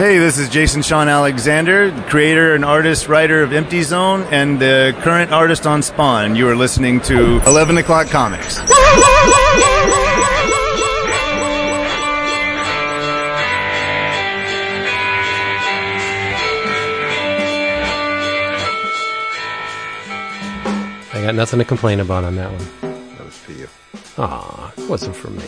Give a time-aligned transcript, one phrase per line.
[0.00, 4.96] Hey, this is Jason Shawn Alexander, creator and artist, writer of Empty Zone, and the
[5.02, 6.34] current artist on Spawn.
[6.34, 8.60] You are listening to 11 O'Clock Comics.
[8.60, 8.70] I
[21.22, 22.66] got nothing to complain about on that one.
[23.18, 23.68] That was for you.
[24.16, 25.44] Aw, it wasn't for me.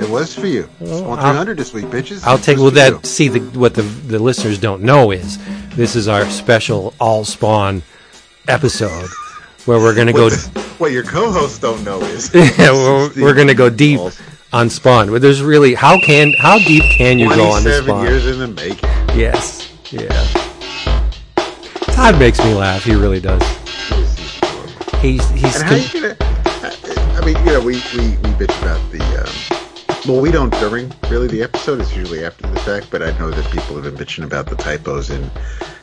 [0.00, 0.68] It was for you.
[0.84, 2.24] Spawn 300 this week, bitches.
[2.24, 2.90] I'll take well for you.
[2.98, 5.38] that see the what the the listeners don't know is
[5.76, 7.82] this is our special all spawn
[8.48, 9.08] episode
[9.66, 10.30] where we're gonna go
[10.78, 14.00] What your co-hosts don't know is yeah, we're, we're gonna go deep
[14.52, 15.10] on spawn.
[15.10, 18.04] But there's really how can how deep can you go on this 27 spawn?
[18.06, 18.88] years in the making.
[19.18, 20.26] Yes, yeah.
[21.94, 22.84] Todd makes me laugh.
[22.84, 23.42] He really does.
[25.00, 26.16] He's he's And how con- you gonna?
[27.20, 29.00] I mean, you know, we we, we bitch about the.
[29.24, 29.49] Um,
[30.06, 31.80] well, we don't during really the episode.
[31.80, 32.88] It's usually after the fact.
[32.90, 35.30] But I know that people have been bitching about the typos in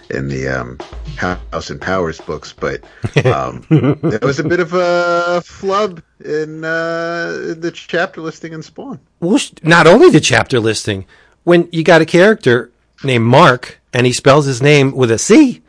[0.09, 0.77] in the um,
[1.17, 2.53] House and Powers books.
[2.53, 2.83] But
[3.25, 8.99] um, there was a bit of a flub in uh, the chapter listing in Spawn.
[9.19, 11.05] well, not only the chapter listing
[11.47, 12.69] when you got a character
[13.05, 15.61] named Mark and he spells his name with a C.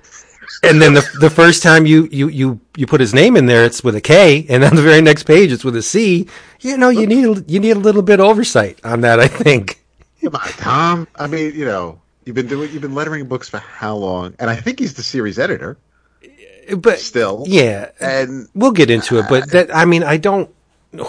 [0.62, 3.64] And then the the first time you, you, you, you put his name in there,
[3.64, 6.26] it's with a K, and on the very next page, it's with a C.
[6.60, 9.20] You know, you need a- you need a little bit of oversight on that.
[9.20, 9.84] I think.
[10.20, 11.08] Come on, Tom.
[11.16, 14.34] I mean, you know, you've been doing you've been lettering books for how long?
[14.40, 15.78] And I think he's the series editor
[16.76, 17.44] But still.
[17.46, 19.26] yeah, And we'll get into it.
[19.28, 20.50] But that I mean, I don't.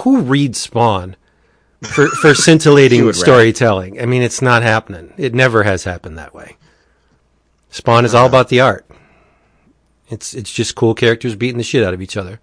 [0.04, 1.16] Who reads Spawn
[1.82, 4.00] for for scintillating storytelling?
[4.02, 5.14] I mean, it's not happening.
[5.18, 6.58] It never has happened that way.
[7.72, 8.30] Spawn is all uh-huh.
[8.30, 8.86] about the art.
[10.10, 12.40] It's it's just cool characters beating the shit out of each other.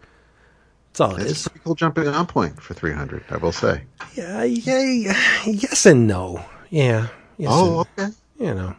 [0.88, 1.46] That's all it it's is.
[1.46, 3.82] a pretty cool jumping on point for 300, I will say.
[4.14, 5.14] Yeah, yeah,
[5.46, 6.44] yes and no.
[6.70, 7.08] Yeah.
[7.36, 8.16] Yes Oh, and, okay.
[8.38, 8.74] you know.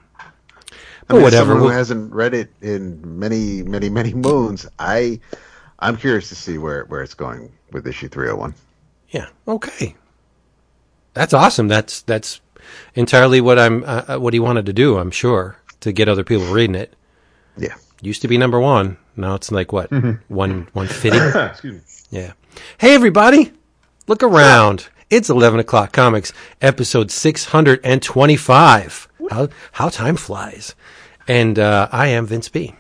[1.10, 1.52] I But mean, whatever.
[1.52, 5.20] Someone who hasn't read it in many, many, many moons, I,
[5.80, 8.56] I'm curious to see where where it's going with issue 301.
[9.10, 9.28] Yeah.
[9.48, 9.96] Okay.
[11.14, 11.68] That's awesome.
[11.68, 12.42] That's that's
[12.96, 14.98] entirely what I'm uh, uh, what he wanted to do.
[14.98, 16.94] I'm sure to get other people reading it.
[17.58, 17.76] Yeah.
[18.02, 18.98] Used to be number one.
[19.16, 19.92] Now it's like what
[20.30, 21.18] one one fifty.
[21.40, 21.74] Excuse
[22.12, 22.20] me.
[22.20, 22.34] Yeah.
[22.78, 23.52] Hey everybody,
[24.08, 24.88] look around.
[25.10, 26.32] It's eleven o'clock comics,
[26.62, 29.08] episode six hundred and twenty-five.
[29.32, 30.76] How how time flies,
[31.28, 32.76] and uh, I am Vince B.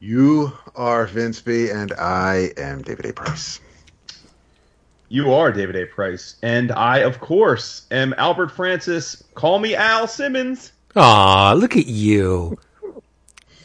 [0.00, 3.12] You are Vince B, and I am David A.
[3.12, 3.60] Price.
[5.08, 5.86] You are David A.
[5.86, 9.22] Price, and I, of course, am Albert Francis.
[9.34, 10.72] Call me Al Simmons.
[10.96, 12.58] Aw, look at you.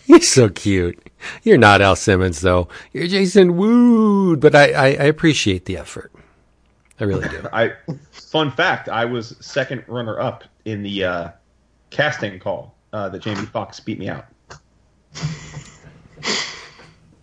[0.08, 1.00] You're so cute.
[1.44, 2.68] You're not Al Simmons though.
[2.94, 6.12] You're Jason Wood, but I, I, I appreciate the effort.
[7.00, 7.48] I really do.
[7.54, 7.74] I,
[8.12, 11.30] fun fact, I was second runner-up in the uh,
[11.90, 14.26] casting call uh, that Jamie Foxx beat me out.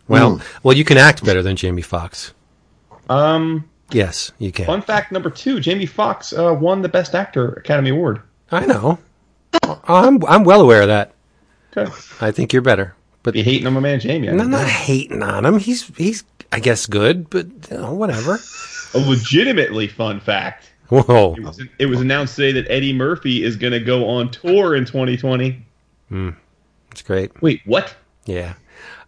[0.09, 2.34] Well, well, you can act better than Jamie Foxx.
[3.09, 4.64] Um, Yes, you can.
[4.66, 8.22] fun fact number two: Jamie Foxx uh, won the Best Actor Academy Award.
[8.50, 8.99] I know.
[9.84, 11.12] I'm I'm well aware of that.
[11.77, 11.91] Okay,
[12.21, 14.28] I think you're better, but be hating on my man Jamie.
[14.28, 15.59] I I'm didn't not hating on him.
[15.59, 18.38] He's he's I guess good, but you know, whatever.
[18.94, 20.71] A legitimately fun fact.
[20.88, 24.31] Whoa, It was, it was announced today that Eddie Murphy is going to go on
[24.31, 25.65] tour in 2020.
[26.11, 27.41] That's great.
[27.41, 27.94] Wait, what?
[28.27, 28.53] Yeah.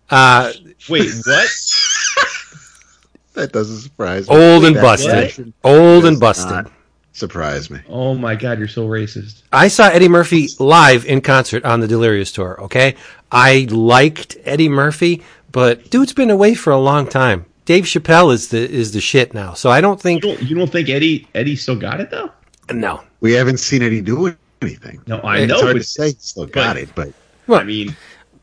[0.09, 0.51] Uh,
[0.89, 1.49] Wait, what?
[3.35, 4.37] That doesn't surprise me.
[4.37, 5.53] old and busted.
[5.65, 6.51] Old and busted.
[6.53, 6.73] not
[7.15, 7.79] Surprise me.
[7.89, 9.43] Oh my God, you're so racist.
[9.53, 12.61] I saw Eddie Murphy live in concert on the Delirious tour.
[12.65, 12.97] Okay,
[13.31, 15.23] I liked Eddie Murphy,
[15.53, 17.47] but dude's been away for a long time.
[17.67, 20.57] Dave Chappelle is the is the shit now, so I don't You think don't, you
[20.57, 22.31] don't think Eddie Eddie still got it though?
[22.73, 23.03] no.
[23.21, 25.01] We haven't seen Eddie do anything.
[25.07, 25.55] No, I It's know.
[25.55, 27.13] It's hard but- to say he still got but- it, but
[27.47, 27.97] Well, I mean,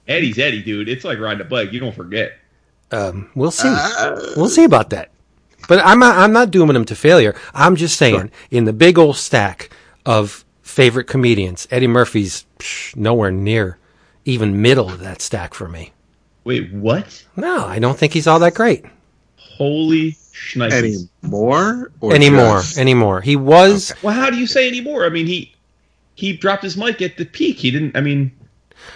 [0.07, 0.87] Eddie's Eddie, dude.
[0.87, 1.73] It's like riding a bike.
[1.73, 2.37] You don't forget.
[2.91, 3.67] um, we'll see.
[4.37, 5.09] we'll see about that.
[5.67, 7.35] But I'm not, I'm not dooming him to failure.
[7.53, 9.69] I'm just saying, in the big old stack
[10.05, 13.77] of favorite comedians, Eddie Murphy's psh, nowhere near
[14.25, 15.91] even middle of that stack for me.
[16.43, 17.23] Wait, what?
[17.35, 18.85] No, I don't think he's all that great
[19.37, 20.71] Holy shnikes.
[21.23, 22.59] anymore or anymore.
[22.61, 23.21] just- Anymore.
[23.21, 23.93] He was.
[24.01, 25.05] Well, how do you say anymore?
[25.05, 25.53] I mean, he
[26.15, 27.57] he dropped his mic at the peak.
[27.57, 27.95] He didn't.
[27.95, 28.31] I mean,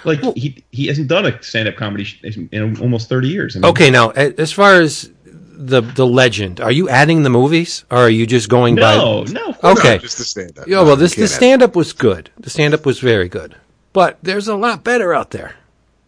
[0.04, 2.08] like he he hasn't done a stand up comedy
[2.52, 3.56] in almost thirty years.
[3.56, 5.12] I mean, Okay, now as far as
[5.58, 8.82] the the legend, are you adding the movies, or are you just going No,
[9.26, 9.32] by?
[9.32, 9.46] no.
[9.52, 9.98] No, Okay.
[10.00, 10.68] just the stand up.
[10.68, 12.30] Yeah, well, this the stand up was good.
[12.40, 13.56] The stand up was very good,
[13.94, 15.56] but there's a lot better out there.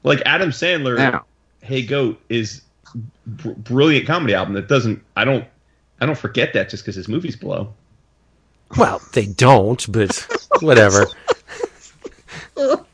[0.04, 1.26] Like Adam Sandler, Now.
[1.62, 2.62] Hey Goat is
[3.26, 5.02] br- brilliant comedy album that doesn't.
[5.16, 5.46] I don't.
[6.00, 7.74] I don't forget that just because his movies blow.
[8.78, 10.16] Well, they don't, but
[10.62, 11.08] whatever.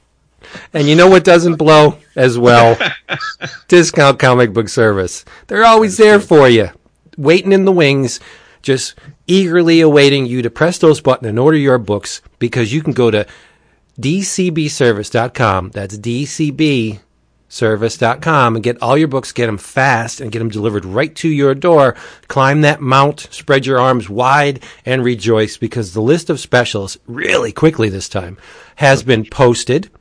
[0.74, 2.78] And you know what doesn't blow as well?
[3.68, 5.26] Discount comic book service.
[5.48, 6.70] They're always there for you,
[7.18, 8.20] waiting in the wings,
[8.62, 8.96] just
[9.28, 13.12] eagerly awaiting you to press those buttons and order your books because you can go
[13.12, 13.26] to
[14.00, 15.70] dcbservice.com.
[15.72, 17.00] That's DCB
[17.54, 21.30] service.com and get all your books, get them fast and get them delivered right to
[21.30, 21.96] your door.
[22.28, 27.52] Climb that mount, spread your arms wide and rejoice because the list of specials really
[27.52, 28.38] quickly this time
[28.78, 29.92] has been posted.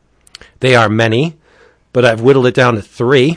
[0.62, 1.36] They are many,
[1.92, 3.36] but I've whittled it down to three.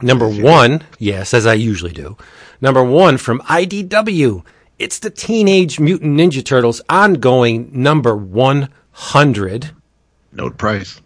[0.00, 2.16] Number one, yes, as I usually do.
[2.62, 4.42] Number one from IDW.
[4.78, 9.70] It's the Teenage Mutant Ninja Turtles ongoing number 100.
[10.32, 11.02] Note price.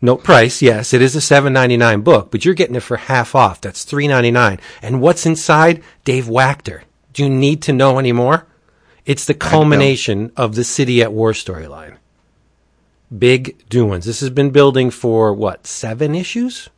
[0.00, 2.96] Note price, yes, it is a seven ninety nine book, but you're getting it for
[2.96, 3.60] half off.
[3.60, 4.58] That's three ninety nine.
[4.80, 5.82] And what's inside?
[6.04, 6.82] Dave Wachter.
[7.12, 8.46] Do you need to know any more?
[9.04, 11.95] It's the culmination of the City at War storyline.
[13.16, 14.04] Big doings.
[14.04, 16.68] This has been building for what seven issues?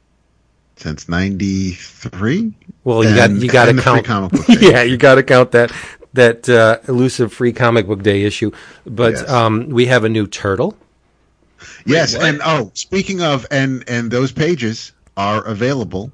[0.76, 2.52] Since '93.
[2.84, 4.04] Well, you got you got to count.
[4.04, 5.72] Comic book yeah, you got to count that
[6.12, 8.50] that uh, elusive free comic book day issue.
[8.84, 9.28] But Yes.
[9.28, 10.76] um, we have a new turtle.
[11.86, 12.26] Yes, what?
[12.26, 16.12] and oh, speaking of, and and those pages are available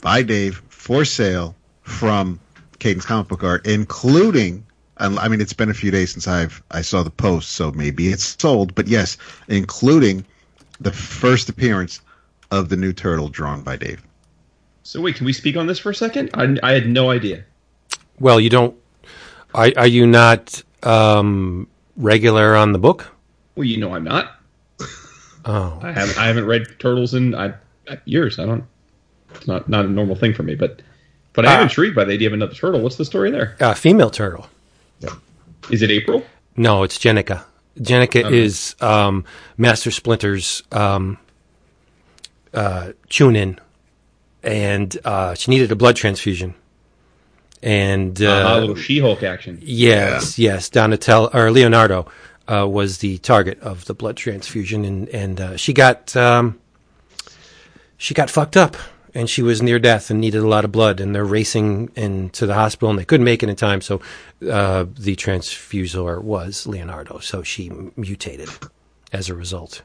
[0.00, 2.40] by Dave for sale from
[2.80, 4.66] Cadence Comic Book Art, including.
[5.02, 7.70] And I mean, it's been a few days since I've I saw the post, so
[7.72, 8.74] maybe it's sold.
[8.74, 9.18] But yes,
[9.48, 10.24] including
[10.80, 12.00] the first appearance
[12.50, 14.02] of the new turtle drawn by Dave.
[14.82, 16.30] So wait, can we speak on this for a second?
[16.34, 17.44] I, I had no idea.
[18.18, 18.74] Well, you don't.
[19.54, 23.06] Are, are you not um, regular on the book?
[23.54, 24.38] Well, you know I'm not.
[25.44, 27.54] Oh, I haven't I haven't read Turtles in I,
[28.04, 28.38] years.
[28.38, 28.62] I don't.
[29.34, 30.82] It's not not a normal thing for me, but
[31.32, 31.62] but I am Ah.
[31.64, 32.80] intrigued by the idea of another turtle.
[32.80, 33.56] What's the story there?
[33.60, 34.46] uh, a female turtle.
[35.70, 36.24] Is it April?
[36.56, 37.44] No, it's Jennika.
[37.78, 39.24] Jennika is um,
[39.56, 41.16] Master Splinter's um,
[42.52, 43.58] uh, tune in,
[44.42, 46.54] and uh, she needed a blood transfusion.
[47.62, 49.58] And uh, Uh, a little She-Hulk action.
[49.62, 50.68] Yes, yes.
[50.68, 52.06] Donatello or Leonardo
[52.48, 56.58] uh, was the target of the blood transfusion, and and uh, she got um,
[57.96, 58.76] she got fucked up,
[59.14, 62.46] and she was near death and needed a lot of blood, and they're racing into
[62.46, 64.00] the hospital, and they couldn't make it in time, so
[64.50, 68.58] uh, the transfusor was Leonardo, so she mutated
[69.12, 69.82] as a result.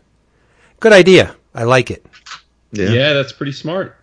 [0.79, 1.35] Good idea.
[1.55, 2.05] I like it.
[2.71, 3.97] Yeah, that's pretty smart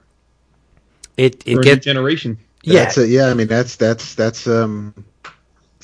[1.16, 2.38] It it a new get generation.
[2.64, 2.84] yeah.
[2.84, 3.26] That's a, yeah.
[3.30, 4.94] I mean, that's that's that's um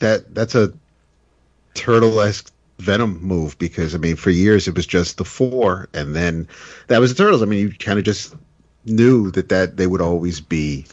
[0.01, 0.73] that that's a
[1.75, 6.15] turtle esque Venom move because I mean, for years it was just the four, and
[6.17, 6.49] then
[6.89, 7.43] that was the turtles.
[7.43, 8.35] I mean, you kind of just
[8.85, 10.87] knew that that they would always be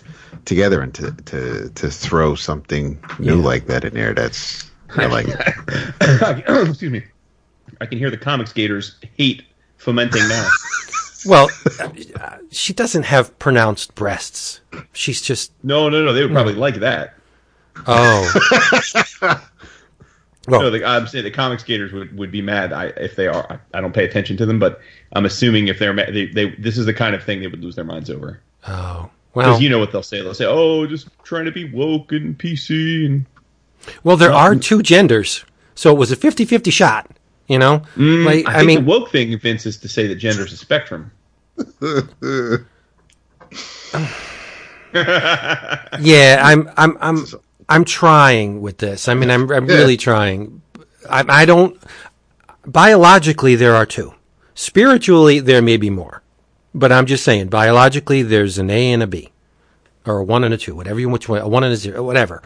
[0.46, 3.44] together, and to to to throw something new Yeah.
[3.46, 6.46] like that in there, that's I like it.
[6.70, 7.04] Excuse me.
[7.82, 9.44] I can hear the comics gators hate
[9.78, 10.50] fomenting now.
[11.26, 11.50] Well,
[11.80, 14.62] uh, she doesn't have pronounced breasts.
[14.94, 16.14] She's just no, no, no.
[16.14, 17.16] They would probably like that.
[17.88, 18.32] oh.
[20.48, 23.28] Well, No, the, I'm saying the comics skaters would, would be mad I, if they
[23.28, 23.46] are.
[23.52, 24.80] I, I don't pay attention to them, but
[25.14, 27.62] I'm assuming if they're mad, they, they this is the kind of thing they would
[27.62, 28.42] lose their minds over.
[28.68, 29.10] oh.
[29.34, 30.22] Because you know what they'll say.
[30.22, 33.26] They'll say, "Oh, just trying to be woke and PC." And
[34.04, 35.46] well, there are two genders,
[35.76, 37.12] so it was a 50-50 shot.
[37.48, 40.16] You know, mm, like I, I, mean, the woke thing, Vince, is to say that
[40.16, 41.12] gender is a spectrum.
[44.94, 47.26] yeah, I'm, I'm, I'm,
[47.70, 49.08] I'm trying with this.
[49.08, 50.62] I mean, I'm, I'm really trying.
[51.10, 51.82] I, I don't.
[52.66, 54.14] Biologically, there are two.
[54.56, 56.22] Spiritually, there may be more,
[56.74, 57.50] but I'm just saying.
[57.50, 59.32] Biologically, there's an A and a B,
[60.06, 62.04] or a one and a two, whatever you which one, a one and a zero,
[62.04, 62.42] whatever.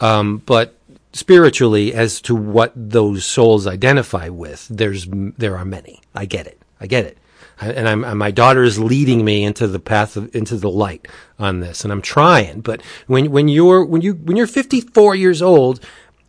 [0.00, 0.74] Um, but
[1.12, 6.00] spiritually, as to what those souls identify with, there's there are many.
[6.14, 6.60] I get it.
[6.80, 7.18] I get it.
[7.60, 11.60] And I'm, my daughter is leading me into the path of into the light on
[11.60, 12.60] this, and I'm trying.
[12.60, 15.80] But when when you're when you when you're 54 years old,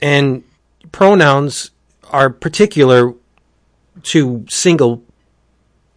[0.02, 0.44] and
[0.92, 1.72] pronouns
[2.12, 3.14] are particular
[4.04, 5.04] to single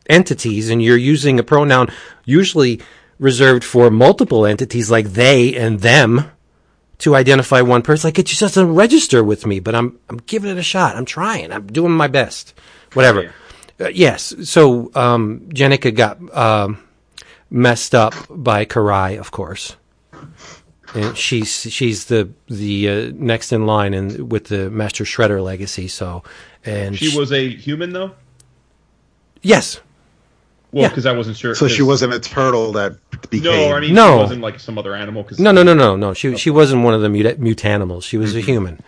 [0.08, 1.88] entities, and you're using a pronoun
[2.24, 2.80] usually
[3.18, 6.30] reserved for multiple entities like they and them
[6.98, 8.08] to identify one person.
[8.08, 10.96] Like it just doesn't register with me, but I'm I'm giving it a shot.
[10.96, 11.52] I'm trying.
[11.52, 12.54] I'm doing my best.
[12.92, 13.32] Whatever.
[13.82, 14.34] Uh, yes.
[14.44, 16.78] So um, Jennika got um,
[17.50, 19.76] messed up by Karai, of course.
[20.94, 25.88] And she's she's the the uh, next in line and with the Master Shredder legacy.
[25.88, 26.22] So
[26.64, 28.12] and She was a human, though.
[29.40, 29.80] yes
[30.70, 30.88] Well, Yeah.
[30.88, 31.54] because I wasn't sure.
[31.54, 32.96] So she 'cause- wasn't a turtle that
[33.30, 33.44] became.
[33.44, 34.12] No, I mean, No.
[34.12, 35.24] she wasn't like some other animal.
[35.24, 38.04] Cause no no no no no she she wasn't one of the mut- mutanimals.
[38.04, 38.78] She was a human.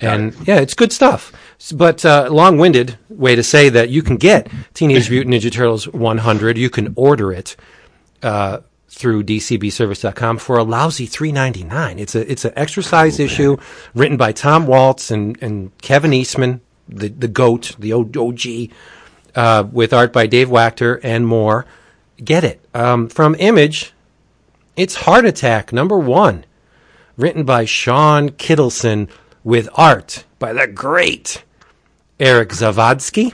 [0.00, 1.30] And yeah, it's good stuff.
[1.74, 6.56] But uh, long-winded way to say that you can get Teenage Mutant Ninja Turtles 100.
[6.56, 7.54] You can order it
[8.22, 11.98] uh, through dcbservice.com for a lousy 3.99.
[11.98, 13.56] It's a it's an exercise issue
[13.94, 18.74] written by Tom Waltz and, and Kevin Eastman, the the goat, the OG,
[19.36, 21.66] uh, with art by Dave Wachter and more.
[22.22, 23.92] Get it um, from Image.
[24.76, 26.44] It's Heart Attack number one,
[27.16, 29.08] written by Sean Kittleson
[29.44, 31.44] with art by the great
[32.20, 33.32] Eric Zawadzki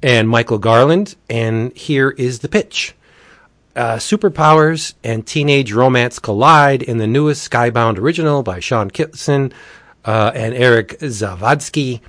[0.00, 1.16] and Michael Garland.
[1.28, 2.94] And here is the pitch.
[3.74, 9.52] Uh, superpowers and teenage romance collide in the newest Skybound original by Sean Kittleson
[10.04, 12.00] uh, and Eric Zawadzki.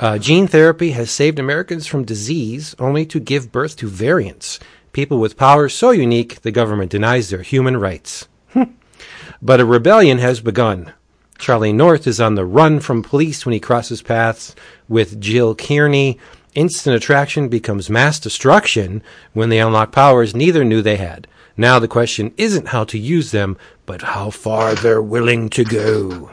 [0.00, 4.58] Uh, gene therapy has saved Americans from disease only to give birth to variants.
[4.92, 8.26] People with powers so unique, the government denies their human rights.
[9.42, 10.92] but a rebellion has begun.
[11.38, 14.54] Charlie North is on the run from police when he crosses paths
[14.88, 16.18] with Jill Kearney.
[16.54, 19.02] Instant attraction becomes mass destruction
[19.32, 21.28] when they unlock powers neither knew they had.
[21.56, 26.32] Now the question isn't how to use them, but how far they're willing to go.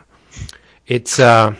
[0.87, 1.55] It's uh,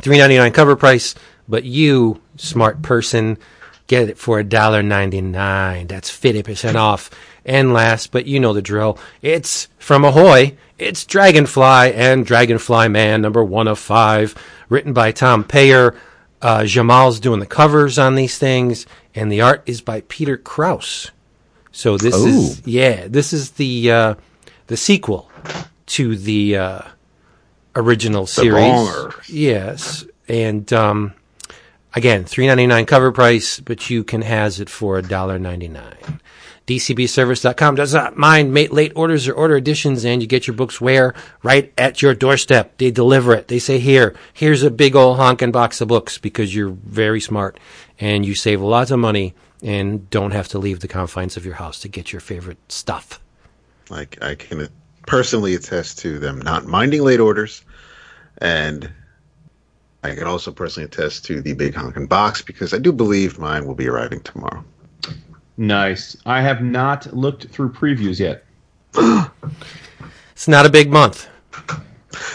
[0.00, 1.14] three ninety nine cover price,
[1.48, 3.38] but you, smart person,
[3.86, 5.86] get it for a dollar ninety nine.
[5.86, 7.10] That's fifty percent off.
[7.44, 8.98] And last, but you know the drill.
[9.20, 10.56] It's from Ahoy.
[10.78, 14.34] It's Dragonfly and Dragonfly Man, number one of five,
[14.68, 15.94] written by Tom Peyer.
[16.40, 21.10] Uh, Jamal's doing the covers on these things, and the art is by Peter Krause.
[21.70, 24.14] So this is yeah, this is the uh,
[24.66, 25.30] the sequel
[25.86, 26.80] to the uh,
[27.76, 28.54] original series.
[28.54, 29.14] banger.
[29.28, 31.14] Yes, and um,
[31.94, 35.68] again, three ninety nine cover price, but you can has it for a dollar ninety
[35.68, 36.20] nine.
[36.66, 40.80] DCBService.com does not mind mate late orders or order additions, and you get your books
[40.80, 41.14] where?
[41.42, 42.78] Right at your doorstep.
[42.78, 43.48] They deliver it.
[43.48, 47.58] They say, here, here's a big old honking box of books because you're very smart
[47.98, 51.54] and you save lots of money and don't have to leave the confines of your
[51.54, 53.20] house to get your favorite stuff.
[53.90, 54.68] Like I can
[55.06, 57.64] personally attest to them not minding late orders,
[58.38, 58.90] and
[60.02, 63.66] I can also personally attest to the big honkin' box because I do believe mine
[63.66, 64.64] will be arriving tomorrow.
[65.56, 66.16] Nice.
[66.26, 68.44] I have not looked through previews yet.
[70.32, 71.28] It's not a big month.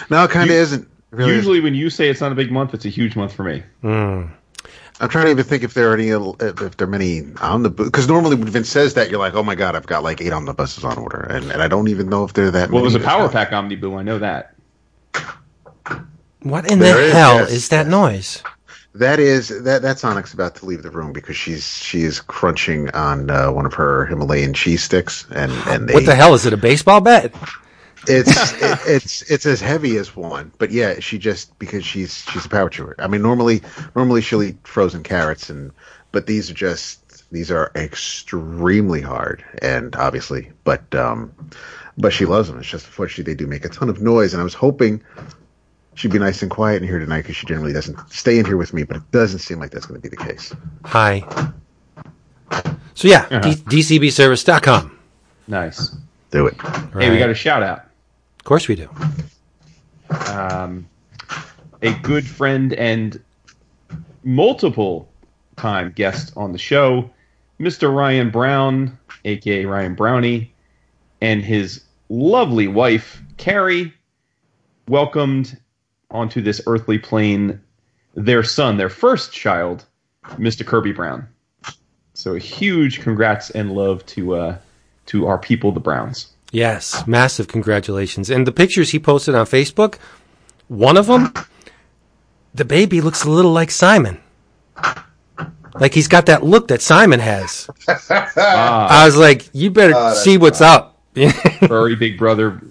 [0.09, 0.88] No, it kind of isn't.
[1.12, 3.43] Really Usually, when you say it's not a big month, it's a huge month for
[3.43, 3.63] me.
[3.81, 4.25] Hmm.
[5.00, 7.86] I'm trying to even think if there are any if, if there are many omnibus
[7.86, 10.33] because normally when Vince says that you're like oh my god I've got like eight
[10.33, 12.71] omnibuses on order and, and I don't even know if they're that.
[12.71, 12.93] Well, many.
[12.93, 13.95] there's a Power Pack Omniboo.
[13.95, 14.55] I know that.
[16.41, 18.41] What in There the is, hell yes, is that noise?
[18.98, 22.89] That is that that's Onyx about to leave the room because she's she is crunching
[22.92, 26.46] on uh, one of her Himalayan cheese sticks and and they, What the hell is
[26.46, 26.54] it?
[26.54, 27.34] A baseball bat?
[28.08, 32.46] it's it, it's it's as heavy as one but yeah she just because she's she's
[32.46, 33.62] a power chewer I mean normally
[33.96, 35.72] normally she'll eat frozen carrots and
[36.12, 41.34] but these are just these are extremely hard and obviously but um
[41.98, 44.42] but she loves them it's just unfortunately they do make a ton of noise and
[44.42, 45.04] I was hoping
[45.98, 48.56] she'd be nice and quiet in here tonight because she generally doesn't stay in here
[48.58, 50.54] with me but it doesn't seem like that's going to be the case
[50.86, 51.24] Hi.
[52.94, 53.39] So yeah, Uh-huh.
[53.42, 54.98] D- DCBService.com.
[55.48, 55.96] Nice.
[56.32, 56.56] do it
[56.94, 57.80] Hey, we got a shout out.
[58.39, 58.89] Of course we do.
[60.32, 60.88] um,
[61.82, 63.22] a good friend and
[64.24, 65.10] multiple
[65.58, 67.10] time guest on the show,
[67.60, 67.94] Mr.
[67.94, 70.54] Ryan Brown, aka Ryan Brownie,
[71.22, 73.94] and his lovely wife, Carrie,
[74.88, 75.58] welcomed
[76.11, 77.61] onto this earthly plane
[78.15, 79.85] their son, their first child,
[80.31, 80.65] Mr.
[80.65, 81.27] Kirby Brown.
[82.13, 84.57] So a huge congrats and love to uh,
[85.07, 86.33] to our people, the Browns.
[86.51, 88.29] Yes, massive congratulations.
[88.29, 89.97] And the pictures he posted on Facebook,
[90.67, 91.33] one of them,
[92.53, 94.19] the baby looks a little like Simon.
[95.75, 97.69] Like he's got that look that Simon has.
[98.39, 100.99] Ah, I was like, you better that's see what's up.
[101.67, 102.61] furry big brother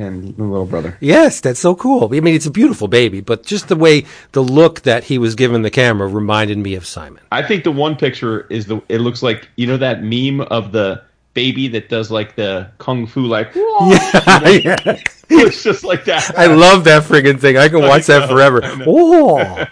[0.00, 0.96] and the little brother.
[1.00, 2.08] yes, that's so cool.
[2.14, 5.34] I mean, it's a beautiful baby, but just the way the look that he was
[5.34, 7.22] given the camera reminded me of Simon.
[7.30, 8.82] I think the one picture is the.
[8.88, 11.02] It looks like you know that meme of the
[11.34, 13.52] baby that does like the kung fu like.
[13.54, 14.76] yeah.
[15.32, 16.36] It's just like that.
[16.36, 17.56] I love that friggin' thing.
[17.56, 18.60] I can watch that know, forever.
[18.84, 19.64] Oh,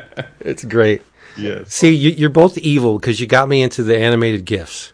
[0.40, 1.00] it's great.
[1.38, 4.92] Yes, See, you, you're both evil because you got me into the animated gifs.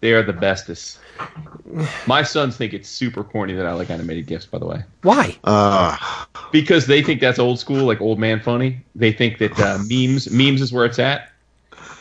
[0.00, 0.98] they are the bestest.
[2.06, 4.46] My sons think it's super corny that I like animated gifs.
[4.46, 5.36] By the way, Why?
[5.44, 5.96] uh
[6.52, 8.80] because they think that's old school, like old man funny.
[8.94, 11.30] They think that uh, memes memes is where it's at,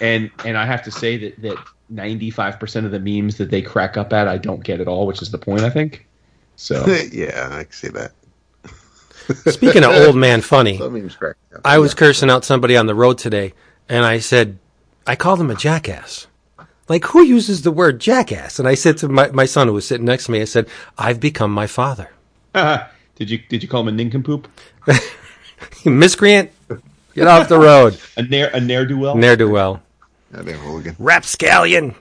[0.01, 1.57] and and I have to say that that
[1.89, 4.87] ninety five percent of the memes that they crack up at, I don't get at
[4.87, 5.61] all, which is the point.
[5.61, 6.05] I think.
[6.55, 8.11] So yeah I can see that
[9.47, 11.35] Speaking of old man funny, That means crack.
[11.63, 13.53] I was cursing out somebody on the road today,
[13.87, 14.57] and I said,
[15.05, 16.27] I called him a jackass.
[16.89, 18.57] Like, who uses the word jackass?
[18.57, 20.67] And I said to my, my son who was sitting next to me, I said,
[20.97, 22.09] I've become my father.
[22.53, 24.47] did you did you call him a nincompoop?
[25.85, 26.51] Miscreant,
[27.13, 27.99] get off the road.
[28.17, 29.15] A ne'er a ne'er do well?
[29.15, 29.81] Ne'er do well.
[30.33, 30.95] Yeah, damn hooligan.
[30.97, 31.95] Rapscallion.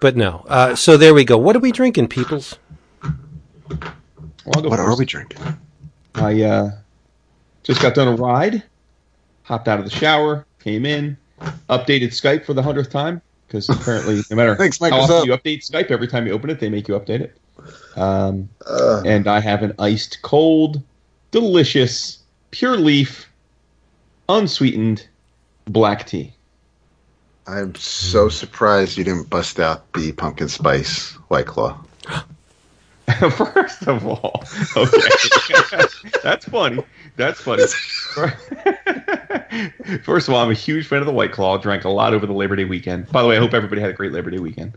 [0.00, 0.44] But no.
[0.48, 1.36] Uh, so there we go.
[1.36, 2.58] What are we drinking, peoples?
[3.02, 5.40] I'll go What are we drinking?
[6.14, 6.70] I uh,
[7.64, 8.62] just got done a ride,
[9.42, 11.16] hopped out of the shower, came in,
[11.68, 15.68] updated Skype for the hundredth time because apparently, no matter Thanks, how often you update
[15.68, 17.38] Skype, every time you open it, they make you update it.
[17.96, 20.82] Um, Uh, and I have an iced cold,
[21.30, 22.18] delicious,
[22.50, 23.28] pure leaf,
[24.28, 25.06] unsweetened
[25.66, 26.34] black tea.
[27.46, 31.82] I'm so surprised you didn't bust out the pumpkin spice white claw.
[33.30, 34.44] First of all,
[34.76, 34.98] okay,
[36.22, 36.84] that's funny.
[37.16, 37.62] That's funny.
[40.02, 41.56] First of all, I'm a huge fan of the White Claw.
[41.58, 43.10] Drank a lot over the Labor Day weekend.
[43.10, 44.76] By the way, I hope everybody had a great Labor Day weekend.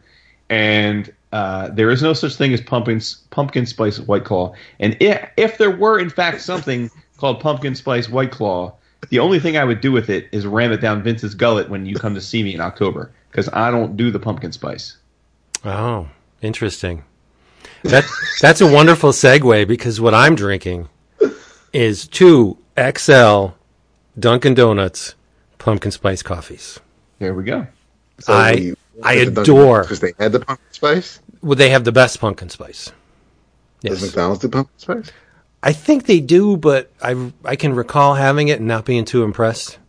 [0.49, 4.53] And uh, there is no such thing as pumpkin pumpkin spice White Claw.
[4.79, 8.73] And if, if there were in fact something called pumpkin spice White Claw,
[9.09, 11.85] the only thing I would do with it is ram it down Vince's gullet when
[11.85, 14.97] you come to see me in October because I don't do the pumpkin spice.
[15.65, 16.07] Oh,
[16.41, 17.03] interesting.
[17.83, 18.05] That
[18.41, 20.87] that's a wonderful segue because what I'm drinking
[21.73, 23.47] is two XL
[24.19, 25.15] Dunkin' Donuts
[25.57, 26.79] pumpkin spice coffees.
[27.19, 27.67] There we go.
[28.27, 31.19] I- I adore- because they had the pumpkin spice.
[31.41, 32.91] Well, they have the best pumpkin spice.
[33.81, 35.11] Does McDonald's do pumpkin spice?
[35.63, 39.23] I think they do, but I I can recall having it and not being too
[39.23, 39.79] impressed.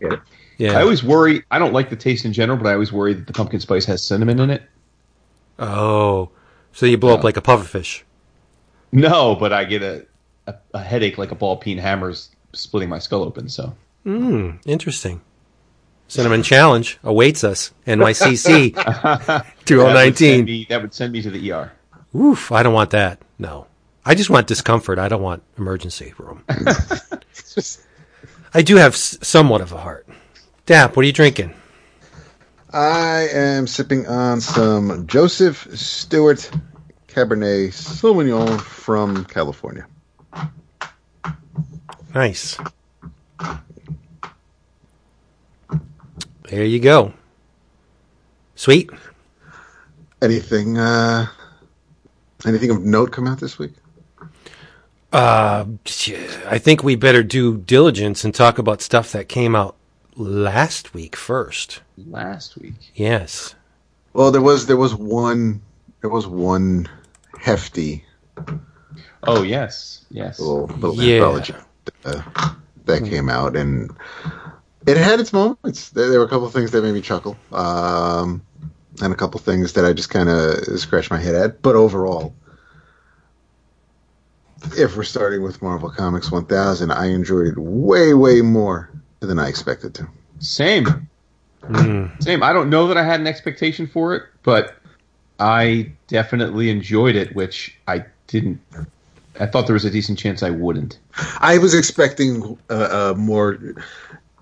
[0.00, 0.16] Yeah.
[0.58, 0.78] Yeah.
[0.78, 1.44] I always worry.
[1.50, 3.84] I don't like the taste in general, but I always worry that the pumpkin spice
[3.84, 4.62] has cinnamon in it.
[5.58, 6.30] oh,
[6.76, 8.02] so you blow up like a pufferfish.
[8.92, 10.06] No, but I get a,
[10.46, 13.48] a, a headache like a ball peen hammer's splitting my skull open.
[13.48, 15.20] So Hmm, interesting.
[16.06, 17.72] Cinnamon challenge awaits us.
[17.86, 20.44] NYCC that would, 2019.
[20.44, 21.72] me, that would send me to the ER.
[22.14, 23.18] Oof, I don't want that.
[23.38, 23.66] No.
[24.04, 25.00] I just want discomfort.
[25.00, 26.44] I don't want emergency room.
[28.54, 30.06] I do have somewhat of a heart.
[30.66, 31.54] Dap, what are you drinking?
[32.72, 36.50] I am sipping on some Joseph Stewart
[37.06, 39.86] Cabernet Sauvignon from California.
[42.14, 42.58] Nice.
[46.48, 47.12] There you go.
[48.54, 48.90] Sweet.
[50.22, 50.78] Anything?
[50.78, 51.26] Uh,
[52.44, 53.74] anything of note come out this week?
[55.12, 55.64] Uh,
[56.48, 59.75] I think we better do diligence and talk about stuff that came out
[60.16, 61.80] last week first.
[61.96, 63.54] Last week, Yes.
[64.12, 65.60] Well, there was there was one
[66.00, 66.88] there was one
[67.38, 68.04] hefty
[69.24, 70.38] oh yes, yes.
[70.40, 71.16] little little Yeah.
[71.16, 71.54] anthology
[72.04, 72.22] uh,
[72.86, 73.90] that came out, and
[74.86, 75.90] it had its moments.
[75.90, 78.42] There, there were a couple of things that made me chuckle, um,
[79.02, 81.60] and a couple of things that I just kind of scratched my head at.
[81.62, 82.34] But overall,
[84.78, 88.90] if we're starting with Marvel Comics 1000, I enjoyed it way, way more
[89.26, 90.08] than I expected to.
[90.38, 91.08] Same,
[91.62, 92.22] Mm.
[92.22, 92.42] same.
[92.42, 94.76] I don't know that I had an expectation for it, but
[95.40, 98.60] I definitely enjoyed it, which I didn't.
[99.38, 100.98] I thought there was a decent chance I wouldn't.
[101.40, 103.58] I was expecting uh, a more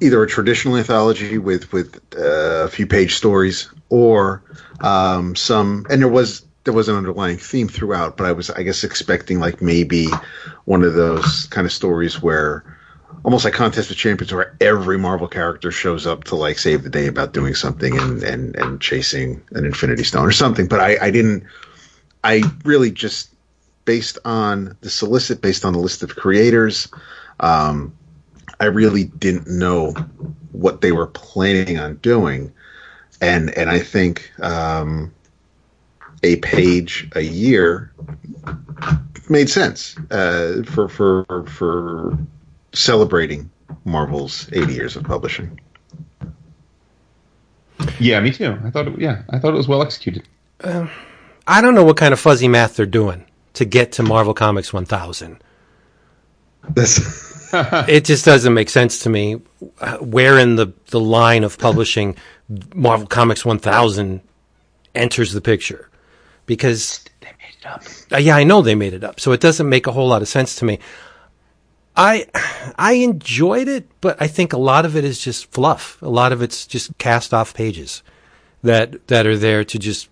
[0.00, 4.42] either a traditional anthology with with uh, a few page stories or
[4.80, 8.16] um, some, and there was there was an underlying theme throughout.
[8.16, 10.08] But I was, I guess, expecting like maybe
[10.66, 12.64] one of those kind of stories where
[13.24, 16.90] almost like Contest of Champions, where every Marvel character shows up to like save the
[16.90, 20.68] day about doing something and and and chasing an Infinity Stone or something.
[20.68, 21.44] But I, I didn't.
[22.22, 23.30] I really just
[23.84, 26.88] based on the solicit, based on the list of creators.
[27.40, 27.96] Um,
[28.60, 29.92] I really didn't know
[30.52, 32.52] what they were planning on doing,
[33.20, 35.14] and and I think um,
[36.22, 37.92] a page a year
[39.28, 42.18] made sense uh, for for for
[42.74, 43.50] celebrating
[43.84, 45.60] Marvel's 80 years of publishing.
[47.98, 48.58] Yeah, me too.
[48.64, 48.88] I thought.
[48.88, 50.26] It, yeah, I thought it was well executed.
[50.62, 54.72] I don't know what kind of fuzzy math they're doing to get to Marvel Comics
[54.72, 55.42] 1000.
[56.70, 57.34] That's
[57.88, 59.34] It just doesn't make sense to me
[60.00, 62.16] where in the, the line of publishing
[62.74, 64.20] Marvel Comics 1000
[64.94, 65.88] enters the picture.
[66.46, 67.84] Because They made it up.
[68.12, 70.20] Uh, yeah, I know they made it up, so it doesn't make a whole lot
[70.22, 70.78] of sense to me.
[71.96, 72.26] I
[72.76, 76.00] I enjoyed it, but I think a lot of it is just fluff.
[76.02, 78.02] A lot of it's just cast off pages
[78.62, 80.08] that that are there to just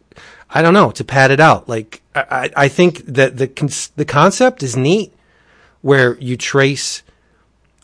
[0.50, 1.68] I don't know to pad it out.
[1.68, 5.12] Like I I think that the con- the concept is neat.
[5.82, 7.02] where you trace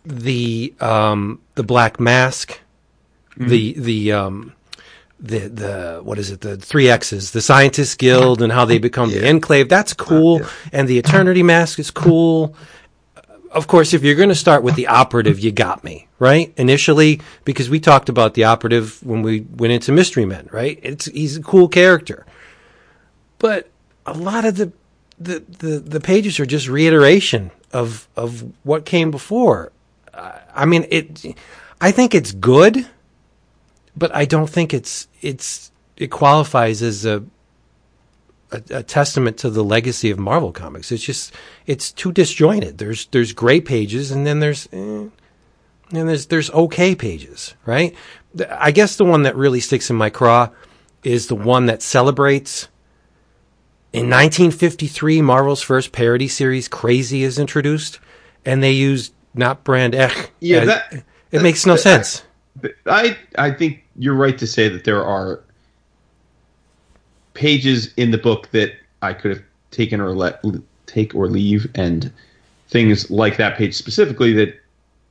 [0.05, 2.61] the um, the Black Mask,
[3.37, 4.53] the the um,
[5.21, 9.11] the the what is it the three X's the Scientists Guild and how they become
[9.11, 9.69] the Enclave.
[9.69, 12.55] That's cool, and the Eternity Mask is cool.
[13.51, 17.21] Of course, if you're going to start with the operative, you got me right initially
[17.45, 20.49] because we talked about the operative when we went into Mystery Men.
[20.53, 22.27] Right, it's he's a cool character,
[23.39, 23.69] but
[24.07, 24.73] a lot of the
[25.19, 29.73] the, the, the pages are just reiteration of of what came before.
[30.55, 31.25] I mean, it.
[31.81, 32.87] I think it's good,
[33.97, 37.25] but I don't think it's it's it qualifies as a,
[38.53, 40.91] a a testament to the legacy of Marvel Comics.
[40.93, 41.33] It's just
[41.67, 42.79] it's too disjointed.
[42.79, 47.95] There's there's great pages, and then there's eh, and there's there's okay pages, right?
[48.51, 50.51] I guess the one that really sticks in my craw
[51.03, 52.69] is the one that celebrates.
[53.91, 58.01] In 1953, Marvel's first parody series, Crazy, is introduced,
[58.45, 60.29] and they used not brand Echh.
[60.41, 62.23] Yeah, as- that- it makes no sense.
[62.87, 65.45] I I think you're right to say that there are
[67.39, 70.45] pages in the book that I could have taken or let
[70.87, 72.13] take or leave, and
[72.69, 74.61] things like that page specifically that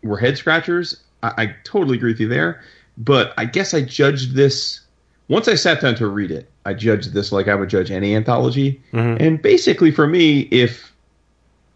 [0.03, 1.01] were head scratchers.
[1.23, 2.61] I, I totally agree with you there,
[2.97, 4.81] but I guess I judged this
[5.29, 6.49] once I sat down to read it.
[6.65, 9.23] I judged this like I would judge any anthology, mm-hmm.
[9.23, 10.91] and basically for me, if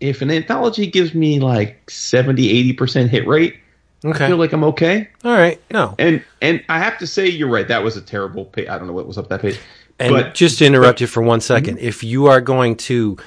[0.01, 3.55] if an anthology gives me like 70 80 percent hit rate,
[4.03, 4.25] Okay.
[4.25, 5.07] I feel like I'm okay.
[5.23, 5.61] All right.
[5.71, 5.95] No.
[5.99, 7.67] And and I have to say, you're right.
[7.67, 8.67] That was a terrible page.
[8.67, 9.59] I don't know what was up that page.
[10.01, 13.17] And but just to interrupt you for one second, if you are going to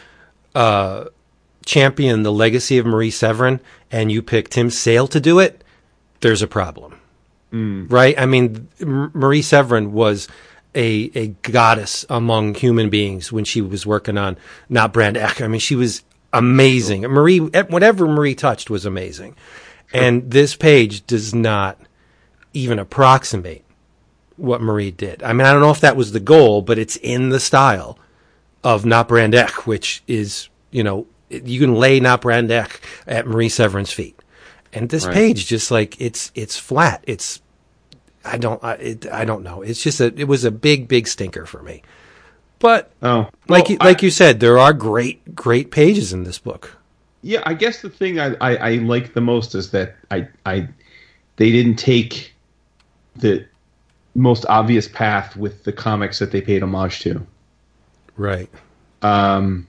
[0.54, 1.04] uh,
[1.64, 3.60] champion the legacy of Marie Severin
[3.90, 5.62] and you pick Tim Sale to do it,
[6.20, 7.00] there's a problem.
[7.88, 8.18] Right?
[8.18, 10.26] I mean, M- Marie Severin was
[10.74, 14.36] a, a goddess among human beings when she was working on
[14.68, 15.44] Not Brand Echh.
[15.44, 17.02] I mean, she was amazing.
[17.02, 19.36] Marie, whatever Marie touched was amazing.
[19.92, 21.78] And this page does not
[22.52, 23.64] even approximate
[24.36, 25.22] what Marie did.
[25.22, 27.98] I mean, I don't know if that was the goal, but it's in the style
[28.62, 33.92] of Not Brand which is, you know, you can lay Not Brand at Marie Severin's
[33.92, 34.18] feet.
[34.72, 35.14] And this Right.
[35.14, 37.04] page just like it's it's flat.
[37.06, 37.40] It's
[38.24, 39.62] I don't I, it, I don't know.
[39.62, 41.82] It's just a it was a big big stinker for me.
[42.58, 46.24] But oh, like well, you, I- like you said, there are great great pages in
[46.24, 46.76] this book.
[47.22, 50.68] yeah, I guess the thing I, I, I like the most is that I I
[51.36, 52.32] they didn't take
[53.16, 53.46] the
[54.14, 57.26] most obvious path with the comics that they paid homage to.
[58.16, 58.48] Right.
[59.02, 59.66] Um,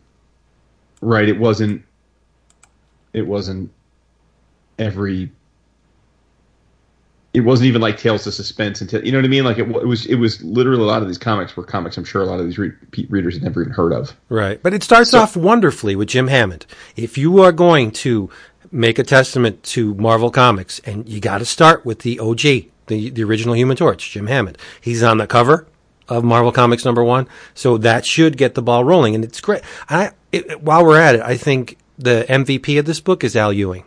[1.02, 1.28] right.
[1.28, 1.84] It wasn't.
[3.14, 3.72] It wasn't
[4.78, 5.32] every.
[7.34, 9.44] It wasn't even like Tales of Suspense until you know what I mean.
[9.44, 10.06] Like it, it was.
[10.06, 11.98] It was literally a lot of these comics were comics.
[11.98, 12.72] I'm sure a lot of these re-
[13.10, 14.16] readers had never even heard of.
[14.30, 14.62] Right.
[14.62, 16.66] But it starts off wonderfully with Jim Hammond.
[16.96, 18.30] If you are going to
[18.72, 23.10] make a testament to Marvel Comics, and you got to start with the OG, the,
[23.10, 24.58] the original Human Torch, Jim Hammond.
[24.82, 25.68] He's on the cover
[26.08, 27.28] of Marvel Comics number one.
[27.54, 29.16] So that should get the ball rolling.
[29.16, 29.62] And it's great.
[29.90, 33.52] I, it, while we're at it, I think the MVP of this book is Al
[33.54, 33.84] Ewing.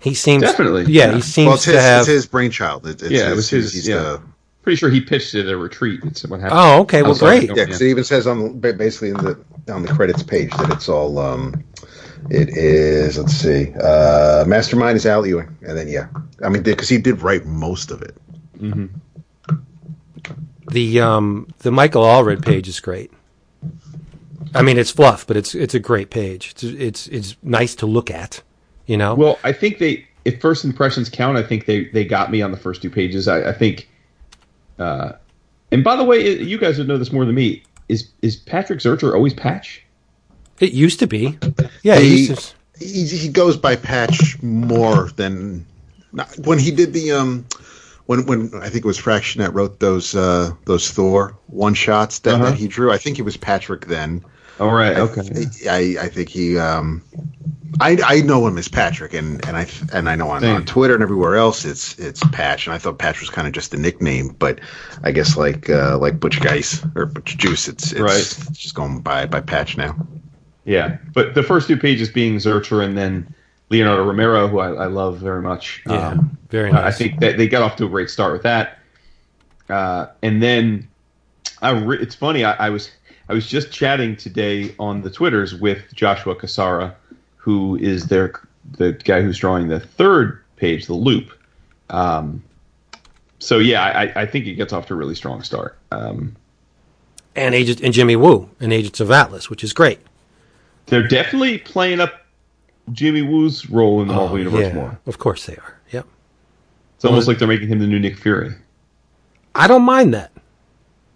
[0.00, 1.14] He seems Definitely, yeah, yeah.
[1.14, 2.00] he seems well, it's his, to have.
[2.00, 2.86] it's his brainchild.
[2.88, 3.96] It, it's Yeah, it was his- He's yeah.
[3.96, 4.22] the,
[4.62, 6.00] Pretty sure he pitched it at a retreat.
[6.04, 6.60] It's what happened.
[6.60, 7.02] Oh, okay.
[7.02, 7.48] Well, great.
[7.48, 9.36] yeah, because it even says on basically in the
[9.68, 11.18] on the credits page that it's all.
[11.18, 11.64] Um,
[12.30, 13.18] it is.
[13.18, 13.72] Let's see.
[13.80, 16.08] Uh, Mastermind is Al Ewing, and then yeah,
[16.44, 18.16] I mean because he did write most of it.
[20.68, 23.10] The um the Michael Allred page is great.
[24.54, 26.50] I mean, it's fluff, but it's it's a great page.
[26.52, 28.42] It's it's it's nice to look at.
[28.86, 29.14] You know.
[29.14, 32.50] Well, I think they, if first impressions count, I think they, they got me on
[32.50, 33.28] the first two pages.
[33.28, 33.88] I, I think,
[34.78, 35.12] uh,
[35.70, 37.62] and by the way, you guys would know this more than me.
[37.88, 39.84] Is is Patrick Zircher always Patch?
[40.62, 41.36] It used to be.
[41.82, 41.96] Yeah.
[41.96, 45.66] it He, used to- he he goes by Patch more than
[46.12, 47.44] not, when he did the um
[48.06, 52.20] when when I think it was Fraction that wrote those uh those Thor one shots
[52.20, 52.44] that, Uh-huh.
[52.50, 52.92] that he drew.
[52.92, 54.24] I think it was Patrick then.
[54.60, 54.96] All right.
[54.96, 55.46] I- Okay.
[55.68, 57.02] I, I think he um
[57.80, 60.92] I, I know him as Patrick and, and I and I know on, on Twitter
[60.94, 63.78] and everywhere else it's it's Patch and I thought Patch was kind of just a
[63.78, 64.60] nickname but
[65.02, 68.18] I guess like uh, like Butch Guice or Butch Juice it's it's, Right.
[68.20, 69.96] it's just going by by Patch now.
[70.64, 73.34] Yeah, but the first two pages being Zircher and then
[73.70, 75.82] Leonardo Romero, who I, I love very much.
[75.86, 76.08] yeah.
[76.08, 76.94] Um, very nice.
[76.94, 78.78] I think that they got off to a great start with that.
[79.68, 80.86] Uh, and then
[81.62, 82.44] I re- it's funny.
[82.44, 82.90] I, I was
[83.28, 86.94] I was just chatting today on the Twitters with Joshua Cassara,
[87.36, 88.34] who is their
[88.76, 91.32] the guy who's drawing the third page, the loop.
[91.90, 92.44] Um,
[93.38, 95.78] so yeah, I, I think it gets off to a really strong start.
[95.90, 96.36] Um,
[97.34, 100.00] and agent and Jimmy Woo and Agents of Atlas, which is great.
[100.86, 102.26] They're definitely playing up
[102.92, 105.00] Jimmy Woo's role in the Marvel Universe Oh, yeah, more.
[105.06, 105.80] of course they are.
[105.92, 106.06] Yep.
[106.96, 108.54] It's almost like they're making him the new Nick Fury.
[109.54, 110.32] I don't mind that.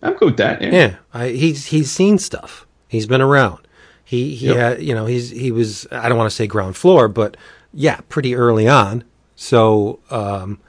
[0.02, 0.60] I'm good with that.
[0.62, 0.70] Yeah.
[0.70, 2.66] Yeah, I, he's he's seen stuff.
[2.88, 3.66] He's been around.
[4.04, 4.56] He he Yep.
[4.56, 7.36] had you know he's he was I don't want to say ground floor, but
[7.72, 9.04] yeah, pretty early on.
[9.34, 10.60] So um,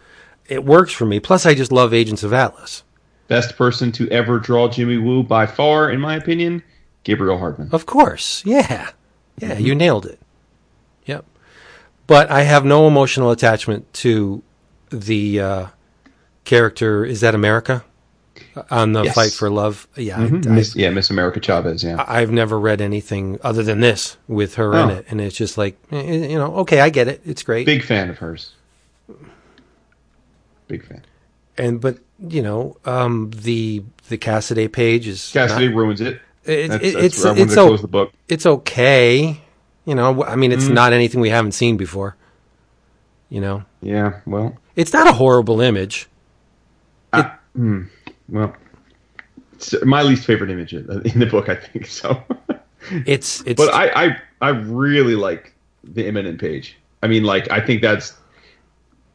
[0.48, 1.20] it works for me.
[1.20, 2.84] Plus, I just love Agents of Atlas.
[3.28, 6.64] Best person to ever draw Jimmy Woo by far, in my opinion,
[7.08, 7.70] Gabriel Hardman.
[7.72, 8.90] Of course, yeah,
[9.40, 10.20] yeah, you nailed it.
[11.06, 11.24] Yep.
[12.06, 14.44] But I have no emotional attachment to
[14.90, 15.66] the uh,
[16.44, 17.06] character.
[17.06, 17.86] Is that America
[18.70, 19.16] on the Yes.
[19.16, 19.88] Fight for Love?
[19.96, 21.82] Yeah, I- I, Miss, yeah, Miss America Chavez.
[21.82, 22.04] Yeah.
[22.06, 24.96] I've never read anything other than this with her in Oh.
[24.96, 27.66] it, and it's just like eh, eh, you know, okay, I get it, it's great,
[27.66, 28.52] Big fan of hers.
[30.68, 31.04] Big fan.
[31.58, 36.20] and but you know, um, the the Cassidy page is Cassidy not- ruins it.
[36.48, 38.14] It- That's, it- that's it's it's to o- the book.
[38.30, 39.42] it's okay,
[39.86, 40.24] you know.
[40.24, 40.74] I mean, it's mm.
[40.74, 42.16] not anything we haven't seen before.
[43.30, 44.22] You know, Yeah.
[44.26, 44.56] Well.
[44.78, 46.08] it's not a horrible image.
[47.56, 47.84] Hmm,
[48.30, 48.56] well.
[49.56, 51.86] It's my least favorite image in in the book, I think.
[52.00, 52.24] So.
[53.06, 56.78] It's it's But I, I I really like the Immonen page.
[57.04, 58.14] I mean, like I think that's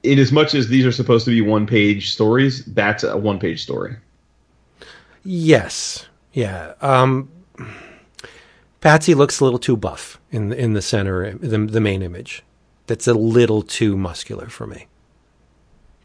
[0.02, 3.38] in as much as these are supposed to be one page stories, that's a one
[3.38, 3.94] page story.
[5.24, 6.74] yes, yeah.
[6.80, 7.30] Um,
[8.80, 12.42] Patsy looks a little too buff in the, in the center, the the main image.
[12.86, 14.86] That's a little too muscular for me.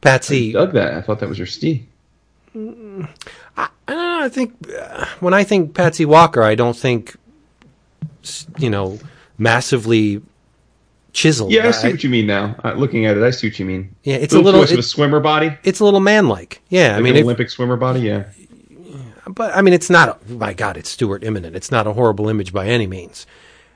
[0.01, 0.93] Patsy, Dug that.
[0.93, 1.85] I thought that was your Steve.
[2.55, 2.59] I
[3.87, 7.15] don't know, I think uh, when I think Patsy Walker, I don't think
[8.57, 8.99] you know
[9.37, 10.21] massively
[11.13, 11.51] chiseled.
[11.51, 12.55] Yeah, I see what you mean now.
[12.63, 13.95] Uh, looking at it, I see what you mean.
[14.03, 15.57] Yeah, it's little a little- much of a swimmer body.
[15.63, 16.61] it's a little man-like.
[16.69, 18.01] Yeah, I mean, an if, Olympic swimmer body.
[18.01, 18.25] Yeah,
[19.37, 20.09] but I mean, it's not.
[20.09, 21.55] A, My God, it's Stuart Immonen.
[21.55, 23.25] It's not a horrible image by any means.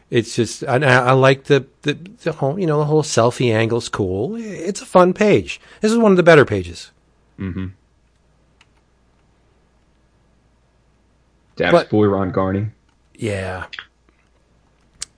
[0.09, 3.87] It's just I, I like the, the the whole you know the whole selfie angle's
[3.87, 4.35] cool.
[4.35, 5.61] It's a fun page.
[5.79, 6.91] This is one of the better pages.
[7.39, 7.71] Daps
[11.71, 12.71] But- boy Ron Garney.
[13.15, 13.65] Yeah.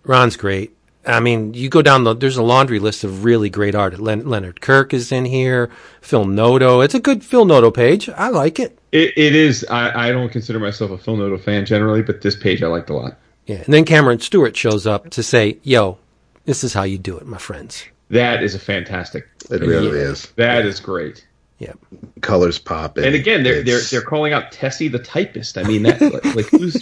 [0.04, 0.76] Ron's great.
[1.06, 4.00] I mean, you go down the there's a laundry list of really great art.
[4.00, 5.70] Len, Leonard Kirk is in here.
[6.02, 6.82] Phil Noto.
[6.82, 8.10] It's a good Phil Noto page.
[8.10, 8.78] I like it.
[8.94, 9.66] It, it is.
[9.70, 12.90] I, I don't consider myself a Phil Noto fan generally, but this page I liked
[12.90, 13.18] a lot.
[13.48, 13.58] Yeah.
[13.58, 15.98] And then Cameron Stewart shows up to say, "Yo,
[16.46, 19.28] this is how you do it, my friends." That is a fantastic.
[19.50, 20.06] It really Yeah.
[20.12, 20.28] is.
[20.36, 21.26] That is great.
[21.58, 21.74] Yeah.
[22.22, 22.98] Colors pop.
[22.98, 25.58] And again, they're they're they're calling out Tessie the typist.
[25.58, 26.76] I mean, that like, like who's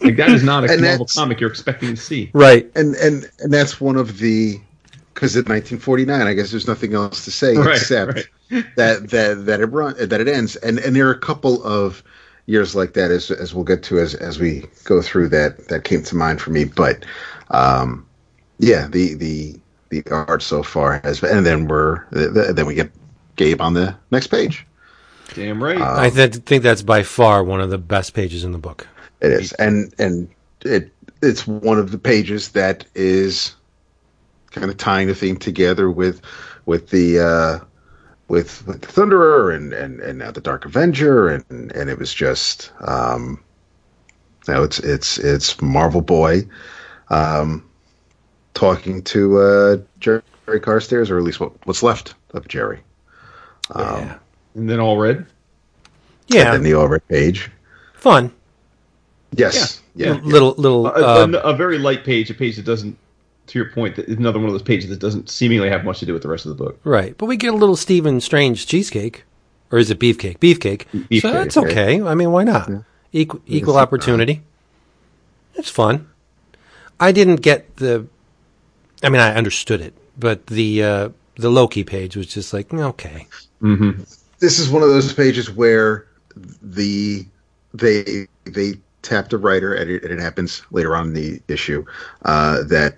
[0.00, 2.30] like that is not a And Marvel comic you're expecting to see.
[2.32, 2.70] Right.
[2.76, 4.60] and and and that's one of the
[5.16, 8.28] because in 1949, I guess there's nothing else to say Right, except
[8.76, 10.56] that that that it run that it ends.
[10.56, 12.04] And and there are a couple of
[12.44, 15.84] years like that as as we'll get to as as we go through that that
[15.84, 16.64] came to mind for me.
[16.64, 17.06] But
[17.50, 18.06] um,
[18.58, 22.92] yeah, the the the art so far has been, and then we're then we get
[23.36, 24.66] Gabe on the next page.
[25.34, 25.80] Damn right.
[25.80, 28.86] I th- think that's by far one of the best pages in the book.
[29.22, 30.28] It is, and and
[30.62, 33.55] it it's one of the pages that is
[34.56, 36.20] kind of tying the theme together with
[36.64, 37.64] with the uh,
[38.28, 42.12] with with the Thunderer and and and now the Dark Avenger, and and it was
[42.12, 43.42] just um,
[44.48, 46.46] you know it's it's it's Marvel Boy
[47.10, 47.68] um,
[48.54, 52.80] talking to uh, Jerry Carstairs, or at least what, what's left of Jerry.
[53.76, 54.18] yeah.
[54.54, 55.26] and then Allred.
[56.28, 56.54] Yeah.
[56.54, 57.50] And the over page.
[57.94, 58.32] Fun.
[59.32, 59.82] Yes.
[59.94, 60.14] Yeah.
[60.14, 60.20] yeah.
[60.22, 60.86] Little little.
[60.86, 62.96] A, Uh, a, a very light page, a page that doesn't.
[63.48, 66.00] To your point, that is another one of those pages that doesn't seemingly have much
[66.00, 66.80] to do with the rest of the book.
[66.84, 67.16] right.
[67.16, 69.24] But we get a little Stephen Strange cheesecake,
[69.70, 70.38] or is it beefcake?
[70.38, 70.82] Beefcake.
[70.82, 71.66] so Beefcake, that's right.
[71.66, 72.02] okay.
[72.02, 72.70] I mean, why not?
[73.12, 74.42] Equal, equal Yes, uh, opportunity.
[75.54, 76.08] It's fun.
[76.98, 78.06] I didn't get the.
[79.02, 83.26] I mean, I understood it, but the uh, the Loki page was just like okay.
[84.40, 86.06] this is one of those pages where
[86.62, 87.26] the
[87.74, 91.84] they they tapped a writer and it, and it happens later on in the issue
[92.24, 92.96] uh, that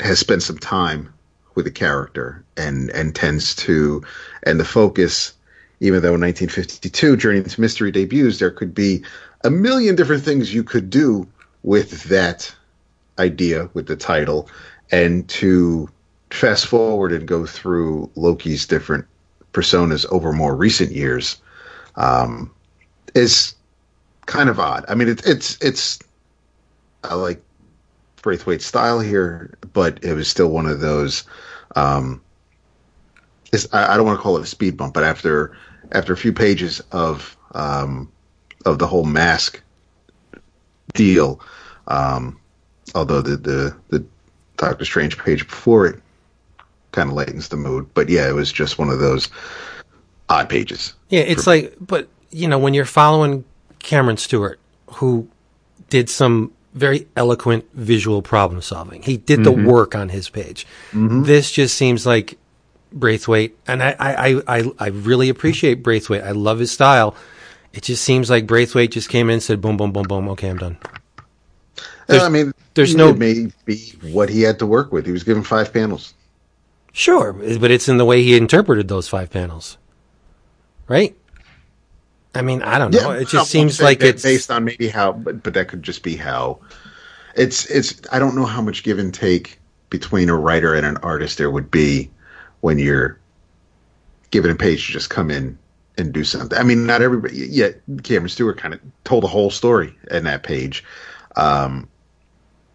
[0.00, 1.12] has spent some time
[1.54, 4.02] with the character and and tends to
[4.42, 5.32] and the focus
[5.80, 9.02] even though in 1952 journey into mystery debuts there could be
[9.44, 11.26] a million different things you could do
[11.62, 12.54] with that
[13.18, 14.48] idea with the title
[14.90, 15.88] and to
[16.30, 19.04] fast forward and go through loki's different
[19.52, 21.40] personas over more recent years
[21.96, 22.50] um,
[23.14, 23.54] is
[24.26, 24.84] kind of odd.
[24.88, 25.98] I mean, it, it's it's
[27.02, 27.42] I like
[28.24, 31.24] Braithwaite's style here, but it was still one of those.
[31.76, 32.22] Um,
[33.72, 35.54] I, I don't want to call it a speed bump, but after
[35.92, 38.10] after a few pages of um,
[38.64, 39.62] of the whole mask
[40.94, 41.38] deal,
[41.88, 42.40] um,
[42.94, 44.04] although the the the
[44.56, 46.00] Doctor Strange page before it
[46.92, 47.86] kind of lightens the mood.
[47.92, 49.28] But yeah, it was just one of those
[50.30, 50.94] odd pages.
[51.10, 53.44] Yeah, it's like, but you know, when you're following
[53.80, 55.28] Cameron Stewart, who
[55.90, 59.66] did some very eloquent visual problem solving, he did the mm-hmm.
[59.66, 60.66] work on his page.
[60.90, 61.22] Mm-hmm.
[61.22, 62.36] This just seems like
[62.92, 66.22] Braithwaite, and I, I, I, I, really appreciate Braithwaite.
[66.22, 67.16] I love his style.
[67.72, 70.28] It just seems like Braithwaite just came in and said, boom, boom, boom, boom.
[70.30, 70.78] Okay, I'm done.
[72.06, 75.06] There's- I mean, there's it no- may be what he had to work with.
[75.06, 76.14] He was given five panels.
[76.92, 79.78] Sure, but it's in the way he interpreted those five panels,
[80.86, 81.16] right?
[82.34, 83.10] I mean, I don't know.
[83.10, 86.16] it just seems like it's based on maybe how, but but that could just be
[86.16, 86.60] how.
[87.36, 88.00] It's it's.
[88.12, 91.50] I don't know how much give and take between a writer and an artist there
[91.50, 92.10] would be
[92.60, 93.18] when you're
[94.30, 95.58] given a page to just come in
[95.96, 96.58] and do something.
[96.58, 97.36] I mean, not everybody.
[97.36, 100.82] Yet Cameron Stewart kind of told a whole story in that page.
[101.36, 101.88] Um,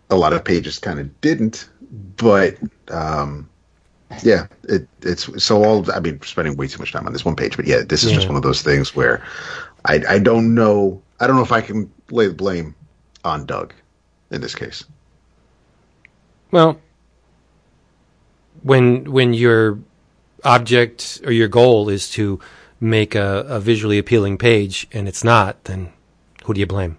[0.10, 1.70] a lot of pages kind of didn't,
[2.16, 2.58] but
[2.90, 3.49] um,
[4.24, 5.92] yeah, it, it's so all.
[5.92, 8.12] I mean, spending way too much time on this one page, but yeah, this is
[8.12, 9.24] just one of those things where
[9.86, 11.02] I I don't know.
[11.20, 12.76] I don't know if I can lay the blame
[13.24, 13.74] on Doug
[14.32, 14.84] in this case.
[16.52, 16.80] Well,
[18.64, 19.80] when when your
[20.44, 22.40] object or your goal is to
[22.80, 25.92] make a, a visually appealing page and it's not, then
[26.46, 26.98] who do you blame?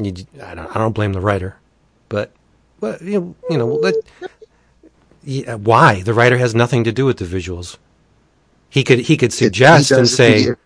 [0.00, 0.74] You, I don't.
[0.74, 1.56] I don't blame the writer,
[2.08, 2.32] but
[2.80, 3.94] well, you know, you know let,
[5.24, 7.76] yeah, uh, why the writer has nothing to do with the visuals.
[8.70, 10.56] He could he could It- suggest he and say, he- you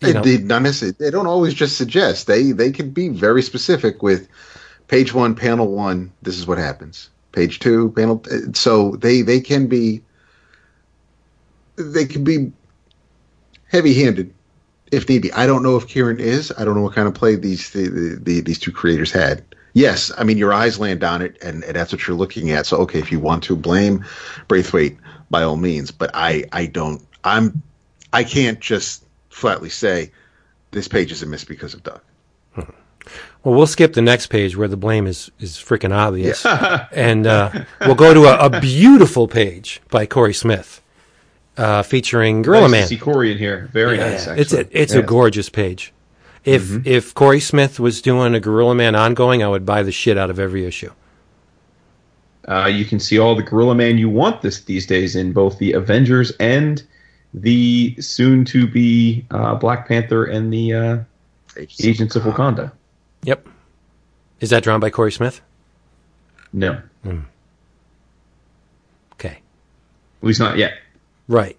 [0.00, 2.26] they, know- they, not necessarily, they don't always just suggest.
[2.26, 4.28] They they can be very specific with
[4.88, 6.12] page one, panel one.
[6.22, 7.10] This is what happens.
[7.32, 8.22] Page two, panel.
[8.30, 10.02] Uh, so they they can be
[11.76, 12.52] they can be
[13.66, 14.32] heavy handed
[14.92, 15.32] if need be.
[15.32, 16.52] I don't know if Kieron is.
[16.56, 19.44] I don't know what kind of play these the, the, the, these two creators had.
[19.74, 22.64] Yes, I mean your eyes land on it, and, and that's what you're looking at.
[22.66, 24.04] So okay, if you want to blame
[24.48, 24.96] Braithwaite,
[25.30, 25.90] by all means.
[25.90, 27.02] But I I don't.
[27.24, 27.62] I'm
[28.12, 30.12] I can't just flatly say
[30.70, 32.00] this page is a miss because of Doug.
[33.42, 36.46] Well, we'll skip the next page where the blame is is freaking obvious,
[36.92, 37.50] and uh,
[37.82, 40.80] we'll go to a, a beautiful page by Corey Smith,
[41.56, 42.82] uh, featuring Gorilla nice Man.
[42.82, 43.68] to see Corey in here.
[43.72, 44.26] Very nice.
[44.26, 44.80] Yeah, it's a actually.
[44.80, 45.92] it's a gorgeous page.
[46.44, 50.18] If if Corey Smith was doing a Gorilla Man ongoing, I would buy the shit
[50.18, 50.90] out of every issue.
[52.46, 55.58] Uh, you can see all the Gorilla Man you want this these days in both
[55.58, 56.82] the Avengers and
[57.32, 60.98] the soon to be uh, Black Panther and the uh,
[61.82, 62.70] Agents of Wakanda.
[63.22, 63.48] Yep.
[64.40, 65.40] Is that drawn by Corey Smith?
[66.52, 66.80] No,
[69.14, 69.28] Okay.
[69.38, 70.74] at least not yet.
[71.26, 71.56] Right.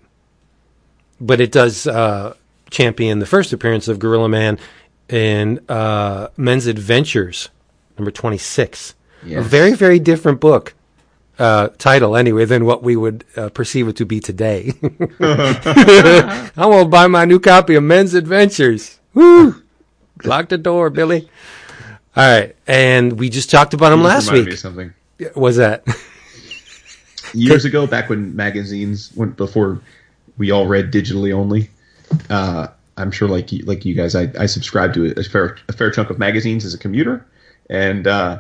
[1.20, 2.36] But it does uh,
[2.76, 4.60] champion the first appearance of Gorilla Man
[5.08, 7.50] in uh, Men's Adventures,
[7.98, 8.96] number 26.
[9.40, 10.74] A very, very different book
[11.40, 14.74] uh, title, anyway, than what we would uh, perceive it to be today.
[15.20, 19.00] I want to buy my new copy of Men's Adventures.
[19.14, 19.64] Woo!
[20.24, 21.30] Lock the door, Billy.
[22.16, 22.56] All right.
[22.68, 24.54] And we just talked about him last me week.
[24.54, 24.94] of something.
[25.36, 25.84] Was that?
[27.34, 29.82] years ago, back when magazines went before
[30.38, 31.70] we all read digitally only.
[32.30, 35.74] Uh, I'm sure, like you, like you guys, I, I subscribed to a fair a
[35.74, 37.26] fair chunk of magazines as a commuter,
[37.70, 38.40] and uh,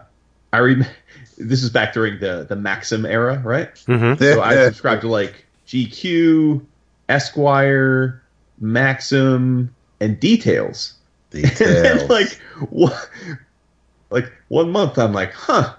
[0.54, 0.88] I read.
[1.38, 3.76] This is back during the the Maxim era, right?
[3.76, 4.24] Mm-hmm.
[4.24, 6.66] So I subscribed to like GQ,
[7.10, 8.24] Esquire,
[8.62, 10.94] Maxim, and Details.
[11.34, 12.10] and Details.
[12.10, 13.10] like what
[14.10, 15.74] like one month i'm like huh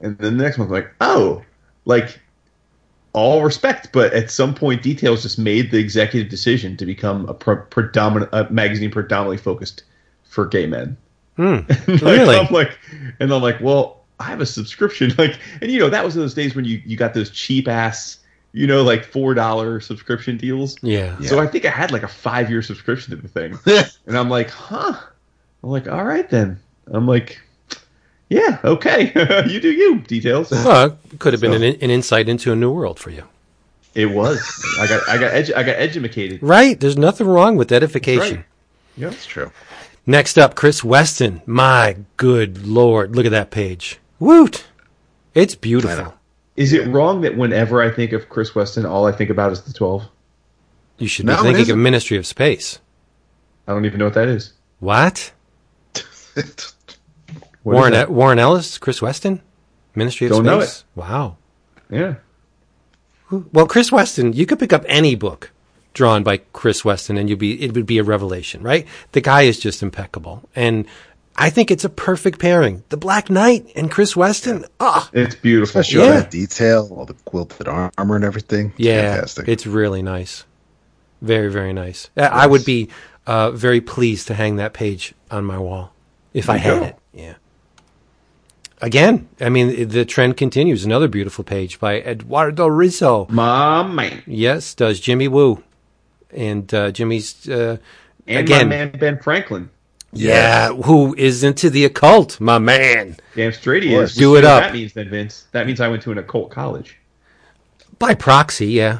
[0.00, 1.44] and then the next month I'm like oh
[1.84, 2.18] like
[3.14, 7.34] all respect but at some point details just made the executive decision to become a
[7.34, 9.82] pre- predominant a magazine predominantly focused
[10.24, 10.96] for gay men
[11.36, 11.60] Hmm.
[11.88, 12.36] Like, Really?
[12.36, 12.78] i'm like
[13.20, 16.34] and i'm like well i have a subscription like and you know that was those
[16.34, 18.18] days when you you got those cheap ass
[18.52, 21.18] you know like four dollar subscription deals Yeah.
[21.20, 23.58] so I think I had like a five year subscription to the thing.
[24.06, 24.94] and I'm like, huh.
[25.64, 26.60] I'm like, all right then.
[26.88, 27.40] I'm like,
[28.32, 29.12] yeah, okay.
[29.48, 29.98] you do you.
[30.00, 30.50] Details.
[30.50, 33.24] Well, it could have been So- an, an insight into a new world for you.
[33.94, 34.40] It was.
[34.80, 36.42] I got I got edu- I got educated.
[36.42, 36.80] Right.
[36.80, 38.36] There's nothing wrong with edification.
[38.36, 38.44] Right.
[38.96, 39.52] Yeah, that's true.
[40.06, 41.42] Next up, Chris Weston.
[41.46, 43.14] My good lord.
[43.14, 43.98] Look at that page.
[44.18, 44.64] Woot.
[45.34, 46.14] It's beautiful.
[46.56, 49.60] Is it wrong that whenever I think of Chris Weston, all I think about is
[49.62, 50.04] the twelve?
[50.98, 51.78] You should No, be it thinking of.
[51.78, 52.78] Ministry of Space.
[53.68, 54.54] I don't even know what that is.
[54.80, 55.32] What?
[57.62, 58.08] What Warren, is?
[58.08, 59.40] Warren Ellis, Chris Weston?
[59.94, 60.84] Ministry of Don't know Space?
[60.94, 61.36] Wow.
[61.90, 62.14] Yeah.
[63.52, 65.50] Well, Chris Weston, you could pick up any book
[65.94, 68.86] drawn by Chris Weston and you'd be it would be a revelation, right?
[69.12, 70.48] The guy is just impeccable.
[70.54, 70.86] And
[71.36, 72.82] I think it's a perfect pairing.
[72.90, 74.64] The Black Knight and Chris Weston.
[74.80, 75.80] Ah, It's beautiful.
[75.80, 76.20] Especially all Yeah.
[76.20, 78.66] that detail, all the quilted armor and everything.
[78.76, 79.48] It's yeah, fantastic.
[79.48, 80.44] it's really nice.
[81.22, 82.10] Very, very nice.
[82.16, 82.88] I- I would be
[83.26, 85.92] uh, very pleased to hang that page on my wall
[86.34, 86.86] if I There you had go.
[86.86, 86.96] it.
[87.14, 87.34] Yeah.
[88.82, 90.84] Again, I mean, the trend continues.
[90.84, 93.28] Another beautiful page by Eduardo Risso.
[93.30, 94.22] My man.
[94.26, 95.62] Yes, does Jimmy Woo.
[96.32, 97.76] And uh, Jimmy's, uh,
[98.26, 99.70] And again, my man Ben Franklin.
[100.12, 103.16] yeah, who is into the occult, my man.
[103.36, 104.14] Damn straight he is.
[104.16, 104.64] Do it up.
[104.64, 105.46] That means then, Vince.
[105.52, 106.98] That means I went to an occult college,
[108.00, 108.98] By proxy, yeah.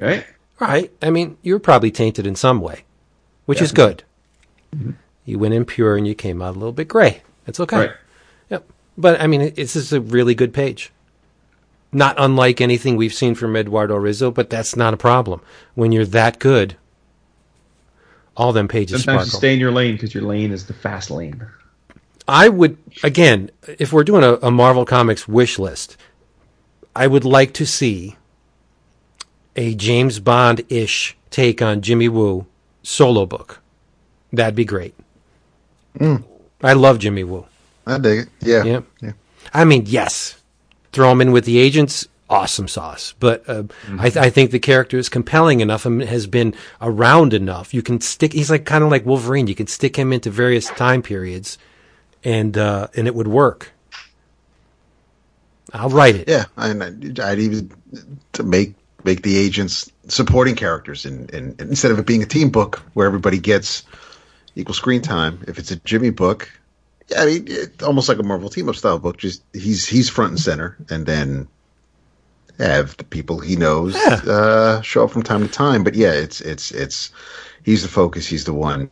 [0.00, 0.26] right?
[0.58, 0.90] Right.
[1.00, 2.84] I mean, you were probably tainted in some way,
[3.44, 4.02] which is good.
[5.24, 7.22] You went in pure and you came out a little bit gray.
[7.46, 7.76] It's okay.
[7.76, 7.90] Right.
[8.96, 9.02] Yep.
[9.02, 10.90] But I mean, it- it's just a really good page.
[11.92, 15.40] Not unlike anything we've seen from Eduardo Risso, but that's not a problem.
[15.74, 16.76] When you're that good,
[18.36, 19.38] all them pages Sometimes you sparkle.
[19.38, 21.46] stay in your lane because your lane is the fast lane.
[22.28, 25.96] I would again, if we're doing a, a Marvel Comics wish list,
[26.94, 28.16] I would like to see
[29.54, 32.46] a James Bond ish take on Jimmy Woo
[32.82, 33.60] solo book.
[34.32, 34.94] That'd be great.
[35.98, 36.24] Mm.
[36.62, 37.46] I love Jimmy Woo.
[37.86, 38.28] I dig it.
[38.40, 38.64] Yeah.
[38.64, 38.80] Yeah.
[39.00, 39.12] yeah.
[39.54, 40.40] I mean, yes,
[40.92, 43.14] throw him in with the agents, awesome sauce.
[43.20, 43.64] But uh,
[43.98, 47.72] I, th- I think the character is compelling enough and has been around enough.
[47.72, 48.32] You can stick.
[48.32, 49.46] He's like kind of like Wolverine.
[49.46, 51.58] You can stick him into various time periods,
[52.24, 53.72] and uh, and it would work.
[55.72, 56.28] I'll write it.
[56.28, 57.70] Yeah, and I'd I'd even
[58.32, 58.74] to make
[59.04, 62.82] make the agents supporting characters, and in, in, instead of it being a team book
[62.94, 63.84] where everybody gets
[64.54, 66.50] equal screen time, if it's a Jimmy book,
[67.08, 69.16] yeah, I mean, it, almost like a Marvel team up style book.
[69.16, 71.48] Just he's he's front and center, and then
[72.58, 74.20] have the people he knows Yeah.
[74.26, 75.84] uh, show up from time to time.
[75.84, 77.10] But yeah, it's it's it's
[77.64, 78.26] he's the focus.
[78.26, 78.90] He's the one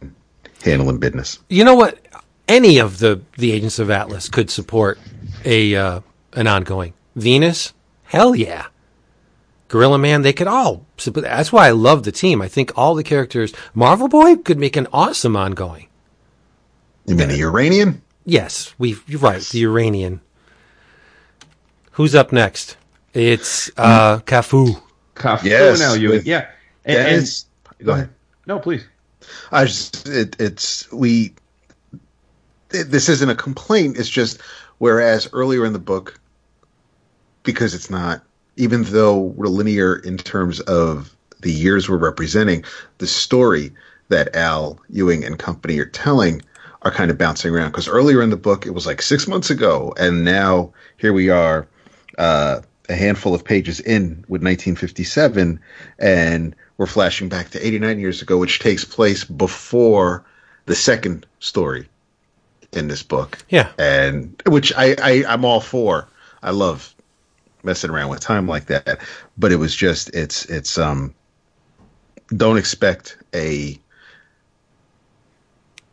[0.62, 1.38] handling business.
[1.48, 1.98] You know what?
[2.46, 4.98] Any of the the agents of Atlas could support
[5.44, 6.00] a uh,
[6.34, 6.92] an ongoing.
[7.16, 7.72] Venus,
[8.04, 8.66] hell yeah.
[9.68, 10.84] Gorilla Man, they could all.
[11.04, 12.42] That's why I love the team.
[12.42, 13.52] I think all the characters.
[13.72, 15.88] Marvel Boy could make an awesome ongoing.
[17.06, 18.00] You mean a Uranian?
[18.24, 18.96] Yes, we.
[19.06, 19.42] You're right.
[19.42, 20.20] The Uranian.
[21.92, 22.76] Who's up next?
[23.12, 24.80] It's uh, Cafu.
[25.14, 26.48] Cafu Yes, now you with yeah.
[26.84, 27.46] And, and- Dennis,
[27.82, 28.10] go ahead.
[28.46, 28.86] no, please.
[29.52, 31.34] I just it, it's we.
[32.72, 33.96] It, this isn't a complaint.
[33.98, 34.40] It's just
[34.78, 36.18] whereas earlier in the book,
[37.42, 38.22] because it's not,
[38.56, 42.64] even though we're linear in terms of the years we're representing,
[42.98, 43.70] the story
[44.08, 46.42] that Al Ewing and company are telling
[46.84, 47.70] are kind of bouncing around.
[47.70, 51.30] Because earlier in the book, it was like six months ago, and now here we
[51.30, 51.66] are,
[52.18, 55.58] uh, a handful of pages in with 1957,
[55.98, 60.24] and we're flashing back to 89 years ago, which takes place before
[60.66, 61.88] the second story
[62.72, 63.38] in this book.
[63.48, 63.70] Yeah.
[63.78, 66.08] And which I, I I'm all for.
[66.42, 66.94] I love
[67.62, 69.00] messing around with time like that.
[69.38, 71.14] But it was just it's it's um
[72.36, 73.78] don't expect a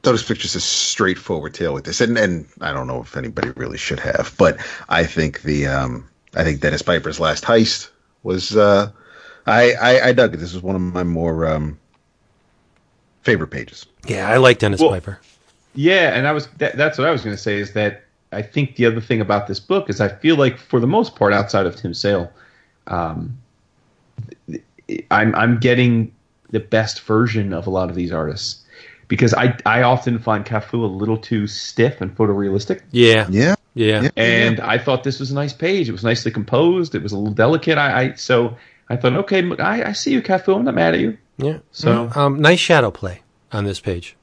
[0.01, 2.01] don't expect a straightforward tale with this.
[2.01, 4.57] And and I don't know if anybody really should have, but
[4.89, 7.89] I think the um I think Dennis Piper's last heist
[8.23, 8.91] was uh
[9.45, 10.37] I, I, I dug it.
[10.37, 11.79] This is one of my more um,
[13.23, 13.85] favorite pages.
[14.05, 15.19] Yeah, I like Dennis Well- Piper.
[15.73, 18.41] Yeah, and I was that, that's what I was going to say is that I
[18.41, 21.31] think the other thing about this book is I feel like for the most part
[21.31, 22.29] outside of Tim Sale,
[22.87, 23.37] um,
[25.11, 26.13] I'm I'm getting
[26.49, 28.65] the best version of a lot of these artists
[29.11, 33.27] because I I often find Cafu a little too stiff and photorealistic, Yeah.
[33.29, 33.55] Yeah.
[33.75, 34.03] Yeah.
[34.03, 34.09] Yeah.
[34.15, 35.89] and I thought this was a nice page.
[35.89, 36.95] It was nicely composed.
[36.95, 37.77] It was a little delicate.
[37.77, 38.55] I, I so
[38.89, 40.55] I thought okay, I, I see you, Cafu.
[40.55, 41.17] I'm not mad at you.
[41.37, 41.57] Yeah.
[41.71, 44.15] So- um, nice shadow play on this page.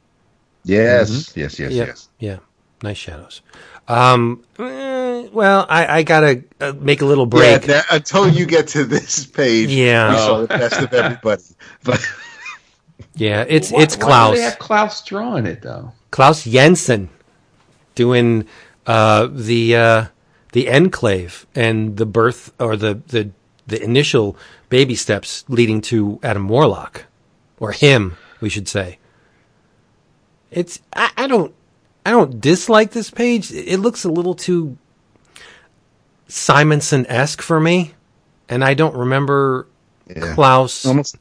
[0.64, 1.36] Yes.
[1.36, 1.58] Yes.
[1.58, 1.72] Yes.
[1.72, 2.08] Yeah, Yes.
[2.18, 2.38] yeah,
[2.82, 3.42] nice shadows.
[3.88, 7.62] Um, eh, well, I, I gotta uh, make a little Yeah, break.
[7.68, 10.10] that, until you get to this page, Yeah.
[10.10, 11.42] we saw the best of everybody.
[11.84, 12.00] But
[13.18, 15.92] Yeah, it's Why- it's Why Klaus do they have Klaus drawing it though?
[16.10, 17.08] Klaus Janson
[17.94, 18.46] doing
[18.86, 20.04] uh, the uh,
[20.52, 23.30] the enclave and the birth or the the
[23.66, 24.36] the initial
[24.70, 27.04] baby steps leading to Adam Warlock
[27.58, 28.98] or him, we should say.
[30.50, 31.52] It's I, I don't
[32.06, 33.52] I don't dislike this page.
[33.52, 34.78] It looks a little too
[36.28, 37.94] Simonson esque for me,
[38.48, 39.66] and I don't remember
[40.06, 40.34] Yeah.
[40.34, 40.86] Klaus.
[40.86, 41.16] almost,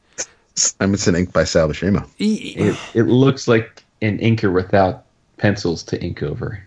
[0.58, 2.06] Simonson ink by Sal Buscema.
[2.18, 5.04] E- It, it looks like an inker without
[5.38, 6.62] pencils to ink over.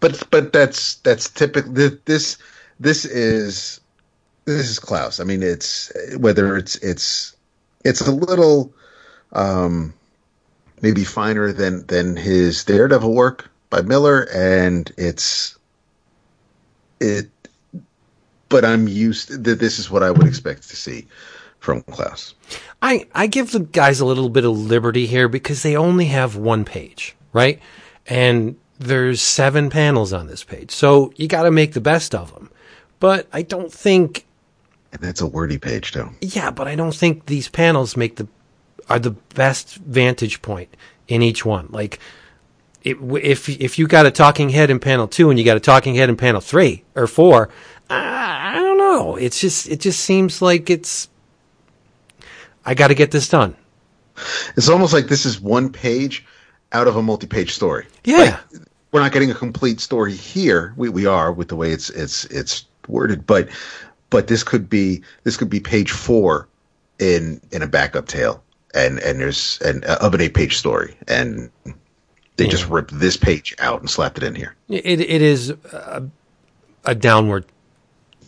[0.00, 1.72] But but that's that's typical.
[1.72, 2.38] This
[2.80, 3.80] this is
[4.46, 5.20] this is Klaus.
[5.20, 7.36] I mean, it's whether it's it's
[7.84, 8.74] it's a little
[9.32, 9.94] um
[10.82, 15.58] maybe finer than than his Daredevil work by Miller, and it's
[17.00, 17.30] it.
[18.48, 21.08] But I'm used that this is what I would expect to see
[21.64, 22.34] from class.
[22.82, 26.36] I, I give the guys a little bit of liberty here because they only have
[26.36, 27.58] one page, right?
[28.06, 30.70] And there's seven panels on this page.
[30.70, 32.50] So you got to make the best of them.
[33.00, 34.26] But I don't think,
[34.92, 36.10] And that's a wordy page too.
[36.20, 38.28] yeah, but I don't think these panels make the,
[38.90, 40.76] are the best vantage point
[41.08, 41.68] in each one.
[41.70, 41.98] Like,
[42.82, 45.60] it, if, if you got a talking head in panel two and you got a
[45.60, 47.48] talking head in panel three or four,
[47.88, 49.16] I, I don't know.
[49.16, 51.08] It's just, it just seems like it's,
[52.64, 53.56] I got to get this done.
[54.56, 56.24] It's almost like this is one page
[56.72, 57.86] out of a multi-page story.
[58.04, 58.38] Yeah.
[58.92, 60.72] We're not getting a complete story here.
[60.76, 63.48] We we are with the way it's it's it's worded, but
[64.10, 66.48] but this could be this could be page four
[67.00, 68.40] in in a backup tale,
[68.72, 71.50] and and there's an uh, of an eight-page story, and
[72.36, 74.54] they just ripped this page out and slapped it in here.
[74.68, 76.08] It it is a,
[76.84, 77.46] a downward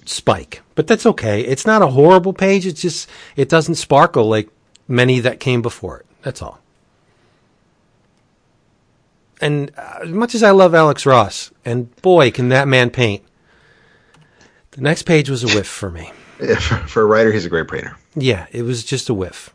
[0.08, 1.40] spike, but that's okay.
[1.42, 2.66] It's not a horrible page.
[2.66, 4.48] It's just it doesn't sparkle like
[4.88, 6.06] many that came before it.
[6.22, 6.60] That's all.
[9.40, 13.22] And as much as I love Alex Ross, and boy, can that man paint.
[14.72, 16.10] The next page was a whiff for me.
[16.38, 17.96] Yeah, For, for a writer, he's a great painter.
[18.14, 19.54] Yeah, it was just a whiff.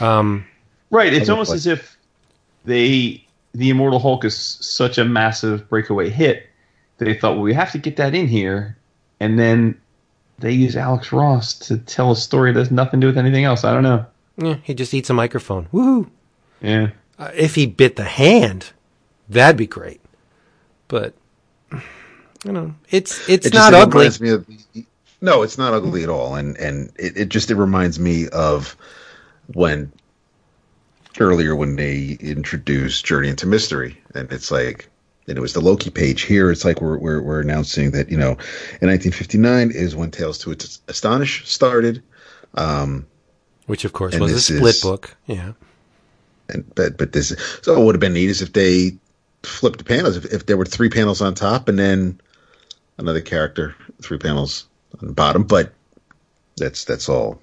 [0.00, 0.46] Um,
[0.88, 1.12] Right.
[1.12, 1.98] It's almost like- as if
[2.64, 6.48] they the Immortal Hulk is such a massive breakaway hit
[6.96, 8.73] that they thought, well, we have to get that in here,
[9.20, 9.80] and then
[10.38, 13.44] they use Alex Ross to tell a story that has nothing to do with anything
[13.44, 13.64] else.
[13.64, 14.06] I don't know.
[14.36, 15.66] yeah, he just eats a microphone.
[15.72, 16.08] Woohoo!
[16.60, 16.90] Yeah.
[17.18, 18.72] Uh, if he bit the hand,
[19.28, 20.00] that'd be great.
[20.88, 21.14] But
[22.44, 23.98] you know, it's it's It not it ugly.
[24.00, 24.46] reminds me of-
[25.20, 28.76] no, it's not ugly at all, and and it, it just it reminds me of
[29.54, 29.90] when
[31.20, 34.88] earlier when they introduced Journey into Mystery, and it's like.
[35.26, 36.22] And it was the Loki page.
[36.22, 38.32] Here, it's like we're, we're we're announcing that you know,
[38.82, 40.50] in 1959 is when Tales to
[40.88, 42.02] Astonish started.
[42.56, 43.06] um,
[43.66, 45.16] Which of course was a split is- book.
[45.26, 45.52] Yeah.
[46.50, 48.92] and but but this so it would have been neat is if they
[49.42, 52.20] flipped the panels if, if there were three panels on top and then
[52.98, 54.66] another character three panels
[55.00, 55.72] on the bottom but
[56.58, 57.40] that's that's all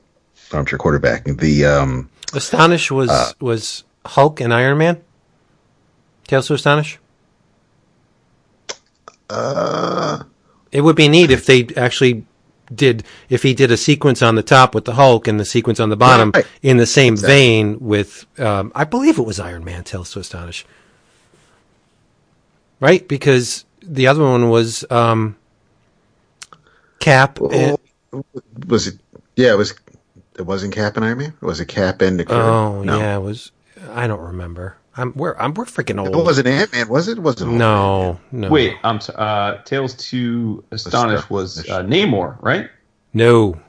[0.54, 5.02] armchair quarterbacking the um Astonish was Uh, was Hulk and Iron Man.
[6.28, 6.98] Tales to Astonish.
[9.32, 10.24] Uh
[10.72, 12.26] It would be neat if they actually
[12.74, 15.80] did if he did a sequence on the top with the Hulk and the sequence
[15.80, 16.46] on the bottom Right.
[16.62, 20.66] in the same vein with um, I believe it was Iron Man Tales to Astonish.
[22.80, 23.08] Right?
[23.08, 25.36] Because the other one was um,
[27.00, 27.78] Cap and,
[28.68, 29.00] was it
[29.36, 29.74] yeah it was
[30.38, 33.00] it wasn't cap and iron man It was it cap and the Oh no.
[33.00, 33.52] yeah, it was
[33.90, 34.78] I don't remember.
[34.98, 36.26] I'm we're I'm we're freaking it old.
[36.26, 38.50] wasn't ant-man was it it wasn't No, no.
[38.50, 42.70] Wait, I'm s- uh, Tales to Astonish was uh, Namor, right?
[43.14, 43.60] No.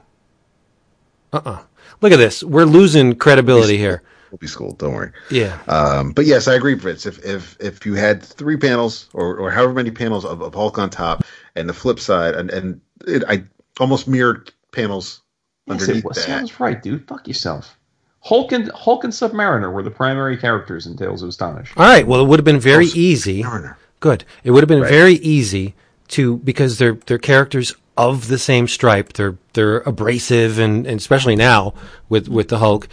[1.32, 1.62] Uh-uh.
[2.00, 2.42] Look at this.
[2.42, 4.02] We're losing credibility here.
[4.30, 5.58] we'll be schooled don't worry Yeah.
[5.68, 7.06] Um, but yes, I agree, Fritz.
[7.06, 10.78] If if if you had three panels or, or however many panels of, of Hulk
[10.78, 13.44] on top, and the flip side, and and it, I
[13.78, 15.22] almost mirrored panels
[15.66, 16.16] Yes, underneath it was.
[16.16, 16.24] that.
[16.24, 17.06] Sounds right, dude.
[17.06, 17.78] Fuck yourself.
[18.24, 21.72] Hulk and Hulk and Submariner were the primary characters in Tales of Astonish.
[21.76, 22.06] All right.
[22.06, 23.42] Well, it would have been very Oh, easy.
[23.42, 23.76] Mariner.
[24.00, 24.24] Good.
[24.44, 24.90] It would have been Right.
[24.90, 25.74] very easy
[26.08, 29.14] to because they're they're characters of the same stripe.
[29.14, 31.74] They're they're abrasive and, and especially now
[32.08, 32.88] with with the Hulk,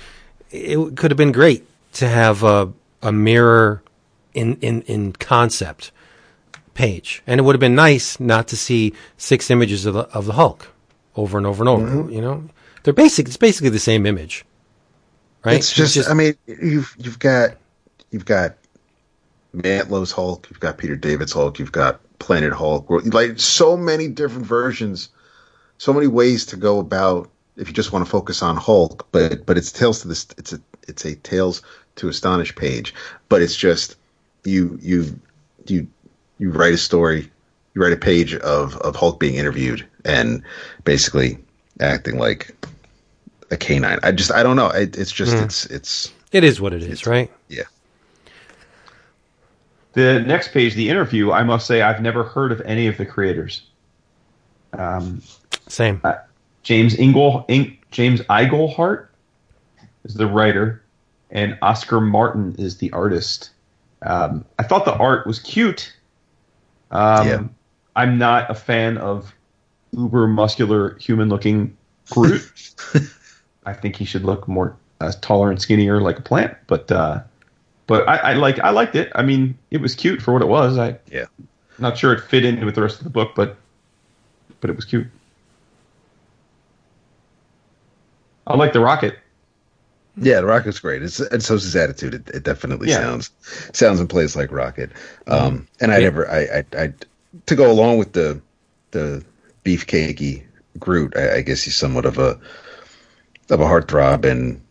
[0.52, 1.64] it could have been great
[1.94, 2.72] to have a
[3.02, 3.82] a mirror
[4.34, 5.92] in in in concept
[6.74, 10.26] page, and it would have been nice not to see six images of the of
[10.26, 10.68] the Hulk
[11.16, 11.86] over and over and over.
[11.88, 12.14] Mm-hmm.
[12.14, 12.44] You know,
[12.84, 13.28] they're basic.
[13.28, 14.46] It's basically the same image,
[15.44, 15.58] right?
[15.58, 17.56] It's just, I mean, you've you've got
[18.12, 18.56] you've got
[19.56, 24.46] Mantlo's Hulk, you've got Peter David's Hulk, you've got Planet Hulk, like so many different
[24.46, 25.10] versions,
[25.78, 29.08] so many ways to go about if you just want to focus on Hulk.
[29.12, 31.62] But but it's Tales to this, it's a it's a Tales
[31.96, 32.94] to Astonish page,
[33.30, 33.96] but it's just
[34.44, 35.20] you you
[35.68, 35.88] you
[36.38, 37.30] you write a story,
[37.74, 40.44] you write a page of of Hulk being interviewed and
[40.84, 41.38] basically
[41.80, 42.56] acting like
[43.52, 44.00] a canine.
[44.04, 44.70] I just I don't know.
[44.70, 47.32] It, it's just it's it's it is what it is, right?
[47.48, 47.64] yeah.
[49.94, 53.06] The next page, the interview, I must say, I've never heard of any of the
[53.08, 53.64] creators.
[54.74, 55.24] Um,
[55.68, 56.00] Same.
[56.62, 59.08] James Ingle, In, James Eigelhart
[60.04, 60.84] is the writer,
[61.32, 63.50] and Oscar Martin is the artist.
[64.04, 65.92] Um, I thought the art was cute.
[66.92, 67.44] Um, Yeah.
[67.96, 69.34] I'm not a fan of
[69.92, 71.76] uber muscular human looking
[72.12, 72.50] Groot.
[73.70, 77.22] I think he should look more uh, taller and skinnier like a plant, but uh,
[77.88, 79.12] but I, I like I liked it.
[79.16, 80.78] I mean, it was cute for what it was.
[80.78, 81.26] I Yeah.
[81.78, 83.56] not sure it fit in with the rest of the book, but
[84.62, 85.08] but it was cute.
[88.48, 89.20] I like the rocket.
[90.22, 91.02] Yeah, the Rocket's great.
[91.02, 92.14] It's and so's his attitude.
[92.14, 92.98] It, it definitely Yeah.
[93.00, 93.32] sounds
[93.74, 94.92] sounds and plays like Rocket.
[95.28, 96.06] Um, and I Yeah.
[96.06, 96.94] never, I, I, I,
[97.46, 98.42] to go along with the
[98.92, 99.24] the
[99.64, 100.44] beefcakey
[100.78, 101.16] Groot.
[101.16, 102.40] I, I guess he's somewhat of a
[103.50, 104.62] of a heartthrob, and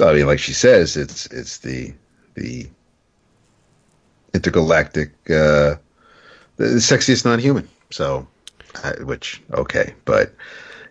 [0.00, 1.92] I mean, like she says, it's it's the
[2.34, 2.68] the
[4.34, 5.76] intergalactic, uh,
[6.56, 7.68] the sexiest non-human.
[7.90, 8.26] So,
[8.84, 10.34] I, which okay, but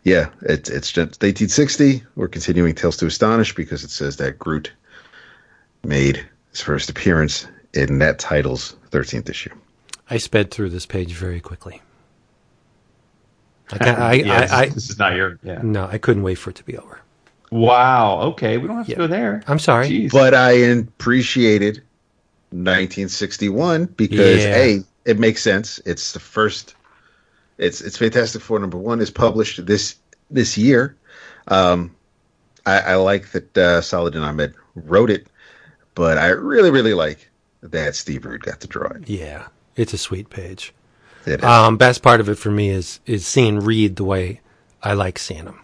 [0.04, 2.04] yeah, it's it's just 1860.
[2.16, 4.72] We're continuing Tales to Astonish because it says that Groot
[5.84, 9.54] made his first appearance in that title's 13th issue.
[10.10, 11.82] I sped through this page very quickly.
[13.72, 15.38] I, can't, I, Yeah, this, I, I, this is not your.
[15.44, 15.60] Yeah.
[15.62, 17.02] no, I couldn't wait for it to be over.
[17.52, 18.22] Wow.
[18.32, 18.96] Okay, we don't have Yeah.
[18.96, 19.42] to go there.
[19.48, 19.88] I'm sorry.
[19.90, 20.12] Jeez.
[20.12, 21.82] But I appreciated
[22.52, 24.56] 1961 because Yeah.
[24.56, 25.80] a it makes sense.
[25.86, 26.76] It's the first.
[27.58, 29.96] It's it's Fantastic Four number one is published this
[30.30, 30.96] this year.
[31.48, 31.96] Um,
[32.66, 35.28] I, I like that uh, Saladin Ahmed wrote it,
[35.96, 37.30] but I really really like
[37.62, 39.10] that Steve Rude got to draw it.
[39.10, 40.74] Yeah, it's a sweet page.
[41.26, 41.44] It is.
[41.46, 44.42] Um, best part of it for me is is seeing Reed the way
[44.84, 45.60] I like seeing him.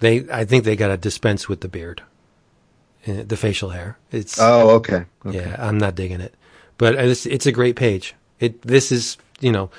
[0.00, 2.02] They, I think they got to dispense with the beard,
[3.06, 3.96] Uh, the facial hair.
[4.10, 5.04] It's oh, okay.
[5.24, 5.38] okay.
[5.38, 6.34] yeah, I'm not digging it,
[6.78, 8.14] but it's it's a great page.
[8.40, 9.70] It this is you know,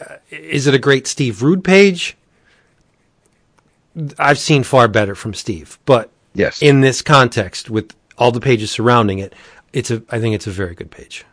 [0.00, 2.16] uh, is it a great Steve Rude page?
[4.18, 6.60] I've seen far better from Steve, but Yes.
[6.60, 9.34] in this context with all the pages surrounding it,
[9.72, 11.24] it's a I think it's a very good page.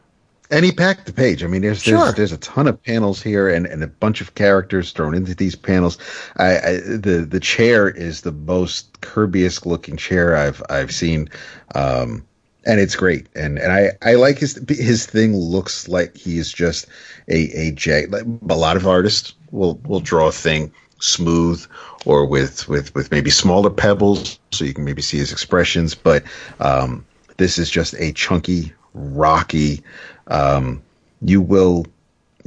[0.54, 1.44] And he packed the page.
[1.44, 1.98] I mean, there's Sure.
[1.98, 5.34] there's, there's a ton of panels here, and, and a bunch of characters thrown into
[5.34, 5.98] these panels.
[6.38, 11.28] I, I the the chair is the most Kirby-esque looking chair I've I've seen,
[11.74, 12.24] um,
[12.66, 13.28] and it's great.
[13.36, 16.86] And and I, I like his his thing looks like he is just
[17.28, 18.12] a a jag.
[18.12, 21.66] Like a lot of artists will will draw a thing smooth
[22.06, 25.96] or with with with maybe smaller pebbles, so you can maybe see his expressions.
[25.96, 26.24] But
[26.60, 27.04] um,
[27.38, 29.82] this is just a chunky, rocky.
[30.28, 30.82] Um,
[31.22, 31.86] you will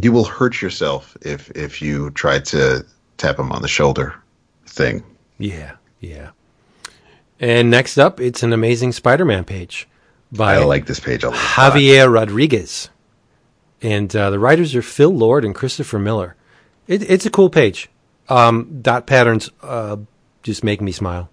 [0.03, 2.85] you will hurt yourself if if you try to
[3.17, 4.15] tap him on the shoulder
[4.67, 5.03] thing.
[5.39, 6.31] Yeah, yeah.
[7.39, 9.87] And next up, it's an amazing Spider-Man page
[10.33, 11.39] by I like this page a lot.
[11.39, 12.89] Javier Rodriguez,
[13.83, 16.35] and uh, the writers are Phil Lord and Christopher Miller.
[16.87, 17.91] It, it's a cool page.
[18.29, 19.99] Um, dot patterns uh,
[20.43, 21.29] just make me smile,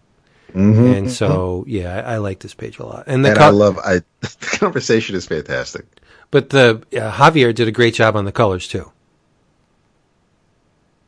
[0.54, 3.06] and so yeah, I, I like this page a lot.
[3.08, 5.86] And the and co- I love I the conversation is fantastic.
[6.32, 8.92] but the uh, Javier did a great job on the colors too.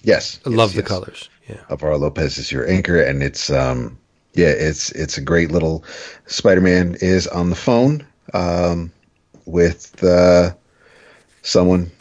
[0.01, 1.29] Yes, I yes, love the colors.
[1.49, 3.97] Yeah, Alvaro Lopez is your anchor, and it's um
[4.33, 5.83] yeah, it's it's a great little
[6.27, 8.91] Spider-Man is on the phone um
[9.45, 10.53] with uh,
[11.43, 11.91] someone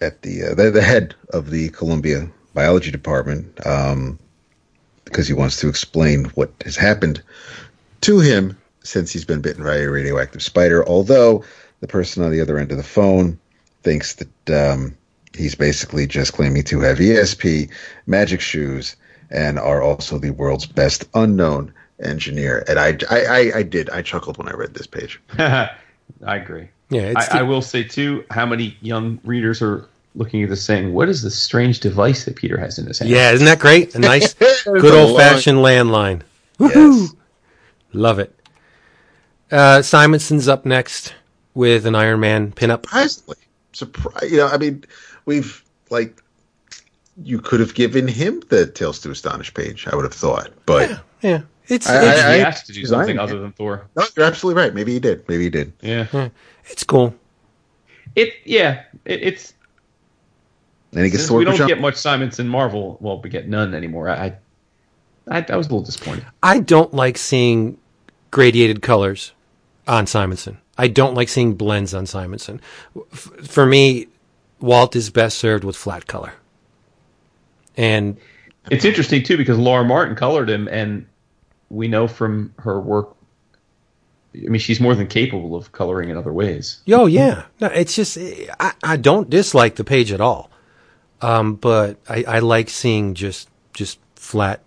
[0.00, 4.18] at the, uh, the the head of the Columbia biology department um
[5.06, 7.22] because he wants to explain what has happened
[8.02, 10.86] to him since he's been bitten by a radioactive spider.
[10.86, 11.44] Although
[11.80, 13.38] the person on the other end of the phone
[13.82, 14.96] thinks that um,
[15.34, 17.70] he's basically just claiming to have ESP,
[18.06, 18.96] magic shoes,
[19.30, 22.64] and are also the world's best unknown engineer.
[22.68, 23.90] And I, I, I, I did.
[23.90, 25.20] I chuckled when I read this page.
[25.38, 25.70] I
[26.24, 26.68] agree.
[26.90, 27.12] yeah.
[27.16, 30.92] It's I, I will say too, how many young readers are looking at this saying,
[30.92, 33.94] "What is this strange device that Peter has in his hand?" yeah, isn't that great?
[33.94, 36.22] A nice, good old fashioned landline.
[36.58, 37.12] Yes.
[37.92, 38.34] Love it.
[39.50, 41.14] Uh, Simonson's up next
[41.54, 42.82] with an Iron Man pinup.
[42.84, 43.36] Surprisingly,
[43.72, 44.30] surprise.
[44.30, 44.84] You know, I mean,
[45.26, 46.20] we've like.
[47.22, 50.50] You could have given him the Tales to Astonish page, I would have thought.
[50.66, 53.86] But Yeah, it's I- it's, Maybe he asked to do something other than Thor.
[53.96, 54.74] no, you're absolutely right.
[54.74, 55.26] Maybe he did.
[55.26, 55.72] Maybe he did.
[55.80, 56.28] Yeah.
[56.66, 57.14] it's cool.
[58.16, 58.34] It.
[58.44, 58.82] Yeah.
[59.06, 59.54] It, it's.
[60.92, 61.68] And he gets Since to work we don't John.
[61.68, 62.96] get much Simonson Marvel.
[63.00, 64.08] Well, we get none anymore.
[64.08, 64.36] I.
[65.28, 66.24] I, I was a little disappointed.
[66.42, 67.78] I don't like seeing
[68.30, 69.32] gradiated colors
[69.88, 70.58] on Simonson.
[70.78, 72.60] I don't like seeing blends on Simonson.
[73.12, 74.06] F- for me,
[74.60, 76.32] Walt is best served with flat color.
[77.76, 78.16] And
[78.70, 81.06] It's interesting too because Laura Martin colored him, and
[81.70, 83.14] we know from her work.
[84.34, 86.82] I mean, she's more than capable of coloring in other ways.
[86.92, 88.16] oh yeah, no, it's just
[88.60, 90.50] I, I don't dislike the page at all,
[91.22, 94.60] um, but I, I like seeing just just flat,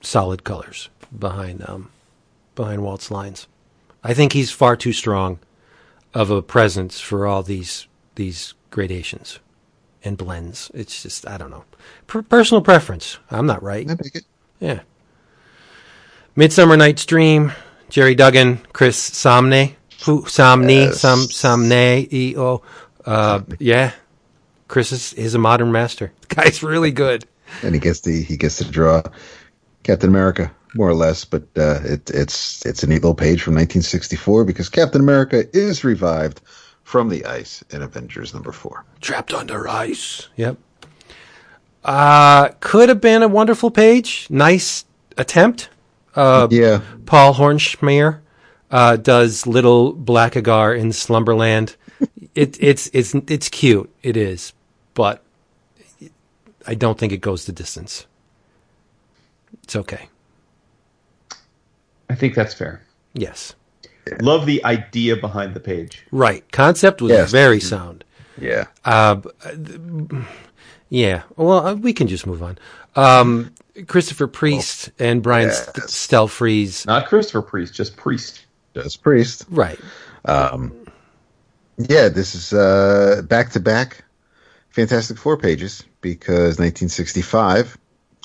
[0.00, 1.90] solid colors behind um,
[2.54, 3.46] behind Walt's lines.
[4.04, 5.38] I think he's far too strong
[6.14, 9.38] of a presence for all these these gradations
[10.04, 10.70] and blends.
[10.74, 11.64] It's just I don't know,
[12.06, 13.18] per- personal preference.
[13.30, 13.88] I'm not right.
[13.90, 14.24] I dig it.
[14.60, 14.80] Yeah.
[16.34, 17.52] Midsummer Night's Dream,
[17.88, 19.74] Gerry Duggan, Chris Samnee,
[20.04, 21.00] who Samnee, Yes.
[21.00, 22.62] Sam Samnee, E O.
[23.04, 23.92] Uh, yeah,
[24.68, 26.12] Chris is, is a modern master.
[26.28, 27.24] The guy's really good.
[27.62, 29.02] and he gets the he gets to draw
[29.84, 33.54] Captain America more or less, but uh, it, it's it's a neat little page from
[33.54, 36.40] 1964 because Captain America is revived
[36.84, 38.84] from the ice in Avengers number four.
[39.00, 40.28] Trapped under ice.
[40.36, 40.58] Yep.
[41.84, 44.26] Uh, could have been a wonderful page.
[44.28, 44.84] Nice
[45.16, 45.68] attempt.
[46.14, 48.20] Uh, yeah, Paul Hornschemeier
[48.70, 51.76] uh, does Little Blackagar in Slumberland.
[52.34, 53.90] it, it's it's it's cute.
[54.02, 54.52] It is,
[54.96, 55.22] but
[56.66, 58.06] I don't think it goes the distance.
[59.62, 60.08] It's okay.
[62.10, 62.82] I think that's fair.
[63.14, 63.54] Yes.
[64.20, 66.04] Love the idea behind the page.
[66.10, 66.50] Right.
[66.50, 67.30] Concept was Yes.
[67.30, 68.04] very sound.
[68.40, 68.64] yeah.
[68.84, 69.20] Uh,
[70.88, 71.22] yeah.
[71.36, 72.58] Well, uh, we can just move on.
[72.96, 73.52] Um,
[73.88, 75.68] Christopher Priest and Brian yes.
[75.72, 76.86] Stelfreeze.
[76.86, 78.46] Not Christopher Priest, just Priest.
[78.74, 79.44] Does Priest.
[79.50, 79.78] Right.
[81.78, 84.02] Yeah, this is uh, back-to-back
[84.76, 87.78] Fantastic Four pages because 1965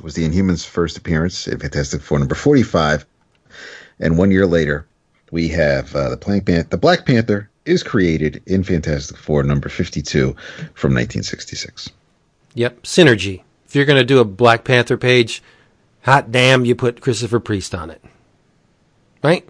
[0.03, 3.05] was the Inhumans' first appearance in Fantastic Four number 45,
[4.01, 4.85] and one year later
[5.31, 10.35] we have uh, the, Pan- the Black Panther is created in Fantastic Four number 52
[10.73, 11.89] from 1966.
[12.55, 12.81] Yep.
[12.83, 13.43] Synergy.
[13.65, 15.41] If you're going to do a Black Panther page,
[16.01, 18.03] hot damn, you put Christopher Priest on it.
[19.23, 19.47] Right?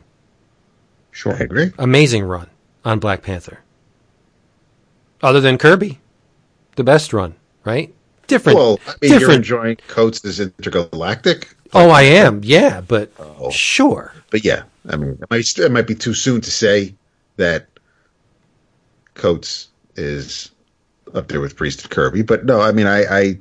[1.10, 1.34] Sure.
[1.34, 1.72] I agree.
[1.80, 2.52] Amazing run
[2.86, 3.62] on Black Panther.
[5.24, 6.01] Other than Kirby,
[6.76, 7.94] the best run, right?
[8.28, 8.58] Different.
[8.58, 9.38] Well, I mean, you're different.
[9.38, 12.42] enjoying Coates' as intergalactic, oh, I am.
[12.44, 13.50] Yeah, but Oh.
[13.52, 14.14] sure.
[14.30, 16.96] but yeah, I mean, it might, it might be too soon to say
[17.38, 17.68] that
[19.16, 20.52] Coates is
[21.14, 23.40] up there with Priest and Kirby, but no, I mean, I, I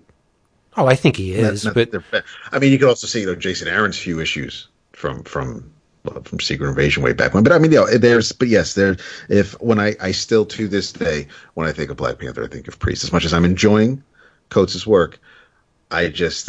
[0.77, 2.23] Oh, I think he is, not but they're bad.
[2.53, 5.71] I mean, you could also see you know Jason Aaron's few issues from from
[6.07, 7.43] Uh, from Secret Invasion way back when.
[7.43, 8.97] But I mean, you know, there's but yes, there.
[9.29, 12.47] If when I I still to this day when I think of Black Panther, I
[12.47, 13.05] think of Priest.
[13.05, 14.03] As much as I'm enjoying
[14.49, 15.21] Coates' work,
[15.91, 16.49] I just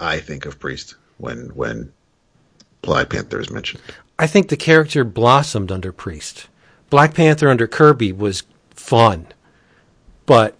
[0.00, 1.92] I think of Priest when when
[2.82, 3.82] Black Panther is mentioned.
[4.20, 6.46] I think the character blossomed under Priest.
[6.88, 9.26] Black Panther under Kirby was fun,
[10.26, 10.54] but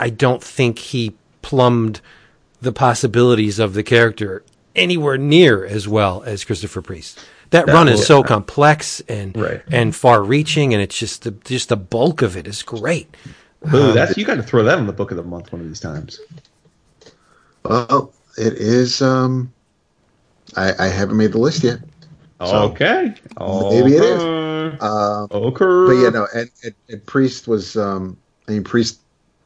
[0.00, 2.00] I don't think he plumbed
[2.62, 4.42] the possibilities of the character
[4.74, 7.18] anywhere near as well as Christopher Priest.
[7.52, 9.62] That run is so complex and Right.
[9.70, 13.16] and far-reaching, and it's just the just the bulk of it is great.
[13.74, 15.68] Ooh, that's you got to throw that on the book of the month one of
[15.68, 16.18] these times.
[17.64, 19.00] Well, it is.
[19.02, 19.52] um
[20.56, 21.78] I, I haven't made the list yet.
[22.44, 23.14] So, okay.
[23.70, 24.22] maybe it is.
[24.22, 24.78] Okay.
[24.80, 25.64] Um, Okay.
[25.86, 28.16] but yeah, no, and, and, and Priest was, um,
[28.48, 29.00] I mean, Priest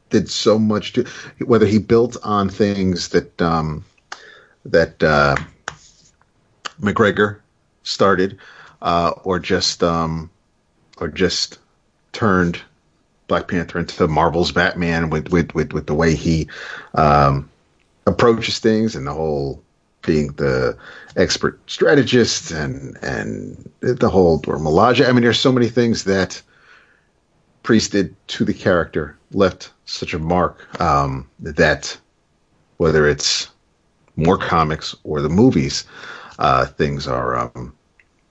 [0.09, 1.05] did so much to
[1.45, 3.85] whether he built on things that um,
[4.65, 5.35] that uh,
[6.81, 7.39] McGregor
[7.87, 8.37] started,
[8.81, 10.29] uh, or just um,
[10.99, 11.59] or just
[12.11, 12.61] turned
[13.27, 16.47] Black Panther into Marvel's Batman with with with, with the way he
[16.95, 17.49] um,
[18.05, 19.61] approaches things and the whole
[20.05, 20.77] being the
[21.15, 26.41] expert strategist and and the whole or I mean, there's so many things that
[27.63, 31.97] Priest did to the character left such a mark um, that
[32.77, 33.49] whether it's
[34.15, 35.83] more comics or the movies,
[36.39, 37.73] uh, things are um,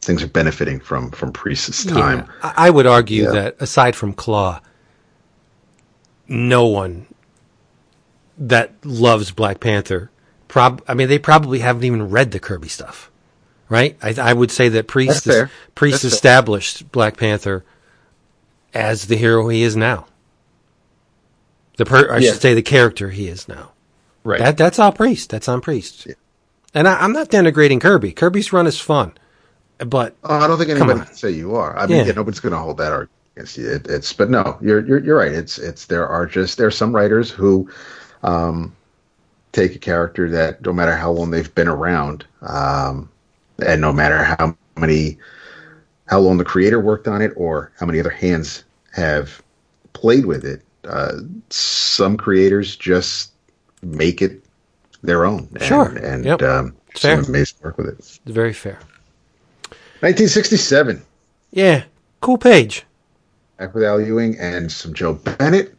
[0.07, 2.29] things are benefiting from from Priest's time.
[2.43, 2.53] Yeah.
[2.57, 3.31] I would argue Yeah.
[3.33, 4.61] that aside from Claw,
[6.29, 7.07] no one
[8.39, 10.11] that loves Black Panther,
[10.49, 13.11] prob I mean, they probably haven't even read the Kirby stuff,
[13.69, 13.97] right?
[14.03, 15.51] I, I would say that Priest fair.
[15.75, 16.17] Priest That's fair.
[16.17, 17.65] established Black Panther
[18.75, 20.07] as the hero he is now.
[21.79, 22.33] The per, I Yeah.
[22.33, 23.73] should say the character he is now.
[24.25, 24.39] right.
[24.41, 25.31] That that's all Priest.
[25.31, 26.07] That's on Priest.
[26.75, 28.13] And I, I'm not denigrating Kirby.
[28.13, 29.13] Kirby's run is fun,
[29.79, 31.77] but Oh, I don't think anybody can say you are.
[31.77, 32.05] I mean, Yeah.
[32.05, 33.71] yeah, nobody's going to hold that argument against you.
[33.71, 35.33] It, it's, but no, you're, you're you're right.
[35.33, 37.69] It's it's there are just there are some writers who
[38.23, 38.75] um,
[39.53, 43.09] take a character that no matter how long they've been around, um,
[43.65, 45.19] and no matter how many
[46.07, 49.43] how long the creator worked on it or how many other hands have
[49.93, 51.15] played with it, uh,
[51.51, 53.33] some creators just
[53.83, 54.43] make it
[55.03, 55.49] their own.
[55.55, 55.89] And, Sure.
[55.97, 56.43] and Yep.
[56.43, 57.23] um, Fair.
[57.23, 57.99] some amazing work with it.
[57.99, 58.79] it's very fair.
[60.01, 61.03] 1967.
[61.53, 61.85] Yeah,
[62.21, 62.85] cool page.
[63.59, 65.75] back with Al Ewing and some Joe Bennett,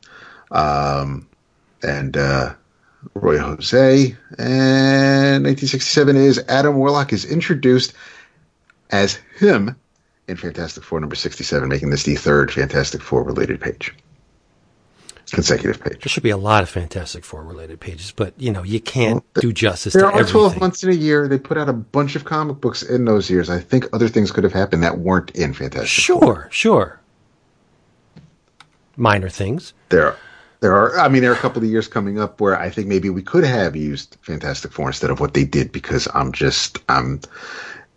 [0.50, 1.28] um,
[1.84, 2.54] and uh,
[3.16, 4.18] Ruy José.
[4.40, 7.94] And 1967 is Adam Warlock is introduced
[8.90, 9.76] as him
[10.28, 13.94] in Fantastic Four number 67, making this the third Fantastic Four related page.
[15.32, 16.00] Consecutive pages.
[16.00, 19.24] There should be a lot of Fantastic Four related pages, but you know you can't
[19.36, 20.34] do justice There to are everything.
[20.34, 21.28] 12 months in a year.
[21.28, 23.50] They put out a bunch of comic books in those years.
[23.50, 25.90] I think other things could have happened that weren't in Fantastic.
[25.90, 27.00] Sure, sure.
[28.96, 29.74] Minor things.
[29.90, 30.16] There,
[30.60, 31.00] there are.
[31.00, 33.22] I mean, there are a couple of years coming up where I think maybe we
[33.22, 37.22] could have used Fantastic Four instead of what they did because I'm just I'm.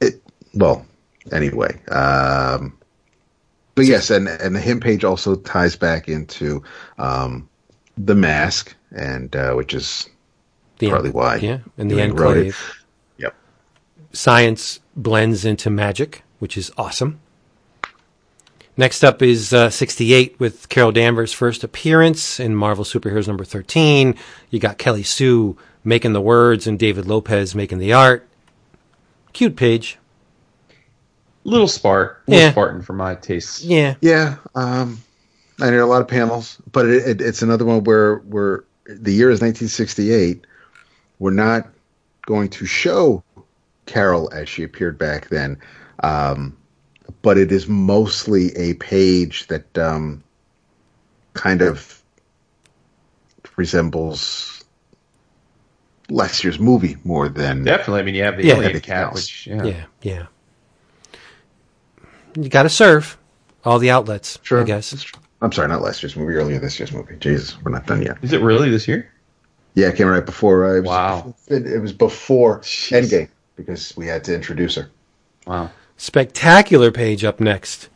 [0.00, 0.22] It
[0.54, 0.84] well,
[1.32, 1.80] anyway.
[1.86, 2.76] Um,
[3.74, 6.62] but yes, and and the him page also ties back into
[6.98, 7.48] um,
[7.96, 10.08] the mask, and uh, which is
[10.78, 12.40] The Partly why Yeah, and the he wrote it.
[12.46, 12.84] enclave.
[13.18, 13.34] Yep.
[14.12, 17.20] Science blends into magic, which is awesome.
[18.76, 24.14] Next up is uh, 68 with Carol Danvers' first appearance in Marvel Superheroes number 13.
[24.48, 28.26] You got Kelly Sue making the words and David Lopez making the art.
[29.34, 29.98] Cute page.
[31.44, 32.50] Little spart, little Yeah.
[32.52, 33.62] Spartan for my tastes.
[33.64, 33.94] Yeah.
[34.00, 35.00] Yeah, um,
[35.60, 39.12] I know a lot of panels, but it, it, it's another one where where the
[39.12, 40.46] year is 1968.
[41.18, 41.68] We're not
[42.26, 43.22] going to show
[43.86, 45.58] Carol as she appeared back then,
[46.02, 46.56] um,
[47.22, 50.22] but it is mostly a page that um,
[51.34, 52.02] kind of
[53.56, 54.64] resembles
[56.08, 58.00] last year's movie more than Definitely.
[58.00, 58.54] I mean, you have the Yeah.
[58.56, 59.14] alien cat, else.
[59.14, 59.64] which yeah.
[59.64, 59.84] Yeah.
[60.02, 60.26] Yeah.
[62.36, 63.16] You got to serve
[63.64, 64.60] all the outlets, Sure.
[64.60, 65.04] I guess.
[65.42, 67.16] I'm sorry, not last year's movie, earlier this year's movie.
[67.16, 68.18] Jesus, we're not done yet.
[68.22, 69.10] Is it really this year?
[69.74, 70.64] Yeah, it came right before.
[70.66, 71.34] Uh, it was, Wow.
[71.48, 73.02] It, it was before Jeez.
[73.04, 74.90] Endgame because we had to introduce her.
[75.46, 75.70] Wow.
[75.96, 77.88] spectacular page up next,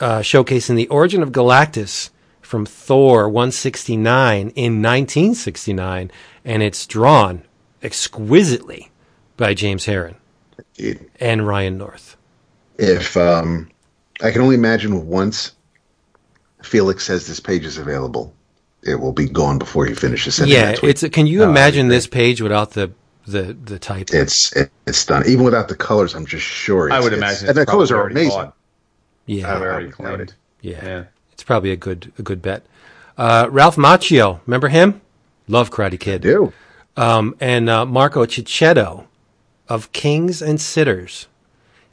[0.00, 2.10] uh, showcasing the origin of Galactus
[2.42, 6.10] from Thor 169 in 1969,
[6.44, 7.42] and it's drawn
[7.82, 8.90] exquisitely
[9.36, 10.16] by James Harren
[10.76, 12.15] It- and Ryan North.
[12.78, 13.70] If um,
[14.22, 15.52] I can only imagine once
[16.62, 18.34] Felix says this page is available,
[18.82, 21.02] it will be gone before he finishes sending Yeah, that tweet.
[21.02, 21.14] it's.
[21.14, 21.96] Can you imagine agree.
[21.96, 22.92] this page without the
[23.26, 24.08] the the type?
[24.12, 25.24] It's it, it's done.
[25.26, 26.88] Even without the colors, I'm just sure.
[26.88, 27.48] It's, I would it's- imagine.
[27.48, 28.30] and the colors are amazing.
[28.30, 28.54] bought.
[29.26, 30.34] yeah, Probably I already doubt claimed.
[30.60, 31.04] yeah, Yeah.
[31.32, 32.64] It's probably a good a good bet.
[33.18, 35.00] Uh, Ralph Macchio, remember him?
[35.48, 36.20] Love Karate Kid.
[36.22, 36.52] Do
[36.98, 39.04] um, and uh, Marco Checchetto
[39.68, 41.26] of Kings and Sitters.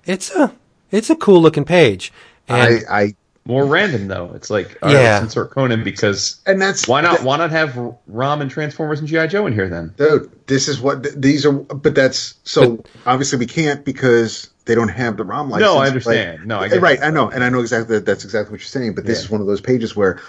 [0.06, 0.54] It's a
[0.94, 2.14] it's a cool looking page,
[2.48, 3.16] and I, I
[3.46, 4.32] More random though.
[4.36, 5.14] It's like all right, Yeah.
[5.16, 7.18] let's insert Conan because and that's why not?
[7.18, 7.78] that- Why not have
[8.08, 9.94] Rom and Transformers and GI Joe in here then?
[9.98, 11.52] Dude, this is what these are.
[11.52, 15.66] But that's so obviously we can't because they don't have the ROM license.
[15.66, 16.46] No, I but- understand.
[16.46, 17.00] No, I get right.
[17.00, 17.08] that.
[17.08, 18.96] I know, and I know exactly that that's exactly what you're saying.
[18.96, 19.26] But this Yeah.
[19.26, 20.22] is one of those pages where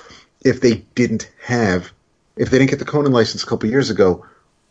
[0.45, 1.93] if they didn't have,
[2.37, 4.27] if they didn't get the Conan license a couple years ago,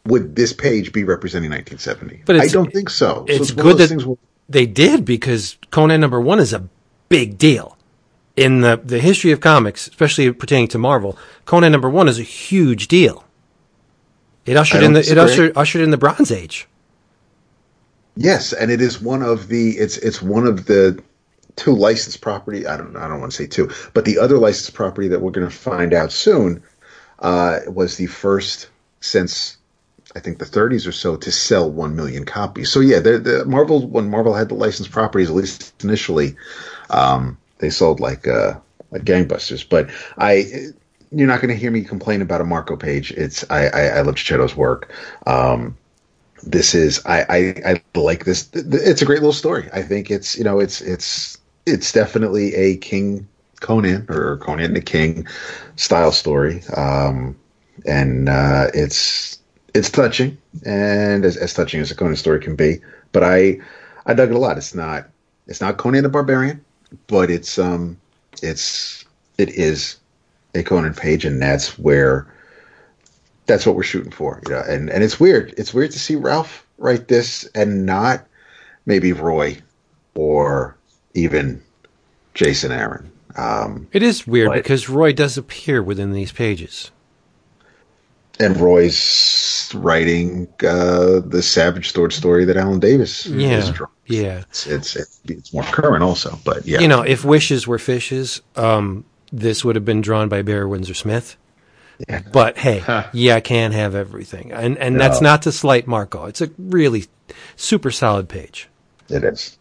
[0.05, 2.23] would this page be representing 1970?
[2.25, 3.23] But I don't think so.
[3.29, 4.17] it's so one of good those that things where-
[4.53, 6.67] they did because Conan number one is a
[7.09, 7.77] big deal
[8.35, 11.17] in the the history of comics, especially pertaining to Marvel.
[11.45, 13.25] Conan number one is a huge deal.
[14.45, 15.47] It ushered in the don't it disagree.
[15.47, 16.67] ushered ushered in the Bronze Age.
[18.15, 21.01] Yes, and it is one of the it's it's one of the
[21.55, 22.65] two licensed property.
[22.67, 25.31] I don't I don't want to say two, but the other licensed property that we're
[25.31, 26.63] going to find out soon
[27.19, 29.57] uh, was the first since
[30.15, 32.71] I think the 30s or so to sell one million copies.
[32.71, 36.35] So yeah, the, the Marvel when Marvel had the licensed properties, at least initially,
[36.89, 38.53] um, they sold like uh,
[38.91, 39.67] like gangbusters.
[39.67, 40.71] But I.
[41.15, 43.11] You're not going to hear me complain about a Marco page.
[43.11, 44.91] It's I I, I love Checchetto's work.
[45.27, 45.77] Um,
[46.45, 48.49] this is I, I I like this.
[48.53, 49.69] It's a great little story.
[49.73, 53.27] I think it's you know it's it's it's definitely a King
[53.61, 55.27] Conan or Conan the King
[55.75, 57.37] style story, um,
[57.85, 59.39] and uh, it's
[59.73, 62.79] it's touching and as, as touching as a Conan story can be.
[63.11, 63.59] But I
[64.05, 64.57] I dug it a lot.
[64.57, 65.09] It's not
[65.47, 66.63] it's not Conan the Barbarian,
[67.07, 67.97] but it's um
[68.41, 69.05] it's
[69.37, 69.97] it is
[70.55, 72.27] a Conan page, and that's where
[73.45, 74.41] that's what we're shooting for.
[74.45, 75.53] You know, and and it's weird.
[75.57, 78.25] It's weird to see Ralph write this and not
[78.85, 79.57] maybe Roy
[80.15, 80.75] or
[81.13, 81.61] even
[82.33, 83.11] Jason Aaron.
[83.35, 86.91] Um, It is weird because Roy does appear within these pages.
[88.39, 93.91] And Roy's writing uh, the Savage Sword story that Alan Davis is Yeah, drawing.
[94.07, 94.39] yeah.
[94.49, 99.05] It's, it's it's more current also, but yeah, You know, if wishes were fishes, um,
[99.31, 101.37] this would have been drawn by Barry Windsor Smith.
[102.09, 102.21] Yeah.
[102.31, 106.25] But hey, yeah, I can't have everything, and and that's not to slight Marco.
[106.25, 107.05] It's a really
[107.55, 108.67] super solid page.
[109.09, 109.57] it is.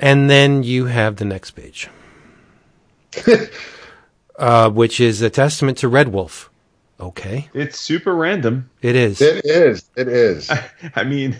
[0.00, 1.88] And then you have the next page,
[4.38, 6.50] uh, which is a testament to Red Wolf.
[7.02, 8.70] Okay, It's super random.
[8.80, 9.20] it is.
[9.20, 9.84] It is.
[9.96, 10.50] It is.
[10.96, 11.36] I mean,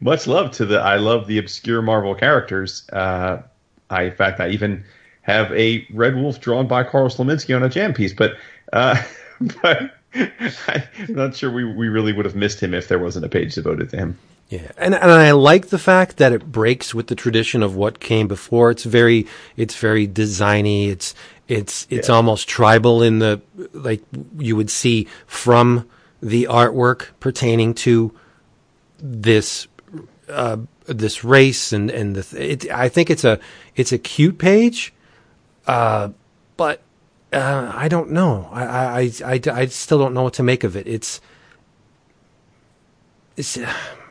[0.00, 0.78] much love to the.
[0.80, 2.86] I love the obscure Marvel characters.
[2.92, 3.42] Uh,
[3.88, 4.84] I, in fact, I even
[5.22, 8.12] have a Red Wolf drawn by Carl Slominski on a jam piece.
[8.12, 8.32] But
[8.72, 9.02] Uh,
[9.62, 13.28] but I'm not sure we, we really would have missed him if there wasn't a
[13.28, 14.18] page devoted to him.
[14.50, 18.00] Yeah, and and I like the fact that it breaks with the tradition of what
[18.00, 18.70] came before.
[18.70, 19.26] It's very
[19.58, 20.88] it's very designy.
[20.88, 21.14] It's
[21.48, 23.40] it's it's almost tribal in the
[23.72, 24.02] like
[24.38, 25.88] you would see from
[26.22, 28.12] the artwork pertaining to
[28.98, 29.66] this
[30.28, 33.40] uh, this race and and the it, I think it's a
[33.76, 34.92] it's a cute page,
[35.66, 36.10] uh,
[36.56, 36.82] but
[37.32, 38.48] uh, I don't know.
[38.52, 40.86] I, I I I I still don't know what to make of it.
[40.86, 41.20] It's
[43.36, 43.58] it's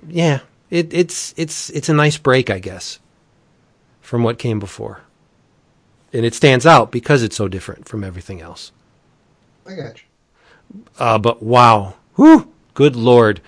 [0.07, 2.99] yeah, it, it's it's it's a nice break, I guess,
[4.01, 5.01] from what came before,
[6.13, 8.71] and it stands out because it's so different from everything else.
[9.65, 10.83] I got you.
[10.97, 13.41] Uh, but wow, whew, good lord,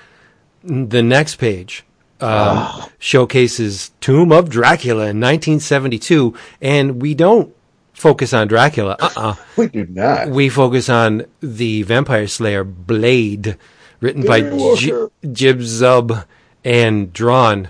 [0.63, 1.83] the next page
[2.21, 7.53] um, showcases Tomb of Dracula in 1972, and we don't
[7.93, 8.95] focus on Dracula.
[8.99, 9.35] Uh-uh.
[9.57, 10.29] We do not.
[10.29, 13.57] we focus on the Vampire Slayer Blade,
[13.99, 16.25] written by J- Jim Zub
[16.63, 17.69] and drawn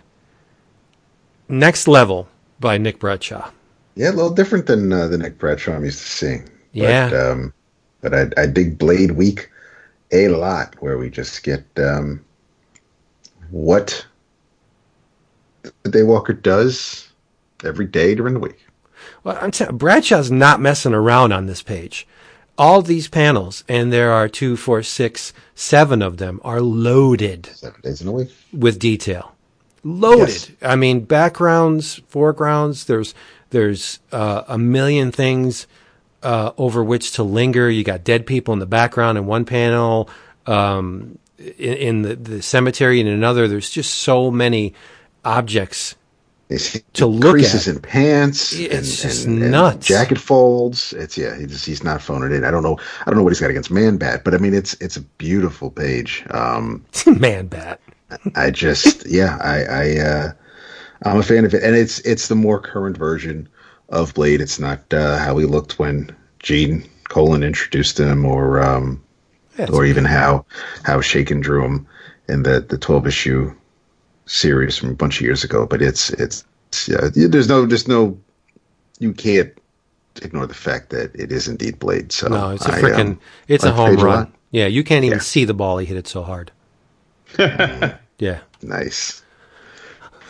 [1.47, 2.27] next level
[2.59, 3.51] by Nick Bradshaw.
[3.99, 6.49] Yeah, a little different than uh, the Nick Bradshaw I'm used to seeing.
[6.71, 7.09] Yeah.
[7.09, 7.53] But, um,
[7.99, 9.49] but I, I dig Blade Week
[10.13, 12.23] a lot, where we just get um,
[13.51, 14.05] what
[15.83, 17.09] the Daywalker does
[17.65, 18.65] every day during the week.
[19.25, 22.07] Well, I'm telling Bradshaw's not messing around on this page.
[22.57, 27.81] All these panels, and there are two, four, six, seven of them, are loaded Seven
[27.81, 28.31] days in a week.
[28.53, 29.35] with detail.
[29.83, 30.29] Loaded.
[30.29, 30.51] Yes.
[30.61, 32.85] I mean, backgrounds, foregrounds.
[32.85, 33.13] There's
[33.51, 35.67] there's uh, a million things
[36.23, 37.69] uh, over which to linger.
[37.69, 40.09] You got dead people in the background in one panel,
[40.45, 43.47] um, in, in the, the cemetery in another.
[43.47, 44.73] There's just so many
[45.25, 45.95] objects.
[46.49, 47.75] It's, To look creases at.
[47.75, 48.53] in pants.
[48.53, 49.85] It's and, just and- and nuts.
[49.85, 50.93] jacket folds.
[50.93, 51.37] It's yeah.
[51.37, 52.43] He's he's not phoning it in.
[52.43, 52.77] I don't know.
[53.01, 55.01] I don't know what he's got against Man Bat, but I mean, it's it's a
[55.01, 56.25] beautiful page.
[56.31, 57.79] Um, Man, bat.
[58.33, 60.31] I just yeah, I I uh,
[61.03, 63.47] I'm a fan of it, and it's it's the more current version
[63.89, 64.41] of Blade.
[64.41, 69.01] It's not uh, how he looked when Gene Colan introduced him, or um,
[69.57, 70.45] Yeah, or even how
[70.83, 71.87] how Chaykin drew him
[72.27, 73.53] in the the 12 issue
[74.25, 75.65] series from a bunch of years ago.
[75.65, 78.19] But it's it's, it's yeah, there's no there's no
[78.99, 79.53] you can't
[80.21, 82.11] ignore the fact that it is indeed Blade.
[82.11, 84.33] So No, it's a freaking, um, it's a home page a run.
[84.51, 85.23] Yeah, you can't even Yeah.
[85.23, 85.77] see the ball.
[85.77, 86.51] He hit it so hard.
[87.39, 88.39] yeah.
[88.61, 89.23] nice.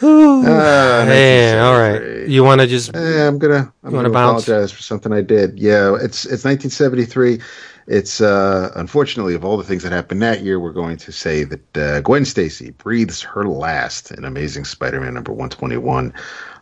[0.01, 2.27] Uh, Hey, all right.
[2.27, 4.47] You want to just Eh, I'm gonna I'm gonna bounce?
[4.47, 5.59] apologize for something I did.
[5.59, 7.39] Yeah, it's it's 1973.
[7.87, 11.43] It's uh, unfortunately of all the things that happened that year, we're going to say
[11.45, 16.13] that uh, Gwen Stacy breathes her last in Amazing Spider-Man number 121.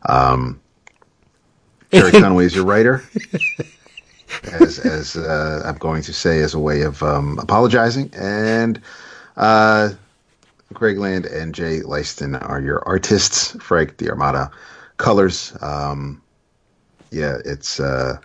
[0.07, 0.59] Um,
[1.91, 3.03] Gerry Conway is your writer.
[4.53, 8.79] As as uh, I'm going to say as a way of um, apologizing, and
[9.35, 9.89] uh,
[10.73, 13.55] Greg Land and Jay Leisten are your artists.
[13.61, 14.51] Frank D'Armata
[14.97, 15.55] colors.
[15.61, 16.21] Um,
[17.11, 18.17] yeah, it's uh,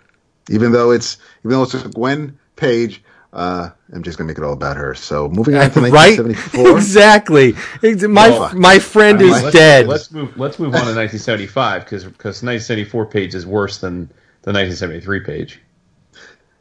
[0.49, 4.43] even though it's even though it's a Gwen page, uh, I'm just gonna make it
[4.43, 4.93] all about her.
[4.93, 6.19] So moving on to right?
[6.55, 7.55] exactly.
[7.81, 9.87] My Well, my friend is let's, dead.
[9.87, 10.37] Let's move.
[10.37, 14.07] Let's move on to 1975 because because 1974 page is worse than
[14.41, 15.61] the 1973 page.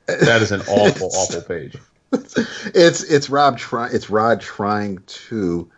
[0.06, 1.76] That is an awful, awful page.
[2.12, 5.70] It's it's Rob try it's Rod trying to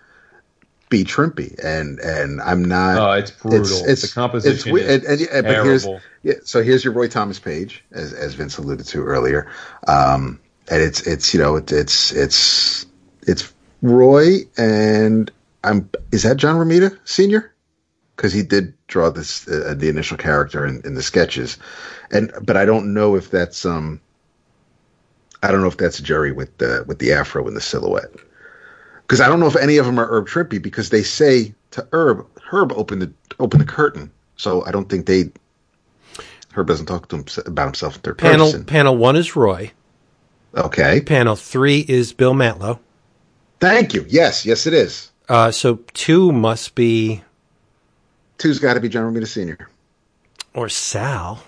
[0.88, 2.98] be trimpy, and and I'm not.
[2.98, 3.84] Oh, it's brutal.
[3.86, 6.02] It's The composition we- is and, and, but here's terrible.
[6.22, 6.34] yeah.
[6.44, 9.50] So here's your Roy Thomas page, as as Vince alluded to earlier,
[9.86, 12.86] um, and it's it's you know it, it's it's
[13.22, 15.30] it's Roy and
[15.62, 17.52] I'm is that John Romita Senior
[18.16, 21.58] because he did draw this uh, the initial character in, in the sketches,
[22.10, 24.00] and but I don't know if that's um
[25.44, 28.10] I don't know if that's Jerry with the with the afro and the silhouette.
[29.02, 31.86] Because I don't know if any of them are Herb Trimpe because they say to
[31.92, 34.10] Herb, Herb open the open the curtain.
[34.36, 35.30] So I don't think they.
[36.52, 38.64] Herb doesn't talk to him about himself in third panel person.
[38.64, 39.72] panel one is Roy.
[40.56, 42.78] Okay, Panel three is Bill Mantlo.
[43.60, 44.06] thank you.
[44.08, 45.10] Yes, yes, it is.
[45.28, 47.22] Uh, so two must be
[48.38, 49.68] Two's got to be John Romita Senior.
[50.54, 51.42] or Sal.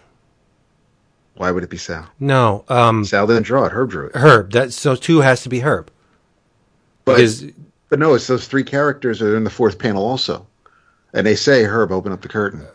[1.37, 2.09] Why would it be Sal?
[2.19, 3.73] No, um, Sal didn't draw it.
[3.73, 4.17] Herb drew it.
[4.17, 4.53] Herb.
[4.53, 5.91] That so two has to be Herb.
[7.05, 7.45] But Because
[7.89, 10.47] but no, it's those three characters are in the fourth panel also,
[11.13, 12.67] and they say Herb open up the curtain.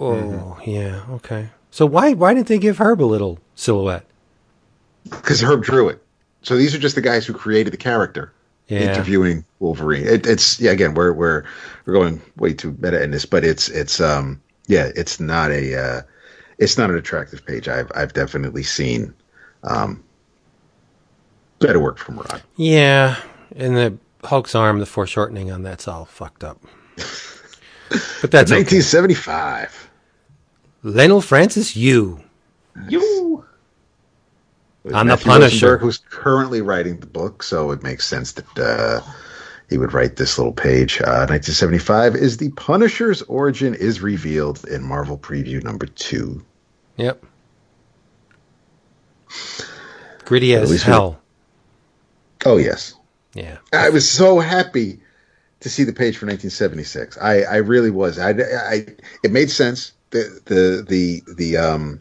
[0.00, 1.48] oh yeah okay.
[1.70, 4.04] So why why didn't they give Herb a little silhouette?
[5.10, 6.02] because Herb drew it.
[6.42, 8.32] So these are just the guys who created the character
[8.68, 8.80] Yeah.
[8.90, 10.06] interviewing Wolverine.
[10.06, 11.44] It, it's yeah, again, we're we're
[11.84, 15.74] we're going way too meta in this, but it's it's um yeah, it's not a
[15.76, 16.02] uh,
[16.58, 17.68] it's not an attractive page.
[17.68, 19.14] I've I've definitely seen
[19.64, 20.02] Um,
[21.60, 22.42] better work from Rod.
[22.56, 23.16] Yeah,
[23.56, 26.58] and the Hulk's arm, the foreshortening on that's all fucked up.
[28.22, 28.60] But that's okay.
[28.60, 29.90] 1975.
[30.82, 32.22] Leinil Francis Yu.
[32.88, 33.44] You.
[34.82, 35.66] With On The Punisher.
[35.66, 39.00] Rosenberg, who's currently writing the book, so it makes sense that uh,
[39.68, 41.00] he would write this little page.
[41.00, 46.44] Uh, 1975 is the Punisher's origin is revealed in Marvel Preview number two.
[46.96, 47.24] Yep.
[50.24, 51.20] Gritty as hell.
[52.44, 52.94] Oh yes,
[53.34, 53.58] Yeah.
[53.72, 55.00] I was so happy
[55.60, 57.16] to see the page for 1976.
[57.18, 58.18] I, I really was.
[58.18, 58.86] I, I,
[59.22, 59.92] it made sense.
[60.10, 62.00] The, the, the, the, um,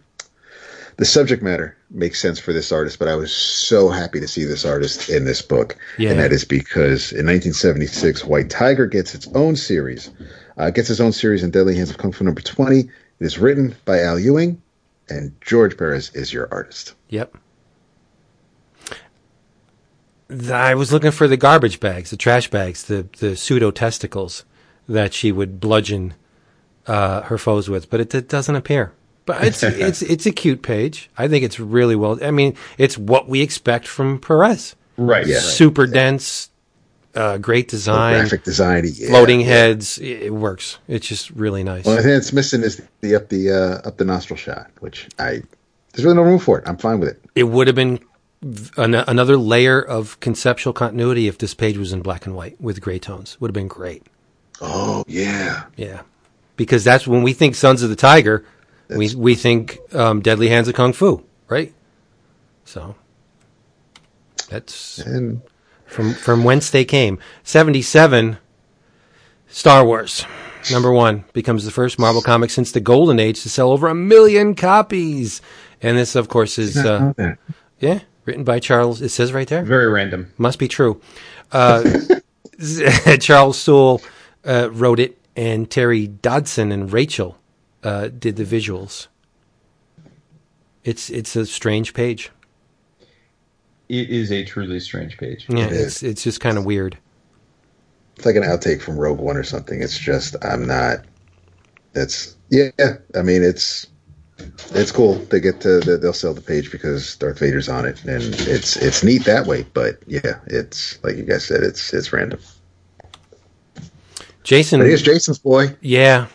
[0.98, 4.46] the subject matter makes sense for this artist, but I was so happy to see
[4.46, 5.76] this artist in this book.
[5.98, 6.12] Yeah.
[6.12, 10.10] And that is because in 1976, White Tiger gets its own series,
[10.58, 12.80] uh, gets its own series in Deadly Hands of Kung Fu number 20.
[12.80, 12.90] It
[13.20, 14.62] is written by Al Ewing
[15.10, 16.96] and George Perez is your artist.
[17.10, 17.38] Yep.
[20.50, 24.46] I was looking for the garbage bags, the trash bags, the, the pseudo testicles
[24.88, 26.14] that she would bludgeon
[26.88, 28.94] uh, her foes with, but it, it doesn't appear.
[29.26, 31.10] But it's it's it's a cute page.
[31.18, 32.20] I think it's really well.
[32.24, 34.76] I mean, it's what we expect from Perez.
[34.98, 35.26] Right.
[35.26, 35.36] Yeah.
[35.36, 35.44] right.
[35.44, 36.50] Super dense,
[37.16, 38.84] uh, great design, Graphic design.
[38.94, 39.98] yeah, floating heads.
[39.98, 40.78] It, it works.
[40.88, 41.86] It's just really nice.
[41.86, 45.08] Well, I think it's missing is the up the uh, up the nostril shot, which
[45.20, 45.42] I
[45.94, 46.68] there's really no room for it.
[46.68, 47.22] I'm fine with it.
[47.36, 48.00] it would have been
[48.78, 52.82] an- another layer of conceptual continuity if this page was in black and white with
[52.82, 53.40] gray tones.
[53.40, 54.04] Would have been great.
[54.62, 56.02] Oh yeah, Yeah,
[56.56, 58.46] because that's when we think Sons of the Tiger,
[58.98, 61.74] we we think um, Deadly Hands of Kung Fu, right?
[62.66, 62.96] So
[64.50, 65.42] that's and
[65.86, 67.20] from from whence they came.
[67.44, 68.38] Seventy seven.
[69.48, 70.26] Star Wars.
[70.72, 73.96] Number one becomes the first Marvel comic since the Golden Age to sell over a
[73.96, 75.42] million copies,
[75.82, 77.14] and this, of course, is uh,
[77.80, 79.02] yeah written by Charles.
[79.02, 79.64] It says right there.
[79.64, 80.32] Very random.
[80.38, 81.02] Must be true.
[81.52, 81.84] Uh,
[83.20, 84.02] Charles Soule
[84.46, 87.38] uh, wrote it, and Terry Dodson and Rachel
[87.84, 89.08] uh, did the visuals.
[90.84, 92.32] It's it's a strange page.
[93.90, 95.46] It is a truly strange page.
[95.50, 96.98] Yeah, It it's it's just kind of weird.
[98.16, 99.82] it's like an outtake from Rogue One or something.
[99.82, 101.00] It's just I'm not.
[101.94, 102.70] It's yeah.
[103.16, 103.88] I mean, it's
[104.74, 105.16] it's cool.
[105.16, 108.76] They get to they- they'll sell the page because Darth Vader's on it, and it's
[108.78, 109.66] it's neat that way.
[109.74, 112.40] But yeah, it's like you guys said, it's it's random.
[114.44, 115.76] Jason, But here's Jason's boy.
[115.82, 116.26] yeah,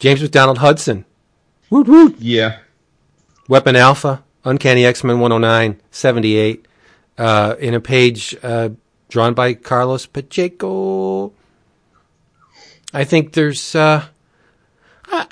[0.00, 1.04] James MacDonald Hudson,
[1.68, 2.16] woot woot.
[2.18, 2.58] Yeah.
[3.48, 6.66] Weapon Alpha, Uncanny X Men 109, 78,
[7.18, 8.70] uh, in a page uh,
[9.10, 11.32] drawn by Carlos Pacheco.
[12.94, 13.74] I think there's.
[13.74, 14.06] Uh,
[15.04, 15.26] I,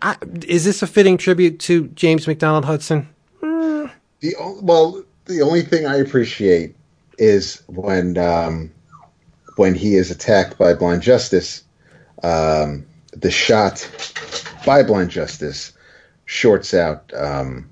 [0.00, 0.16] I,
[0.46, 3.08] is this a fitting tribute to James MacDonald Hudson?
[3.40, 6.74] The well, the only thing I appreciate
[7.18, 8.72] is when um,
[9.56, 11.62] when he is attacked by Blind Justice,
[12.22, 12.86] um,
[13.16, 13.88] the shot
[14.64, 15.72] by Blind Justice
[16.26, 17.68] shorts out um,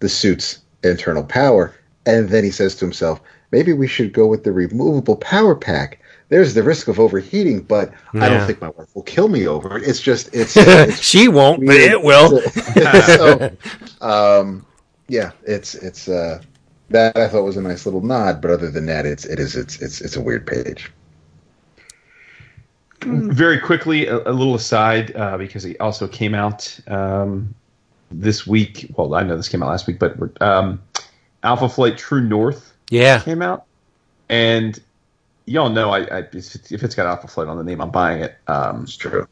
[0.00, 1.74] the suit's internal power,
[2.06, 6.00] and then he says to himself, "Maybe we should go with the removable power pack."
[6.30, 9.76] There's the risk of overheating, but I don't think my wife will kill me over
[9.76, 9.84] it.
[9.86, 12.40] It's just it's, it's she won't, but it will.
[13.06, 13.56] so,
[14.00, 14.66] um,
[15.08, 16.42] yeah, it's it's uh,
[16.90, 19.54] that I thought was a nice little nod, but other than that, it's it is
[19.54, 20.90] it's it's it's a weird page.
[23.04, 27.54] Very quickly, a, a little aside, uh, because it also came out um,
[28.10, 28.90] this week.
[28.96, 30.82] Well, I know this came out last week, but um,
[31.42, 33.64] Alpha Flight True North Yeah, came out,
[34.28, 34.80] and
[35.46, 38.36] y'all know I, I if it's got Alpha Flight on the name, I'm buying it.
[38.46, 39.26] Um, It's true.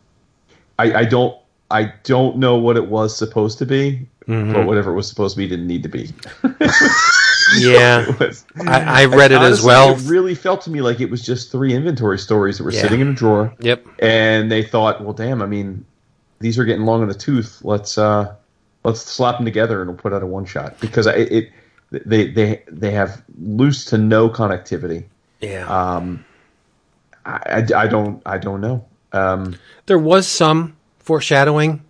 [0.78, 1.36] I, I don't
[1.70, 4.52] I don't know what it was supposed to be, Mm-hmm.
[4.52, 6.10] but whatever it was supposed to be didn't need to be.
[7.58, 8.06] yeah.
[8.20, 9.94] Was- I, I read it as well.
[9.94, 12.82] It really felt to me like it was just three inventory stories that were Yeah.
[12.82, 13.86] sitting in a drawer, Yep.
[14.00, 15.84] and they thought, well, damn, I mean,
[16.40, 17.60] these are getting long in the tooth.
[17.62, 18.34] Let's uh,
[18.84, 21.50] let's slap them together and we'll put out a one shot because I, it
[21.90, 25.04] they they they have loose to no connectivity.
[25.40, 25.66] Yeah.
[25.68, 26.24] Um,
[27.24, 28.84] I, I, I don't I don't know.
[29.12, 29.56] Um,
[29.86, 31.82] there was some foreshadowing.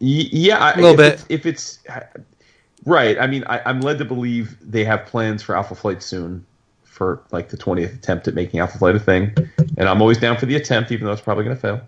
[0.00, 1.12] Yeah, A little if bit.
[1.14, 1.78] It's, if it's
[2.84, 6.46] right, I mean, I, I'm led to believe they have plans for Alpha Flight soon,
[6.82, 9.34] for like the 20th attempt at making Alpha Flight a thing,
[9.76, 11.80] and I'm always down for the attempt, even though it's probably going to fail.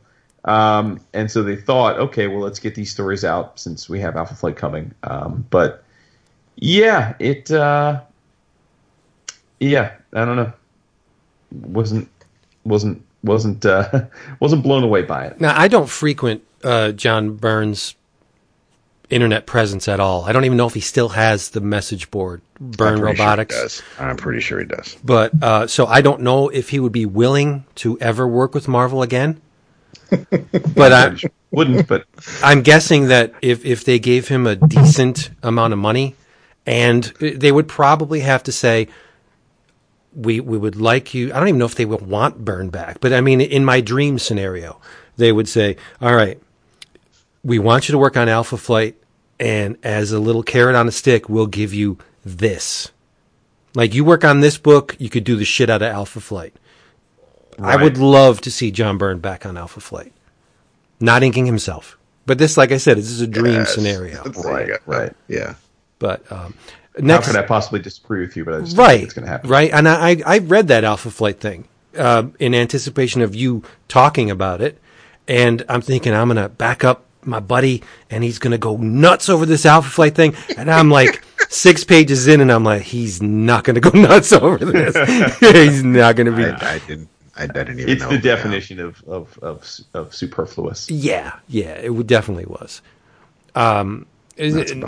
[0.45, 4.17] Um, and so they thought, okay, well, let's get these stories out since we have
[4.17, 4.95] Alpha Flight coming.
[5.03, 5.85] Um, but
[6.57, 8.01] yeah, it, uh,
[9.61, 10.53] yeah, I don't know,
[11.51, 12.09] wasn't
[12.65, 14.07] wasn't wasn't uh,
[14.41, 15.41] wasn't blown away by it.
[15.41, 17.97] Now, I don't frequent uh, John Byrne's
[19.11, 20.25] internet presence at all.
[20.25, 23.55] I don't even know if he still has the message board, Byrne I'm Robotics.
[23.55, 23.83] Sure he does.
[23.99, 24.97] I'm pretty sure he does.
[25.05, 28.69] But uh, so I don't know if he would be willing to ever work with
[28.69, 29.41] Marvel again.
[30.75, 31.17] but I,
[31.51, 32.05] Wouldn't, but
[32.43, 36.15] I'm guessing that if if they gave him a decent amount of money,
[36.65, 38.89] and they would probably have to say,
[40.15, 41.33] we we would like you.
[41.33, 43.81] I don't even know if they would want Byrne back, but I mean, in my
[43.81, 44.81] dream scenario,
[45.17, 46.41] they would say, all right,
[47.47, 48.97] we want you to work on Alpha Flight,
[49.39, 52.91] and as a little carrot on a stick, we'll give you this.
[53.75, 56.55] Like you work on this book, you could do the shit out of Alpha Flight.
[57.59, 60.13] I would love to see John Byrne back on Alpha Flight,
[61.01, 61.97] not inking himself.
[62.27, 63.75] But this, like I said, this is a dream Yes.
[63.75, 64.23] scenario.
[64.25, 65.13] There you Right, right.
[65.29, 65.55] Yeah.
[65.99, 66.55] But um,
[66.97, 68.45] how next, could I possibly disagree with you?
[68.45, 69.49] But I just don't right, think it's going to happen.
[69.51, 73.63] right, and I I I read that Alpha Flight thing uh, in anticipation of you
[73.89, 74.79] talking about it,
[75.29, 79.45] and I'm thinking I'm gonna back up my buddy, and he's gonna go nuts over
[79.47, 83.65] this Alpha Flight thing, and I'm like six pages in, and I'm like, he's not
[83.65, 85.39] gonna go nuts over this.
[85.41, 86.45] he's not gonna be.
[86.45, 87.09] I, I didn't.
[87.39, 88.09] I, I didn't even It's know.
[88.11, 90.91] the definition of, of, of, of superfluous.
[90.91, 92.81] Yeah, yeah, it would definitely was.
[93.55, 94.07] Um,
[94.39, 94.85] is That's it-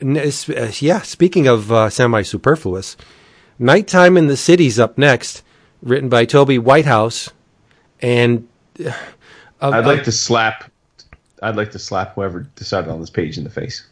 [0.00, 0.16] n-
[0.56, 1.00] uh, yeah.
[1.02, 2.96] Speaking of uh, semi superfluous,
[3.58, 5.42] "Nighttime in the City's" up next,
[5.82, 7.30] written by Toby Whitehouse,
[8.00, 8.46] and
[8.84, 8.92] uh,
[9.60, 10.70] I'd uh, like to slap.
[11.46, 13.86] I'd like to slap whoever decided on this page in the face.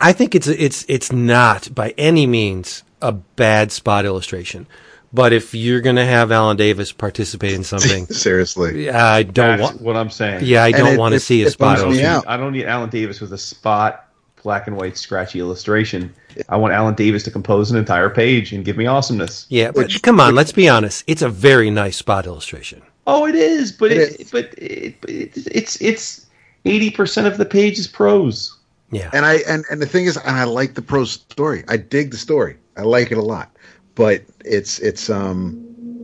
[0.00, 4.66] I think it's it's it's not by any means a bad spot illustration,
[5.12, 8.90] but if you're going to have Alan Davis participate in something, Seriously.
[8.90, 9.80] I don't want.
[9.80, 10.44] what I'm saying.
[10.44, 12.22] Yeah, I don't want to see a spot illustration.
[12.26, 14.06] I don't need Alan Davis with a spot
[14.42, 16.12] black and white scratchy illustration.
[16.48, 19.46] I want Alan Davis to compose an entire page and give me awesomeness.
[19.50, 21.04] Yeah, but Which- come on, let's be honest.
[21.06, 22.82] It's a very nice spot illustration.
[23.06, 24.30] Oh, it is, but It it, is.
[24.30, 26.26] but it, but it, it's it's
[26.64, 28.56] eighty percent of the page is prose.
[28.90, 29.10] Yeah.
[29.12, 31.64] And I and, and the thing is, and I like the prose story.
[31.68, 32.56] I dig the story.
[32.76, 33.54] I like it a lot.
[33.94, 35.60] But it's it's um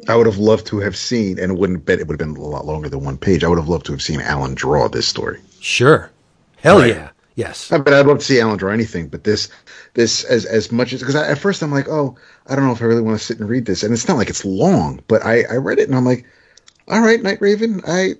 [0.09, 2.37] I would have loved to have seen, and it wouldn't bet it would have been
[2.41, 3.43] a lot longer than one page.
[3.43, 5.41] I would have loved to have seen Alan draw this story.
[5.61, 6.11] Sure.
[6.59, 6.89] Hell Right.
[6.89, 7.11] yeah.
[7.35, 7.71] Yes.
[7.71, 9.49] I mean, I'd love to see Alan draw anything, but this,
[9.95, 12.17] this as as much as because at first I'm like, oh,
[12.47, 14.17] I don't know if I really want to sit and read this, and it's not
[14.17, 16.25] like it's long, but I I read it and I'm like,
[16.89, 18.15] all right, Night Raven, I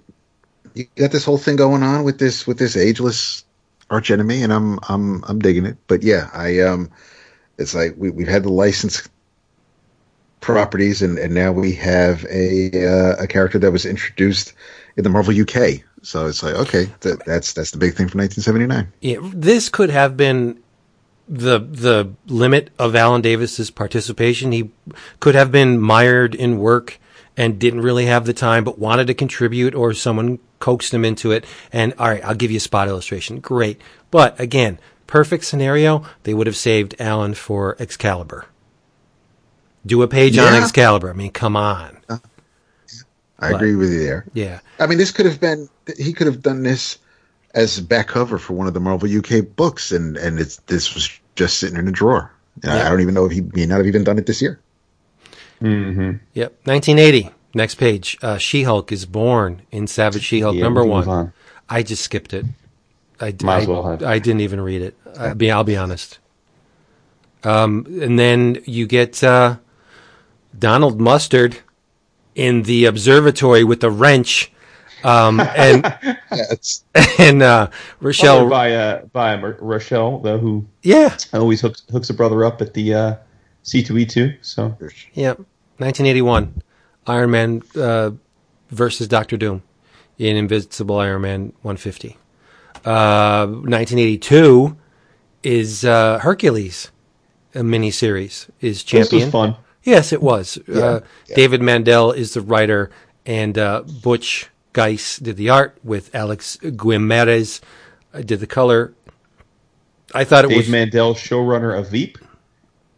[0.77, 3.45] you got this whole thing going on with this with this ageless
[3.91, 5.79] arch enemy, and I'm I'm I'm digging it.
[5.87, 6.91] But yeah, I um,
[7.59, 9.09] it's like we we've had the license
[10.41, 14.53] properties, and and now we have a uh, a character that was introduced
[14.97, 15.83] in the Marvel UK.
[16.03, 18.93] So it's like okay, that, that's that's the big thing from 1979.
[19.01, 20.63] Yeah, this could have been
[21.27, 24.53] the the limit of Alan Davis's participation.
[24.53, 24.71] He
[25.21, 27.01] could have been mired in work
[27.37, 31.33] and didn't really have the time, but wanted to contribute, or someone coaxed him into
[31.33, 31.45] it.
[31.73, 33.41] And all right, I'll give you a spot illustration.
[33.41, 33.81] Great,
[34.11, 36.03] but again, perfect scenario.
[36.23, 38.47] They would have saved Alan for Excalibur.
[39.85, 41.11] Do a page on Excalibur.
[41.11, 41.99] I mean, come on.
[42.09, 42.19] Uh,
[43.39, 44.25] I But- agree with you there.
[44.35, 44.61] Yeah.
[44.81, 45.69] I mean, this could have been
[45.99, 46.99] he could have done this
[47.55, 51.09] as back cover for one of the Marvel UK books, and and it's this was
[51.37, 52.33] just sitting in a drawer.
[52.65, 52.87] And Yeah.
[52.87, 54.59] I don't even know if he may not have even done it this year.
[55.61, 56.53] Yep.
[56.65, 57.31] 1980.
[57.55, 58.19] Next page.
[58.23, 61.09] Uh, She-Hulk is born in Savage She-Hulk Yeah, number one.
[61.09, 61.33] on.
[61.69, 62.45] I just skipped it.
[63.21, 64.03] I, Might as well have.
[64.03, 64.95] I didn't even read it.
[65.19, 66.19] I'll be, I'll be honest.
[67.45, 69.57] Um, and then you get uh,
[70.59, 71.59] Donald Mustard
[72.35, 74.53] in the observatory with the wrench,
[75.05, 75.97] um, and
[76.33, 76.85] it's
[77.19, 77.71] and uh,
[78.01, 78.49] Rochelle.
[78.51, 82.93] by uh, by Rochelle, though, who Yeah, always hooks hooks a brother up at the
[82.95, 83.15] uh,
[83.67, 84.39] C2E2.
[84.43, 84.77] So
[85.15, 85.39] Yep.
[85.79, 86.63] 1981.
[87.07, 88.13] Iron Man uh,
[88.71, 89.63] versus Doctor Doom
[90.19, 92.17] in Invincible Iron Man 150.
[92.85, 94.77] Uh, 1982
[95.43, 96.91] is uh, Hercules,
[97.55, 99.21] a miniseries, is champion.
[99.21, 99.57] this was fun.
[99.83, 100.59] Yes, it was.
[100.69, 101.37] uh, yeah.
[101.37, 102.91] David Mandel is the writer,
[103.25, 107.61] and uh, Butch Guice did the art with Alex Guimarães
[108.13, 108.95] uh, did the color.
[110.13, 112.19] I thought it Dave was Mandel, showrunner of Veep,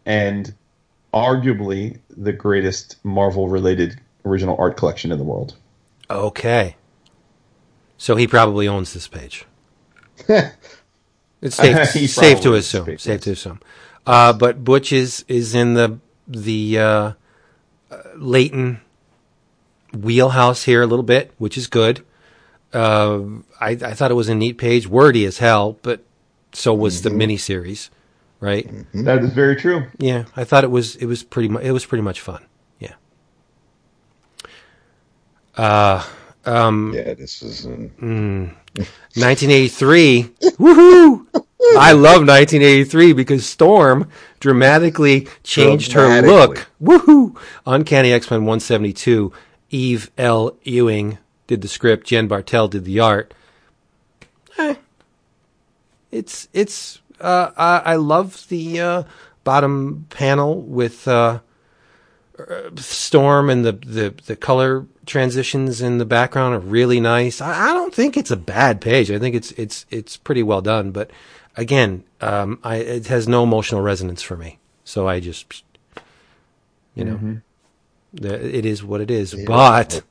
[0.08, 0.54] and
[1.14, 5.54] arguably the greatest Marvel-related original art collection in the world.
[6.10, 6.76] Okay.
[7.98, 9.44] So he probably owns this page.
[10.28, 12.84] it's safe, safe to assume.
[12.98, 13.60] Safe page, to assume.
[14.06, 17.12] Uh, but Butch is is in the the uh,
[17.90, 18.80] uh, Layton
[19.92, 22.04] wheelhouse here a little bit, which is good.
[22.72, 23.20] Uh,
[23.60, 26.02] I, I thought it was a neat page, wordy as hell, but
[26.52, 27.18] so was Mm-hmm.
[27.18, 27.90] the miniseries,
[28.40, 28.68] right?
[28.94, 29.86] That is very true.
[29.98, 32.44] Yeah, I thought it was it was pretty mu- it was pretty much fun.
[32.78, 32.94] Yeah.
[35.56, 36.04] Uh,
[36.46, 37.90] yeah, this is um,
[39.14, 40.22] 1983.
[40.58, 41.26] Woohoo!
[41.76, 44.08] I love 1983 because Storm
[44.40, 46.68] dramatically changed her look.
[46.80, 47.36] Woohoo!
[47.66, 49.32] Uncanny X-Men 172.
[49.70, 50.56] Eve L.
[50.62, 52.06] Ewing did the script.
[52.06, 53.34] Jen Bartel did the art.
[54.56, 54.76] Eh.
[56.10, 57.00] It's it's.
[57.20, 59.02] Uh, I, I love the uh,
[59.44, 61.40] bottom panel with uh,
[62.76, 67.40] Storm and the, the the color transitions in the background are really nice.
[67.40, 69.10] I, I don't think it's a bad page.
[69.10, 70.92] I think it's it's it's pretty well done.
[70.92, 71.10] But
[71.56, 74.58] again, um, I, it has no emotional resonance for me.
[74.84, 75.64] So I just,
[76.94, 77.16] you know,
[78.14, 79.34] the, it is what it is.
[79.46, 80.02] But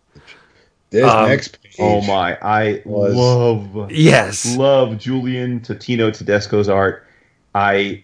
[0.89, 1.75] This Um, next page.
[1.79, 2.37] Oh my!
[2.41, 7.05] I Was- love yes, love Julian Totino Tedesco's art.
[7.53, 8.03] I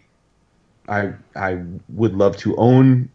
[0.89, 3.10] I I would love to own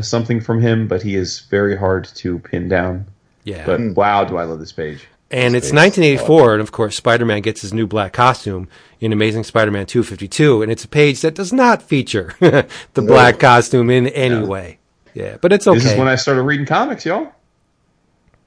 [0.00, 3.06] something from him, but he is very hard to pin down.
[3.44, 3.66] yeah.
[3.66, 5.06] But wow, do I love this page!
[5.30, 8.68] And it's Space 1984, and of course, Spider Man gets his new black costume
[9.00, 12.66] in Amazing Spider Man 252, and it's a page that does not feature the
[13.02, 14.78] black costume in any way.
[15.12, 15.78] Yeah, but it's okay.
[15.78, 17.30] This is when I started reading comics, y'all.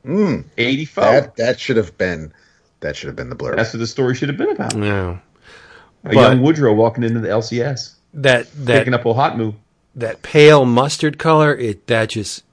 [0.06, 1.03] Mm, Eighty-four.
[1.03, 2.32] that that should have been
[2.82, 3.56] that should have been the blurb.
[3.56, 4.76] That's what the story should have been about.
[4.76, 5.19] no.
[6.03, 9.56] A But- young Woodrow walking into the LCS, That that picking up a hot move.
[9.95, 12.44] that pale mustard color, it that just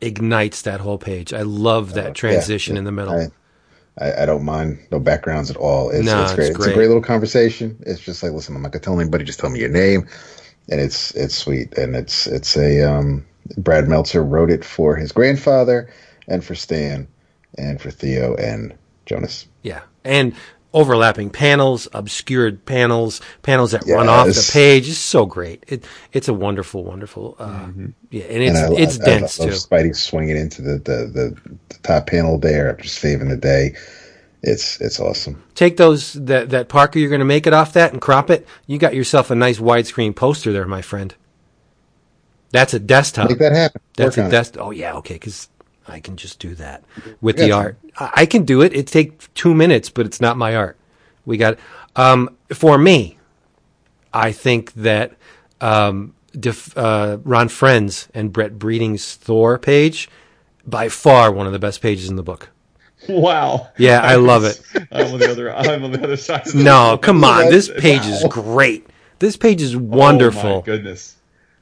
[0.00, 1.32] ignites that whole page.
[1.34, 3.14] I love that transition Yeah, in the middle.
[3.14, 5.90] I, I, I don't mind no backgrounds at all.
[5.90, 6.50] It's, No, it's it's great.
[6.52, 7.76] It's, a great little conversation.
[7.84, 9.24] It's just like, listen, I'm not gonna tell anybody.
[9.24, 10.08] Just tell me your name,
[10.70, 11.76] and it's it's sweet.
[11.76, 13.26] And it's it's a um,
[13.58, 15.90] Brad Meltzer wrote it for his grandfather
[16.28, 17.08] and for Stan
[17.58, 18.74] and for Theo and
[19.06, 19.46] Jonas.
[19.62, 20.34] Yeah, and
[20.74, 25.64] overlapping panels, obscured panels, panels that run off the page is so great.
[25.68, 27.36] It it's a wonderful, wonderful.
[27.38, 27.68] Uh,
[28.10, 29.58] Yeah, and it's and I, it's I, dense I love too.
[29.58, 33.74] Spidey swinging into the, the, the, the top panel there after saving the day.
[34.44, 35.42] It's it's awesome.
[35.54, 38.46] Take those that that Parker you're going to make it off that and crop it.
[38.66, 41.14] You got yourself a nice widescreen poster there, my friend.
[42.50, 43.30] That's a desktop.
[43.30, 43.80] Make that happen.
[43.96, 44.30] That's Work a on it.
[44.32, 44.56] desk.
[44.58, 45.48] Oh yeah, okay, because
[45.88, 46.84] I can just do that
[47.20, 47.76] with the art.
[47.98, 48.74] I, can do it.
[48.74, 50.76] It take two minutes, but it's not my art.
[51.24, 51.58] We got
[51.96, 53.18] um, for me.
[54.14, 55.14] I think that
[55.60, 60.08] um, def, uh, Ron Frenz and Brett Breeding's Thor page
[60.66, 62.50] by far one of the best pages in the book.
[63.08, 63.68] Wow.
[63.78, 64.60] Yeah, I love it.
[64.90, 65.54] I'm on the other.
[65.54, 66.54] I'm on the other side.
[66.54, 67.50] No, come on.
[67.50, 68.86] This page is great.
[69.18, 70.50] This page is wonderful.
[70.50, 71.16] Oh, my goodness.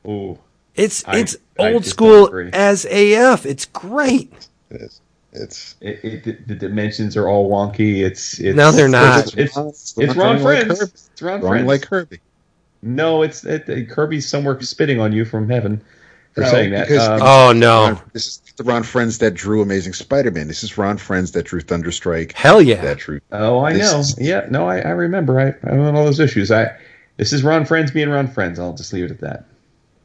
[0.07, 0.39] Ooh.
[0.75, 3.47] It's I- it's old school as AF.
[3.47, 4.33] It's great.
[4.71, 5.01] It is.
[5.33, 8.05] It's It, it, the, the dimensions are all wonky.
[8.05, 9.27] It's, it's No, they're not.
[9.27, 10.81] It's it's, it's, It's Ron wrong like Friends.
[10.83, 11.67] It's Ron wrong Friends.
[11.69, 12.19] like Kirby.
[12.83, 15.81] no, it's it, it- Kirby's somewhere spitting on you from heaven
[16.33, 16.89] for No, saying that.
[16.89, 18.01] because- Um, Oh no.
[18.13, 20.49] This is the Ron Frenz that drew Amazing Spider-Man.
[20.49, 22.33] This is Ron Frenz that drew Thunderstrike.
[22.33, 22.81] Hell yeah.
[22.83, 23.21] That drew.
[23.31, 24.01] oh, I know.
[24.01, 25.39] is- Yeah, no, I, I remember.
[25.39, 26.51] I I own all those issues.
[26.51, 26.77] I
[27.19, 28.59] this is Ron Frenz being Ron Frenz.
[28.59, 29.45] I'll just leave it at that.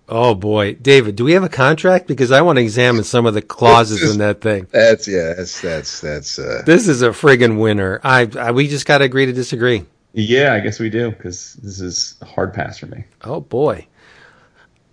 [0.07, 2.05] Oh boy, David, do we have a contract?
[2.07, 4.67] Because I want to examine some of the clauses in that thing.
[4.71, 5.33] That's yeah.
[5.35, 6.37] That's that's that's.
[6.39, 7.99] Uh, This is a friggin' winner.
[8.03, 9.85] I, I we just got to agree to disagree.
[10.13, 13.03] Yeah, I guess we do because this is a hard pass for me.
[13.23, 13.87] Oh boy,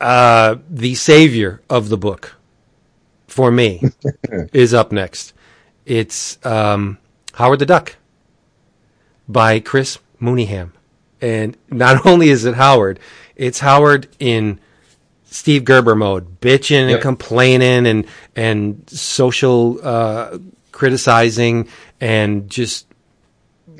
[0.00, 2.34] uh, the savior of the book
[3.28, 3.82] for me
[4.52, 5.34] is up next.
[5.84, 6.98] It's um,
[7.34, 7.96] Howard the Duck
[9.28, 10.72] by Chris Mooneyham,
[11.20, 12.98] and not only is it Howard,
[13.36, 14.58] it's Howard in
[15.32, 16.94] Steve Gerber mode, bitching Yep.
[16.94, 18.06] and complaining and
[18.36, 20.38] and social uh,
[20.72, 21.68] criticizing
[22.00, 22.86] and just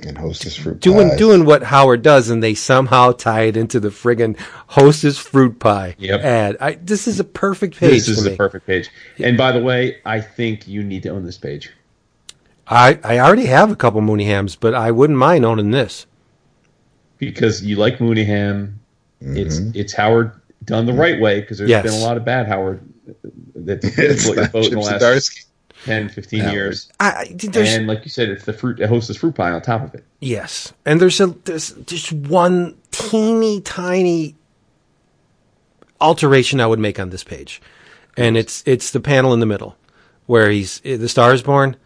[0.05, 1.19] and Hostess fruit pie doing pies.
[1.19, 4.37] doing what Howard does, and they somehow tie it into the friggin'
[4.69, 6.21] Hostess fruit pie Yep.
[6.23, 6.57] ad.
[6.61, 8.89] I, this is a perfect page This is the perfect page.
[9.19, 11.71] And by the way, I think you need to own this page.
[12.67, 16.07] I I already have a couple Mooneyhams, but I wouldn't mind owning this.
[17.19, 18.75] because you like Mooneyham.
[19.21, 19.79] It's Mm-hmm.
[19.79, 20.33] it's Howard
[20.65, 21.01] done the hmm.
[21.01, 21.85] right way because there's Yes.
[21.85, 22.81] been a lot of bad Howard
[23.55, 25.45] that's It's float your boat in the last Zdarsky.
[25.85, 26.53] 10, 15 Howard.
[26.55, 26.93] years.
[27.01, 29.83] I, I And like you said, it's the fruit, a hostess fruit pie on top
[29.83, 30.05] of it.
[30.21, 34.37] yes, and there's a there's just one teeny tiny
[36.01, 37.61] alteration I would make on this page,
[38.17, 39.77] and it's it's the panel in the middle
[40.27, 41.77] where he's the star is born.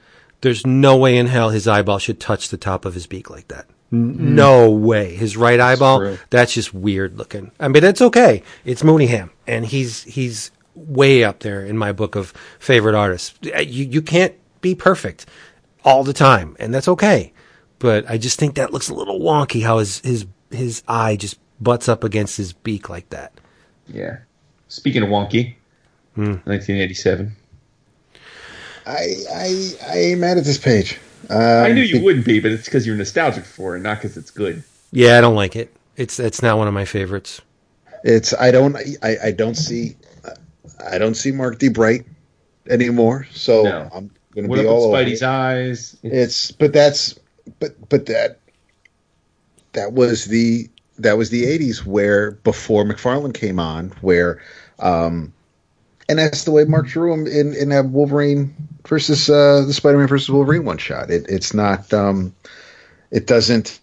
[0.43, 3.49] There's no way in hell his eyeball should touch the top of his beak like
[3.49, 3.67] that.
[3.93, 5.15] N- No way.
[5.15, 6.19] His right eyeball, true.
[6.31, 7.51] that's just weird looking.
[7.61, 8.43] I mean, it's okay.
[8.65, 13.35] It's Mooneyham, and he's he's way up there in my book of favorite artists.
[13.55, 15.27] Uh, You you can't be perfect
[15.85, 17.33] all the time, and that's okay.
[17.79, 21.39] But I just think that looks a little wonky how his his his eye just
[21.61, 23.33] butts up against his beak like that.
[23.87, 24.19] Yeah.
[24.69, 25.55] Speaking of wonky,
[26.15, 26.37] Hmm.
[26.45, 27.37] 1987.
[28.87, 30.99] I I I ain't mad at this page.
[31.31, 34.17] Um, I knew you wouldn't be, but it's because you're nostalgic for it, not because
[34.17, 34.63] it's good.
[34.93, 35.75] Yeah, I don't like it.
[35.97, 37.41] It's it's not one of my favorites.
[38.05, 39.97] It's I don't I, I don't see
[40.85, 41.69] I don't see Mark D.
[41.69, 42.05] Bright
[42.69, 43.27] anymore.
[43.33, 43.89] So No.
[43.93, 45.27] I'm gonna What be up all with over Spidey's it.
[45.27, 45.97] eyes?
[46.03, 47.19] It's but that's
[47.59, 48.39] but but that
[49.73, 54.41] that was the that was the 80s where before McFarlane came on where
[54.79, 55.33] um
[56.09, 58.55] and that's the way Mark drew him in in that Wolverine
[58.87, 61.11] versus uh the Spider-Man versus Wolverine one shot.
[61.11, 62.35] It it's not um
[63.11, 63.81] it doesn't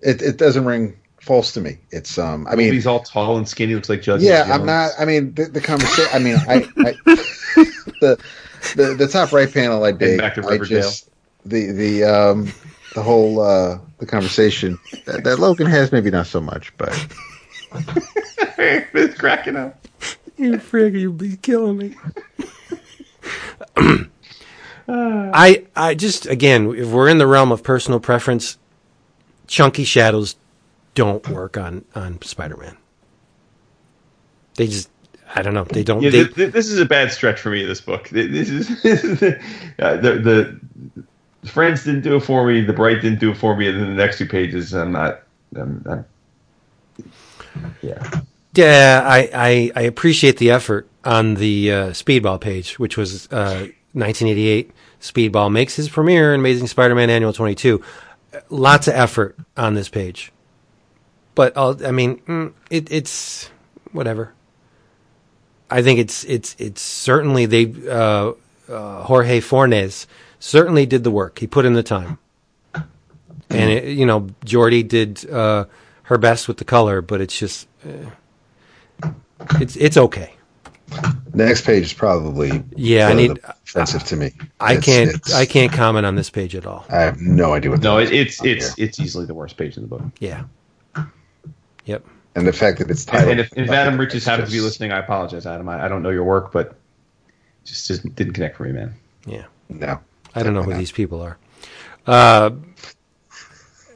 [0.00, 1.78] it it doesn't ring false to me.
[1.90, 3.74] It's um I mean he's all tall and skinny.
[3.74, 4.22] Looks like Judge.
[4.22, 4.48] yeah.
[4.50, 4.92] I'm not.
[4.98, 6.08] I mean, the, the conversation.
[6.12, 6.92] I mean, I, I
[8.00, 8.24] the,
[8.76, 10.18] the the top right panel I dig.
[10.18, 10.82] back to Riverdale.
[10.82, 11.10] just
[11.44, 12.52] the the um
[12.94, 17.06] the whole uh the conversation that, that Logan has maybe not so much, but
[18.58, 19.85] it's cracking up.
[20.36, 21.96] You frig, you be killing me.
[25.32, 28.58] I I just again, if we're in the realm of personal preference,
[29.46, 30.36] chunky shadows
[30.94, 32.76] don't work on on Spider-Man.
[34.56, 34.90] They just
[35.34, 35.64] I don't know.
[35.64, 36.02] They don't.
[36.02, 37.64] Yeah, they, th- th- this is a bad stretch for me.
[37.64, 38.08] This book.
[38.10, 39.40] This is this is the,
[39.78, 40.60] uh, the
[41.42, 42.62] the Frenz didn't do it for me.
[42.62, 43.68] The bright didn't do it for me.
[43.68, 45.22] And then the next two pages, I'm not.
[45.56, 46.04] I'm, I'm,
[47.82, 48.02] yeah.
[48.56, 53.68] Yeah, I, I, I appreciate the effort on the uh, Speedball page, which was uh,
[53.92, 54.70] 1988.
[54.98, 57.82] Speedball makes his premiere in Amazing Spider-Man Annual 22.
[58.48, 60.32] Lots of effort on this page,
[61.34, 63.50] but I'll, I mean, mm, it, it's
[63.92, 64.32] whatever.
[65.70, 68.32] I think it's it's it's certainly they uh,
[68.68, 70.06] uh, Jorge Fornes
[70.38, 71.38] certainly did the work.
[71.38, 72.18] He put in the time,
[72.74, 75.64] and it, you know Jordie did uh,
[76.04, 77.68] her best with the color, but it's just.
[77.84, 78.10] Uh,
[79.60, 80.32] it's it's okay.
[81.34, 84.32] next page is probably Yeah, I need- the offensive to me.
[84.60, 86.86] I It's- can't it's- I can't comment on this page at all.
[86.88, 87.82] I have no idea what.
[87.82, 88.86] No, that it, is it's it's here.
[88.86, 90.02] it's easily the worst page in the book.
[90.20, 90.44] Yeah.
[91.84, 92.04] Yep.
[92.34, 93.30] and the fact that it's titled.
[93.30, 95.68] and if, if Adam Riches it's happens to be listening, I apologize, Adam.
[95.68, 96.74] I, I don't know your work, but it
[97.64, 98.94] just, just didn't connect for me, man.
[99.26, 99.44] Yeah.
[99.68, 100.00] no,
[100.34, 101.38] I don't know who Definitely these people are.
[102.06, 102.50] Uh,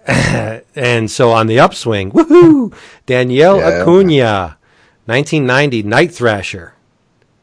[0.75, 2.73] and so on the upswing, woohoo!
[3.07, 3.83] Daniel Yeah.
[3.83, 4.57] Acuna,
[5.11, 6.75] 1990 Night Thrasher.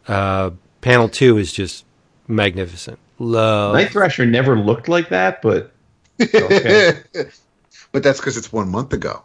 [0.08, 1.84] Uh, panel two is just
[2.28, 2.98] magnificent.
[3.20, 3.74] Love.
[3.74, 5.74] Night Thrasher never looked like that, but
[6.22, 7.02] okay.
[7.92, 9.22] but that's because it's one month ago.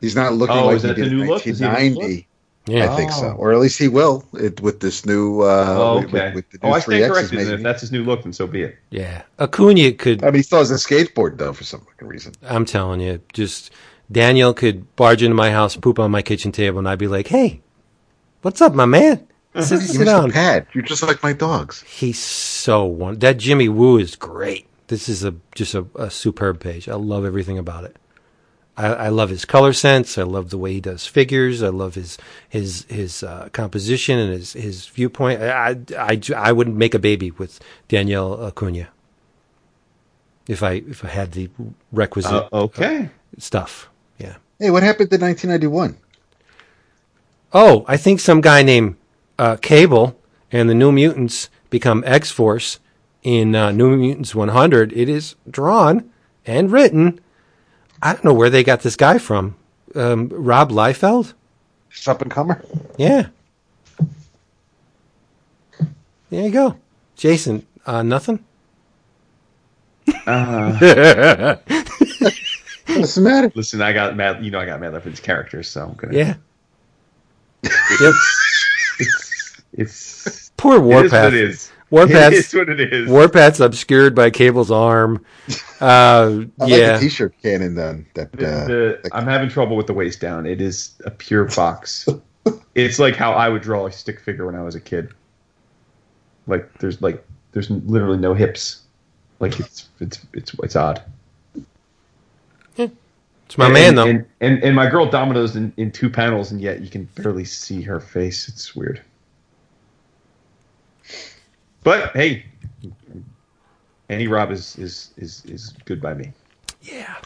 [0.00, 1.46] He's not looking Oh, like is he the did in new look?
[1.46, 2.26] Is he 1990.
[2.66, 2.92] yeah.
[2.92, 3.36] I think so, Oh.
[3.38, 5.42] or at least he will it, with this new.
[5.42, 6.32] Uh, oh, okay.
[6.34, 7.38] With, the new oh, I three stand X's corrected.
[7.38, 7.46] Then.
[7.46, 7.56] maybe.
[7.58, 8.76] If that's his new look, then so be it.
[8.90, 9.22] Yeah.
[9.38, 12.32] Acuna could I mean, he still has a skateboard though for some fucking reason.
[12.42, 13.70] I'm telling you, just
[14.10, 17.26] Daniel could barge into my house, poop on my kitchen table, and I'd be like,
[17.28, 17.60] "Hey,
[18.42, 19.26] what's up, my man?
[19.60, 20.66] Sit, You sit missed down." a pad.
[20.74, 21.82] You're just like my dogs.
[21.82, 23.18] He's so one.
[23.18, 24.66] That Jimmy Woo is great.
[24.88, 26.88] This is a just a, a superb page.
[26.88, 27.96] I love everything about it.
[28.76, 30.16] I, I love his color sense.
[30.18, 31.62] I love the way he does figures.
[31.62, 32.16] I love his
[32.48, 35.42] his his uh, composition and his his viewpoint.
[35.42, 37.58] I, I I I would make a baby with
[37.88, 38.88] Daniel Acuna
[40.46, 41.50] if I if I had the
[41.92, 43.10] requisite Uh, okay.
[43.38, 43.90] stuff.
[44.18, 44.36] Yeah.
[44.60, 45.96] Hey, what happened to 1991?
[47.52, 48.96] Oh, I think some guy named
[49.38, 50.18] uh, Cable
[50.52, 52.78] and the New Mutants become X Force
[53.22, 54.92] in uh, New Mutants 100.
[54.92, 56.10] It is drawn
[56.46, 57.20] and written.
[58.02, 59.56] I don't know where they got this guy from.
[59.94, 61.32] Um, Rob Liefeld?
[61.90, 62.62] It's up and comer.
[62.96, 63.28] Yeah.
[66.30, 66.76] There you go.
[67.16, 68.44] Jason, uh, nothing?
[70.26, 71.56] Uh,
[72.86, 73.50] What's the matter?
[73.54, 74.44] listen, I got mad.
[74.44, 76.14] You know, I got mad for these characters, so I'm gonna.
[76.16, 76.34] Yeah.
[77.64, 78.14] Yep.
[79.00, 81.32] It's it's Poor it is what Warpath.
[81.32, 81.72] it is.
[81.90, 83.08] Warpath's- It is what it is.
[83.08, 85.24] Warpath's obscured by Cable's arm.
[85.80, 86.92] Uh, I yeah.
[86.92, 88.06] like the T-shirt cannon then.
[88.14, 90.46] That The- uh, the- that- I'm having trouble with the waist down.
[90.46, 92.08] It is a pure box.
[92.74, 95.10] it's like how I would draw a stick figure when I was a kid.
[96.46, 98.82] Like there's like there's literally no hips.
[99.40, 101.02] Like it's it's it's it's odd.
[103.48, 104.06] It's my and, man, though.
[104.06, 107.46] And, and and my girl dominoes in, in two panels, and yet you can barely
[107.46, 108.46] see her face.
[108.46, 109.00] It's weird.
[111.82, 112.44] But hey,
[114.10, 116.32] Annie Rob is is is is good by me.
[116.82, 117.16] yeah.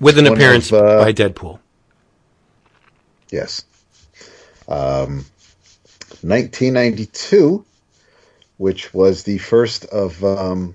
[0.00, 1.60] With an appearance of, uh, by Deadpool.
[3.30, 3.64] Yes.
[4.66, 5.24] Um,
[6.22, 7.64] 1992,
[8.56, 10.74] which was the first of um,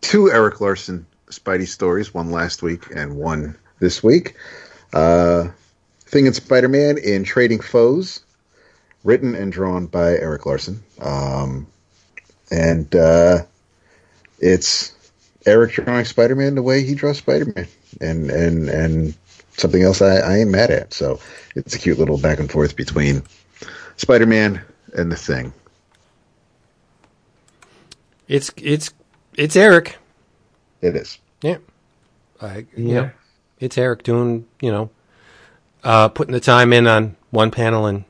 [0.00, 1.06] two Erik Larsen
[1.38, 4.36] Spidey stories, one last week and one this week.
[4.92, 5.48] Uh,
[6.06, 8.20] Thing and Spider Man in Trading Foes,
[9.02, 10.82] written and drawn by Erik Larsen.
[11.00, 11.66] Um,
[12.50, 13.42] and uh,
[14.38, 14.94] it's
[15.46, 17.66] Eric drawing Spider Man the way he draws Spider Man.
[18.00, 19.14] And, and, and
[19.56, 20.92] something else I, I ain't mad at.
[20.92, 21.20] So
[21.54, 23.22] it's a cute little back and forth between
[23.96, 24.60] Spider Man
[24.96, 25.52] and the Thing.
[28.26, 28.92] It's it's
[29.36, 29.96] it's Eric.
[30.80, 31.18] It is.
[31.44, 31.58] Yeah.
[32.40, 32.94] I, Yeah.
[32.94, 33.10] yeah.
[33.60, 34.90] It's Eric doing, you know,
[35.84, 38.04] uh, putting the time in on one panel and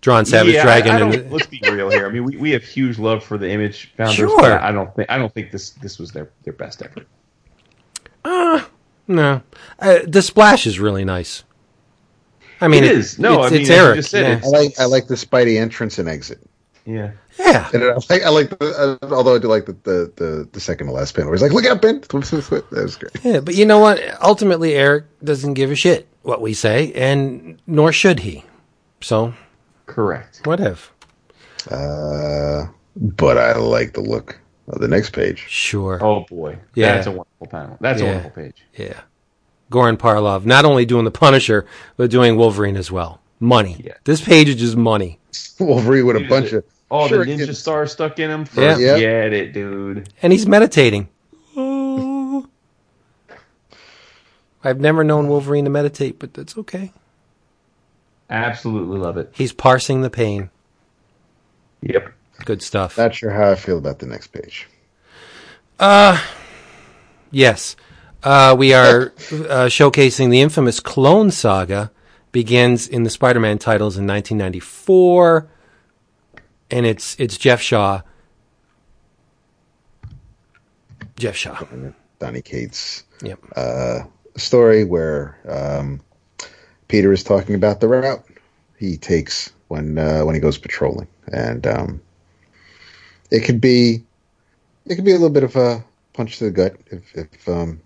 [0.00, 0.92] drawing Savage Yeah, Dragon.
[0.92, 2.06] I don't- and let's be real here.
[2.06, 4.16] I mean, we, we have huge love for the Image founders.
[4.16, 4.40] Sure.
[4.40, 7.06] but I don't think I don't think this this was their their best effort.
[9.06, 9.42] no,
[9.78, 11.44] uh, the splash is really nice.
[12.60, 13.18] I mean, It is.
[13.18, 13.96] No, it's, I mean, it's Eric.
[13.96, 14.46] just said, yeah.
[14.46, 16.40] I like I like the Spidey entrance and exit.
[16.88, 17.10] Yeah.
[17.38, 17.68] yeah.
[17.74, 20.60] And I like I like the, uh, although I do like the, the, the, the
[20.60, 22.00] second to last panel where he's like, look out, Ben.
[22.10, 23.12] That was great.
[23.22, 24.00] Yeah, but you know what?
[24.22, 28.42] Ultimately, Eric doesn't give a shit what we say, and nor should he.
[29.02, 29.34] So,
[29.84, 30.40] Correct.
[30.46, 30.80] whatever.
[31.70, 32.66] Uh,
[32.96, 34.38] but I like the look
[34.68, 35.44] of the next page.
[35.48, 35.98] Sure.
[36.02, 36.58] Oh boy.
[36.74, 36.94] Yeah.
[36.94, 37.76] That's a wonderful panel.
[37.80, 38.06] That's Yeah.
[38.08, 38.62] a wonderful page.
[38.76, 39.00] Yeah.
[39.70, 41.66] Goran Parlov, not only doing the Punisher,
[41.98, 43.20] but doing Wolverine as well.
[43.40, 43.76] Money.
[43.84, 43.92] Yeah.
[44.04, 45.18] This page is just money.
[45.60, 48.46] Wolverine with a bunch of Oh, Sure, the ninja star stuck in him.
[48.56, 48.78] Yeah.
[48.78, 48.98] Yeah.
[48.98, 50.08] Get it, dude.
[50.22, 51.08] And he's meditating.
[54.64, 56.92] I've never known Wolverine to meditate, but that's okay.
[58.30, 59.30] Absolutely love it.
[59.34, 60.50] He's parsing the pain.
[61.82, 62.12] Yep.
[62.44, 62.98] Good stuff.
[62.98, 64.68] Not sure how I feel about the next page.
[65.78, 66.20] Uh,
[67.30, 67.76] yes.
[68.22, 71.90] Uh, we are uh, showcasing the infamous Clone Saga.
[72.30, 75.48] Begins in the Spider-Man titles in 1994,
[76.70, 78.02] and it's it's Geoff Shaw.
[81.16, 81.64] Geoff Shaw.
[82.18, 83.38] Donny Cates Yep.
[84.36, 86.00] story where um,
[86.88, 88.24] Peter is talking about the route
[88.78, 92.00] he takes when uh, when he goes patrolling, and um,
[93.30, 94.04] it could be
[94.86, 97.80] it could be a little bit of a punch to the gut if if um,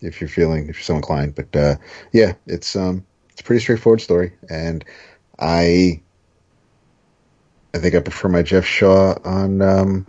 [0.00, 1.34] if you're feeling if you're so inclined.
[1.34, 1.76] But uh,
[2.12, 4.84] yeah, it's um, it's a pretty straightforward story, and
[5.38, 6.00] I
[7.74, 10.06] I think I prefer my Geoff Shaw on um,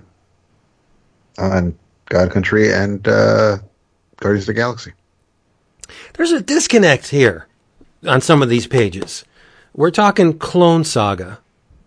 [1.37, 3.57] on God Country and uh,
[4.17, 4.93] Guardians of the Galaxy.
[6.13, 7.47] There's a disconnect here
[8.07, 9.25] on some of these pages.
[9.73, 11.39] We're talking Clone Saga,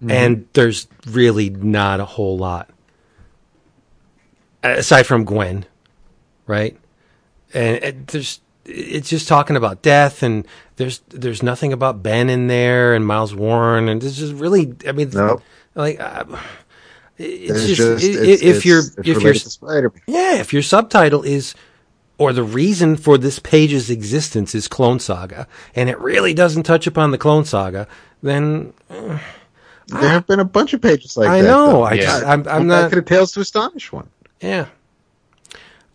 [0.07, 2.71] and there's really not a whole lot
[4.63, 5.65] aside from Gwen,
[6.47, 6.77] right?
[7.55, 10.47] And it, there's it's just talking about death, and
[10.77, 14.93] there's there's nothing about Ben in there and Miles Warren, and this is really, I
[14.93, 15.43] mean, Nope.
[15.75, 16.01] Like.
[16.01, 16.25] Uh,
[17.21, 20.03] it's, It's just, just, i- it's- if it's- you're it's if you're Spider-Man.
[20.07, 21.53] yeah, if your subtitle is,
[22.17, 26.87] or the reason for this page's existence is Clone Saga, and it really doesn't touch
[26.87, 27.89] upon the Clone Saga,
[28.23, 29.19] then There
[30.11, 31.49] have been a bunch of pages like I that.
[31.49, 31.67] know.
[31.69, 31.83] though.
[31.83, 32.03] I Yeah.
[32.03, 32.83] just, I'm, I'm not.
[32.83, 34.09] back to the Tales to Astonish one.
[34.41, 34.67] Yeah.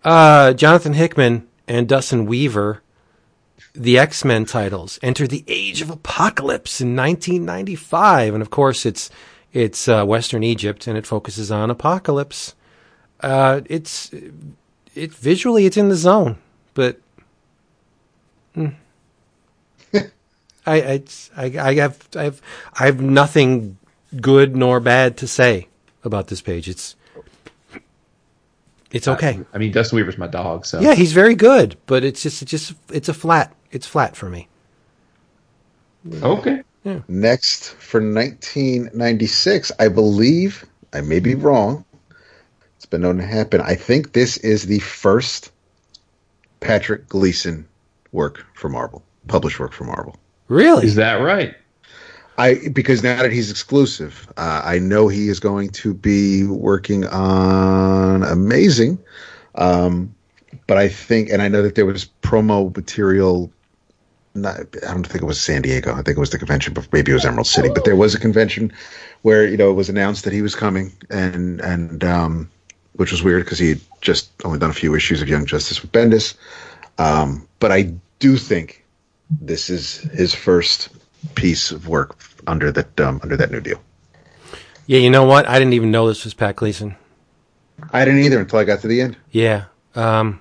[0.04, 2.82] Uh, Jonathan Hickman and Dustin Weaver,
[3.74, 9.10] the X Men titles, enter the Age of Apocalypse in 1995, and of course it's
[9.54, 12.56] it's uh, Western Egypt, and it focuses on apocalypse.
[13.22, 14.12] Uh, it's
[14.96, 16.38] it visually it's in the zone,
[16.74, 17.00] but
[18.56, 18.76] mm.
[19.94, 20.02] I,
[20.66, 21.04] I
[21.38, 22.42] I I have I have
[22.80, 23.78] I have nothing
[24.20, 25.68] good nor bad to say
[26.04, 26.68] about this page.
[26.68, 26.96] It's
[28.92, 29.40] it's okay.
[29.54, 32.52] I mean, Dustin Weaver's my dog, so Yeah, he's very good, but it's just it's
[32.52, 33.56] just it's a flat.
[33.72, 34.48] It's flat for me.
[36.12, 36.64] Okay.
[37.08, 41.86] Next for 1996, I believe I may be wrong.
[42.76, 43.62] It's been known to happen.
[43.62, 45.52] I think this is the first
[46.60, 47.68] Patrick Gleason
[48.12, 50.18] work for Marvel, published work for Marvel.
[50.50, 50.86] Really?
[50.86, 51.56] Is that right?
[52.38, 57.06] I because now that he's exclusive, uh, I know he is going to be working
[57.06, 59.00] on Amazing.
[59.56, 60.16] Um,
[60.68, 63.52] but I think, and I know that there was promo material.
[64.36, 65.92] Not, I don't think it was San Diego.
[65.92, 67.70] I think it was the convention, but maybe it was Emerald City.
[67.70, 68.74] But there was a convention
[69.22, 72.50] where you know it was announced that he was coming, and and um,
[72.94, 75.82] which was weird because he had just only done a few issues of Young Justice
[75.82, 76.36] with Bendis.
[76.98, 78.84] Um, but I do think
[79.30, 80.90] this is his first
[81.36, 83.80] piece of work under that um, under that new deal.
[84.88, 85.48] yeah, you know what?
[85.48, 86.96] I didn't even know this was Pat Gleason.
[87.92, 89.18] I didn't either until I got to the end.
[89.32, 89.66] Yeah.
[89.96, 90.40] Um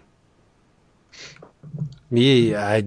[2.10, 2.84] Yeah, I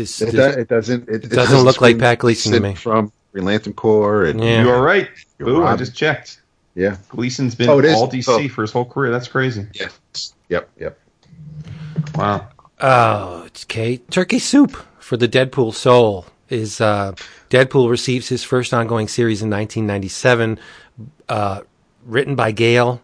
[0.00, 1.08] this, It, this it doesn't.
[1.08, 2.74] It, it doesn't look like scream Pat Gleason to me.
[2.74, 4.24] from Green Lantern Corps.
[4.24, 4.62] And, Yeah.
[4.62, 5.08] You are right.
[5.38, 6.40] You're Boo, I just checked.
[6.74, 6.96] yeah.
[7.08, 8.48] Gleason's been Oh, all DC Oh.
[8.48, 9.10] for his whole career.
[9.12, 9.66] That's crazy.
[9.74, 10.34] Yes.
[10.48, 10.68] Yep.
[10.78, 10.98] Yep.
[12.14, 12.48] Wow.
[12.80, 13.98] Oh, it's okay.
[13.98, 17.12] Turkey Soup for the Deadpool Soul is uh,
[17.50, 20.58] Deadpool receives his first ongoing series in 1997,
[21.28, 21.60] uh,
[22.04, 23.00] written by Gail,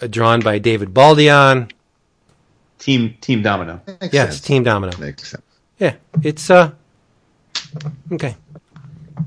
[0.00, 1.70] uh, drawn by David Baldeón.
[2.78, 3.80] Team Team Domino.
[3.86, 4.40] Makes Yes, sense.
[4.40, 4.96] Team Domino.
[4.98, 5.42] Makes sense.
[5.80, 6.70] Yeah, it's uh,
[8.12, 8.36] okay.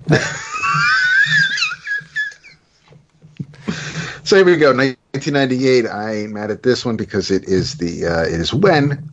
[4.26, 4.70] So here we go.
[4.74, 5.86] 1998.
[5.86, 9.12] I ain't mad at this one because it is the uh, it is when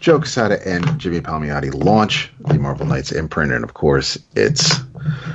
[0.00, 4.78] Joe Quesada and Jimmy Palmiotti launch the Marvel Knights imprint, and of course it's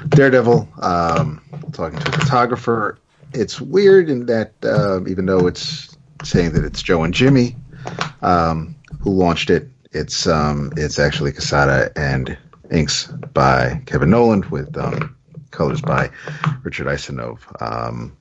[0.09, 1.39] Daredevil um,
[1.71, 2.97] talking to a photographer.
[3.33, 7.55] It's weird in that uh, even though it's saying that it's Joe and Jimmy
[8.23, 12.38] um, who launched it, it's um, it's actually Quesada and
[12.72, 15.15] inks by Kevin Nowlan with um,
[15.51, 16.09] colors by
[16.63, 17.39] Richard Isanove.
[17.61, 18.18] Um,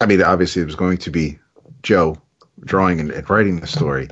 [0.00, 1.38] I mean, obviously, it was going to be
[1.82, 2.16] Joe
[2.60, 4.08] drawing and, and writing the story.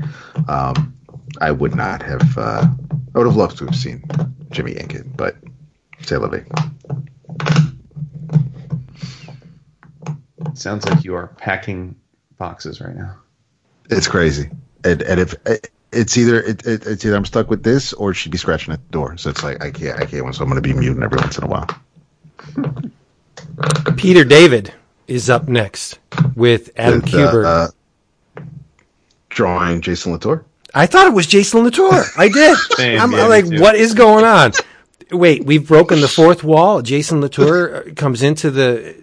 [0.49, 0.95] Um,
[1.41, 2.37] I would not have.
[2.37, 2.67] Uh,
[3.15, 4.03] I would have loved to have seen
[4.51, 5.37] Jimmy ink it, but
[6.03, 6.45] say vie.
[10.55, 11.95] Sounds like you are packing
[12.39, 13.17] boxes right now.
[13.91, 14.51] It's crazy,
[14.85, 15.35] and, and if
[15.93, 18.85] it's either it, it, it's either I'm stuck with this or she'd be scratching at
[18.87, 19.17] the door.
[19.17, 21.39] So it's like I can't I can't So I'm going to be muting every once
[21.39, 21.67] in a while.
[23.97, 24.73] Peter David
[25.07, 25.99] is up next
[26.35, 27.45] with Adam With, uh, Kubert.
[28.39, 28.43] uh,
[29.29, 30.45] drawing Jason Latour.
[30.75, 32.03] I thought it was Jason Latour.
[32.19, 32.57] I did.
[32.77, 34.53] Same, I'm, yeah, like, what is going on?
[35.11, 36.83] Wait, we've broken the fourth wall.
[36.83, 38.97] Jason Latour uh, comes into the.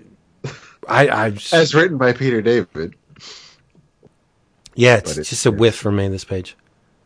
[0.88, 2.96] I, I just- As written by Peter David.
[4.76, 6.10] yeah, it's but it's- just a whiff for me.
[6.10, 6.58] This page.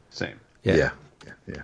[0.09, 0.39] Same.
[0.63, 0.75] Yeah.
[0.75, 0.91] Yeah.
[1.25, 1.61] yeah, yeah.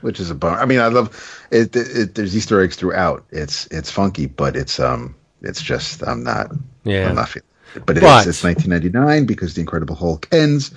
[0.00, 0.58] Which is a bummer.
[0.58, 2.14] I mean, I love it, it, it.
[2.14, 3.24] There's Easter eggs throughout.
[3.30, 6.50] It's it's funky, but it's um, it's just I'm not.
[6.84, 7.08] Yeah.
[7.08, 7.46] I'm not feeling.
[7.74, 7.86] It.
[7.86, 10.72] But, But- it's, it's 1999 because the Incredible Hulk ends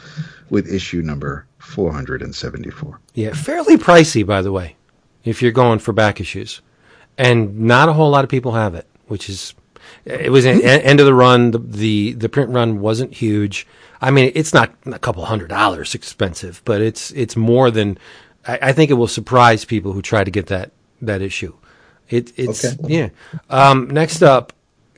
[0.50, 3.00] with issue number 474.
[3.14, 4.76] Yeah, fairly pricey, by the way,
[5.24, 6.62] if you're going for back issues,
[7.18, 8.88] and not a whole lot of people have it.
[9.08, 9.54] Which is,
[10.06, 11.52] it was an end of the run.
[11.52, 13.68] The, the the print run wasn't huge.
[14.02, 17.98] I mean, it's not a couple hundred dollars expensive, but it's it's more than.
[18.48, 20.72] I, I think it will surprise people who try to get that
[21.02, 21.54] that issue.
[22.10, 22.78] It it's Okay.
[22.88, 23.10] yeah.
[23.50, 24.54] Um, next up,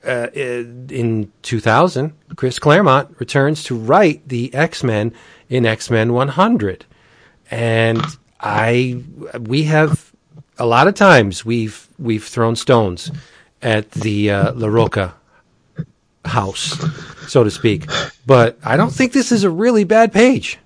[0.05, 5.13] uh, in 2000, Chris Claremont returns to write the X Men
[5.49, 6.85] in X Men 100,
[7.51, 8.01] and
[8.39, 9.03] I
[9.39, 10.11] we have
[10.57, 13.11] a lot of times we've we've thrown stones
[13.61, 15.13] at the uh, Larroca
[16.30, 16.77] house,
[17.27, 17.85] so to speak,
[18.26, 20.57] but I don't think this is a really bad page.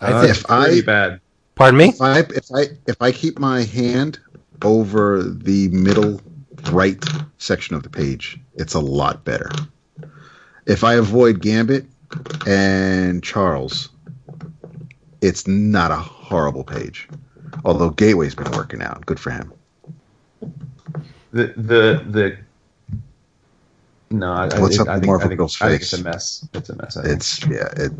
[0.00, 1.20] I Uh, think if it's pretty I- bad.
[1.56, 1.88] Pardon me.
[1.90, 4.18] If I if I if I keep my hand
[4.62, 6.20] over the middle
[6.72, 7.02] right
[7.38, 9.48] section of the page, it's a lot better.
[10.66, 11.86] If I avoid Gambit
[12.46, 13.88] and Charles,
[15.20, 17.08] it's not a horrible page.
[17.64, 19.52] Although Gateway's been working out, good for him.
[21.32, 22.36] The the the.
[24.10, 26.46] No, I, I, What's think- I think, I think, Girl's I think it's a mess.
[26.52, 26.96] It's a mess.
[26.96, 27.14] I think.
[27.16, 27.92] It's yeah, it.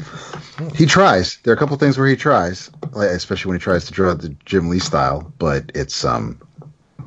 [0.77, 1.39] He tries.
[1.43, 4.15] There are a couple things where he tries, like, especially when he tries to draw
[4.15, 5.33] the Jim Lee style.
[5.39, 6.41] But it's um.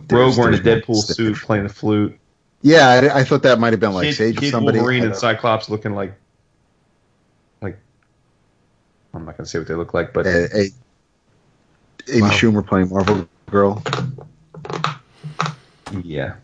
[0.10, 2.18] Rogue wearing a Deadpool stiff- suit, playing the flute.
[2.64, 4.80] Yeah, I, I thought that might have been like Kid, Sage or somebody.
[4.80, 6.14] Wolverine and Cyclops looking like,
[7.62, 7.78] like.
[9.14, 10.70] I'm not gonna say what they look like, but a, a
[12.10, 12.30] Amy Wow.
[12.32, 13.82] Schumer playing Marvel Girl.
[16.04, 16.36] yeah,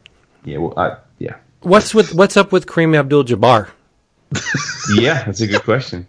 [0.46, 3.70] yeah, well, I, yeah, What's with what's up with Kareem Abdul-Jabbar
[4.98, 5.24] yeah.
[5.26, 6.08] That's a good question.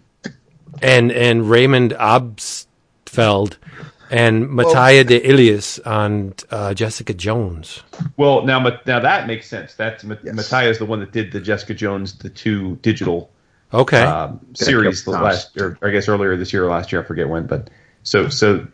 [0.83, 3.57] and and Raymond Obstfeld
[4.11, 7.83] and Mattia De Iulis on uh, Jessica Jones?
[8.17, 9.75] Well, now, now that makes sense.
[9.75, 10.35] That's Ma- Yes.
[10.35, 13.31] Matthias is the one that did the Jessica Jones, the two digital
[13.73, 14.03] Okay.
[14.03, 17.29] um, series the last, or I guess earlier this year or last year, I forget
[17.29, 17.47] when.
[17.47, 17.71] But
[18.05, 18.67] so so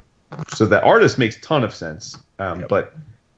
[0.55, 2.19] so the artist makes ton of sense.
[2.39, 2.94] Um, But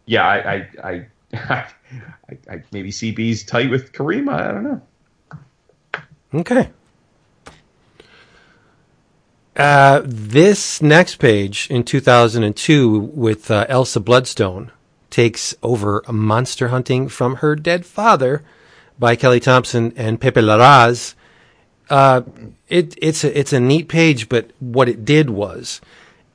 [0.07, 1.67] yeah, I I, I I
[2.49, 4.29] I maybe CB's tight with Kareem.
[4.29, 4.83] I don't know.
[6.35, 6.71] Okay.
[9.55, 14.73] Uh, this next page in 2002 with uh, Elsa Bloodstone
[15.11, 18.43] takes over monster hunting from her dead father
[18.99, 21.15] by Kelly Thompson and Pepe Larraz.
[21.91, 22.23] Uh,
[22.69, 25.83] it, it's a, it's a neat page, but what it did was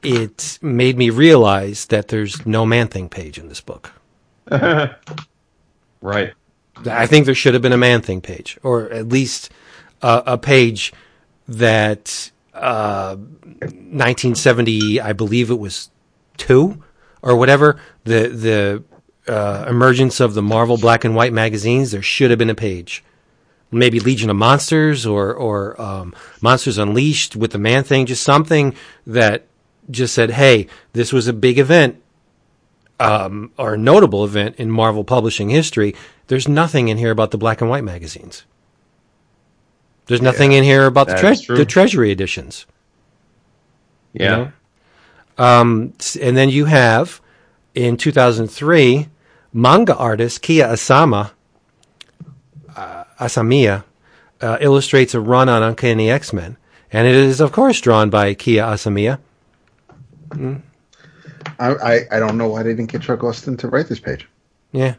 [0.04, 3.94] it made me realize that there's no Man Thing page in this book.
[6.02, 6.34] Right.
[6.86, 9.52] I think there should have been a Man Thing page, or at least
[10.02, 10.94] uh, a page
[11.48, 15.90] that uh, 1970, I believe it was
[16.38, 16.84] two
[17.22, 17.80] or whatever.
[18.04, 18.84] The
[19.26, 21.92] the uh, emergence of the Marvel black and white magazines.
[21.92, 23.04] There should have been a page,
[23.72, 28.06] maybe Legion of Monsters or or um, Monsters Unleashed with the Man Thing.
[28.06, 28.76] Just something
[29.08, 29.48] that
[29.90, 32.02] just said, "Hey, this was a big event."
[33.00, 35.96] Um, or a notable event in Marvel publishing history,
[36.28, 38.44] there's nothing in here about the black and white magazines.
[40.08, 42.66] There's nothing in here about the, tre- the Treasury editions.
[44.14, 44.36] Yeah.
[44.36, 44.52] know?
[45.38, 47.22] Um, and then you have
[47.76, 49.08] in 2003
[49.54, 51.32] manga artist Kia Asama
[52.76, 53.84] uh, Asamiya
[54.42, 56.58] uh, illustrates a run on Uncanny X Men,
[56.92, 59.20] and it is of course drawn by Kia Asamiya.
[61.60, 64.28] I, I, I don't know why they didn't get Chuck Austen to write this page.
[64.72, 64.96] Yeah,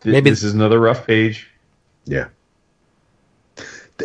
[0.00, 1.48] Th- Maybe- this is another rough page.
[2.04, 2.28] Yeah.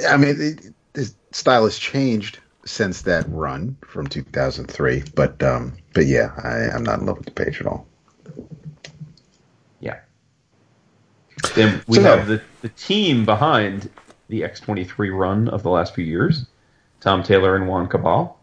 [0.07, 6.05] I mean, it, the style has changed since that run from 2003, but um, but
[6.05, 7.85] yeah, I, I'm not in love with the page at all.
[9.79, 9.99] Yeah.
[11.55, 13.89] Then we So- have the, the team behind
[14.29, 16.45] the X23 run of the last few years
[17.01, 18.39] Tom Taylor and Juan Cabal.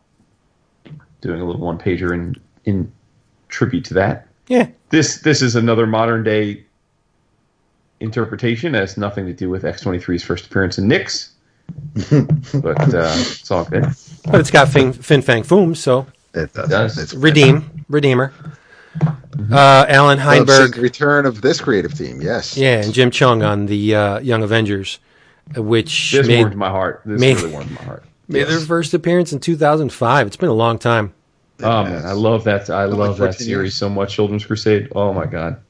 [1.21, 2.93] Doing a little one pager in, in
[3.49, 4.27] tribute to that.
[4.49, 6.65] yeah, This this is another modern day
[8.01, 8.75] interpretation.
[8.75, 11.31] It has nothing to do with X23's first appearance in NYX.
[12.63, 13.85] but uh, it's all good.
[14.25, 16.69] but it's got Fin, fin Fang Foom, so It does.
[16.71, 16.99] does.
[16.99, 18.33] It's redeem, redeemer.
[19.53, 22.23] Uh, Alan Heinberg, the return of this creative team.
[22.23, 22.57] Yes.
[22.57, 24.99] yeah, and Jim Cheung on the uh, Young Avengers,
[25.57, 27.03] which This made warmed my heart.
[27.05, 28.05] This made- really warmed my heart.
[28.29, 30.27] made their first appearance in 2005.
[30.27, 31.13] It's been a long time.
[31.63, 32.71] Oh man, I love that.
[32.71, 33.75] I like love that series years.
[33.77, 34.15] so much.
[34.15, 34.89] Children's Crusade.
[34.95, 35.61] Oh my god.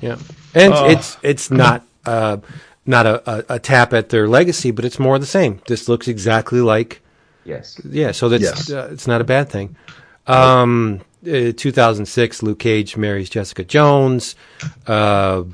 [0.00, 0.18] Yeah,
[0.54, 0.88] and Oh.
[0.88, 2.38] it's it's not uh,
[2.86, 5.60] not a, a, a tap at their legacy, but it's more the same.
[5.66, 7.00] This looks exactly like
[7.44, 7.80] Yes.
[7.88, 8.70] yeah, so that's Yes.
[8.70, 9.76] uh, it's not a bad thing.
[10.26, 14.36] Um, uh, 2006, Luke Cage marries Jessica Jones.
[14.86, 15.44] Uh,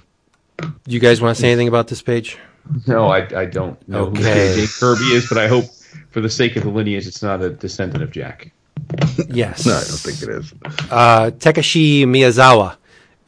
[0.87, 2.39] you guys want to say anything about this page?
[2.87, 4.55] No, I, I don't know Okay.
[4.55, 5.67] who Jake Kirby is, but I hope
[6.11, 8.51] for the sake of the lineage, it's not a descendant of Jack.
[9.29, 9.67] Yes.
[9.67, 10.55] No, I don't think it is.
[10.91, 12.77] Uh, Takeshi Miyazawa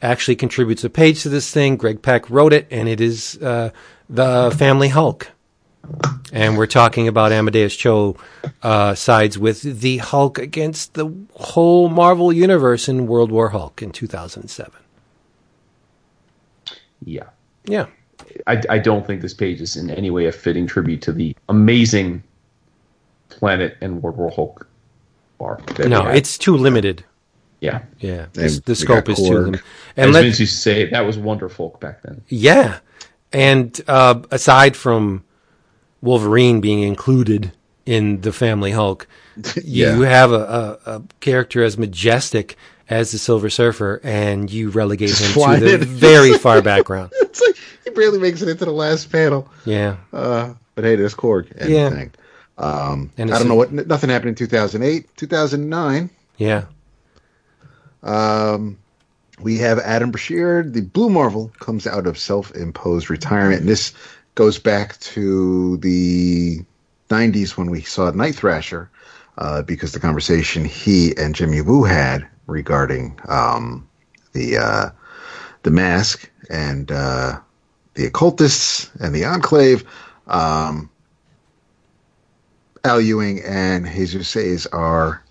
[0.01, 1.77] actually contributes a page to this thing.
[1.77, 3.71] Greg Pak wrote it, and it is uh,
[4.09, 5.29] the Family Hulk.
[6.31, 8.17] And we're talking about Amadeus Cho
[8.61, 13.91] uh, sides with the Hulk against the whole Marvel universe in World War Hulk in
[13.91, 14.71] 2007.
[17.03, 17.23] Yeah.
[17.65, 17.87] Yeah.
[18.45, 21.35] I, I don't think this page is in any way a fitting tribute to the
[21.47, 22.23] amazing
[23.29, 24.68] Planet and World War Hulk
[25.39, 25.59] bar.
[25.77, 27.03] that No, it's too limited.
[27.61, 27.81] yeah.
[27.99, 28.25] Yeah.
[28.35, 29.61] And The, the scope got is too limited.
[29.97, 32.21] And As let, Vince used to say, that was wonderful back then.
[32.27, 32.79] Yeah.
[33.33, 35.23] And uh, aside from
[36.01, 37.51] Wolverine being included
[37.85, 39.07] in the Family Hulk,
[39.63, 39.95] Yeah.
[39.95, 42.55] you have a, a, a character as majestic
[42.89, 45.83] as the Silver Surfer, and you relegate him to slide the in.
[45.85, 47.11] very far background.
[47.21, 49.47] It's like he barely makes it into the last panel.
[49.65, 49.97] Yeah.
[50.11, 51.51] Uh, but hey, there's Korg.
[51.57, 51.89] And Yeah.
[51.91, 52.11] thing.
[52.59, 53.71] Um, And I don't know what.
[53.71, 56.09] Nothing happened in 2008, 2009.
[56.37, 56.65] Yeah.
[58.03, 58.77] Um,
[59.41, 60.63] we have Adam Brashear.
[60.63, 63.93] The Blue Marvel comes out of self-imposed retirement, and this
[64.35, 66.59] goes back to the
[67.09, 68.89] 90s when we saw Night Thrasher,
[69.37, 73.87] uh, because the conversation he and Jimmy Woo had regarding um,
[74.33, 74.89] the uh,
[75.63, 77.39] the mask and uh,
[77.93, 79.83] the occultists and the Enclave.
[80.27, 80.89] Um,
[82.83, 85.23] Al Ewing and Jesus Hayes are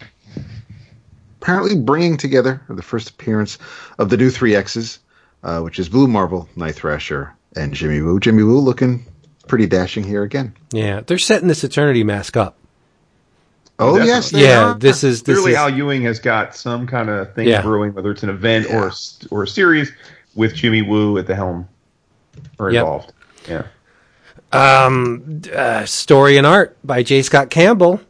[1.41, 3.59] apparently bringing together the first appearance
[3.99, 4.99] of the new three X's,
[5.43, 8.21] uh, which is Blue Marvel, Night Thrasher, and Jimmy Woo.
[8.21, 9.05] Jimmy Woo looking
[9.47, 10.55] pretty dashing here again.
[10.73, 11.01] Yeah.
[11.01, 12.57] They're setting this Eternity mask up.
[13.79, 14.09] Oh Definitely.
[14.09, 14.65] yes, they Yeah.
[14.73, 14.79] are.
[14.79, 17.63] This is this Clearly, is Al Ewing has got some kind of thing Yeah.
[17.63, 19.93] brewing, whether it's an event or a, s- or a series,
[20.35, 21.69] with Jimmy Woo at the helm
[22.59, 22.81] or Yep.
[22.83, 23.13] involved.
[23.49, 23.63] Yeah.
[24.53, 27.23] Um, uh, story and art by J.
[27.23, 28.01] Scott Campbell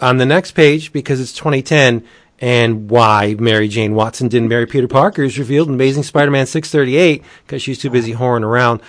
[0.00, 2.04] on the next page because it's 2010
[2.40, 7.22] and why Mary Jane Watson didn't marry Peter Parker is revealed in Amazing Spider-Man 638
[7.46, 8.80] because she's too busy whoring around.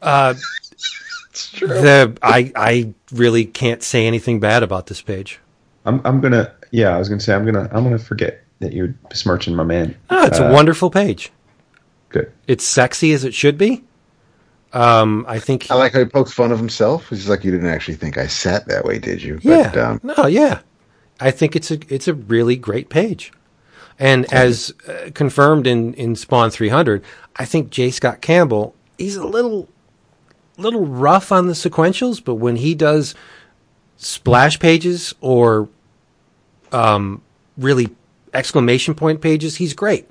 [0.00, 0.34] Uh,
[1.60, 5.40] the, I I really can't say anything bad about this page.
[5.84, 8.94] I'm I'm gonna yeah, I was gonna say I'm gonna I'm gonna forget that you're
[9.08, 9.96] besmirching my man.
[10.10, 11.32] Ah, it's a wonderful page.
[12.10, 12.32] Good.
[12.46, 13.82] It's sexy as it should be.
[14.72, 17.10] Um, I think I like how he pokes fun of himself.
[17.10, 19.70] He's like, "You didn't actually think I sat that way, did you?" Yeah.
[19.70, 20.60] But, um, no, yeah.
[21.20, 23.32] I think it's a it's a really great page.
[23.98, 27.04] And as uh, confirmed in in Spawn 300,
[27.36, 27.90] I think J.
[27.90, 29.68] Scott Campbell, he's a little
[30.56, 33.14] little rough on the sequentials, but when he does
[33.96, 35.68] splash pages or
[36.72, 37.20] um
[37.58, 37.90] really
[38.32, 40.08] exclamation point pages, he's great.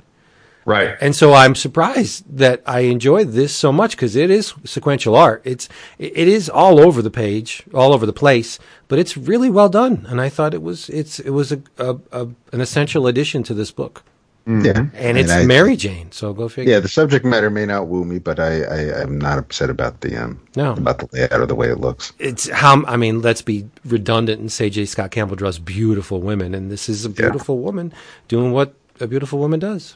[0.66, 0.96] Right.
[1.02, 5.42] And so I'm surprised that I enjoy this so much because it is sequential art.
[5.44, 5.68] It's
[5.98, 9.70] it it is all over the page, all over the place, but it's really well
[9.70, 10.06] done.
[10.10, 12.22] And I thought it was it's it was a, a, a
[12.54, 14.04] an essential addition to this book.
[14.48, 16.12] Yeah, and it's I- Mary Jane.
[16.12, 16.74] So go figure.
[16.74, 20.02] Yeah, the subject matter may not woo me, but I, I I'm not upset about
[20.02, 20.74] the um No.
[20.74, 22.12] about the layout or the way it looks.
[22.20, 23.22] It's how I mean.
[23.22, 24.86] Let's be redundant and say J.
[24.86, 27.94] Scott Campbell draws beautiful women, and this is a beautiful woman
[28.28, 29.96] doing what a beautiful woman does.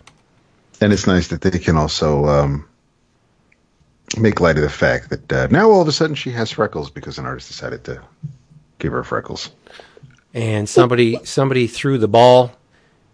[0.81, 2.67] And it's nice that they can also um,
[4.17, 6.89] make light of the fact that uh, now all of a sudden she has freckles
[6.89, 8.01] because an artist decided to
[8.79, 9.51] give her freckles.
[10.33, 12.51] And somebody somebody threw the ball,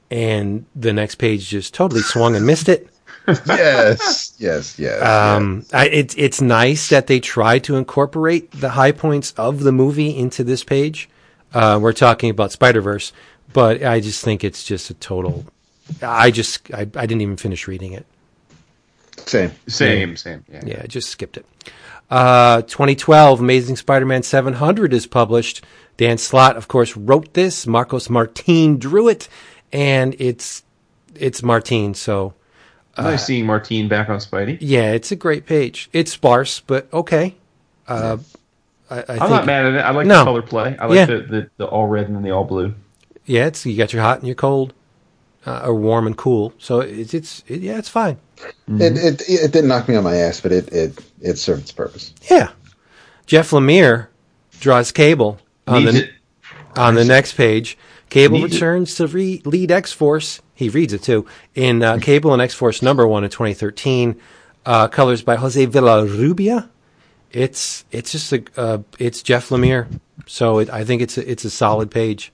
[0.10, 2.90] and the next page just totally swung and missed it.
[3.28, 5.04] yes, yes, yes.
[5.04, 9.72] Um, I, it's it's nice that they try to incorporate the high points of the
[9.72, 11.10] movie into this page.
[11.54, 13.14] Uh, we're talking about Spider Verse,
[13.54, 15.46] but I just think it's just a total.
[16.02, 18.06] I just I, I didn't even finish reading it.
[19.26, 19.52] Same.
[19.68, 20.44] Same, same.
[20.52, 20.62] Yeah.
[20.66, 21.46] Yeah, I just skipped it.
[22.10, 25.64] Uh, 2012, Amazing Spider-Man 700 is published.
[25.98, 27.68] Dan Slott, of course, wrote this.
[27.68, 29.30] Marcos Martin drew it,
[29.72, 30.64] and it's
[31.16, 31.94] it's Martin.
[31.94, 32.34] So
[32.98, 34.58] nice seeing Martine back on Spidey.
[34.62, 35.90] yeah, it's a great page.
[35.94, 37.36] It's sparse, but okay.
[37.88, 38.18] Uh,
[38.90, 39.78] I, I I'm think, not mad at it.
[39.80, 40.20] I like No.
[40.20, 40.76] the color play.
[40.78, 41.06] I like Yeah.
[41.06, 42.74] the, the, the all red and then the all blue.
[43.26, 44.74] Yeah, it's you got your hot and your cold,
[45.46, 46.54] uh, or warm and cool.
[46.58, 48.18] So it's it's it, yeah, it's fine.
[48.68, 51.72] It, it it didn't knock me on my ass, but it it it served its
[51.72, 52.14] purpose.
[52.30, 52.52] Yeah,
[53.26, 54.08] Jeff Lemire
[54.60, 56.12] draws Cable on Needs the it.
[56.76, 57.78] on the next page.
[58.10, 58.56] Cable Needs it.
[58.58, 60.42] returns to re- lead X Force.
[60.54, 64.20] He reads it too in uh, Cable and X Force number one in 2013.
[64.64, 66.70] Uh, colors by Jose Villarrubia.
[67.32, 69.88] It's it's just a uh, it's Jeff Lemire.
[70.28, 72.32] So it, I think it's a, it's a solid page.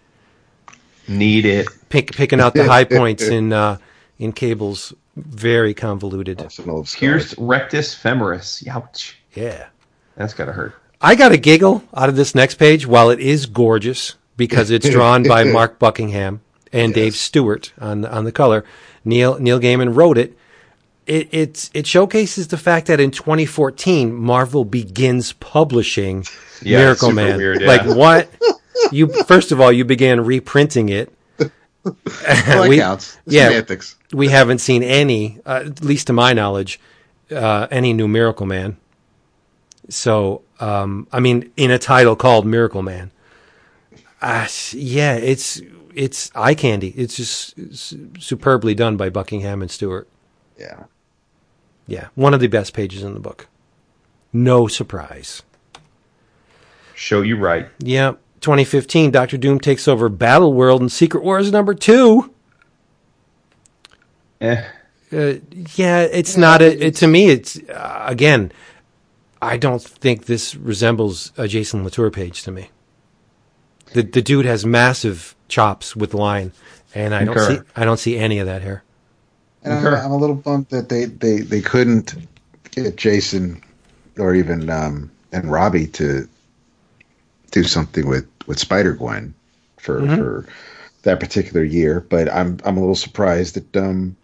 [1.07, 1.67] Need it.
[1.89, 3.77] Pick, picking out the high points in uh,
[4.19, 6.41] in Cable's very convoluted.
[6.41, 8.65] Arsenal of Pierced rectus femoris.
[8.67, 9.17] Ouch.
[9.33, 9.67] Yeah.
[10.15, 10.75] That's gotta hurt.
[10.99, 14.89] I got a giggle out of this next page while it is gorgeous because it's
[14.89, 16.41] drawn by Mark Buckingham
[16.73, 18.65] and Dave Stewart on on the color.
[19.05, 20.37] Neil Neil Gaiman wrote it.
[21.05, 26.25] It it's it showcases the fact that in 2014 Marvel begins publishing
[26.61, 27.37] Yeah, Miracleman.
[27.37, 27.67] weird, yeah.
[27.67, 28.29] Like what?
[28.91, 31.13] You first of all you began reprinting it.
[31.83, 33.17] Well, that We- counts.
[33.25, 33.47] It's yeah.
[33.47, 33.95] Semantics.
[34.11, 36.79] We haven't seen any, uh, at least to my knowledge,
[37.31, 38.75] uh, any new Miracleman.
[39.89, 43.11] So, um, I mean, in a title called Miracleman.
[44.21, 45.61] Uh, yeah, it's
[45.93, 46.89] it's eye candy.
[46.97, 50.07] It's just s- superbly done by Buckingham and Stewart.
[50.59, 50.83] Yeah.
[51.87, 53.47] Yeah, one of the best pages in the book.
[54.33, 55.41] No surprise.
[56.95, 57.69] Show you right.
[57.79, 62.33] Yeah, 2015, Doctor Doom takes over Battle World and Secret Wars number two.
[64.41, 64.63] Eh.
[65.11, 65.35] Uh,
[65.75, 66.87] yeah, it's not a.
[66.87, 68.51] It, to me, it's uh, again.
[69.41, 72.69] I don't think this resembles a Jason Latour page to me.
[73.93, 76.51] The the dude has massive chops with line,
[76.93, 78.83] and I don't see I don't see any of that here.
[79.63, 82.15] And I'm, I'm a little bummed that they, they, they couldn't
[82.71, 83.61] get Jason
[84.17, 86.27] or even um, and Robbie to
[87.51, 89.33] do something with, with Spider Gwen
[89.77, 90.45] for for
[91.03, 92.01] that particular year.
[92.01, 94.15] But I'm I'm a little surprised that um,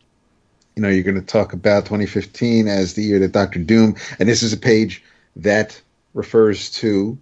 [0.76, 4.28] you know you're going to talk about 2015 as the year that Doctor Doom, and
[4.28, 5.04] this is a page
[5.38, 5.82] that
[6.14, 7.18] refers to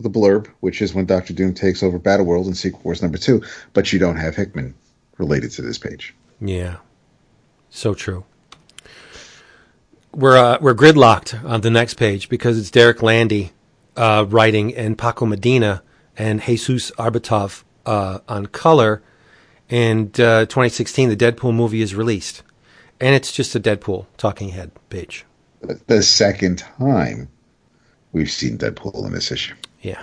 [0.00, 3.18] the blurb, which is when Doctor Doom takes over Battle World and Secret Wars number
[3.18, 3.42] two.
[3.72, 4.74] But you don't have Hickman
[5.18, 6.14] related to this page.
[6.40, 6.76] Yeah,
[7.68, 8.24] so true.
[10.12, 13.52] We're uh, we're gridlocked on the next page because it's Derek Landy
[13.96, 15.82] uh, writing and Paco Medina
[16.16, 19.02] and Jesus Aburtov uh, on color.
[19.68, 22.42] And uh, 2016, the Deadpool movie is released,
[23.00, 25.24] and it's just a Deadpool talking head page.
[25.86, 27.28] the second time
[28.12, 29.54] we've seen Deadpool in this issue.
[29.80, 30.02] Yeah.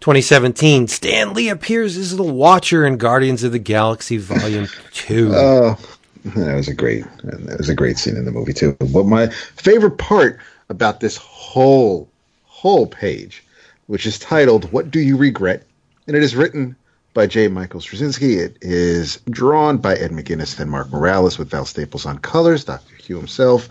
[0.00, 5.30] 2017, Stan Lee appears as the Watcher in Guardians of the Galaxy Volume 2.
[5.32, 5.78] Oh,
[6.24, 8.76] that was a great that was a great scene in the movie too.
[8.92, 10.38] But my favorite part
[10.72, 12.08] about this whole
[12.44, 13.44] whole page,
[13.86, 15.64] which is titled "What Do You Regret,"
[16.06, 16.74] and it is written
[17.12, 17.48] by J.
[17.48, 18.38] Michael Straczynski.
[18.38, 22.94] It is drawn by Ed McGuinness and Mark Morales with Val Staples on colors, Doctor
[22.96, 23.68] Hugh himself,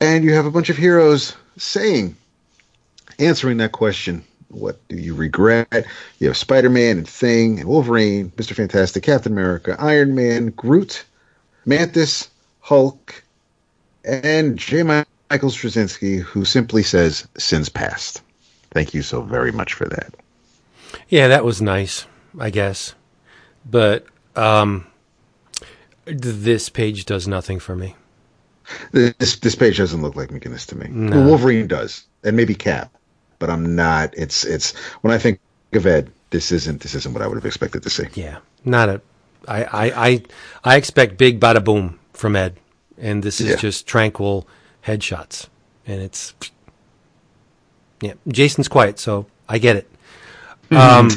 [0.00, 2.16] and you have a bunch of heroes saying,
[3.20, 4.24] answering that question.
[4.48, 5.86] What do you regret?
[6.18, 8.54] You have Spider Man and Thing and Wolverine, Mr.
[8.54, 11.04] Fantastic, Captain America, Iron Man, Groot,
[11.64, 12.28] Mantis,
[12.60, 13.22] Hulk,
[14.04, 14.82] and J.
[15.30, 18.22] Straczynski, who simply says, Sins past.
[18.70, 20.14] Thank you so very much for that.
[21.08, 22.06] Yeah, that was nice,
[22.38, 22.94] I guess.
[23.68, 24.86] But um,
[26.04, 27.96] this page does nothing for me.
[28.92, 30.88] This this page doesn't look like McGuinness to me.
[30.88, 31.16] No.
[31.16, 32.92] Well, Wolverine does, and maybe Cap,
[33.38, 34.12] but I'm not.
[34.16, 35.38] It's it's when I think
[35.72, 38.06] of Ed, this isn't this isn't what I would have expected to see.
[38.14, 39.00] Yeah, not a,
[39.46, 40.22] I, I, I,
[40.64, 42.56] I expect big bada boom from Ed,
[42.98, 43.56] and this is Yeah.
[43.56, 44.48] just tranquil
[44.86, 45.48] headshots,
[45.86, 46.34] and it's
[48.00, 48.14] yeah.
[48.28, 49.90] Jason's quiet, so I get it.
[50.70, 51.10] Um,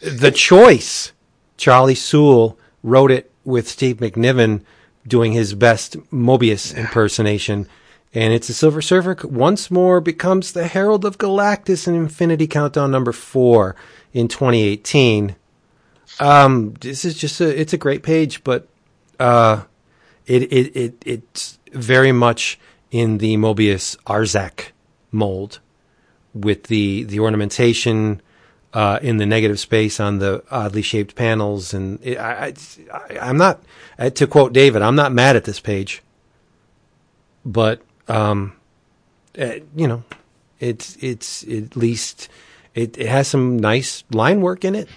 [0.00, 1.12] the choice,
[1.56, 4.62] Charlie Sewell wrote it with Steve McNiven
[5.06, 7.66] doing his best Moebius impersonation.
[8.14, 12.90] And it's a Silver Surfer once more becomes the Herald of Galactus in Infinity Countdown
[12.90, 13.74] number four
[14.12, 15.34] in 2018.
[16.20, 18.68] Um, this is just a, it's a great page, but,
[19.18, 19.64] uh,
[20.26, 22.58] it, it, it, it's very much
[22.94, 24.66] in the Moebius Arzach
[25.10, 25.58] mold
[26.32, 28.22] with the, the ornamentation,
[28.72, 31.74] uh, in the negative space on the oddly shaped panels.
[31.74, 32.54] And it, I,
[32.92, 33.60] I, I'm not,
[33.98, 36.02] uh, to quote David, I'm not mad at this page,
[37.44, 38.52] but, um,
[39.36, 40.04] uh, you know,
[40.60, 42.28] it's, it's at least,
[42.76, 44.88] it, it has some nice line work in it.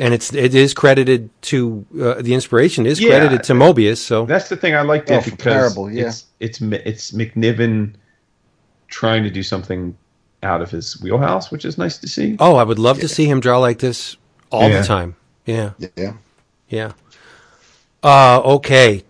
[0.00, 3.08] And it's, it is credited to, uh, the inspiration is Yeah.
[3.08, 3.96] credited to Moebius.
[3.98, 5.42] So That's the thing I liked Oh, it for because
[5.74, 6.06] Parable, yeah.
[6.06, 7.94] it's it's it's McNiven
[8.86, 9.96] trying to do something
[10.44, 12.36] out of his wheelhouse, which is nice to see.
[12.38, 14.16] Oh, I would love to see him draw like this
[14.52, 14.80] all Yeah.
[14.82, 15.16] the time.
[15.46, 16.12] Yeah, Yeah.
[16.68, 16.92] yeah.
[18.04, 19.02] Uh, okay.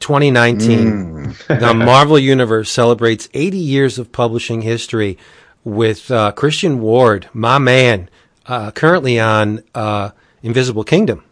[0.00, 1.34] 2019.
[1.48, 5.16] the Marvel Universe celebrates 80 years of publishing history
[5.64, 8.10] with uh, Christian Ward, my man,
[8.46, 10.10] uh, currently on uh,
[10.42, 11.24] Invisible Kingdom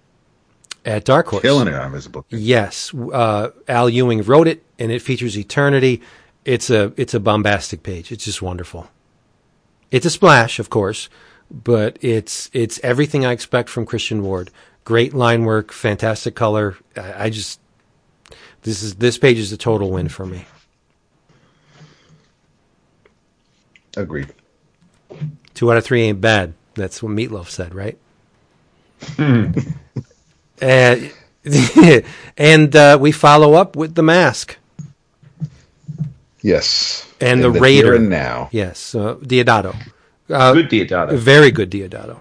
[0.85, 1.43] at Dark Horse.
[1.43, 2.23] Killing it on Invisible.
[2.23, 2.47] Kingdom.
[2.47, 6.01] Yes, uh, Al Ewing wrote it, and it features Eternity.
[6.45, 8.11] It's a it's a bombastic page.
[8.13, 8.89] It's just wonderful.
[9.91, 11.09] It's a splash, of course,
[11.51, 14.51] but it's it's everything I expect from Christian Ward.
[14.85, 16.77] Great line work, fantastic color.
[16.97, 17.61] I, I just
[18.63, 20.47] this is this page is a total win for me.
[23.97, 24.33] Agreed.
[25.55, 26.55] Two out of three ain't bad.
[26.81, 27.99] That's what Meatloaf said, right?
[30.63, 30.97] Uh,
[32.37, 34.57] and uh, we follow up with the mask.
[36.43, 37.07] Yes.
[37.21, 37.95] And In the here Raider.
[37.95, 38.49] and now.
[38.53, 39.75] Yes, uh, Diodato.
[40.29, 41.17] Uh, Good Diodato.
[41.17, 42.19] Very good Diodato.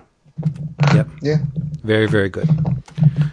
[0.94, 1.08] Yep.
[1.22, 1.38] Yeah.
[1.84, 2.50] Very, very good.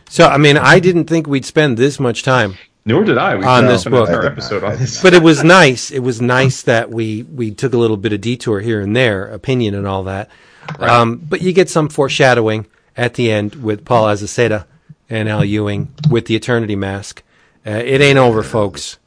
[0.08, 2.54] So, I mean, I didn't think we'd spend this much time,
[2.84, 3.34] Nor did I.
[3.36, 4.08] We On this book.
[4.08, 5.02] entire episode on this.
[5.02, 5.90] but it was nice.
[5.90, 9.26] It was nice that we, we took a little bit of detour here and there,
[9.26, 10.30] opinion and all that.
[10.78, 12.66] Um, but you get some foreshadowing
[12.97, 14.64] at the end with Paul Azaceta
[15.09, 17.22] and Al Ewing with the Eternity Mask.
[17.66, 18.98] Uh, it ain't over, folks.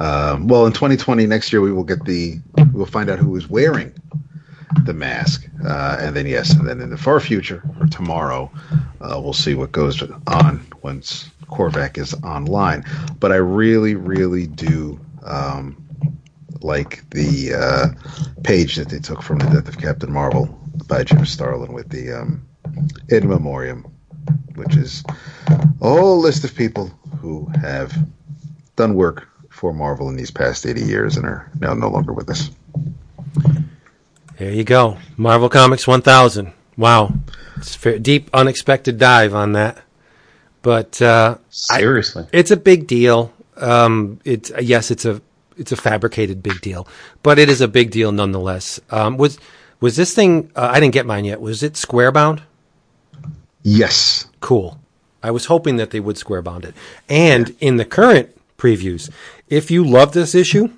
[0.00, 2.40] Um, well, in 2020, next year, we will get the,
[2.72, 3.92] we'll find out who is wearing
[4.84, 5.48] the mask.
[5.64, 8.50] Uh, and then, yes, and then in the far future, or tomorrow,
[9.00, 12.84] uh, we'll see what goes on once Korvac is online.
[13.20, 15.76] But I really, really do um,
[16.62, 20.58] like the uh, page that they took from The Death of Captain Marvel
[20.88, 22.46] by Jim Starlin with the um,
[23.08, 23.86] In Memoriam,
[24.54, 25.04] which is
[25.48, 26.88] a whole list of people
[27.20, 27.96] who have
[28.76, 32.28] done work for Marvel in these past 80 years and are now no longer with
[32.30, 32.50] us.
[34.38, 34.98] There you go.
[35.16, 36.52] Marvel Comics 1000.
[36.76, 37.14] Wow.
[37.56, 39.82] It's a deep, unexpected dive on that.
[40.60, 42.26] But uh, Seriously.
[42.32, 43.32] it's a big deal.
[43.56, 45.22] Um, it's yes, it's a
[45.56, 46.86] it's a fabricated big deal,
[47.22, 48.80] but it is a big deal nonetheless.
[48.90, 49.38] Um, was
[49.80, 50.50] was this thing?
[50.56, 51.40] Uh, I didn't get mine yet.
[51.40, 52.42] Was it square bound?
[53.62, 54.26] Yes.
[54.40, 54.78] Cool.
[55.22, 56.74] I was hoping that they would square bound it.
[57.08, 59.10] And in the current previews,
[59.48, 60.68] if you love this issue,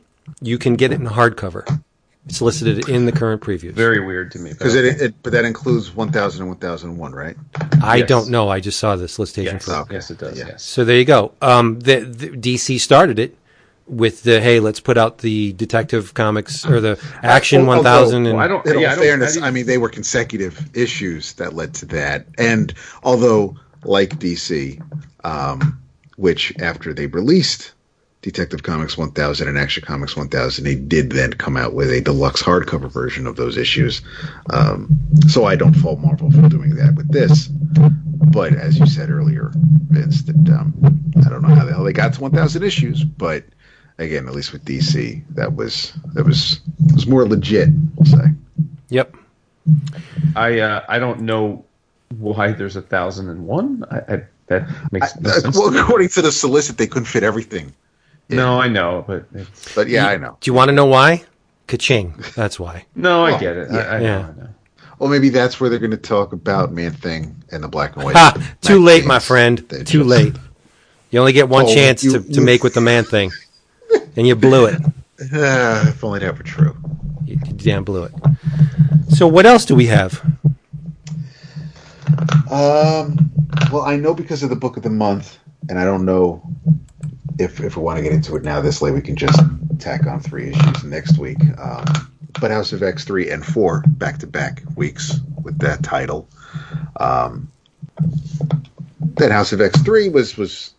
[0.41, 1.83] you can get it in hardcover.
[2.27, 3.73] It's listed in the current previews.
[3.73, 4.51] Very weird to me.
[4.53, 7.37] Because it, it, but that includes 1000 and 1001, right?
[7.83, 8.09] I Yes.
[8.09, 8.51] don't know.
[8.51, 10.39] I just saw this listation yes, for yes, it does.
[10.39, 10.49] Yeah.
[10.49, 10.63] Yes.
[10.63, 11.33] So there you go.
[11.41, 13.35] Um, the, the DC started it
[13.89, 18.27] with the hey, let's put out the Detective Comics or the Action Although- One Thousand,
[18.27, 18.67] and Well, I don't.
[18.67, 21.75] In yeah, I all don't- fairness, I I, mean, they were consecutive issues that led
[21.75, 22.27] to that.
[22.37, 24.81] And although, like DC,
[25.25, 25.79] um,
[26.17, 27.73] which after they released
[28.23, 32.43] Detective Comics 1000 and Action Comics 1000, they did then come out with a deluxe
[32.43, 34.03] hardcover version of those issues.
[34.51, 34.89] Um,
[35.29, 37.49] so I don't fault Marvel for doing that with this.
[38.33, 39.53] But as you said earlier,
[39.89, 40.75] Vince, that um,
[41.25, 43.45] I don't know how the hell they got to 1000 issues, but
[43.99, 46.61] again, at least with DC, that was that was
[46.95, 47.69] was more legit.
[47.97, 48.29] We'll say.
[48.89, 49.15] yep.
[50.37, 51.65] I uh, I don't know
[52.19, 53.85] why there's a thousand and one.
[53.91, 55.57] I, I, that makes no Uh, sense.
[55.59, 55.81] well, to me.
[55.81, 57.75] according to the solicit, they couldn't fit everything.
[58.31, 60.37] No, I know, but it's, But yeah, I know.
[60.41, 61.25] Do you want to know why?
[61.67, 62.15] Ka-ching.
[62.35, 62.85] That's why.
[62.95, 63.69] no, I Well, get it.
[63.71, 63.79] yeah.
[63.79, 64.07] I, I Yeah.
[64.07, 64.21] know.
[64.21, 64.49] I know.
[64.99, 68.05] Well, maybe that's where they're going to talk about Man Thing and the black and
[68.05, 68.17] white.
[68.17, 68.55] Ha!
[68.63, 69.59] Too late, my friend.
[69.71, 70.35] Too just- late.
[71.11, 73.31] You only get one Oh, chance you- to, to you- make with the man thing,
[74.17, 74.81] and you blew it.
[75.33, 76.77] Uh, if only that were true.
[77.25, 78.13] You, you damn blew it.
[79.11, 80.23] So what else do we have?
[82.51, 83.31] Um,
[83.73, 85.39] well, I know because of the book of the month,
[85.69, 86.43] and I don't know
[87.39, 88.95] if if we want to get into it now this late.
[88.95, 89.41] We can just
[89.79, 91.39] tack on three issues next week.
[91.59, 91.85] Um,
[92.41, 96.29] but House of X three and four back to back weeks with that title.
[96.99, 97.51] Um,
[99.01, 100.75] then House of X three was was.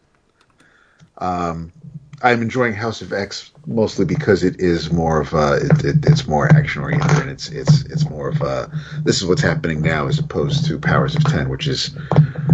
[1.17, 1.73] Um,
[2.21, 6.27] I'm enjoying House of X mostly because it is more of a it, it, it's
[6.27, 8.69] more action oriented and it's it's it's more of a
[9.03, 11.95] this is what's happening now as opposed to Powers of Ten, which is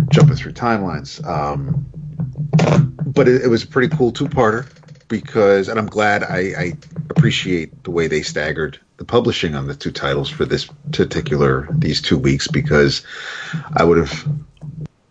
[0.10, 1.26] jumping through timelines.
[1.26, 1.86] Um,
[3.08, 4.68] but it, it was a pretty cool two parter
[5.08, 6.78] because, and I'm glad I, I
[7.10, 12.02] appreciate the way they staggered the publishing on the two titles for this particular these
[12.02, 13.06] two weeks because
[13.76, 14.28] I would have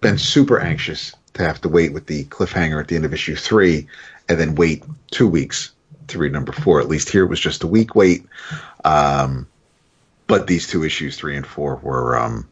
[0.01, 3.35] been super anxious to have to wait with the cliffhanger at the end of issue
[3.35, 3.87] three
[4.29, 5.73] and then wait two weeks
[6.09, 6.81] to read number four.
[6.81, 8.27] At least here it was just a week wait.
[8.85, 9.47] Um,
[10.27, 12.49] but these two issues, three and four, were um,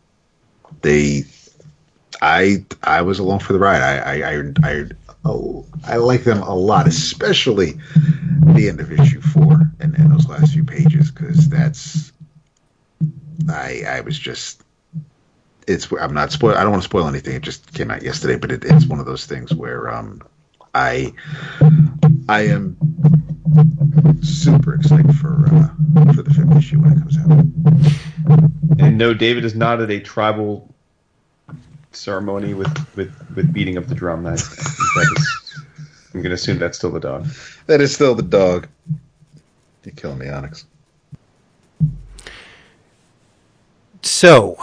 [0.82, 1.24] they.
[2.20, 3.82] I I was along for the ride.
[3.82, 4.85] I I I, I,
[5.24, 7.73] oh, I like them a lot, especially
[8.55, 12.12] the end of issue four and, and those last few pages because that's.
[13.49, 14.62] I I was just.
[15.66, 16.57] It's I'm not spoil.
[16.57, 17.36] I don't want to spoil anything.
[17.36, 20.20] It just came out yesterday, but it, it's one of those things where um,
[20.74, 21.12] I
[22.28, 22.77] I am
[24.23, 25.69] super excited for uh,
[26.15, 27.31] for the fifth issue when it comes out.
[28.78, 30.73] And no, David is not at a tribal
[31.90, 34.23] ceremony with with, with beating of the drum.
[34.23, 35.65] That, that is,
[36.15, 37.27] I'm going to assume that's still the dog.
[37.66, 38.69] That is still the dog.
[39.85, 40.66] You're killing me, Onyx.
[44.03, 44.57] So,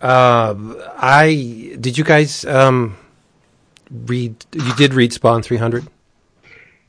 [0.00, 0.54] uh,
[0.96, 2.96] I did you guys um,
[3.90, 4.44] read?
[4.52, 5.86] You did read Spawn 300.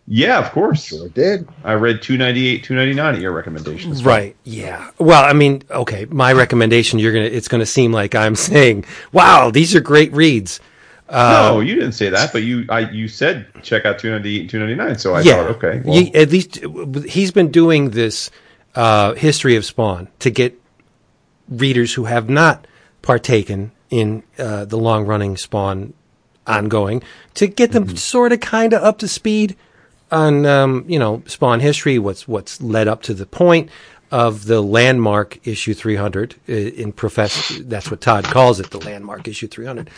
[0.07, 0.83] Yeah, of course.
[0.85, 1.47] Sure did.
[1.63, 4.03] I read 298, 299 at your recommendations.
[4.03, 4.35] Right.
[4.43, 4.89] Yeah.
[4.97, 8.35] Well, I mean, okay, my recommendation you're going to it's going to seem like I'm
[8.51, 10.59] saying, "Wow, these are great reads."
[11.09, 15.13] no, you didn't say that, but you I you said check out 298 299, so
[15.13, 15.35] I yeah.
[15.35, 15.81] thought, okay.
[15.83, 16.59] well- Ye- at least
[17.05, 18.31] he's been doing this
[18.75, 20.59] uh, history of Spawn to get
[21.49, 22.65] readers who have not
[23.01, 25.93] partaken in uh, the long running Spawn
[26.47, 27.03] ongoing
[27.35, 29.55] to get them sort of kind of up to speed
[30.11, 33.69] on um, you know Spawn history, what's what's led up to the point
[34.11, 39.25] of the landmark issue 300 uh, in professor that's what Todd calls it the landmark
[39.27, 39.89] issue 300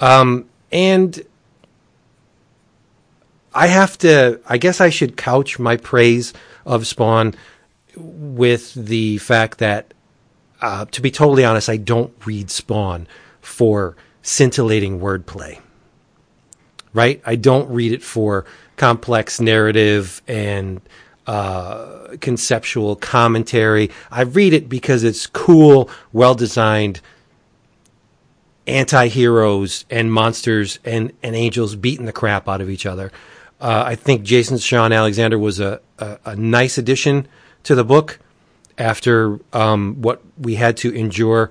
[0.00, 1.22] um, and
[3.54, 6.32] I have to I guess I should couch my praise
[6.66, 7.34] of Spawn
[7.96, 9.94] with the fact that
[10.60, 13.06] uh, to be totally honest I don't read Spawn
[13.40, 15.60] for scintillating wordplay
[16.92, 17.22] right?
[17.24, 18.44] I don't read it for
[18.76, 20.80] complex narrative and
[21.26, 23.90] uh, conceptual commentary.
[24.10, 27.00] I read it because it's cool, well designed
[28.66, 33.12] anti heroes and monsters and, and angels beating the crap out of each other.
[33.60, 37.28] Uh, I think Jason Shawn Alexander was a, a, a nice addition
[37.62, 38.18] to the book
[38.78, 41.50] after um, what we had to endure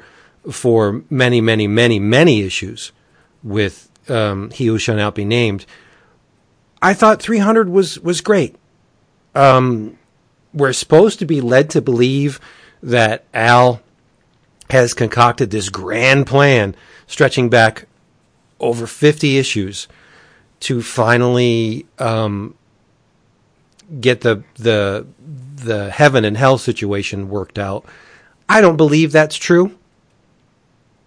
[0.52, 2.92] for many, many, many, many issues
[3.44, 5.66] with um, He Who Shall Not Be Named.
[6.82, 8.56] I thought 300 was was great.
[9.36, 9.98] Um,
[10.54, 12.40] we're supposed to be led to believe
[12.84, 13.82] that Al
[14.70, 16.76] has concocted this grand plan
[17.08, 17.88] stretching back
[18.60, 19.88] over 50 issues
[20.62, 22.56] to finally um,
[24.00, 25.06] get the the
[25.56, 27.86] the heaven and hell situation worked out.
[28.48, 29.78] I don't believe that's true.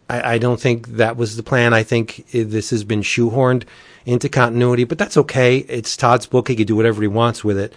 [0.08, 1.74] I, I don't think that was the plan.
[1.74, 3.64] I think this has been shoehorned
[4.04, 5.58] into continuity, but that's okay.
[5.58, 7.72] It's Todd's book; he can do whatever he wants with it.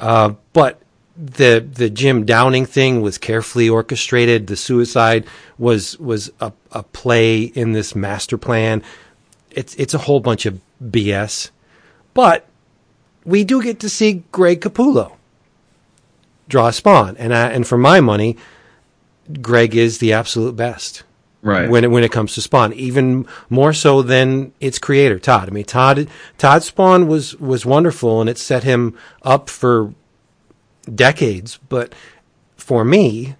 [0.00, 0.80] Uh, but
[1.16, 4.46] the the Jim Downing thing was carefully orchestrated.
[4.46, 5.26] The suicide
[5.58, 8.82] was was a, a play in this master plan.
[9.50, 11.50] It's it's a whole bunch of BS,
[12.14, 12.46] but
[13.24, 15.12] we do get to see Greg Capullo
[16.48, 18.38] draw Spawn, and I, and for my money,
[19.42, 21.02] Greg is the absolute best
[21.42, 21.68] right.
[21.68, 25.48] when it, when it comes to Spawn, even more so than its creator, Todd.
[25.48, 29.94] I mean, Todd Todd Spawn was was wonderful, and it set him up for
[30.92, 31.58] decades.
[31.68, 31.94] But
[32.56, 33.36] for me,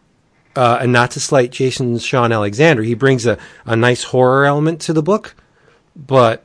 [0.57, 4.81] uh, and not to slight Jason Shawn Alexander, he brings a, a nice horror element
[4.83, 5.35] to the book.
[5.95, 6.45] But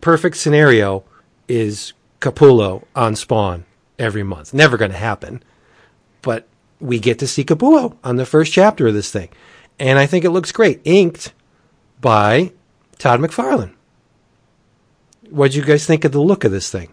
[0.00, 1.04] perfect scenario
[1.48, 3.64] is Capullo on Spawn
[3.98, 4.54] every month.
[4.54, 5.42] Never going to happen,
[6.22, 6.46] but
[6.80, 9.28] we get to see Capullo on the first chapter of this thing,
[9.80, 10.80] and I think it looks great.
[10.84, 11.32] Inked
[12.00, 12.52] by
[12.98, 13.74] Todd McFarlane.
[15.22, 16.92] What would you guys think of the look of this thing?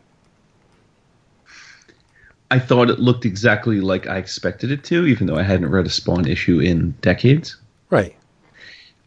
[2.49, 5.85] I thought it looked exactly like I expected it to, even though I hadn't read
[5.85, 7.57] a Spawn issue in decades.
[7.89, 8.15] Right.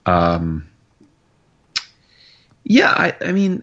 [0.05, 0.69] Um,
[2.65, 3.63] Yeah, I, I mean,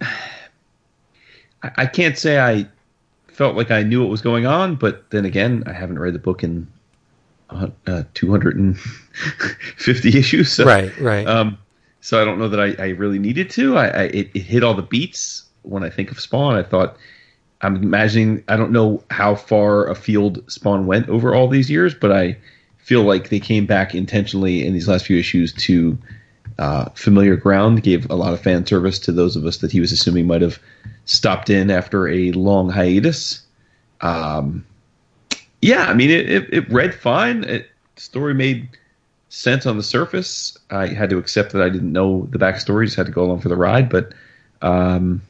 [1.62, 2.68] I, I can't say I
[3.28, 6.20] felt like I knew what was going on, but then again, I haven't read the
[6.20, 6.68] book in
[7.52, 8.04] uh, uh,
[9.80, 10.52] 250 issues.
[10.52, 11.28] So, Right, right.
[11.28, 11.58] Um,
[12.02, 13.78] so I don't know that I, I really needed to.
[13.78, 16.56] I, I it, it hit all the beats when I think of Spawn.
[16.56, 16.98] I thought
[17.62, 18.44] I'm imagining.
[18.48, 22.38] I don't know how far afield Spawn went over all these years, but I
[22.78, 25.98] feel like they came back intentionally in these last few issues to
[26.60, 27.84] uh, familiar ground.
[27.84, 30.42] Gave a lot of fan service to those of us that he was assuming might
[30.42, 30.60] have
[31.06, 33.42] stopped in after a long hiatus.
[34.02, 34.66] Um,
[35.62, 37.44] yeah, I mean, it, it, it read fine.
[37.44, 38.70] It, story made
[39.38, 40.58] sense on the surface.
[40.72, 43.42] I had to accept that I didn't know the backstory; just had to go along
[43.42, 43.90] for the ride.
[43.90, 44.14] But
[44.62, 45.22] um,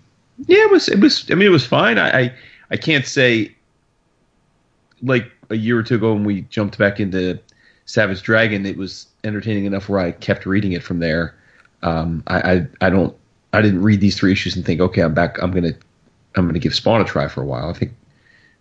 [0.46, 1.30] yeah, it was it was.
[1.30, 1.98] I mean, it was fine.
[1.98, 2.36] I I,
[2.72, 3.54] I can't say
[5.02, 7.40] like a year or two ago when we jumped back into
[7.86, 11.36] Savage Dragon, it was entertaining enough where I kept reading it from there.
[11.84, 13.16] Um, I, I I don't
[13.54, 15.42] I didn't read these three issues and think, okay, I'm back.
[15.42, 15.74] I'm gonna
[16.36, 17.70] I'm gonna give Spawn a try for a while.
[17.70, 17.92] I think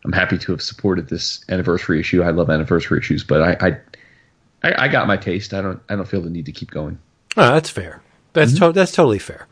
[0.05, 2.23] I'm happy to have supported this anniversary issue.
[2.23, 3.79] I love anniversary issues, but I I,
[4.63, 5.53] I, I got my taste.
[5.55, 6.99] I don't I don't feel the need to keep going.
[7.37, 8.03] Oh, that's fair.
[8.33, 9.47] That's to- that's totally fair.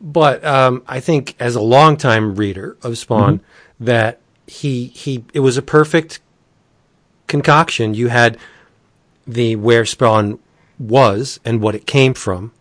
[0.00, 3.40] But um, I think as a longtime reader of Spawn,
[3.80, 6.20] that he he it was a perfect
[7.26, 7.94] concoction.
[7.94, 8.36] You had
[9.26, 10.38] the where Spawn
[10.78, 12.52] was and what it came from,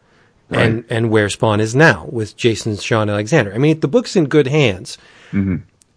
[0.50, 3.54] and and where Spawn is now with Jason Shawn Alexander.
[3.54, 4.98] I mean, the book's in good hands.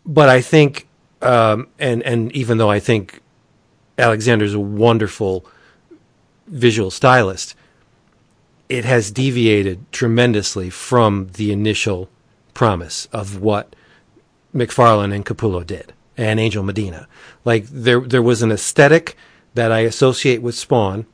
[0.07, 0.89] But I think,
[1.21, 3.21] um, and and even though I think
[3.99, 5.45] Alexander's a wonderful
[6.47, 7.55] visual stylist,
[8.69, 12.09] it has deviated tremendously from the initial
[12.55, 13.77] promise of what
[14.55, 17.07] McFarlane and Capullo did and Angel Medina.
[17.45, 19.17] Like there there was an aesthetic
[19.55, 21.07] that I associate with Spawn.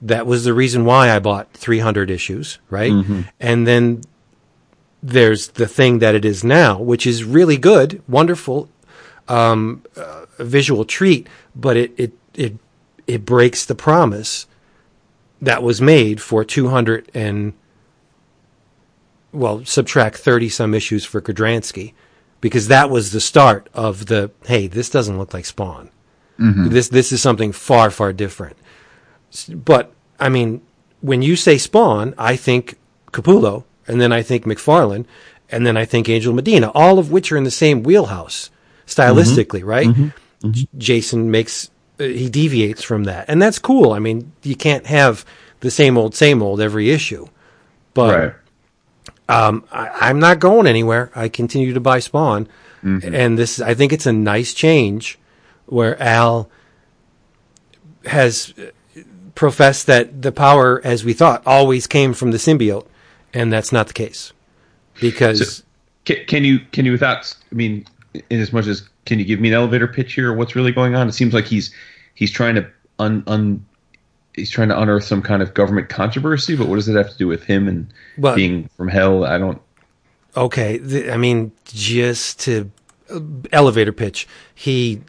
[0.00, 2.92] That was the reason why I bought 300 issues, right?
[3.40, 4.02] And then
[5.02, 8.68] there's the thing that it is now, which is really good, wonderful,
[9.26, 12.56] um, uh, visual treat, but it, it, it,
[13.08, 14.46] it breaks the promise
[15.40, 17.52] that was made for 200 and,
[19.32, 21.92] well, subtract 30 some issues for Kudranski,
[22.40, 25.90] because that was the start of the, hey, this doesn't look like Spawn.
[26.38, 26.68] Mm-hmm.
[26.68, 28.56] This, this is something far, far different.
[29.48, 30.62] But, I mean,
[31.00, 32.78] when you say Spawn, I think
[33.12, 35.06] Capullo, and then I think McFarlane,
[35.50, 38.50] and then I think Angel Medina, all of which are in the same wheelhouse
[38.86, 39.00] mm-hmm.
[39.00, 39.88] stylistically, right?
[39.88, 40.50] Mm-hmm.
[40.50, 43.26] J- Jason makes, he deviates from that.
[43.28, 43.92] And that's cool.
[43.92, 45.24] I mean, you can't have
[45.60, 47.26] the same old, same old every issue.
[47.94, 48.36] But
[49.28, 51.10] um, I, I'm not going anywhere.
[51.14, 52.48] I continue to buy Spawn,
[53.14, 55.18] and this I think it's a nice change
[55.66, 56.48] where Al
[58.06, 58.54] has
[59.34, 62.86] professed that the power, as we thought, always came from the symbiote,
[63.34, 64.32] and that's not the case
[65.00, 65.62] because So,
[66.04, 67.84] can, can you can you without I mean
[68.30, 70.32] in as much as can you give me an elevator pitch here?
[70.34, 71.08] What's really going on?
[71.08, 71.74] It seems like he's
[72.14, 73.64] he's trying to un, un
[74.34, 76.54] he's trying to unearth some kind of government controversy.
[76.54, 79.24] But what does it have to do with him and Well- being from hell?
[79.24, 79.60] I don't.
[80.36, 82.70] okay, I mean, just to
[83.10, 83.18] uh,
[83.50, 85.00] elevator pitch, he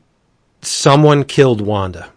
[0.62, 2.10] someone killed Wanda.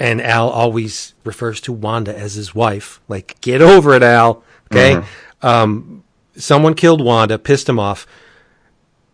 [0.00, 3.00] And Al always refers to Wanda as his wife.
[3.06, 4.42] Like, get over it, Al.
[4.72, 5.04] Okay.
[5.42, 6.04] Um,
[6.36, 8.06] someone killed Wanda, pissed him off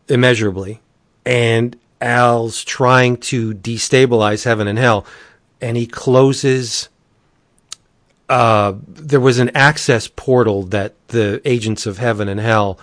[0.08, 0.80] immeasurably.
[1.24, 5.06] And Al's trying to destabilize heaven and hell.
[5.60, 6.88] And he closes
[8.28, 12.78] uh, there was an access portal that the agents of heaven and hell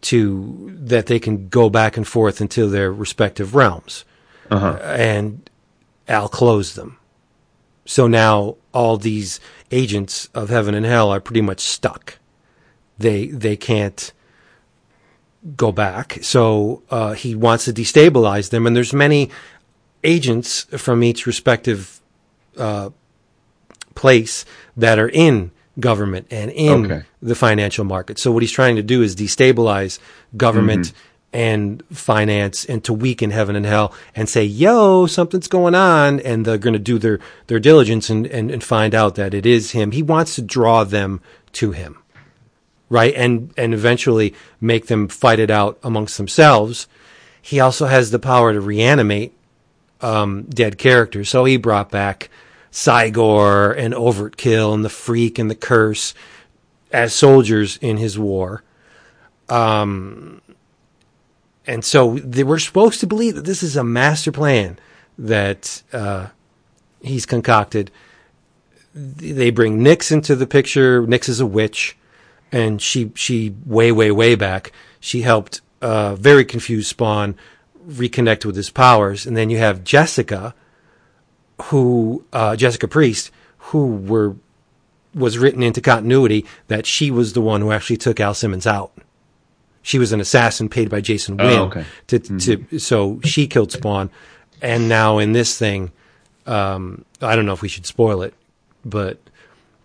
[0.00, 4.04] to that they can go back and forth into their respective realms,
[4.82, 5.50] and
[6.06, 6.98] Al closed them.
[7.84, 9.40] So now all these
[9.70, 12.18] agents of heaven and hell are pretty much stuck.
[12.98, 14.12] They they can't
[15.56, 16.18] go back.
[16.22, 19.30] So uh, he wants to destabilize them, and there's many
[20.04, 22.00] agents from each respective
[23.94, 24.44] place
[24.76, 25.50] that are in
[25.80, 27.02] government and in Okay.
[27.22, 28.18] the financial market.
[28.18, 29.98] So what he's trying to do is destabilize
[30.36, 30.92] government
[31.32, 36.20] and finance and to weaken heaven and hell and say, yo, something's going on.
[36.20, 39.46] And they're going to do their, their diligence and, and, and find out that it
[39.46, 39.92] is him.
[39.92, 41.20] He wants to draw them
[41.52, 41.98] to him.
[42.90, 43.14] Right.
[43.14, 46.88] And, and eventually make them fight it out amongst themselves.
[47.42, 49.34] He also has the power to reanimate
[50.00, 51.28] um, dead characters.
[51.28, 52.30] So he brought back
[52.72, 56.14] Cygor and Overkill and the Freak and the Curse
[56.92, 58.62] as soldiers in his war.
[59.48, 60.40] Um,
[61.66, 64.78] and so they were supposed to believe that this is a master plan
[65.18, 66.28] that uh,
[67.02, 67.90] he's concocted.
[68.94, 71.02] They bring Nyx into the picture.
[71.02, 71.96] Nyx is a witch.
[72.52, 77.36] And she she way way way back she helped uh, very confused Spawn
[77.88, 80.54] reconnect with his powers, and then you have Jessica,
[81.64, 84.36] who uh, Jessica Priest, who were
[85.14, 88.92] was written into continuity that she was the one who actually took Al Simmons out.
[89.82, 91.84] She was an assassin paid by Jason Wynn Oh, okay.
[92.08, 94.10] to to so she killed Spawn,
[94.60, 95.92] and now in this thing,
[96.46, 98.34] um, I don't know if we should spoil it,
[98.84, 99.18] but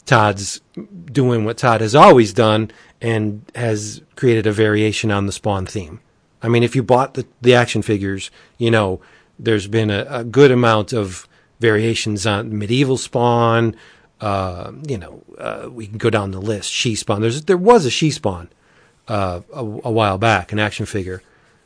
[0.06, 0.62] Todd's
[1.06, 2.72] doing what Todd has always done
[3.02, 6.00] and has created a variation on the Spawn theme.
[6.42, 9.02] I mean, if you bought the, the action figures, you know,
[9.40, 11.28] there's been a, a good amount of
[11.60, 13.76] variations on medieval Spawn.
[14.20, 16.70] Uh, you know, uh, we can go down the list.
[16.72, 17.22] She Spawn.
[17.22, 18.50] There's there was a She Spawn
[19.08, 21.22] uh, a, a while back, an action figure.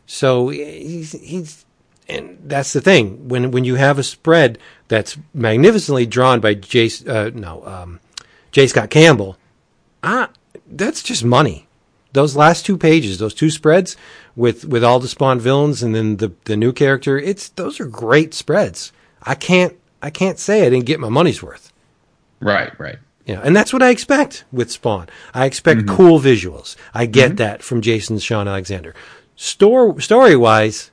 [0.06, 1.66] So he's he's
[2.08, 4.58] and that's the thing when when you have a spread
[4.88, 8.00] that's magnificently drawn by Jace uh, no um,
[8.58, 8.66] J.
[8.66, 9.38] Scott Campbell,
[10.02, 10.32] ah,
[10.66, 11.68] that's just money.
[12.14, 13.96] Those last two pages, those two spreads
[14.36, 17.86] with with all the Spawn villains and then the the new character, it's those are
[17.86, 18.92] great spreads.
[19.22, 21.72] I can't I can't say I didn't get my money's worth.
[22.40, 22.98] Right, right.
[23.28, 25.08] Know, and that's what I expect with Spawn.
[25.36, 26.76] I expect cool visuals.
[26.96, 28.96] I get that from Jason Shawn Alexander.
[29.36, 30.90] Store story wise,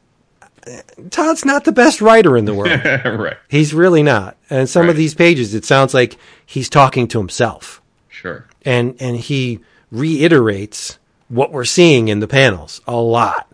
[1.11, 2.81] Todd's not the best writer in the world.
[2.85, 3.37] right.
[3.49, 4.37] He's really not.
[4.51, 6.17] And some of these pages, it sounds like
[6.47, 8.47] he's talking to himself, Sure.
[8.65, 9.61] and and he
[9.91, 13.51] reiterates what we're seeing in the panels a lot.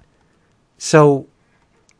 [0.79, 1.27] So,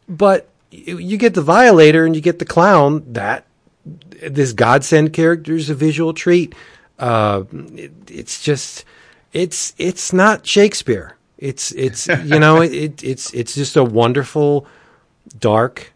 [0.09, 3.05] but you you get the Violator and you get the Clown.
[3.13, 3.47] That
[3.85, 6.55] this godsend character is a visual treat.
[6.99, 8.85] Uh, it, it's just,
[9.33, 11.17] it's it's not Shakespeare.
[11.39, 14.67] It's it's you know it, it's it's just a wonderful,
[15.39, 15.93] dark,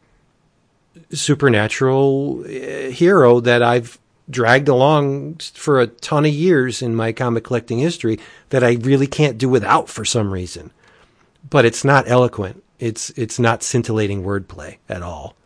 [1.10, 3.98] supernatural uh, hero that I've
[4.28, 8.18] dragged along for a ton of years in my comic collecting history
[8.50, 10.72] that I really can't do without for some reason.
[11.48, 12.62] But it's not eloquent.
[12.78, 15.36] It's it's not scintillating wordplay at all.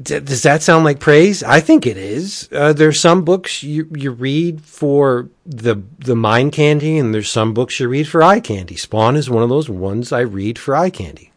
[0.00, 1.42] D- does that sound like praise?
[1.42, 2.48] I think it is.
[2.52, 7.54] Uh, there's some books you you read for the the mind candy, and there's some
[7.54, 8.76] books you read for eye candy.
[8.76, 11.31] Spawn is one of those ones I read for eye candy.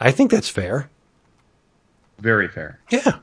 [0.00, 0.90] I think that's fair.
[2.18, 2.80] Very fair.
[2.90, 3.18] Yeah.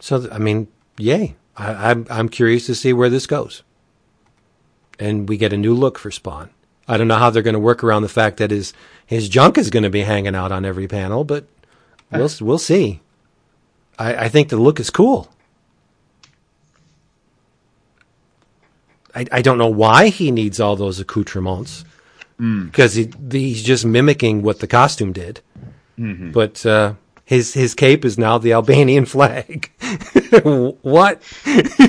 [0.00, 1.36] So th- I mean, yay!
[1.56, 3.62] I, I'm I'm curious to see where this goes.
[4.98, 6.50] And we get a new look for Spawn.
[6.88, 8.72] I don't know how they're going to work around the fact that his
[9.06, 11.46] his junk is going to be hanging out on every panel, but
[12.10, 13.00] we'll we'll see.
[13.98, 15.28] I, I think the look is cool.
[19.14, 21.84] I, I don't know why he needs all those accoutrements
[22.38, 25.40] because he, he's just mimicking what the costume did
[26.32, 26.94] but uh,
[27.24, 29.70] his his cape is now the Albanian flag.
[30.82, 31.22] what?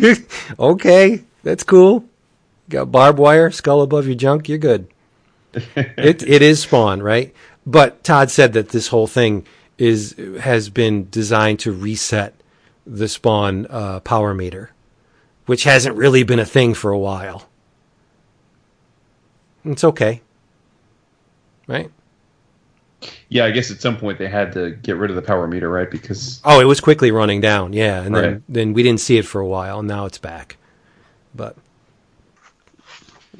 [0.59, 2.05] okay, that's cool.
[2.69, 4.49] Got barbed wire, skull above your junk.
[4.49, 4.87] You're good.
[5.53, 7.33] it it is Spawn, right?
[7.65, 9.45] But Todd said that this whole thing
[9.77, 12.33] is has been designed to reset
[12.85, 14.71] the Spawn uh, power meter,
[15.45, 17.47] which hasn't really been a thing for a while.
[19.65, 20.21] It's okay,
[21.69, 21.89] right?
[23.29, 25.69] Yeah, I guess at some point they had to get rid of the power meter,
[25.69, 25.89] right?
[25.89, 28.41] Because Oh, it was quickly running down, yeah, and then Right.
[28.49, 30.57] then we didn't see it for a while, and now it's back.
[31.33, 31.55] But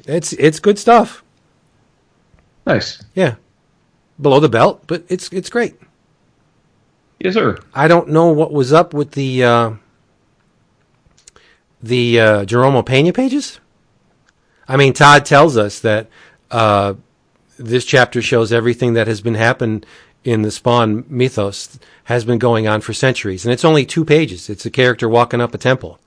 [0.06, 1.22] it's it's good stuff,
[2.66, 3.02] nice.
[3.14, 3.34] yeah.
[4.18, 5.74] Below the belt, but it's it's great.
[7.18, 7.58] Yes, sir.
[7.74, 9.70] I don't know what was up with the uh,
[11.82, 13.60] the uh, Jerome Pena pages.
[14.68, 16.08] I mean, Todd tells us that
[16.50, 16.94] uh,
[17.60, 19.86] this chapter shows everything that has been happened
[20.24, 24.50] in the Spawn mythos has been going on for centuries, and it's only two pages.
[24.50, 25.98] It's a character walking up a temple,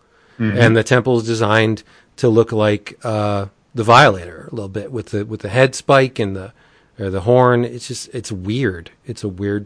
[0.58, 1.84] and the temple is designed
[2.18, 6.20] to look like uh, the Violator a little bit with the with the head spike
[6.20, 6.54] and the
[7.00, 7.66] or the horn.
[7.66, 8.92] It's just it's weird.
[9.06, 9.66] It's a weird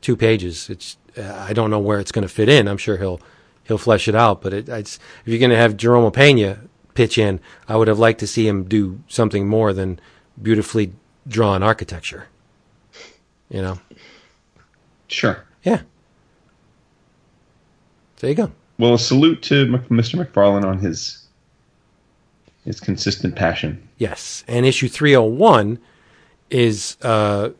[0.00, 0.70] two pages.
[0.70, 2.68] It's uh, I don't know where it's going to fit in.
[2.68, 3.20] I'm sure he'll
[3.64, 4.42] he'll flesh it out.
[4.42, 6.60] But it, it's, if you're going to have Jerome Pena
[6.94, 10.00] pitch in, I would have liked to see him do something more than
[10.42, 10.92] beautifully
[11.28, 12.26] drawn architecture.
[13.48, 13.78] You know,
[15.08, 15.44] Sure.
[15.64, 15.82] yeah.
[18.18, 18.52] There you go.
[18.78, 20.24] Well, a salute to Mr.
[20.24, 21.26] McFarlane on his
[22.64, 23.88] his consistent passion.
[23.98, 25.78] Yes, and issue 301
[26.50, 27.50] is uh,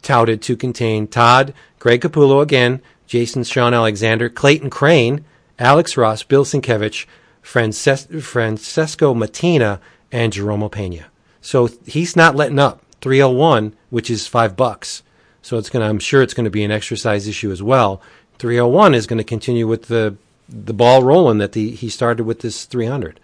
[0.00, 5.24] touted to contain Todd, Greg Capullo again, Jason Shawn Alexander, Clayton Crain,
[5.58, 7.04] Alex Ross, Bill Sienkiewicz,
[7.42, 9.80] Frances- Francesco Mattina,
[10.10, 11.06] and Jerome Pena.
[11.40, 12.82] So he's not letting up.
[13.00, 15.02] 301, which is five bucks.
[15.42, 15.88] So it's gonna.
[15.88, 18.02] I'm sure it's going to be an exercise issue as well.
[18.38, 20.16] 301 is going to continue with the
[20.48, 23.20] the ball rolling that the he started with this 300.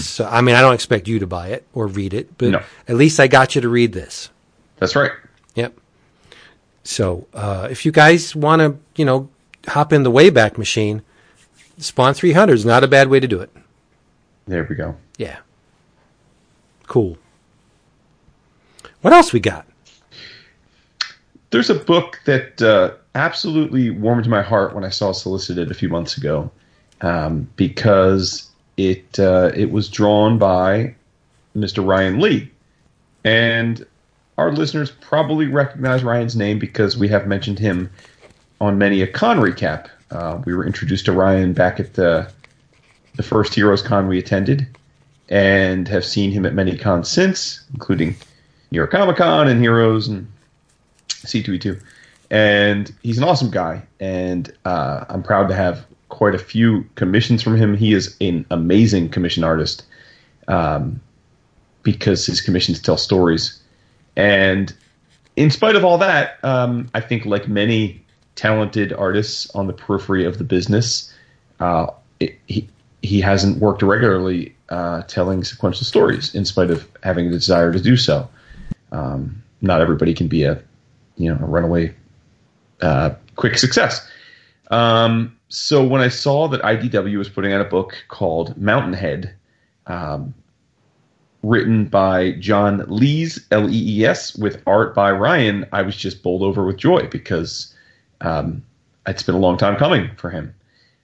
[0.00, 2.62] So I mean, I don't expect you to buy it or read it, but No.
[2.88, 4.28] at least I got you to read this.
[4.78, 5.12] That's right.
[5.54, 5.74] Yep.
[6.82, 9.28] So uh, if you guys want to, you know,
[9.68, 11.02] hop in the Wayback Machine,
[11.78, 13.50] Spawn 300 is not a bad way to do it.
[14.48, 14.96] There we go.
[15.16, 15.38] Yeah.
[16.88, 17.16] Cool.
[19.02, 19.66] What else we got?
[21.50, 25.88] There's a book that uh, absolutely warmed my heart when I saw solicited a few
[25.88, 26.50] months ago,
[27.02, 30.94] um, because it uh, it was drawn by
[31.54, 31.86] Mr.
[31.86, 32.50] Ryan Lee,
[33.24, 33.84] and
[34.38, 37.90] our listeners probably recognize Ryan's name because we have mentioned him
[38.60, 39.88] on many a con recap.
[40.10, 42.30] Uh, we were introduced to Ryan back at the
[43.16, 44.66] the first Heroes Con we attended,
[45.28, 48.16] and have seen him at many cons since, including
[48.72, 50.26] New York Comic Con and Heroes and
[51.08, 51.78] C2E2.
[52.30, 57.42] And he's an awesome guy, and uh, I'm proud to have quite a few commissions
[57.42, 57.76] from him.
[57.76, 59.84] He is an amazing commission artist
[60.48, 61.02] um,
[61.82, 63.60] because his commissions tell stories.
[64.16, 64.72] And
[65.36, 68.02] in spite of all that, um, I think, like many
[68.36, 71.12] talented artists on the periphery of the business,
[71.60, 71.88] uh,
[72.20, 72.66] it, he,
[73.02, 77.78] he hasn't worked regularly uh, telling sequential stories, in spite of having the desire to
[77.78, 78.26] do so.
[78.92, 80.62] Um, not everybody can be a
[81.16, 81.94] you know a runaway
[82.80, 84.08] uh, quick success.
[84.70, 89.34] Um, so when I saw that IDW was putting out a book called Mountainhead,
[89.86, 90.34] um,
[91.42, 96.22] written by John Lees L E E S with art by Ryan, I was just
[96.22, 97.74] bowled over with joy because
[98.20, 98.62] um,
[99.06, 100.54] it's been a long time coming for him.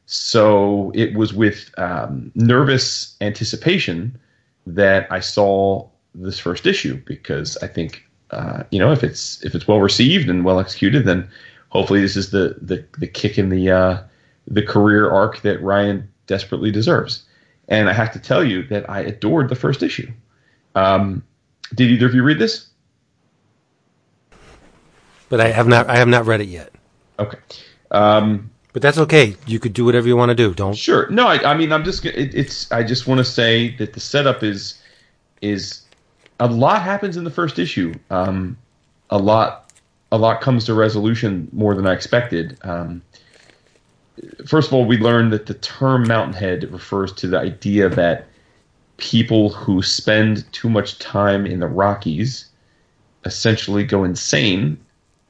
[0.07, 4.19] So it was with um, nervous anticipation
[4.67, 5.87] that I saw
[6.23, 10.29] this first issue because I think uh, you know if it's if it's well received
[10.29, 11.29] and well executed, then
[11.71, 14.03] hopefully this is the the, the kick in the uh,
[14.47, 17.25] the career arc that Ryan desperately deserves.
[17.69, 20.11] And I have to tell you that I adored the first issue.
[20.75, 21.23] Um,
[21.75, 22.69] did either of you read this?
[25.29, 26.73] But I have not I have not read it yet.
[27.19, 27.39] Okay.
[27.91, 29.37] Um, But that's okay.
[29.47, 30.55] You could do whatever you want to do.
[30.55, 31.09] Don't Sure.
[31.11, 32.05] No, I, I mean, I'm just.
[32.05, 32.71] It, it's.
[32.73, 34.81] I just want to say that the setup is
[35.43, 35.83] is
[36.41, 37.95] a lot happens in the first issue.
[38.11, 38.57] Um,
[39.11, 39.73] a lot,
[40.13, 42.59] a lot comes to resolution more than I expected.
[42.63, 43.03] Um,
[44.47, 48.27] first of all, we learned that the term Mountainhead refers to the idea that
[48.97, 52.47] people who spend too much time in the Rockies
[53.25, 54.79] essentially go insane,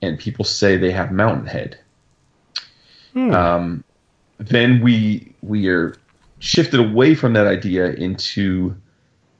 [0.03, 1.79] and people say they have Mountainhead.
[3.17, 3.85] Um,
[4.39, 5.97] then we we are
[6.39, 8.77] shifted away from that idea into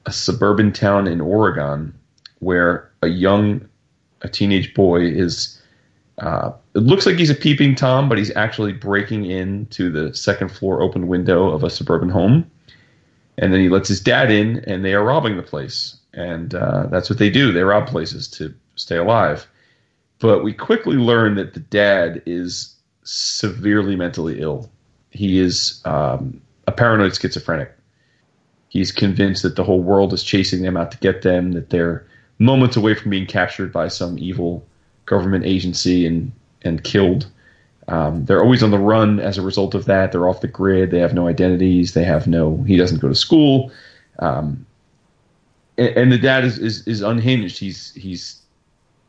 [0.05, 1.93] a suburban town in Oregon
[2.39, 3.67] where a young
[4.21, 5.61] a teenage boy is
[6.19, 10.49] uh, it looks like he's a peeping tom but he's actually breaking into the second
[10.49, 12.49] floor open window of a suburban home
[13.37, 16.87] and then he lets his dad in and they are robbing the place and uh,
[16.87, 19.47] that's what they do they rob places to stay alive
[20.19, 24.69] but we quickly learn that the dad is severely mentally ill.
[25.11, 27.71] He is um, a paranoid schizophrenic.
[28.69, 32.05] He's convinced that the whole world is chasing them out to get them, that they're
[32.37, 34.65] moments away from being captured by some evil
[35.05, 36.31] government agency and,
[36.61, 37.27] and killed.
[37.87, 40.11] Um, they're always on the run as a result of that.
[40.11, 40.91] They're off the grid.
[40.91, 41.93] They have no identities.
[41.93, 42.63] They have no.
[42.67, 43.71] He doesn't go to school.
[44.19, 44.65] Um,
[45.79, 47.57] and, and the dad is, is, is unhinged.
[47.57, 48.39] He's he's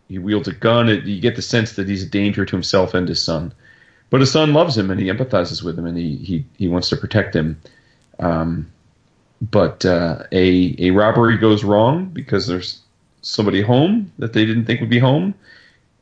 [0.09, 0.89] he wields a gun.
[0.89, 3.53] You get the sense that he's a danger to himself and his son.
[4.09, 6.89] But his son loves him and he empathizes with him and he he, he wants
[6.89, 7.61] to protect him.
[8.19, 8.73] Um,
[9.41, 12.81] but uh, a a robbery goes wrong because there's
[13.23, 15.35] somebody home that they didn't think would be home,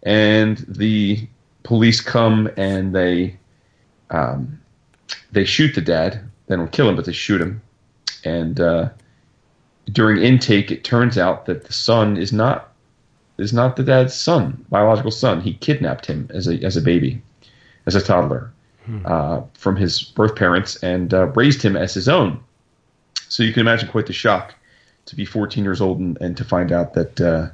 [0.02, 1.26] and the
[1.62, 3.36] police come and they
[4.10, 4.60] um,
[5.32, 6.20] they shoot the dad.
[6.46, 7.62] They don't kill him, but they shoot him.
[8.24, 8.88] And uh,
[9.92, 12.72] during intake, it turns out that the son is not
[13.38, 15.40] is not the dad's son, biological son.
[15.40, 17.22] He kidnapped him as a as a baby,
[17.86, 18.50] as a toddler,
[19.04, 22.40] uh, from his birth parents and uh, raised him as his own.
[23.28, 24.54] So you can imagine quite the shock
[25.06, 27.48] to be 14 years old and, and to find out that uh,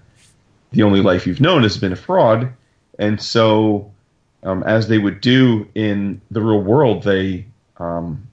[0.72, 2.52] the only life you've known has been a fraud.
[2.98, 3.90] And so,
[4.42, 7.46] um, as they would do in the real world, they
[7.78, 8.26] um,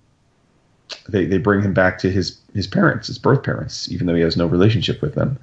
[1.08, 4.22] they they bring him back to his his parents, his birth parents, even though he
[4.22, 5.40] has no relationship with them,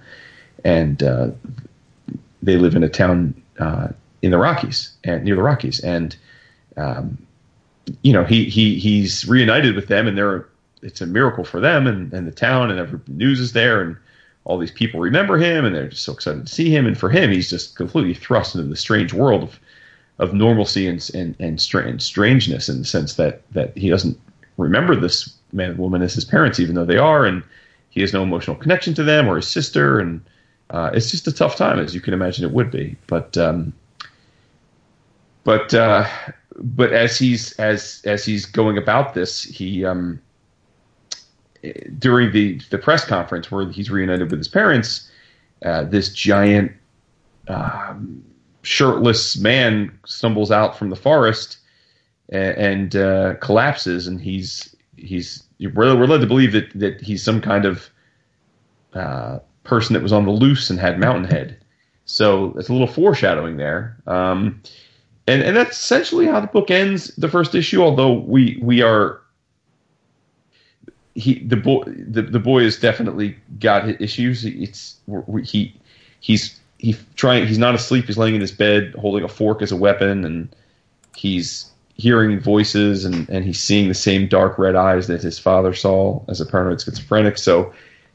[0.65, 1.31] and uh,
[2.43, 3.89] they live in a town uh,
[4.23, 6.17] in the Rockies and near the Rockies, and
[6.77, 7.19] um,
[8.03, 10.47] you know he he he's reunited with them, and they're
[10.83, 13.97] it's a miracle for them and, and the town, and every news is there, and
[14.45, 17.11] all these people remember him, and they're just so excited to see him, and for
[17.11, 19.61] him, he's just completely thrust into the strange world of
[20.19, 24.19] of normalcy and and and, and strangeness in the sense that that he doesn't
[24.57, 27.43] remember this man and woman as his parents, even though they are, and
[27.91, 30.21] he has no emotional connection to them or his sister, and
[30.71, 32.97] uh, it's just a tough time, as you can imagine it would be.
[33.07, 33.73] But um,
[35.45, 36.07] but uh,
[36.57, 40.21] but as he's as as he's going about this, he um,
[41.99, 45.11] during the the press conference where he's reunited with his parents,
[45.65, 46.73] uh, this giant
[47.49, 48.25] um,
[48.63, 51.59] shirtless man stumbles out from the forest
[52.29, 57.23] and, and uh, collapses, and he's he's we're, we're led to believe that that he's
[57.23, 57.91] some kind of
[58.95, 61.57] uh, person that was on the loose and had mountain head.
[62.05, 63.97] So it's a little foreshadowing there.
[64.07, 64.63] Um,
[65.27, 67.83] and and that's essentially how the book ends the first issue.
[67.83, 69.21] Although we we are
[71.19, 74.45] he the boy the, the boy has definitely got issues.
[74.45, 74.97] It's
[75.45, 75.75] he
[76.21, 78.07] he's he trying he's not asleep.
[78.07, 80.55] He's laying in his bed holding a fork as a weapon, and
[81.17, 85.75] he's hearing voices and, and he's seeing the same dark red eyes that his father
[85.75, 87.37] saw as a paranoid schizophrenic.
[87.37, 87.75] So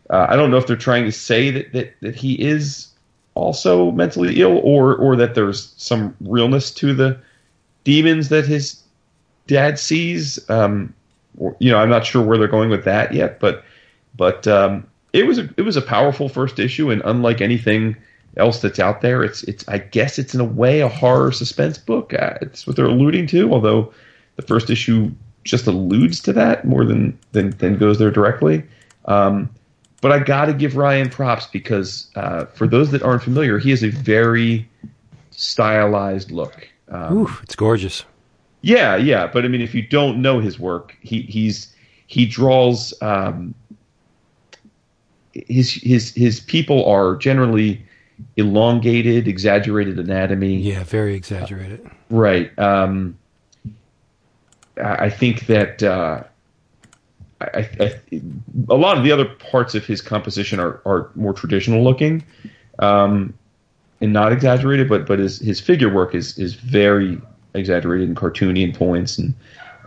[0.10, 2.88] uh, I don't know if they're trying to say that, that that he is
[3.36, 7.20] also mentally ill or or that there's some realness to the
[7.84, 8.82] demons that his
[9.48, 10.50] dad sees.
[10.50, 10.94] Um,
[11.60, 13.64] you know, I'm not sure where they're going with that yet, but
[14.16, 17.96] but um, it was a it was a powerful first issue, and unlike anything
[18.38, 21.78] else that's out there, it's it's I guess it's in a way a horror suspense
[21.78, 22.14] book.
[22.14, 23.94] Uh, it's what they're alluding to, although
[24.36, 25.12] the first issue
[25.44, 28.64] just alludes to that more than than, than goes there directly.
[29.06, 29.50] Um,
[30.02, 33.70] but I got to give Ryan props because uh, for those that aren't familiar, he
[33.70, 34.68] has a very
[35.32, 36.68] stylized look.
[36.90, 38.04] Um, Ooh, it's gorgeous.
[38.64, 41.76] Yeah, yeah, but I mean, if you don't know his work, he he's
[42.08, 43.54] he draws um,
[45.34, 47.86] his his his people are generally
[48.38, 50.56] elongated, exaggerated anatomy.
[50.56, 51.86] Yeah, very exaggerated.
[51.86, 52.58] Uh, right.
[52.58, 53.18] Um,
[54.78, 56.24] I think that uh,
[57.42, 58.02] I, I,
[58.70, 62.24] a lot of the other parts of his composition are, are more traditional looking
[62.80, 63.34] um,
[64.00, 67.22] and not exaggerated, but but his, his figure work is is very
[67.54, 69.34] exaggerated and cartoony in points, and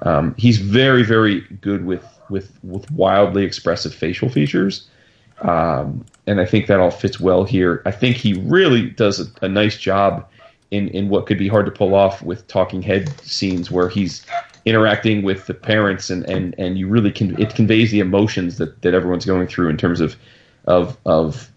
[0.02, 4.88] um, he's very very good with with with wildly expressive facial features.
[5.42, 7.82] Um, and I think that all fits well here.
[7.84, 10.26] I think he really does a, a nice job
[10.70, 14.24] in in what could be hard to pull off with talking head scenes where he's
[14.64, 18.82] interacting with the parents and and and you really can it conveys the emotions that
[18.82, 20.16] that everyone's going through in terms of
[20.64, 21.50] of of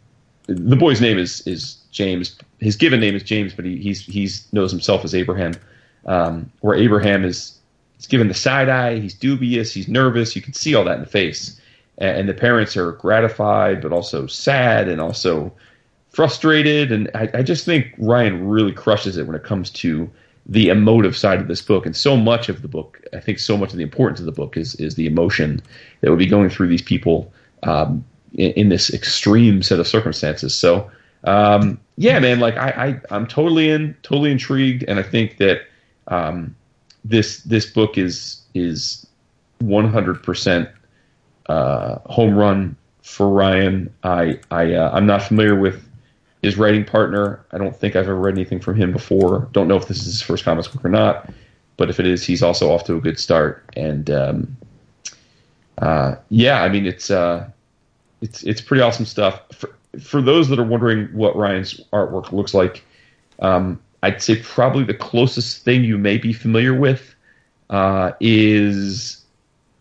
[0.48, 2.38] the boy's name is is James.
[2.60, 5.54] His given name is James, but he he's he's knows himself as Abraham.
[6.06, 7.60] Um, where Abraham is
[7.98, 9.00] he's given the side eye.
[9.00, 9.74] He's dubious.
[9.74, 10.36] He's nervous.
[10.36, 11.60] You can see all that in the face,
[11.98, 15.52] and, and the parents are gratified, but also sad and also
[16.10, 16.92] frustrated.
[16.92, 20.10] And I, I just think Ryan really crushes it when it comes to
[20.46, 21.86] the emotive side of this book.
[21.86, 24.32] And so much of the book, I think, so much of the importance of the
[24.32, 25.62] book is is the emotion
[26.02, 27.32] that would be going through these people
[27.64, 28.04] um,
[28.34, 30.56] in, in, this extreme set of circumstances.
[30.56, 30.90] So,
[31.26, 35.64] um, yeah, man, like I, I, am totally in, totally intrigued, and I think that
[36.10, 36.56] um,
[37.06, 39.08] this this book is is
[39.60, 40.70] 100 percent
[41.48, 43.94] uh, home run for Ryan.
[44.04, 45.88] I I uh, I'm not familiar with
[46.42, 47.44] his writing partner.
[47.52, 49.50] I don't think I've ever read anything from him before.
[49.52, 51.30] Don't know if this is his first comics book or not,
[51.78, 53.64] but if it is, he's also off to a good start.
[53.76, 54.58] And um,
[55.80, 57.50] uh, yeah, I mean it's uh,
[58.22, 59.42] it's it's pretty awesome stuff.
[59.54, 62.86] For, for those that are wondering what Ryan's artwork looks like,
[63.40, 67.16] um, I'd say probably the closest thing you may be familiar with
[67.70, 69.26] uh, is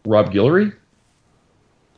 [0.04, 0.74] Rob Guillory,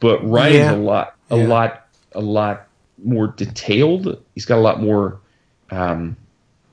[0.01, 0.75] but Ryan's yeah.
[0.75, 1.47] a lot, a yeah.
[1.47, 2.69] lot, a lot
[3.03, 4.23] more detailed.
[4.35, 5.19] He's got a lot more.
[5.71, 6.17] Um,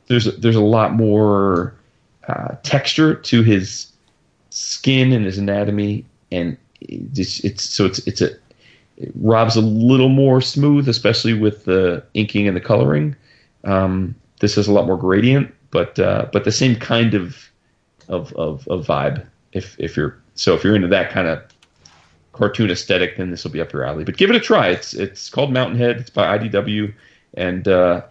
[0.07, 1.75] there's a, there's a lot more
[2.27, 3.91] uh, texture to his
[4.49, 8.31] skin and his anatomy, and it's, it's so it's it's a
[8.97, 13.15] it Rob's a little more smooth, especially with the inking and the coloring.
[13.63, 17.49] Um, this has a lot more gradient, but uh, but the same kind of
[18.07, 19.25] of, of of vibe.
[19.53, 21.41] If if you're so if you're into that kind of
[22.33, 24.03] cartoon aesthetic, then this will be up your alley.
[24.03, 24.67] But give it a try.
[24.69, 25.97] It's it's called Mountainhead.
[25.97, 26.93] It's by IDW,
[27.33, 28.01] and uh,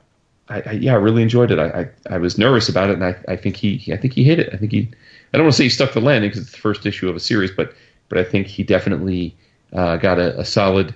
[0.48, 1.58] I, I, yeah, I really enjoyed it.
[1.58, 4.24] I, I, I was nervous about it, and I, I think he I think he
[4.24, 4.50] hit it.
[4.52, 4.88] I think he
[5.32, 7.16] I don't want to say he stuck the landing because it's the first issue of
[7.16, 7.74] a series, but
[8.08, 9.36] but I think he definitely
[9.72, 10.94] uh, got a, a solid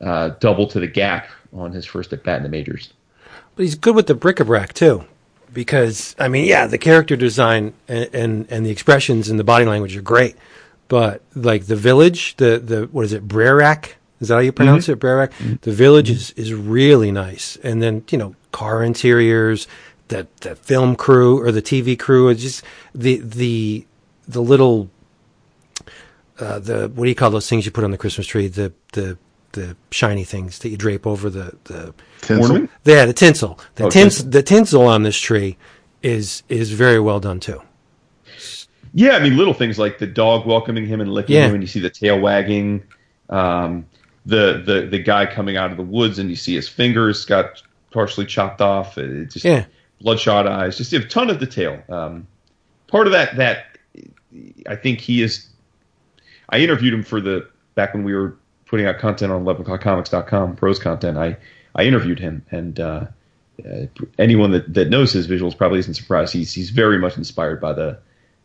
[0.00, 2.92] uh, double to the gap on his first at bat in the majors.
[3.56, 5.04] But he's good with the bric-a-brac too,
[5.52, 9.64] because I mean, yeah, the character design and, and, and the expressions and the body
[9.64, 10.36] language are great
[10.88, 13.94] but like the village, the the what is it, Brerac?
[14.20, 14.92] Is that how you pronounce mm-hmm.
[14.92, 15.30] it, Brerac?
[15.32, 15.54] Mm-hmm.
[15.62, 19.66] The village is is really nice, and then you know car interiors,
[20.08, 22.64] the the film crew or the TV crew, it's just
[22.94, 23.86] the the
[24.28, 24.90] the little
[26.38, 28.48] uh, the what do you call those things you put on the Christmas tree?
[28.48, 29.18] The the
[29.52, 32.42] the shiny things that you drape over the the Tinsel?
[32.42, 32.70] Ornament?
[32.84, 33.58] yeah the tinsel.
[33.76, 34.30] The Oh, tins tinsel.
[34.30, 35.56] the tinsel on this tree
[36.02, 37.60] is is very well done too.
[38.94, 41.46] Yeah, I mean little things like the dog welcoming him and licking Yeah.
[41.48, 42.82] him, and you see the tail wagging.
[43.28, 43.86] Um,
[44.24, 47.62] the the the guy coming out of the woods, and you see his fingers got
[47.90, 48.96] partially chopped off.
[48.98, 49.64] It just Yeah.
[50.00, 50.76] bloodshot eyes.
[50.78, 51.82] Just a ton of detail.
[51.88, 52.26] Um,
[52.88, 53.78] part of that that
[54.68, 55.46] I think he is.
[56.48, 58.36] I interviewed him for the back when we were
[58.66, 61.16] putting out content on 11o'clockcomics.com, prose content.
[61.18, 61.36] I
[61.74, 63.06] I interviewed him, and uh,
[63.64, 63.86] uh,
[64.18, 66.32] anyone that, that knows his visuals probably isn't surprised.
[66.32, 67.98] He's he's very much inspired by the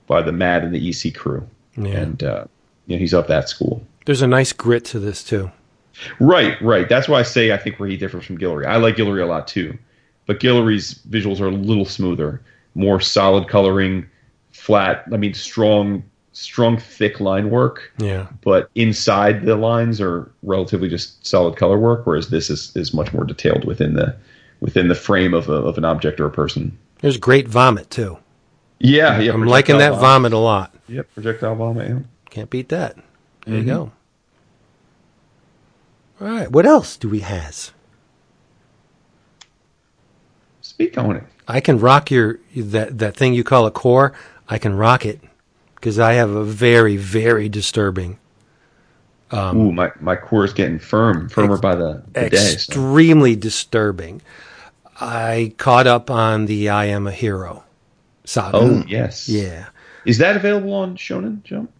[0.07, 1.91] by the Mad and the EC crew, Yeah.
[1.98, 2.45] and uh,
[2.88, 3.85] you know he's of that school.
[4.06, 5.52] There's a nice grit to this too.
[6.19, 6.88] Right, right.
[6.89, 8.65] That's why I say I think where he differs from Guillory.
[8.65, 9.77] I like Guillory a lot too,
[10.26, 12.41] but Guillory's visuals are a little smoother,
[12.76, 14.10] more solid coloring,
[14.52, 15.03] flat.
[15.14, 16.03] I mean, strong,
[16.34, 17.91] strong, thick line work.
[17.98, 18.28] Yeah.
[18.41, 23.14] But inside the lines are relatively just solid color work, whereas this is, is much
[23.14, 24.16] more detailed within the
[24.60, 26.78] within the frame of, a, of an object or a person.
[27.02, 28.20] There's great vomit too.
[28.80, 29.34] Yeah, yeah.
[29.34, 30.76] I'm liking that projectile vomit a lot.
[30.88, 31.90] Yep, projectile vomit.
[31.90, 31.99] Yeah.
[32.30, 32.95] Can't beat that.
[32.95, 33.03] There
[33.56, 33.56] Mm-hmm.
[33.58, 33.91] you go.
[36.22, 36.52] All right.
[36.52, 37.72] What else do we has?
[40.62, 41.24] Speak on it.
[41.48, 44.14] I can rock your that that thing you call a core.
[44.48, 45.22] I can rock it
[45.82, 48.20] because I have a very very disturbing,
[49.34, 52.38] Ooh, my my core is getting firm, firmer by the, the day.
[52.38, 54.22] so- extremely disturbing.
[54.99, 57.64] I caught up on the I Am a Hero
[58.24, 58.58] saga.
[58.58, 59.28] Oh yes.
[59.28, 59.70] yeah.
[60.06, 61.72] Is that available on Shonen Jump?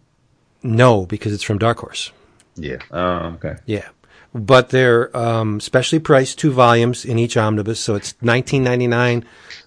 [0.64, 2.12] No, because it's from Dark Horse.
[2.56, 2.78] Yeah.
[2.92, 3.56] Oh, okay.
[3.66, 3.90] Yeah.
[4.34, 9.24] But they're um, specially priced two volumes in each omnibus, so it's nineteen ninety nine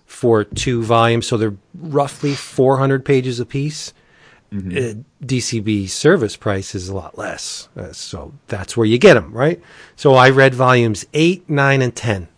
[0.07, 1.27] for two volumes.
[1.27, 3.93] So they're roughly four hundred pages apiece.
[4.55, 4.95] Uh,
[5.25, 9.61] DCB service price is a lot less, uh, so that's where you get them, right?
[9.97, 12.29] So I read volumes eight, nine, and ten.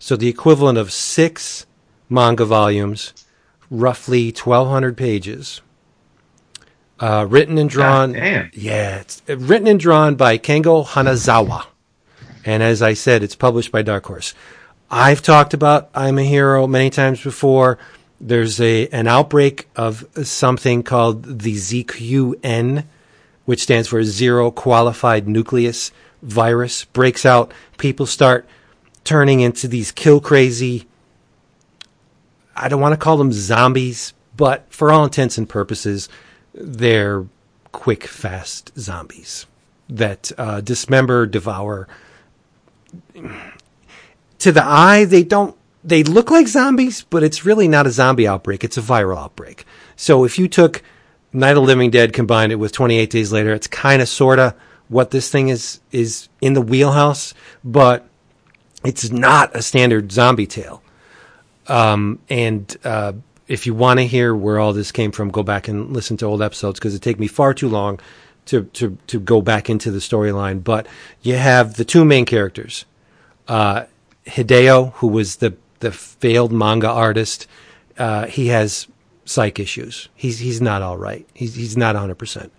[0.00, 1.66] So the equivalent of six
[2.08, 3.14] manga volumes,
[3.70, 5.60] roughly twelve hundred pages.
[6.98, 8.12] Uh, written and drawn.
[8.12, 8.50] damn.
[8.52, 11.66] Yeah, it's uh, written and drawn by Kengo Hanazawa.
[12.44, 14.34] And as I said, it's published by Dark Horse.
[14.90, 17.78] I've talked about I'm a Hero many times before.
[18.20, 22.84] There's a an outbreak of something called the ZQN,
[23.46, 25.90] which stands for Zero Qualified Nucleus
[26.22, 27.52] Virus, breaks out.
[27.78, 28.46] People start
[29.04, 30.86] turning into these kill crazy.
[32.54, 36.08] I don't want to call them zombies, but for all intents and purposes,
[36.52, 37.24] they're
[37.72, 39.46] quick, fast zombies
[39.88, 41.88] that uh, dismember, devour.
[44.38, 45.56] To the eye, they don't.
[45.82, 48.64] They look like zombies, but it's really not a zombie outbreak.
[48.64, 49.64] It's a viral outbreak.
[49.96, 50.82] So if you took
[51.32, 54.38] Night of the Living Dead, combined it with 28 Days Later, it's kind of, sort
[54.38, 54.54] of
[54.88, 57.32] what this thing is is in the wheelhouse,
[57.64, 58.06] but
[58.84, 60.82] it's not a standard zombie tale.
[61.68, 63.12] Um, and uh,
[63.46, 66.26] if you want to hear where all this came from, go back and listen to
[66.26, 68.00] old episodes because it take me far too long
[68.46, 70.62] to to to go back into the storyline.
[70.62, 70.86] But
[71.22, 72.84] you have the two main characters,
[73.46, 73.84] uh,
[74.26, 77.46] Hideo, who was the the failed manga artist.
[77.98, 78.86] Uh, he has
[79.24, 80.08] psych issues.
[80.14, 81.26] He's he's not all right.
[81.34, 82.52] He's he's not hundred percent.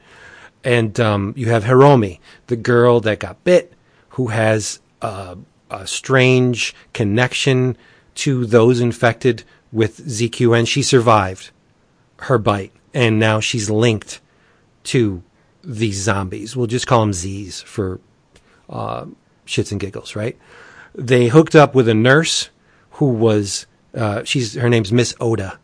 [0.64, 3.74] And um, you have Hiromi, the girl that got bit,
[4.10, 5.36] who has uh,
[5.72, 7.76] a strange connection
[8.16, 10.68] to those infected with ZQN.
[10.68, 11.50] She survived
[12.18, 14.22] her bite, and now she's linked
[14.84, 15.24] to
[15.64, 16.56] these zombies.
[16.56, 18.00] We'll just call them Z's for
[18.70, 19.06] uh,
[19.48, 20.38] shits and giggles, right?
[20.94, 22.51] They hooked up with a nurse
[23.02, 23.66] who was
[23.96, 25.58] uh, she's her name's Miss Oda.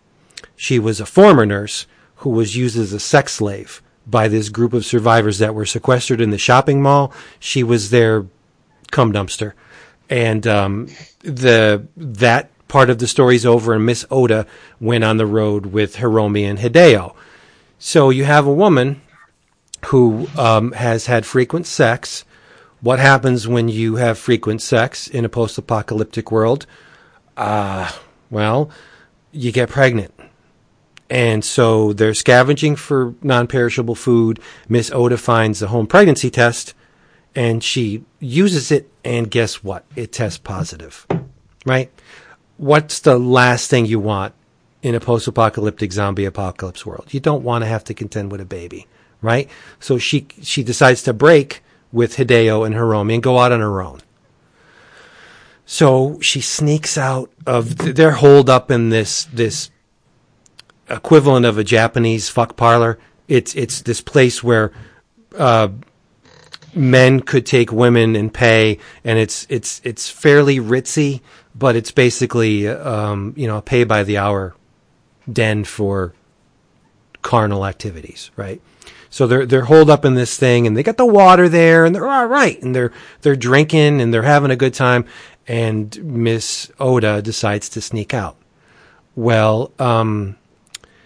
[0.56, 1.86] She was a former nurse
[2.16, 6.20] who was used as a sex slave by this group of survivors that were sequestered
[6.20, 7.14] in the shopping mall.
[7.40, 8.26] She was their
[8.90, 9.54] cum dumpster,
[10.10, 10.88] and um,
[11.20, 13.76] the that part of the story's over.
[13.76, 14.48] And Miss Oda
[14.82, 17.14] went on the road with Hiromi and Hideo.
[17.78, 19.00] So you have a woman
[19.86, 22.26] who um, has had frequent sex.
[22.82, 26.66] What happens when you have frequent sex in a post-apocalyptic world?
[27.38, 27.90] Uh,
[28.30, 28.70] well,
[29.32, 30.14] you get pregnant.
[31.10, 34.42] And so they're scavenging for non-perishable food.
[34.68, 36.74] Miss Oda finds a home pregnancy test
[37.34, 39.86] and she uses it and guess what?
[39.96, 41.06] It tests positive.
[41.66, 41.92] Right?
[42.58, 44.34] What's the last thing you want
[44.82, 47.14] in a post-apocalyptic zombie apocalypse world?
[47.14, 48.88] You don't want to have to contend with a baby,
[49.22, 49.50] right?
[49.80, 53.82] So she she decides to break with Hideo and Hiromi and go out on her
[53.82, 54.02] own.
[55.70, 57.78] So she sneaks out of.
[57.78, 59.70] They're holed up in this this
[60.90, 62.98] equivalent of a Japanese fuck parlor.
[63.28, 64.72] It's it's this place where
[65.38, 65.68] uh,
[66.74, 71.20] men could take women and pay, and it's it's it's fairly ritzy,
[71.54, 74.56] but it's basically um, you know a pay by the hour
[75.30, 76.14] den for
[77.22, 78.62] carnal activities, right?
[79.10, 81.94] So they're they're holed up in this thing, and they got the water there, and
[81.94, 85.06] they're all right, and they're they're drinking and they're having a good time,
[85.48, 88.36] and Miss Oda decides to sneak out.
[89.16, 90.36] Well, um,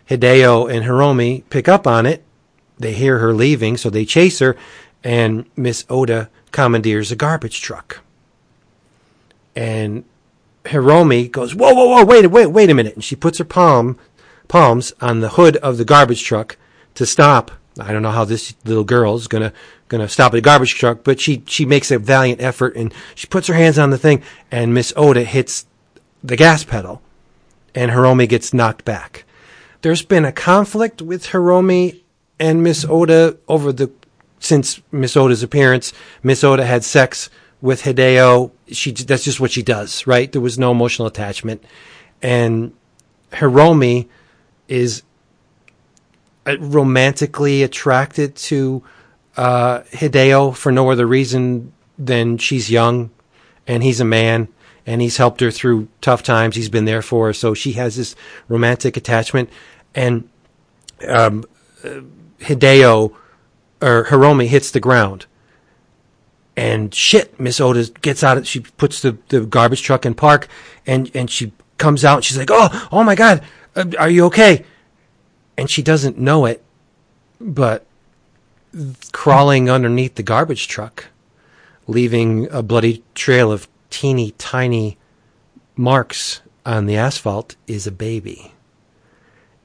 [0.10, 2.24] Hideo and Hiromi pick up on it.
[2.78, 4.58] They hear her leaving, so they chase her,
[5.04, 8.00] and Miss Oda commandeers a garbage truck.
[9.56, 10.04] And
[10.66, 12.06] Hiromi goes, "Whoa, whoa, whoa!
[12.06, 13.98] Wait, wait, wait a minute!" And she puts her palm
[14.48, 16.58] palms on the hood of the garbage truck
[16.96, 17.52] to stop.
[17.80, 19.28] I don't know how this little girl is
[19.92, 22.94] gonna gonna stop at a garbage truck, but she she makes a valiant effort and
[23.14, 25.66] she puts her hands on the thing, and Miss Oda hits
[26.24, 27.02] the gas pedal,
[27.76, 29.26] and Hiromi gets knocked back.
[29.82, 32.00] There's been a conflict with Hiromi
[32.40, 33.92] and Miss Oda over the
[34.40, 35.92] since Miss Oda's appearance.
[36.24, 37.30] Miss Oda had sex
[37.60, 38.52] with Hideo.
[38.72, 40.32] She that's just what she does, right?
[40.32, 41.64] There was no emotional attachment,
[42.22, 42.72] and
[43.34, 44.08] Hiromi
[44.70, 45.04] is
[46.48, 48.84] uh, romantically attracted to
[49.38, 53.12] uh, Hideo for no other reason than she's young
[53.68, 54.48] and he's a man
[54.86, 56.56] and he's helped her through tough times.
[56.56, 58.16] He's been there for her, so she has this
[58.48, 59.50] romantic attachment.
[59.94, 60.30] And
[61.08, 61.46] um,
[61.84, 62.02] uh,
[62.40, 63.14] Hideo
[63.82, 65.26] or Hiromi hits the ground,
[66.56, 68.38] and shit, Miss Oda gets out.
[68.38, 70.48] Of, she puts the, the garbage truck in park,
[70.86, 72.18] and and she comes out.
[72.18, 73.44] and She's like, "Oh, oh my god,
[73.76, 74.66] uh, are you okay?"
[75.58, 76.64] And she doesn't know it,
[77.40, 77.86] but
[79.12, 81.08] crawling underneath the garbage truck,
[81.88, 84.98] leaving a bloody trail of teeny tiny
[85.76, 88.54] marks on the asphalt, is a baby.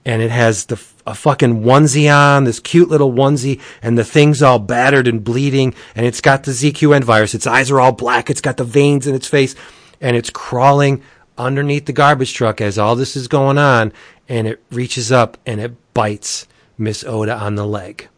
[0.04, 4.42] And it has the a fucking onesie on, this cute little onesie, and the thing's
[4.42, 7.34] all battered and bleeding, and it's got the ZQN virus.
[7.34, 8.28] Its eyes are all black.
[8.28, 9.54] It's got the veins in its face,
[10.00, 11.02] and it's crawling
[11.38, 13.92] underneath the garbage truck as all this is going on,
[14.28, 18.08] and it reaches up and it bites Miss Oda on the leg.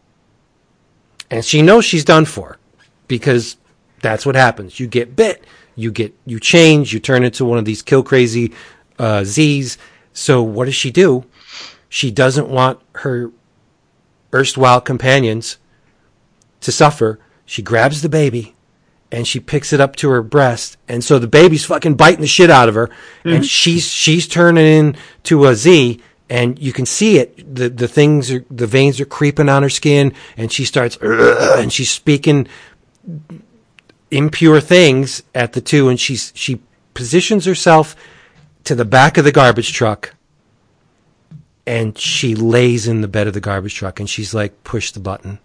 [1.31, 2.57] And she knows she's done for
[3.07, 3.57] because
[4.01, 4.79] that's what happens.
[4.79, 5.43] You get bit,
[5.75, 8.53] you get you change, you turn into one of these kill crazy
[8.97, 9.77] uh, Z's.
[10.13, 11.25] So what does she do?
[11.87, 13.31] She doesn't want her
[14.33, 15.57] erstwhile companions
[16.61, 17.19] to suffer.
[17.45, 18.55] She grabs the baby
[19.11, 22.27] and she picks it up to her breast, and so the baby's fucking biting the
[22.27, 23.29] shit out of her, mm-hmm.
[23.29, 25.99] and she's she's turning into a Z,
[26.29, 27.55] and you can see it.
[27.55, 31.71] the The things are the veins are creeping on her skin, and she starts and
[31.71, 32.47] she's speaking
[34.11, 36.61] impure things at the two, and she's she
[36.93, 37.95] positions herself
[38.65, 40.15] to the back of the garbage truck,
[41.65, 44.99] and she lays in the bed of the garbage truck, and she's like, push the
[44.99, 45.39] button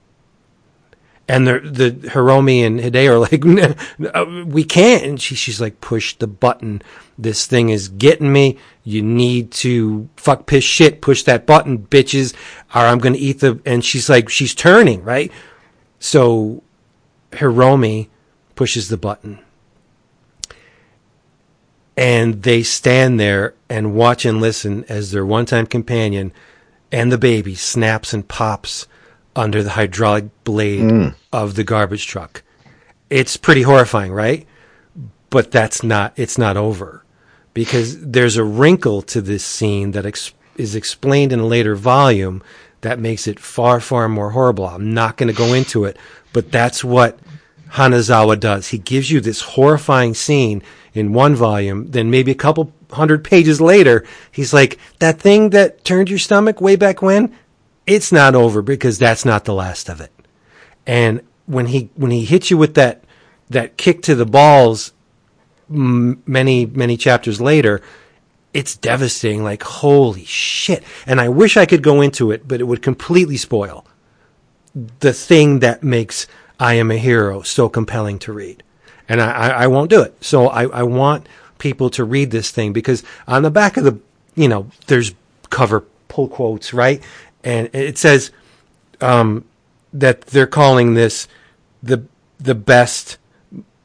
[1.28, 5.04] and the the Hiromi and Hideo are like, we can't.
[5.04, 6.82] And she, she's like, push the button.
[7.16, 8.58] This thing is getting me.
[8.84, 11.00] You need to fuck piss shit.
[11.00, 12.34] Push that button, bitches,
[12.74, 13.60] or I'm gonna eat the.
[13.64, 15.32] And she's like, she's turning right.
[15.98, 16.62] So
[17.32, 18.08] Hiromi
[18.54, 19.38] pushes the button,
[21.96, 26.32] and they stand there and watch and listen as their one-time companion
[26.92, 28.86] and the baby snaps and pops
[29.34, 31.14] under the hydraulic blade mm.
[31.32, 32.42] of the garbage truck.
[33.10, 34.46] It's pretty horrifying, right?
[35.30, 37.03] But that's not, it's not over
[37.54, 42.42] because there's a wrinkle to this scene that ex- is explained in a later volume
[42.82, 44.66] that makes it far, far more horrible.
[44.66, 45.96] I'm not going to go into it,
[46.32, 47.18] but that's what
[47.70, 48.68] Hanazawa does.
[48.68, 53.60] He gives you this horrifying scene in one volume, then maybe a couple hundred pages
[53.60, 57.34] later, he's like, that thing that turned your stomach way back when,
[57.86, 60.12] it's not over because that's not the last of it.
[60.86, 63.04] And when he when he hits you with that
[63.50, 64.92] that kick to the balls
[65.68, 67.80] many many chapters later,
[68.52, 70.82] it's devastating like holy shit.
[71.06, 73.86] And I wish I could go into it, but it would completely spoil
[75.00, 76.26] the thing that makes
[76.58, 78.62] I am a hero so compelling to read.
[79.08, 80.22] And I, I, I won't do it.
[80.24, 81.28] So I, I want
[81.58, 83.98] people to read this thing because on the back of the
[84.34, 85.12] you know, there's
[85.50, 87.02] cover pull quotes, right?
[87.44, 88.30] and it says
[89.00, 89.44] um,
[89.92, 91.28] that they're calling this
[91.82, 92.04] the
[92.40, 93.18] the best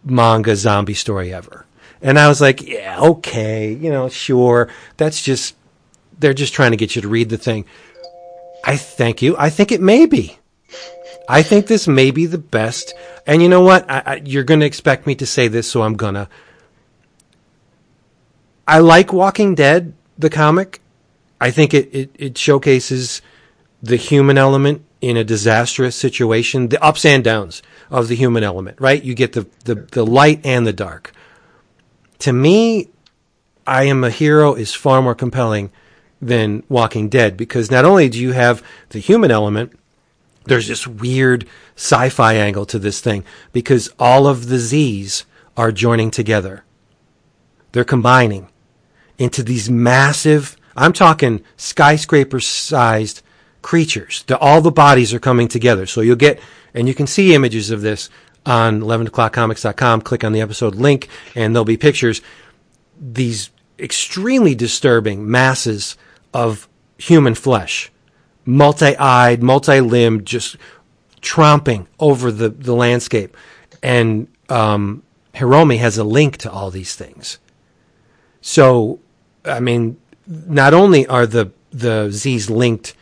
[0.04, 1.66] manga zombie story ever.
[2.02, 4.70] And I was like, yeah, okay, you know, sure.
[4.98, 5.56] That's just
[6.20, 7.66] they're just trying to get you to read the thing.
[8.64, 9.36] I thank you.
[9.38, 10.38] I think it may be.
[11.28, 12.94] I think this may be the best.
[13.28, 13.90] And you know what?
[13.90, 16.30] I, I, you're going to expect me to say this, so I'm gonna.
[18.68, 20.82] I like Walking Dead, the comic.
[21.42, 23.22] I think it, it, it showcases
[23.82, 28.80] the human element in a disastrous situation, the ups and downs of the human element,
[28.82, 29.02] right?
[29.02, 31.14] You get the, the, the light and the dark.
[32.20, 32.90] To me,
[33.66, 35.72] I am a hero is far more compelling
[36.22, 39.78] than Walking Dead because not only do you have the human element,
[40.46, 43.24] there's this weird sci-fi angle to this thing
[43.54, 45.26] because all of the Z's
[45.56, 46.64] are joining together.
[47.72, 48.50] They're combining
[49.18, 53.22] into these massive, I'm talking skyscraper sized
[53.62, 54.24] creatures.
[54.24, 55.86] The, all the bodies are coming together.
[55.86, 56.40] So you'll get,
[56.74, 58.10] and you can see images of this
[58.46, 60.02] on 11o'clockcomics.com.
[60.02, 62.22] Click on the episode link and there'll be pictures.
[63.00, 65.96] These extremely disturbing masses
[66.34, 67.92] of human flesh,
[68.46, 70.58] multi-eyed, multi-limbed, just
[71.22, 73.36] tromping over the, the landscape.
[73.82, 75.04] And um,
[75.34, 77.40] Hiromi has a link to all these things.
[78.42, 79.00] So,
[79.46, 82.96] I mean, not only are the the Z's linked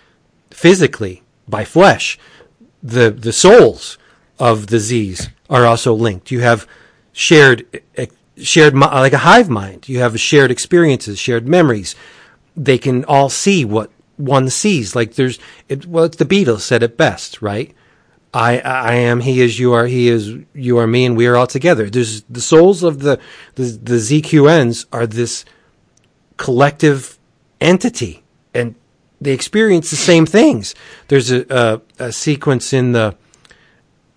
[0.50, 2.20] physically by flesh,
[2.82, 3.98] the the souls
[4.40, 6.32] of the Z's are also linked.
[6.32, 6.68] You have
[7.12, 7.66] shared
[8.38, 9.90] shared like a hive mind.
[9.90, 11.96] You have shared experiences, shared memories.
[12.56, 14.96] They can all see what one sees.
[14.96, 17.74] Like there's, it, well, it's the Beatles said it best, right?
[18.34, 21.36] I, I am, he is, you are, he is, you are me, and we are
[21.36, 21.90] all together.
[21.90, 23.20] There's the souls of the,
[23.56, 25.46] the, the ZQNs are this
[26.36, 27.18] collective
[27.62, 28.76] entity, and
[29.22, 30.76] they experience the same things.
[31.08, 33.16] There's a, a, a sequence in the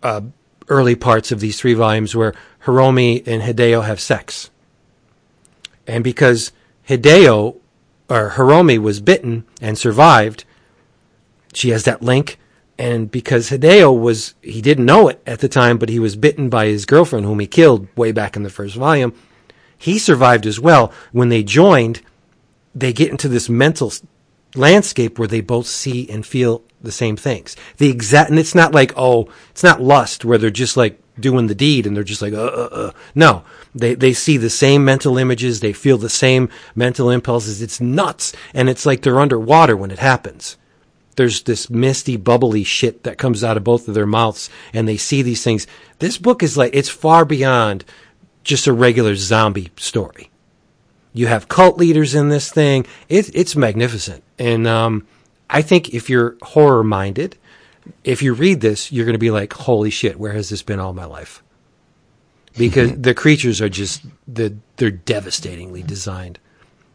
[0.03, 0.23] uh,
[0.69, 4.51] early parts of these three volumes where Hiromi and Hideo have sex.
[5.87, 6.53] And because
[6.89, 7.57] Hideo
[8.09, 10.45] or Hiromi was bitten and survived,
[11.53, 12.39] she has that link.
[12.79, 16.49] And because Hideo was, he didn't know it at the time, but he was bitten
[16.49, 19.13] by his girlfriend, whom he killed way back in the first volume.
[19.77, 20.93] He survived as well.
[21.13, 22.01] When they joined,
[22.75, 23.93] they get into this mental
[24.55, 27.57] landscape where they both see and feel the same things.
[27.77, 31.47] The exact, and it's not like, oh, it's not lust where they're just like doing
[31.47, 32.93] the deed and they're just like, uh, uh, uh.
[33.15, 35.61] No, they, they see the same mental images.
[35.61, 37.61] They feel the same mental impulses.
[37.63, 38.33] It's nuts.
[38.55, 40.57] And it's like they're underwater when it happens.
[41.17, 44.97] There's this misty, bubbly shit that comes out of both of their mouths and they
[44.97, 45.67] see these things.
[45.99, 47.85] This book is like, it's far beyond
[48.43, 50.31] just a regular zombie story.
[51.13, 52.87] You have cult leaders in this thing.
[53.09, 54.23] It, it's magnificent.
[54.41, 55.07] And, um,
[55.51, 57.37] I think if you're horror minded,
[58.05, 60.79] if you read this, you're going to be like, holy shit, where has this been
[60.79, 61.43] all my life?
[62.57, 66.39] Because the creatures are just, the, they're devastatingly designed.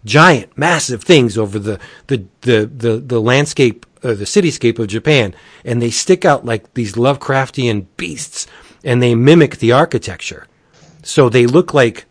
[0.05, 5.35] Giant, massive things over the, the, the, the, the landscape, uh, the cityscape of Japan.
[5.63, 8.47] And they stick out like these Lovecraftian beasts
[8.83, 10.47] and they mimic the architecture.
[11.03, 12.05] So they look like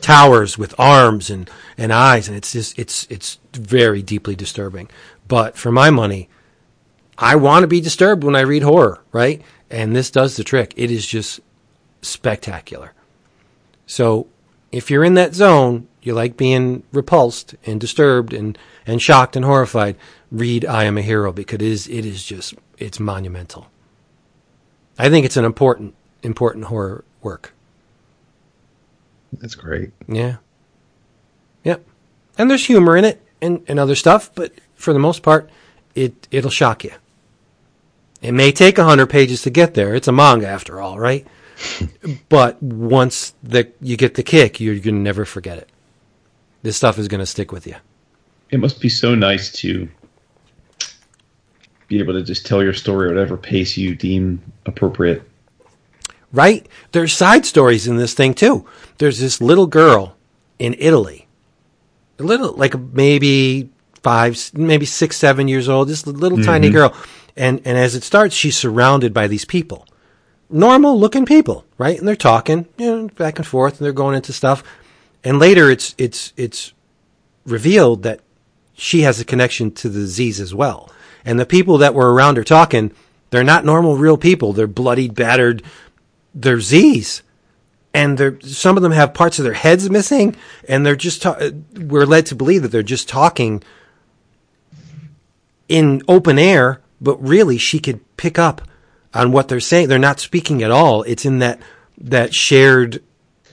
[0.00, 2.28] towers with arms and, and eyes.
[2.28, 4.88] And it's just, it's, it's very deeply disturbing.
[5.28, 6.28] But for my money,
[7.18, 9.42] I want to be disturbed when I read horror, right?
[9.70, 10.74] And this does the trick.
[10.76, 11.40] It is just
[12.02, 12.92] spectacular.
[13.86, 14.26] So
[14.72, 18.56] if you're in that zone, you like being repulsed and disturbed and,
[18.86, 19.96] and shocked and horrified,
[20.30, 23.68] read I Am a Hero because it is, it is just, it's monumental.
[24.98, 27.54] I think it's an important, important horror work.
[29.32, 29.90] That's great.
[30.08, 30.36] Yeah.
[31.64, 31.84] Yep.
[32.38, 35.50] And there's humor in it and, and other stuff, but for the most part,
[35.94, 36.92] it, it'll shock you.
[38.22, 39.94] It may take a hundred pages to get there.
[39.94, 41.26] It's a manga after all, right?
[42.28, 45.68] but once the, you get the kick, you're going to never forget it.
[46.62, 47.76] This stuff is going to stick with you.
[48.50, 49.88] It must be so nice to
[51.88, 55.22] be able to just tell your story at whatever pace you deem appropriate.
[56.32, 56.68] Right?
[56.92, 58.66] There's side stories in this thing too.
[58.98, 60.16] There's this little girl
[60.58, 61.28] in Italy.
[62.18, 63.70] A little, like maybe
[64.02, 66.46] five, maybe six, seven years old, this little mm-hmm.
[66.46, 66.94] tiny girl.
[67.36, 69.86] And, and as it starts, she's surrounded by these people.
[70.48, 71.98] Normal looking people, right?
[71.98, 74.62] And they're talking, you know, back and forth and they're going into stuff.
[75.24, 76.72] And later it's, it's, it's
[77.44, 78.20] revealed that
[78.74, 80.90] she has a connection to the Z's as well.
[81.24, 82.92] And the people that were around her talking,
[83.30, 84.52] they're not normal real people.
[84.52, 85.62] They're bloodied, battered.
[86.36, 87.22] They're Z's.
[87.92, 90.36] And they're, some of them have parts of their heads missing
[90.68, 93.62] and they're just, ta- we're led to believe that they're just talking
[95.68, 98.62] in open air, but really she could pick up
[99.14, 99.88] on what they're saying.
[99.88, 101.02] They're not speaking at all.
[101.04, 101.60] It's in that
[101.98, 103.02] that shared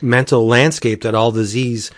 [0.01, 1.91] mental landscape that all the Z's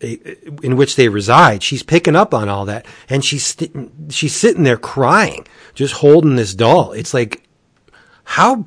[0.00, 0.16] eh,
[0.62, 1.62] in which they reside.
[1.62, 6.36] She's picking up on all that, and she's st- she's sitting there crying, just holding
[6.36, 6.92] this doll.
[6.92, 7.48] It's like
[8.24, 8.66] how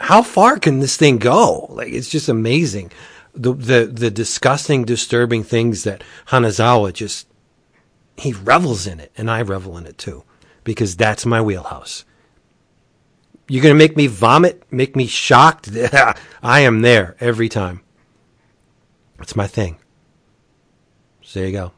[0.00, 1.66] how far can this thing go?
[1.70, 2.92] Like it's just amazing.
[3.34, 7.26] the the the disgusting, disturbing things that Hanazawa just
[8.16, 10.24] he revels in it, and I revel in it too,
[10.64, 12.04] because that's my wheelhouse.
[13.48, 15.70] You're gonna make me vomit, make me shocked.
[16.42, 17.80] I am there every time.
[19.20, 19.78] It's my thing.
[21.22, 21.72] So there you go.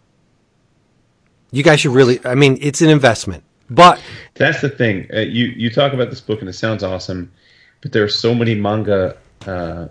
[1.52, 2.20] You guys should really.
[2.24, 4.00] I mean, it's an investment, but
[4.34, 5.08] That's the thing.
[5.12, 7.32] Uh, you you talk about this book and it sounds awesome,
[7.80, 9.88] but there are so many manga, uh,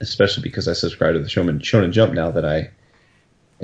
[0.00, 2.70] especially because I subscribe to the Shonen, Shonen Jump now that I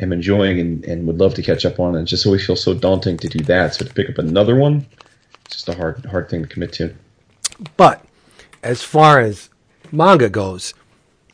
[0.01, 1.95] am enjoying and, and would love to catch up on.
[1.97, 3.75] And it just always feels so daunting to do that.
[3.75, 4.87] So to pick up another one,
[5.45, 6.95] it's just a hard hard thing to commit to.
[7.77, 8.05] But
[8.63, 9.51] as far as
[9.91, 10.75] manga goes,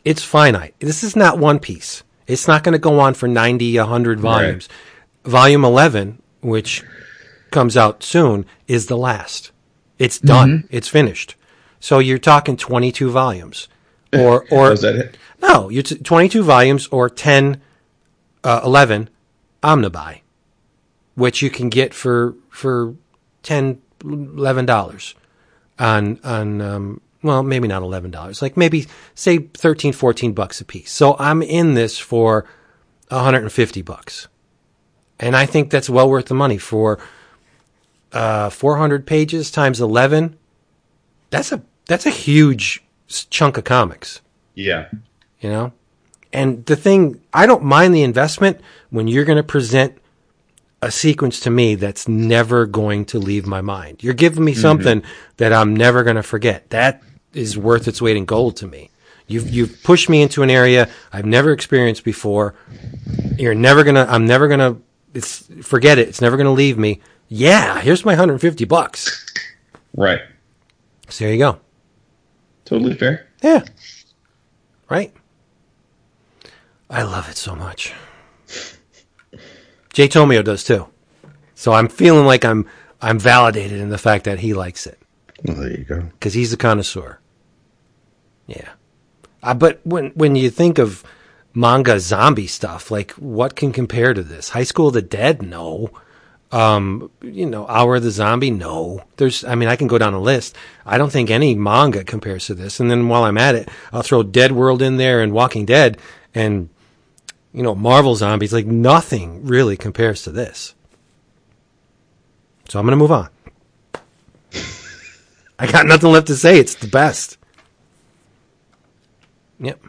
[0.03, 0.75] it's finite.
[0.79, 2.03] This is not One Piece.
[2.27, 4.67] It's not going to go on for 90, 100 volumes.
[5.25, 6.83] Volume 11, which
[7.51, 9.51] comes out soon, is the last.
[9.99, 10.67] It's done.
[10.71, 11.35] It's finished.
[11.85, 13.67] So you're talking 22 volumes.
[14.11, 15.17] Or, or Was that it?
[15.39, 17.61] no, you're t- 22 volumes or 10,
[18.43, 19.07] uh, 11
[19.61, 20.21] omnibuy,
[21.13, 22.95] which you can get for, for
[23.43, 25.13] 10, 11 dollars
[25.77, 30.91] on, on, um, well, maybe not $11, like maybe say 13, 14 bucks a piece.
[30.91, 32.45] So I'm in this for
[33.09, 34.27] 150 bucks.
[35.19, 36.97] And I think that's well worth the money for,
[38.11, 40.35] uh, 400 pages times 11.
[41.29, 42.83] That's a, that's a huge
[43.29, 44.21] chunk of comics.
[44.53, 44.89] Yeah.
[45.39, 45.73] you know?
[46.33, 49.97] And the thing i don't mind the investment when you're going to present
[50.81, 54.03] a sequence to me that's never going to leave my mind.
[54.03, 54.61] You're giving me mm-hmm.
[54.61, 55.03] something
[55.37, 56.69] that i'm never going to forget.
[56.69, 57.01] That
[57.33, 58.89] is worth its weight in gold to me.
[59.27, 62.55] You've you've pushed me into an area i've never experienced before.
[63.37, 64.81] You're never going to i'm never going to
[65.13, 66.09] it's forget it.
[66.09, 67.01] It's never going to leave me.
[67.29, 69.25] Yeah here's my 150 bucks.
[69.95, 70.19] Right.
[71.07, 71.59] so there you go
[72.65, 73.27] Totally fair.
[73.43, 73.63] Yeah.
[74.89, 75.13] Right?
[76.89, 77.93] I love it so much.
[79.93, 80.87] Jay Tomio does too.
[81.55, 82.67] So I'm feeling like I'm
[83.01, 84.99] I'm validated in the fact that he likes it
[85.43, 86.01] Well, there you go.
[86.01, 87.19] because he's a connoisseur.
[88.47, 88.69] Yeah.
[89.41, 91.03] Uh, but when when you think of
[91.53, 94.49] manga zombie stuff, like what can compare to this?
[94.49, 95.41] High School of the Dead?
[95.41, 95.89] No.
[96.55, 98.49] Um, you know, Hour of the Zombie?
[98.49, 99.03] No.
[99.17, 100.55] There's, I mean, I can go down a list.
[100.85, 102.79] I don't think any manga compares to this.
[102.79, 105.97] And then while I'm at it, I'll throw Dead World in there and Walking Dead
[106.33, 106.69] and,
[107.53, 108.53] you know, Marvel Zombies.
[108.53, 110.73] Like nothing really compares to this.
[112.69, 113.27] So I'm to move on.
[115.59, 116.57] I got nothing left to say.
[116.57, 117.37] It's the best.
[119.59, 119.81] Yep.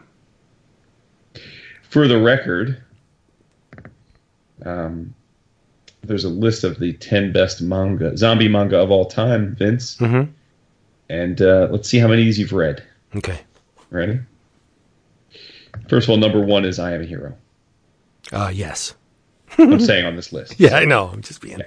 [1.90, 2.82] For the record,
[4.64, 5.14] um,
[6.06, 9.96] there's a list of the 10 best manga, zombie manga of all time, Vince.
[9.98, 10.30] Mhm.
[11.08, 12.82] And uh, let's see how many of these you've read.
[13.14, 13.38] Okay.
[13.90, 14.18] Ready?
[15.88, 17.36] First of all, number one is I Am a Hero.
[18.32, 18.94] Uh, yes.
[19.58, 20.58] I'm saying on this list.
[20.58, 21.06] Yeah, I know.
[21.12, 21.62] I'm just being.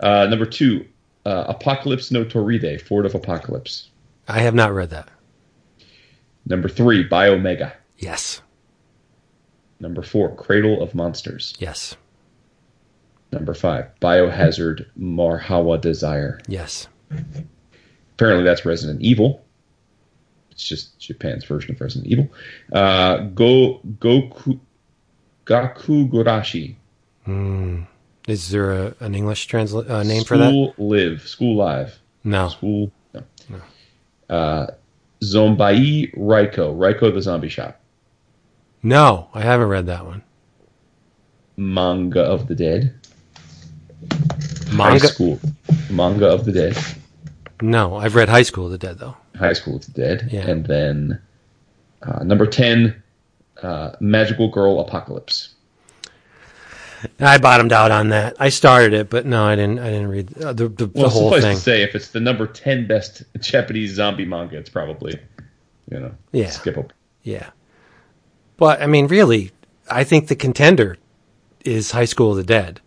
[0.00, 0.86] Uh, number two,
[1.24, 3.90] uh, Apocalypse no Toride, Fort of Apocalypse.
[4.28, 5.08] I have not read that.
[6.46, 7.72] Number three, Biomega.
[7.98, 8.40] Yes.
[9.80, 11.54] Number four, Cradle of Monsters.
[11.58, 11.96] Yes.
[13.32, 16.40] Number five, Biohazard Marhawa Desire.
[16.48, 16.88] Yes.
[18.14, 19.44] Apparently, that's Resident Evil.
[20.50, 22.28] It's just Japan's version of Resident Evil.
[22.72, 24.58] Uh, Go Goku
[25.44, 26.76] Gaku Gurashi.
[28.28, 30.48] Is there a, an English transla- uh, name for that?
[30.50, 31.28] School Live.
[31.28, 31.98] School Live.
[32.24, 32.48] No.
[32.48, 32.90] School.
[33.12, 33.60] No.
[34.34, 34.66] Uh,
[35.22, 36.72] Zombai Raiko.
[36.72, 37.78] Raiko the Zombie Shop.
[38.82, 40.22] No, I haven't read that one.
[41.56, 42.94] Manga of the Dead.
[44.72, 45.40] High School.
[45.90, 46.76] Manga of the Dead.
[47.62, 49.16] No, I've read High School of the Dead though.
[49.36, 50.28] High School of the Dead.
[50.30, 50.48] Yeah.
[50.48, 51.20] And then
[52.02, 53.02] uh, number 10,
[53.62, 55.50] uh, Magical Girl Apocalypse.
[57.20, 58.36] I bottomed out on that.
[58.40, 59.78] I started it, but no, I didn't.
[59.78, 61.56] I didn't read uh, the the, the Well, whole suffice thing.
[61.56, 65.18] to say, if it's the number 10 best Japanese zombie manga, it's probably,
[65.90, 66.46] you know, Yeah.
[66.46, 66.90] skippable.
[67.22, 67.50] Yeah,
[68.56, 69.50] but I mean, really,
[69.90, 70.96] I think the contender
[71.64, 72.80] is High School of the Dead.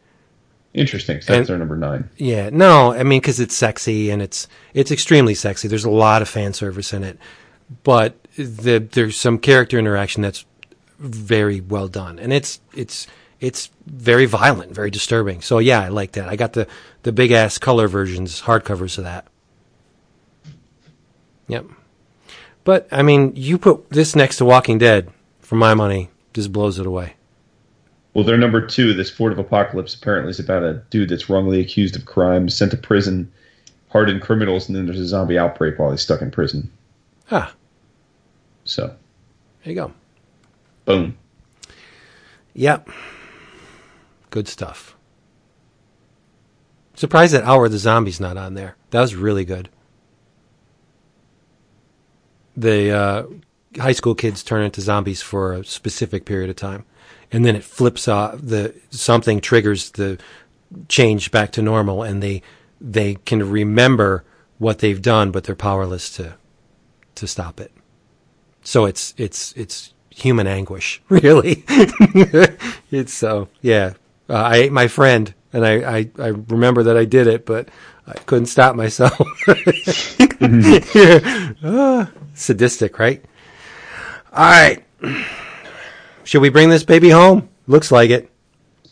[0.80, 1.22] Interesting.
[1.22, 2.09] So that's And- their number nine.
[2.17, 5.67] Yeah, no, I mean because it's sexy and it's it's extremely sexy.
[5.67, 7.17] There's a lot of fan service in it,
[7.83, 10.45] but the, there's some character interaction that's
[10.99, 13.08] very well done, and it's it's
[13.41, 15.41] it's very violent, very disturbing.
[15.41, 16.30] So yeah, I like that.
[16.30, 16.67] I got the
[17.03, 19.27] the big ass color versions, hardcovers of that.
[21.48, 21.66] Yep.
[22.64, 25.09] But I mean, you put this next to Walking Dead,
[25.41, 27.16] for my money, just blows it away.
[28.14, 31.60] Well, their number two, this Fort of Apocalypse, apparently is about a dude that's wrongly
[31.60, 33.32] accused of crimes, sent to prison,
[33.90, 36.72] hardened criminals, and then there's a zombie outbreak while he's stuck in prison.
[37.32, 37.54] Ah,
[38.66, 38.88] So,
[39.64, 39.94] there you go.
[40.86, 41.18] Boom.
[42.56, 42.90] Yep.
[44.32, 44.96] Good stuff.
[46.96, 48.76] Surprised that Hour of the Zombie's not on there.
[48.90, 49.70] That was really good.
[52.58, 53.24] The uh,
[53.78, 56.84] high school kids turn into zombies for a specific period of time,
[57.32, 58.40] and then it flips off.
[58.41, 60.17] The something triggers the
[60.88, 62.41] change back to normal, and they
[62.82, 64.24] they can remember
[64.58, 66.35] what they've done, but they're powerless to
[67.16, 67.72] to stop it.
[68.64, 71.64] So it's it's it's human anguish, really.
[72.91, 73.93] it's so yeah.
[74.30, 77.69] Uh, I ate my friend, and I, I I remember that I did it, but
[78.08, 79.19] I couldn't stop myself.
[81.61, 83.24] Ah, sadistic, right?
[84.32, 84.83] All right.
[86.30, 87.49] Should we bring this baby home?
[87.66, 88.30] Looks like it.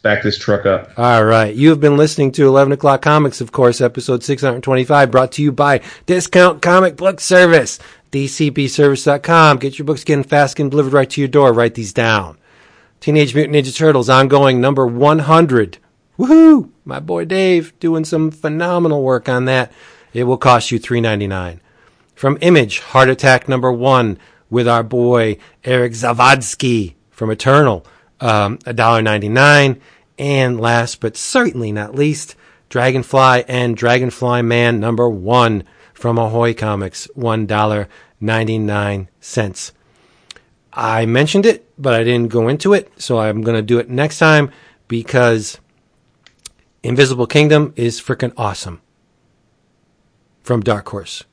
[0.02, 0.90] Back this truck up.
[0.98, 1.54] All right.
[1.54, 5.52] You have been listening to 11 O'Clock Comics, of course, episode 625, brought to you
[5.52, 7.78] by Discount Comic Book Service,
[8.12, 9.58] dcbservice.com.
[9.58, 11.54] Get your books getting fast and delivered right to your door.
[11.54, 12.40] Write these down.
[13.02, 15.78] Teenage Mutant Ninja Turtles, ongoing number 100.
[16.18, 16.72] Woohoo!
[16.86, 19.72] My boy Dave doing some phenomenal work on that.
[20.12, 21.60] It will cost you $3.99.
[22.16, 24.18] From Image, Heart Attack number one
[24.50, 27.86] with our boy Eric Zawadzki from Eternal,
[28.22, 29.82] um, $1.99.
[30.20, 32.36] And last but certainly not least,
[32.70, 35.64] Dragonfly and Dragonfly Man number one
[35.94, 39.72] from Ahoy Comics, $1.99.
[40.74, 43.90] I mentioned it, but I didn't go into it, so I'm going to do it
[43.90, 44.52] next time
[44.88, 45.60] because
[46.84, 48.80] Invisible Kingdom is freaking awesome
[50.44, 51.24] from Dark Horse.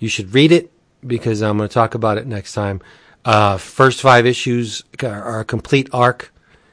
[0.00, 0.72] You should read it
[1.06, 2.80] because I'm going to talk about it next time.
[3.24, 6.32] Uh, first five issues are a complete arc.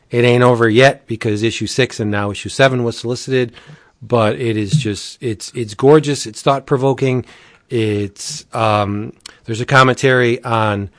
[0.10, 3.54] It ain't over yet because issue six and now issue seven was solicited,
[4.02, 6.26] but it is just it's it's gorgeous.
[6.26, 7.26] It's thought provoking.
[7.70, 9.14] It's um,
[9.46, 10.90] there's a commentary on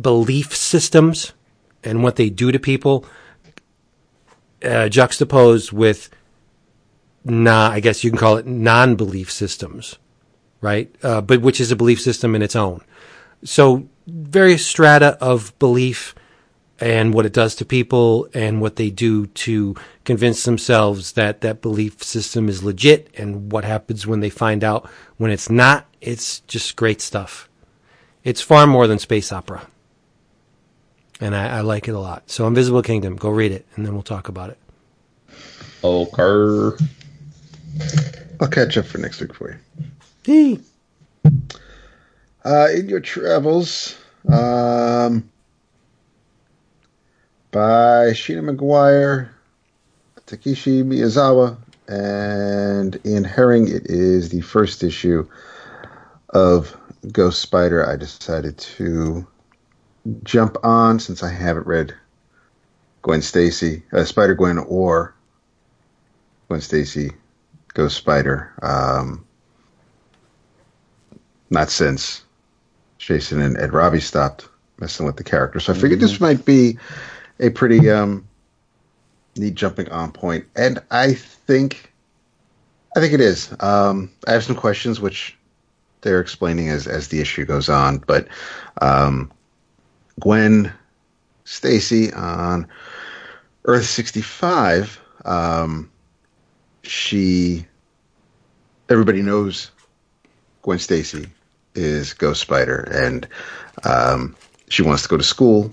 [0.00, 1.32] belief systems
[1.82, 3.04] and what they do to people,
[4.62, 6.10] uh, juxtaposed with,
[7.24, 9.98] nah, I guess you can call it non-belief systems,
[10.60, 10.94] right?
[11.02, 12.82] Uh, but which is a belief system in its own.
[13.42, 16.14] So various strata of belief
[16.80, 21.60] and what it does to people and what they do to convince themselves that that
[21.60, 25.86] belief system is legit and what happens when they find out when it's not.
[26.00, 27.48] It's just great stuff.
[28.24, 29.66] It's far more than space opera.
[31.20, 32.30] And I, I like it a lot.
[32.30, 34.58] So Invisible Kingdom, go read it and then we'll talk about it.
[35.84, 36.84] Okay.
[38.40, 39.58] I'll catch up for next week for you.
[40.24, 40.60] Hey.
[42.42, 43.96] Uh, in your travels,
[44.28, 45.28] um,
[47.50, 49.28] by Seanan McGuire,
[50.26, 51.56] Takeshi Miyazawa,
[51.88, 53.68] and Ian Herring.
[53.68, 55.26] It is the first issue
[56.30, 56.76] of
[57.10, 57.88] Ghost Spider.
[57.88, 59.26] I decided to
[60.22, 61.94] jump on since I haven't read
[63.02, 65.14] Gwen Stacy, uh, Spider Gwen, or
[66.48, 67.12] Gwen Stacy,
[67.74, 68.52] Ghost Spider.
[68.62, 69.24] Um,
[71.50, 72.22] not since
[73.00, 74.48] Jason and Ed Robbie stopped
[74.78, 75.58] messing with the character.
[75.58, 76.78] So I figured this might be
[77.40, 78.28] a pretty um,
[79.36, 80.44] neat jumping on point.
[80.44, 81.92] point, and I think
[82.94, 83.54] I think it is.
[83.60, 85.36] Um, I have some questions which
[86.02, 88.28] they're explaining as as the issue goes on, but
[88.82, 89.32] um,
[90.20, 90.70] Gwen
[91.44, 92.68] Stacy on
[93.64, 95.90] Earth sixty five, um,
[96.82, 97.66] she
[98.90, 99.70] everybody knows
[100.62, 101.28] Gwen Stacy
[101.74, 103.26] is Ghost Spider, and
[103.84, 104.36] um,
[104.68, 105.72] she wants to go to school,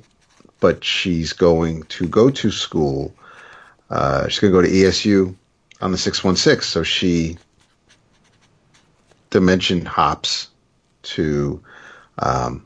[0.59, 3.13] but she's going to go to school.
[3.89, 5.35] Uh, she's going to go to ESU
[5.81, 7.37] on the 616, so she
[9.29, 10.47] dimension hops
[11.03, 11.61] to
[12.19, 12.65] um,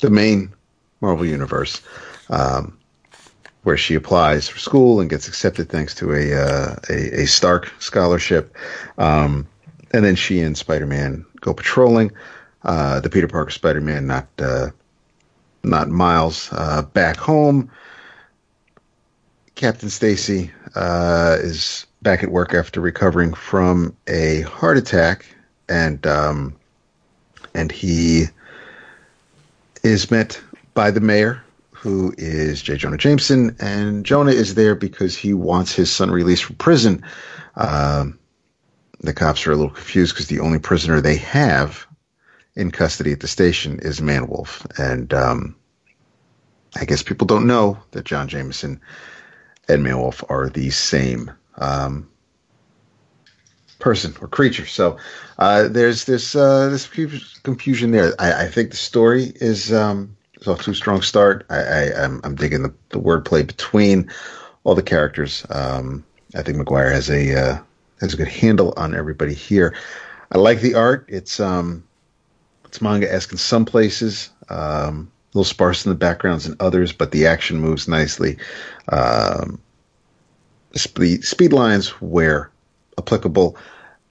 [0.00, 0.52] the main
[1.00, 1.80] Marvel universe,
[2.28, 2.76] um,
[3.62, 7.72] where she applies for school and gets accepted thanks to a uh, a, a, Stark
[7.78, 8.54] scholarship.
[8.98, 9.46] Um,
[9.92, 12.12] and then she and Spider Man go patrolling.
[12.62, 14.68] Uh, the Peter Parker Spider Man, not uh,
[15.62, 17.70] not Miles, uh, back home.
[19.54, 25.26] Captain Stacy uh, is back at work after recovering from a heart attack,
[25.68, 26.56] and um,
[27.54, 28.26] and he
[29.82, 30.40] is met
[30.74, 32.76] by the mayor, who is J.
[32.76, 37.02] Jonah Jameson, and Jonah is there because he wants his son released from prison.
[37.56, 38.18] Um,
[39.00, 41.86] the cops are a little confused because the only prisoner they have
[42.54, 45.56] in custody at the station is Manwolf, and um,
[46.76, 48.80] I guess people don't know that John Jameson
[49.68, 52.08] and Manwolf are the same um,
[53.78, 54.66] person or creature.
[54.66, 54.98] So
[55.38, 56.86] uh, there's this uh, this
[57.42, 58.14] confusion there.
[58.18, 61.46] I, I, think the story is um, It's off to a strong start.
[61.48, 64.10] I, I'm digging the, the wordplay between
[64.64, 65.46] all the characters.
[65.50, 66.04] Um,
[66.34, 67.58] I think McGuire has a uh,
[68.00, 69.74] has a good handle on everybody here.
[70.32, 71.06] I like the art.
[71.08, 71.84] It's um
[72.64, 74.30] it's manga esque in some places.
[74.48, 78.36] Um, a little sparse in the backgrounds in others, but the action moves nicely.
[78.88, 79.60] Um,
[80.74, 82.50] speed, speed lines where
[82.98, 83.56] applicable.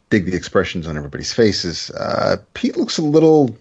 [0.10, 1.92] Dig the expressions on everybody's faces.
[1.92, 3.56] Uh, Pete looks a little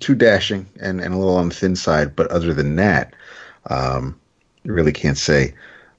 [0.00, 3.14] too dashing and, and a little on the thin side, but other than that,
[3.70, 4.20] um,
[4.64, 5.54] you really can't say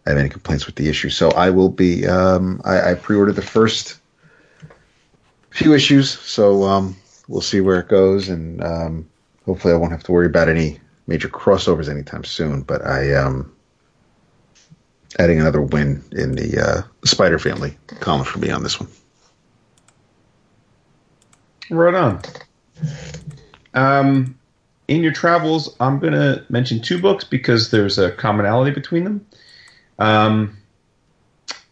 [0.05, 1.09] I have any complaints with the issue.
[1.09, 2.05] So I will be.
[2.07, 3.99] Um, I, I pre-ordered the first
[5.49, 6.95] few issues, so um,
[7.27, 9.09] we'll see where it goes, and um,
[9.45, 12.61] hopefully I won't have to worry about any major crossovers anytime soon.
[12.63, 13.53] But I um,
[15.19, 18.89] adding another win in the uh, Spider Family column for me on this one.
[21.69, 22.21] Right on.
[23.73, 24.37] Um,
[24.87, 29.25] in your travels, I'm going to mention two books because there's a commonality between them.
[30.03, 30.57] Um,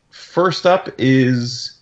[0.10, 1.80] first up is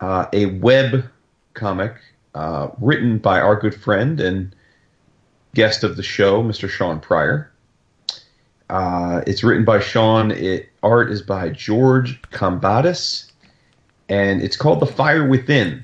[0.00, 1.08] uh, a web
[1.54, 1.94] comic
[2.34, 4.54] uh, written by our good friend and
[5.54, 6.68] guest of the show, Mr.
[6.68, 7.50] Sean Pryor.
[8.68, 10.30] Uh, it's written by Sean.
[10.30, 13.30] It art is by George Kambadais,
[14.10, 15.82] and it's called The Fire Within.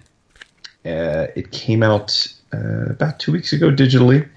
[0.84, 4.28] Uh, it came out uh, about two weeks ago digitally.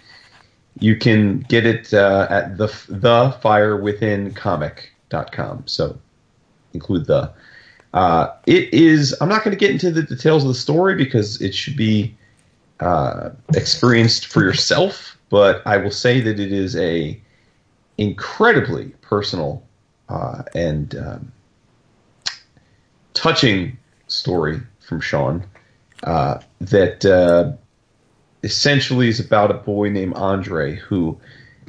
[0.80, 4.34] You can get it uh, at the the Fire Within
[5.10, 5.64] Comic.com.
[5.68, 6.00] So
[6.74, 7.32] include the.
[7.94, 9.16] Uh, it is.
[9.20, 12.16] I'm not going to get into the details of the story because it should be
[12.80, 15.18] uh, experienced for yourself.
[15.30, 17.20] But I will say that it is a
[17.98, 19.64] incredibly personal
[20.08, 21.32] uh, and um,
[23.14, 25.44] touching story from Sean
[26.04, 27.52] uh, that uh,
[28.44, 31.20] essentially is about a boy named Andre who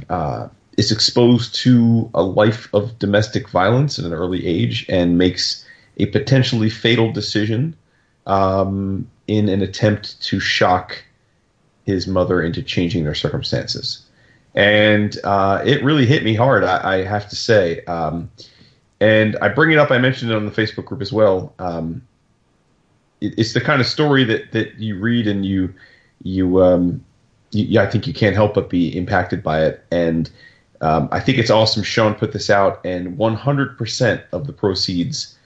[0.08, 5.64] uh, is exposed to a life of domestic violence at an early age and makes
[5.98, 7.76] a potentially fatal decision
[8.26, 11.02] um, in an attempt to shock
[11.84, 14.04] his mother into changing their circumstances.
[14.54, 17.84] And uh, it really hit me hard, I, I have to say.
[17.84, 18.30] Um,
[19.00, 19.90] and I bring it up.
[19.90, 21.54] I mentioned it on the Facebook group as well.
[21.58, 22.02] Um,
[23.20, 25.72] it, it's the kind of story that that you read and you
[26.22, 27.04] you, um,
[27.52, 29.84] you I think you can't help but be impacted by it.
[29.90, 30.30] And
[30.80, 31.82] um, I think it's awesome.
[31.82, 35.36] Sean put this out, and 100% of the proceeds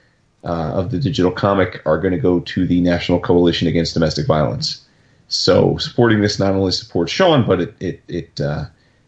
[0.43, 4.27] uh, of the digital comic are going to go to the National Coalition Against Domestic
[4.27, 4.85] Violence.
[5.27, 8.65] So supporting this not only supports Sean, but it it, it uh,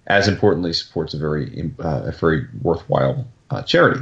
[0.07, 4.01] as importantly supports a very uh, a very worthwhile uh, charity.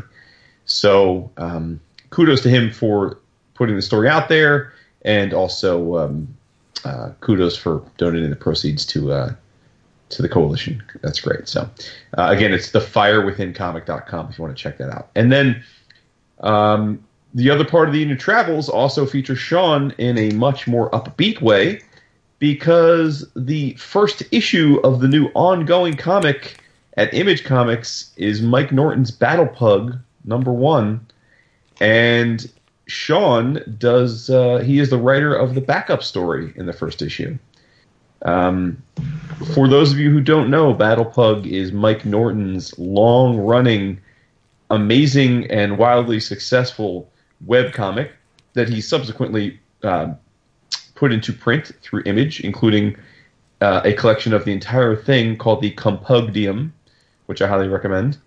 [0.65, 1.79] So um,
[2.09, 3.19] kudos to him for
[3.53, 4.73] putting the story out there,
[5.03, 6.37] and also um,
[6.85, 9.33] uh, kudos for donating the proceeds to uh,
[10.09, 10.83] to the coalition.
[11.01, 11.47] That's great.
[11.47, 11.69] So
[12.17, 15.09] uh, again, it's the firewithincomic.com if you want to check that out.
[15.15, 15.63] And then
[16.41, 17.03] um,
[17.33, 21.41] the other part of the Union Travels also features Sean in a much more upbeat
[21.41, 21.81] way
[22.39, 26.57] because the first issue of the new ongoing comic
[26.97, 31.05] at Image Comics is Mike Norton's Battle Pug number one,
[31.79, 32.49] and
[32.87, 34.29] Sean does.
[34.29, 37.37] Uh, he is the writer of the backup story in the first issue.
[38.25, 38.81] Um,
[39.53, 43.99] for those of you who don't know, Battle Pug is Mike Norton's long-running,
[44.69, 47.09] amazing and wildly successful
[47.45, 48.11] web comic
[48.53, 50.13] that he subsequently uh,
[50.95, 52.97] put into print through Image, including
[53.61, 56.71] uh, a collection of the entire thing called the Compugdium,
[57.27, 58.17] which I highly recommend.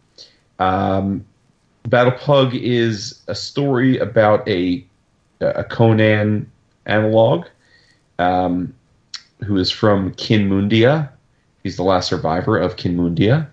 [0.58, 1.24] Um,
[1.84, 4.84] Battle Pug is a story about a
[5.40, 6.50] a Conan
[6.86, 7.46] analog
[8.18, 8.74] um,
[9.44, 11.08] who is from Kinmundia.
[11.62, 13.48] He's the last survivor of Kinmundia.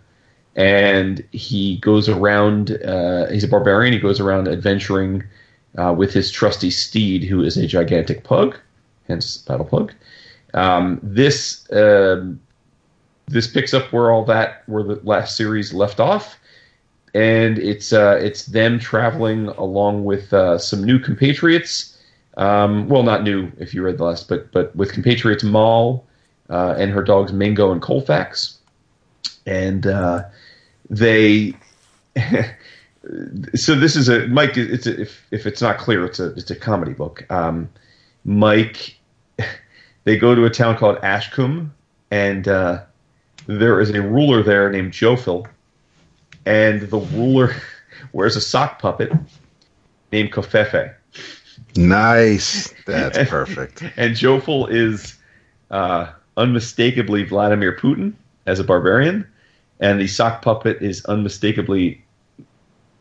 [0.56, 3.94] And he goes around, uh, he's a barbarian.
[3.94, 5.24] He goes around adventuring
[5.78, 8.58] uh, with his trusty steed, who is a gigantic pug,
[9.08, 9.94] hence Battle Pug.
[10.54, 12.40] Um, this um,
[13.28, 16.40] this picks up where all that where the last series left off,
[17.14, 21.95] and it's uh, it's them traveling along with uh, some new compatriots.
[22.38, 26.06] Um, well, not new if you read the last, but but with compatriots Maul
[26.50, 28.58] uh, and her dogs Mingo and Colfax,
[29.46, 30.24] and uh,
[30.90, 31.54] they.
[33.56, 34.58] so this is a Mike.
[34.58, 37.26] It's a, if if it's not clear, it's a it's a comedy book.
[37.32, 37.70] Um,
[38.26, 38.98] Mike,
[40.04, 41.72] they go to a town called Ashcombe,
[42.12, 42.84] and uh,
[43.48, 45.48] there is a ruler there named Jofil,
[46.46, 47.56] and the ruler
[48.12, 49.12] wears a sock puppet
[50.12, 50.94] named Kofefe.
[51.76, 52.74] Nice.
[52.86, 53.82] That's perfect.
[53.98, 55.16] and Jofil is
[55.72, 58.14] uh, unmistakably Vladimir Putin.
[58.46, 59.28] as a barbarian,
[59.80, 62.04] and the sock puppet is unmistakably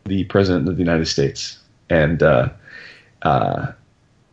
[0.05, 1.59] the president of the United States.
[1.91, 2.49] And uh,
[3.23, 3.73] uh,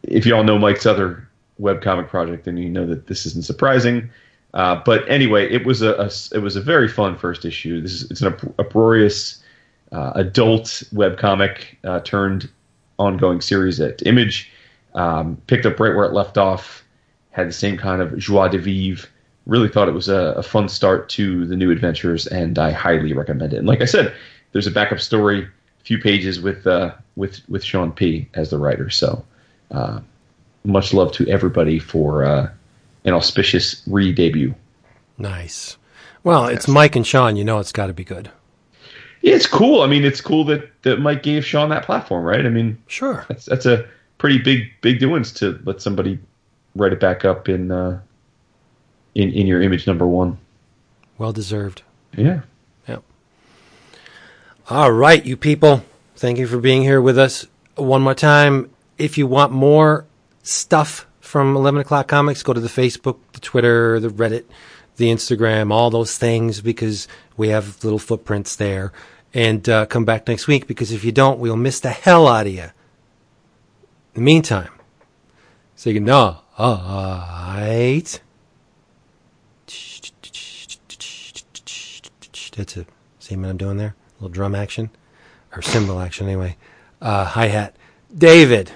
[0.03, 1.27] if you all know Mike's other
[1.59, 4.09] webcomic project, then you know that this isn't surprising.
[4.53, 7.81] Uh, but anyway, it was a, a, it was a very fun first issue.
[7.81, 9.41] This is it's an uproarious
[9.91, 12.49] uh, adult webcomic uh, turned
[12.97, 14.51] ongoing series at Image.
[14.93, 16.83] Um, picked up right where it left off.
[17.31, 19.07] Had the same kind of joie de vivre.
[19.47, 23.13] Really thought it was a, a fun start to the new adventures, and I highly
[23.13, 23.57] recommend it.
[23.57, 24.13] And like I said,
[24.51, 28.57] there's a backup story, a few pages with uh, with with Sean P as the
[28.57, 28.89] writer.
[28.89, 29.25] So
[29.71, 30.01] uh,
[30.63, 32.51] much love to everybody for uh,
[33.05, 34.53] an auspicious re-debut.
[35.17, 35.77] Nice.
[36.23, 37.35] Well, it's Mike and Sean.
[37.35, 38.29] You know it's got to be good.
[39.21, 39.81] Yeah, it's cool.
[39.81, 42.45] I mean, it's cool that, that Mike gave Sean that platform, right?
[42.45, 43.25] I mean, Sure.
[43.27, 43.85] that's that's a
[44.17, 46.17] pretty big big doings to let somebody
[46.75, 47.99] write it back up in uh,
[49.15, 50.37] in in your image number one.
[51.17, 51.83] Well deserved.
[52.17, 52.41] Yeah.
[52.87, 53.03] Yep.
[54.69, 55.83] All right, you people.
[56.15, 58.69] Thank you for being here with us one more time.
[58.97, 60.05] If you want more
[60.43, 64.45] stuff from 11 o'clock comics, go to the Facebook, the Twitter, the Reddit,
[64.97, 68.91] the Instagram, all those things because we have little footprints there.
[69.33, 72.47] And uh, come back next week because if you don't, we'll miss the hell out
[72.47, 72.69] of you.
[74.13, 74.69] In the meantime,
[75.75, 76.37] say good night.
[82.57, 82.85] That's a
[83.19, 83.95] see what I'm doing there?
[83.95, 84.89] A little drum action
[85.55, 86.57] or cymbal action anyway.
[87.01, 87.75] Uh, hi hat.
[88.15, 88.71] David.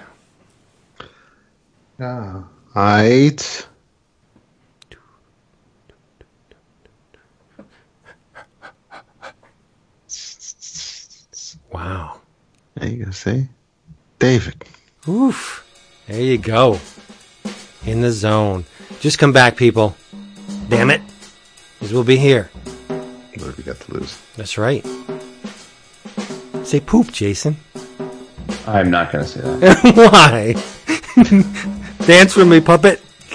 [2.74, 3.66] Right.
[11.76, 12.20] Wow.
[12.74, 13.10] There you go.
[13.10, 13.48] See,
[14.18, 14.64] David.
[15.06, 15.62] Oof.
[16.06, 16.80] There you go.
[17.84, 18.64] In the zone.
[19.00, 19.94] Just come back, people.
[20.70, 21.02] Damn it.
[21.74, 22.48] Because we'll be here.
[22.88, 24.18] What have we got to lose?
[24.38, 24.86] That's right.
[26.64, 27.58] Say poop, Jason.
[28.66, 30.56] I'm not going to say that.
[31.98, 32.06] Why?
[32.06, 33.02] Dance for me, puppet.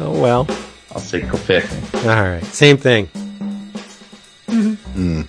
[0.00, 0.46] oh, well.
[0.92, 2.06] I'll say Kofik.
[2.06, 2.44] All right.
[2.44, 3.08] Same thing.
[4.46, 5.26] Mm.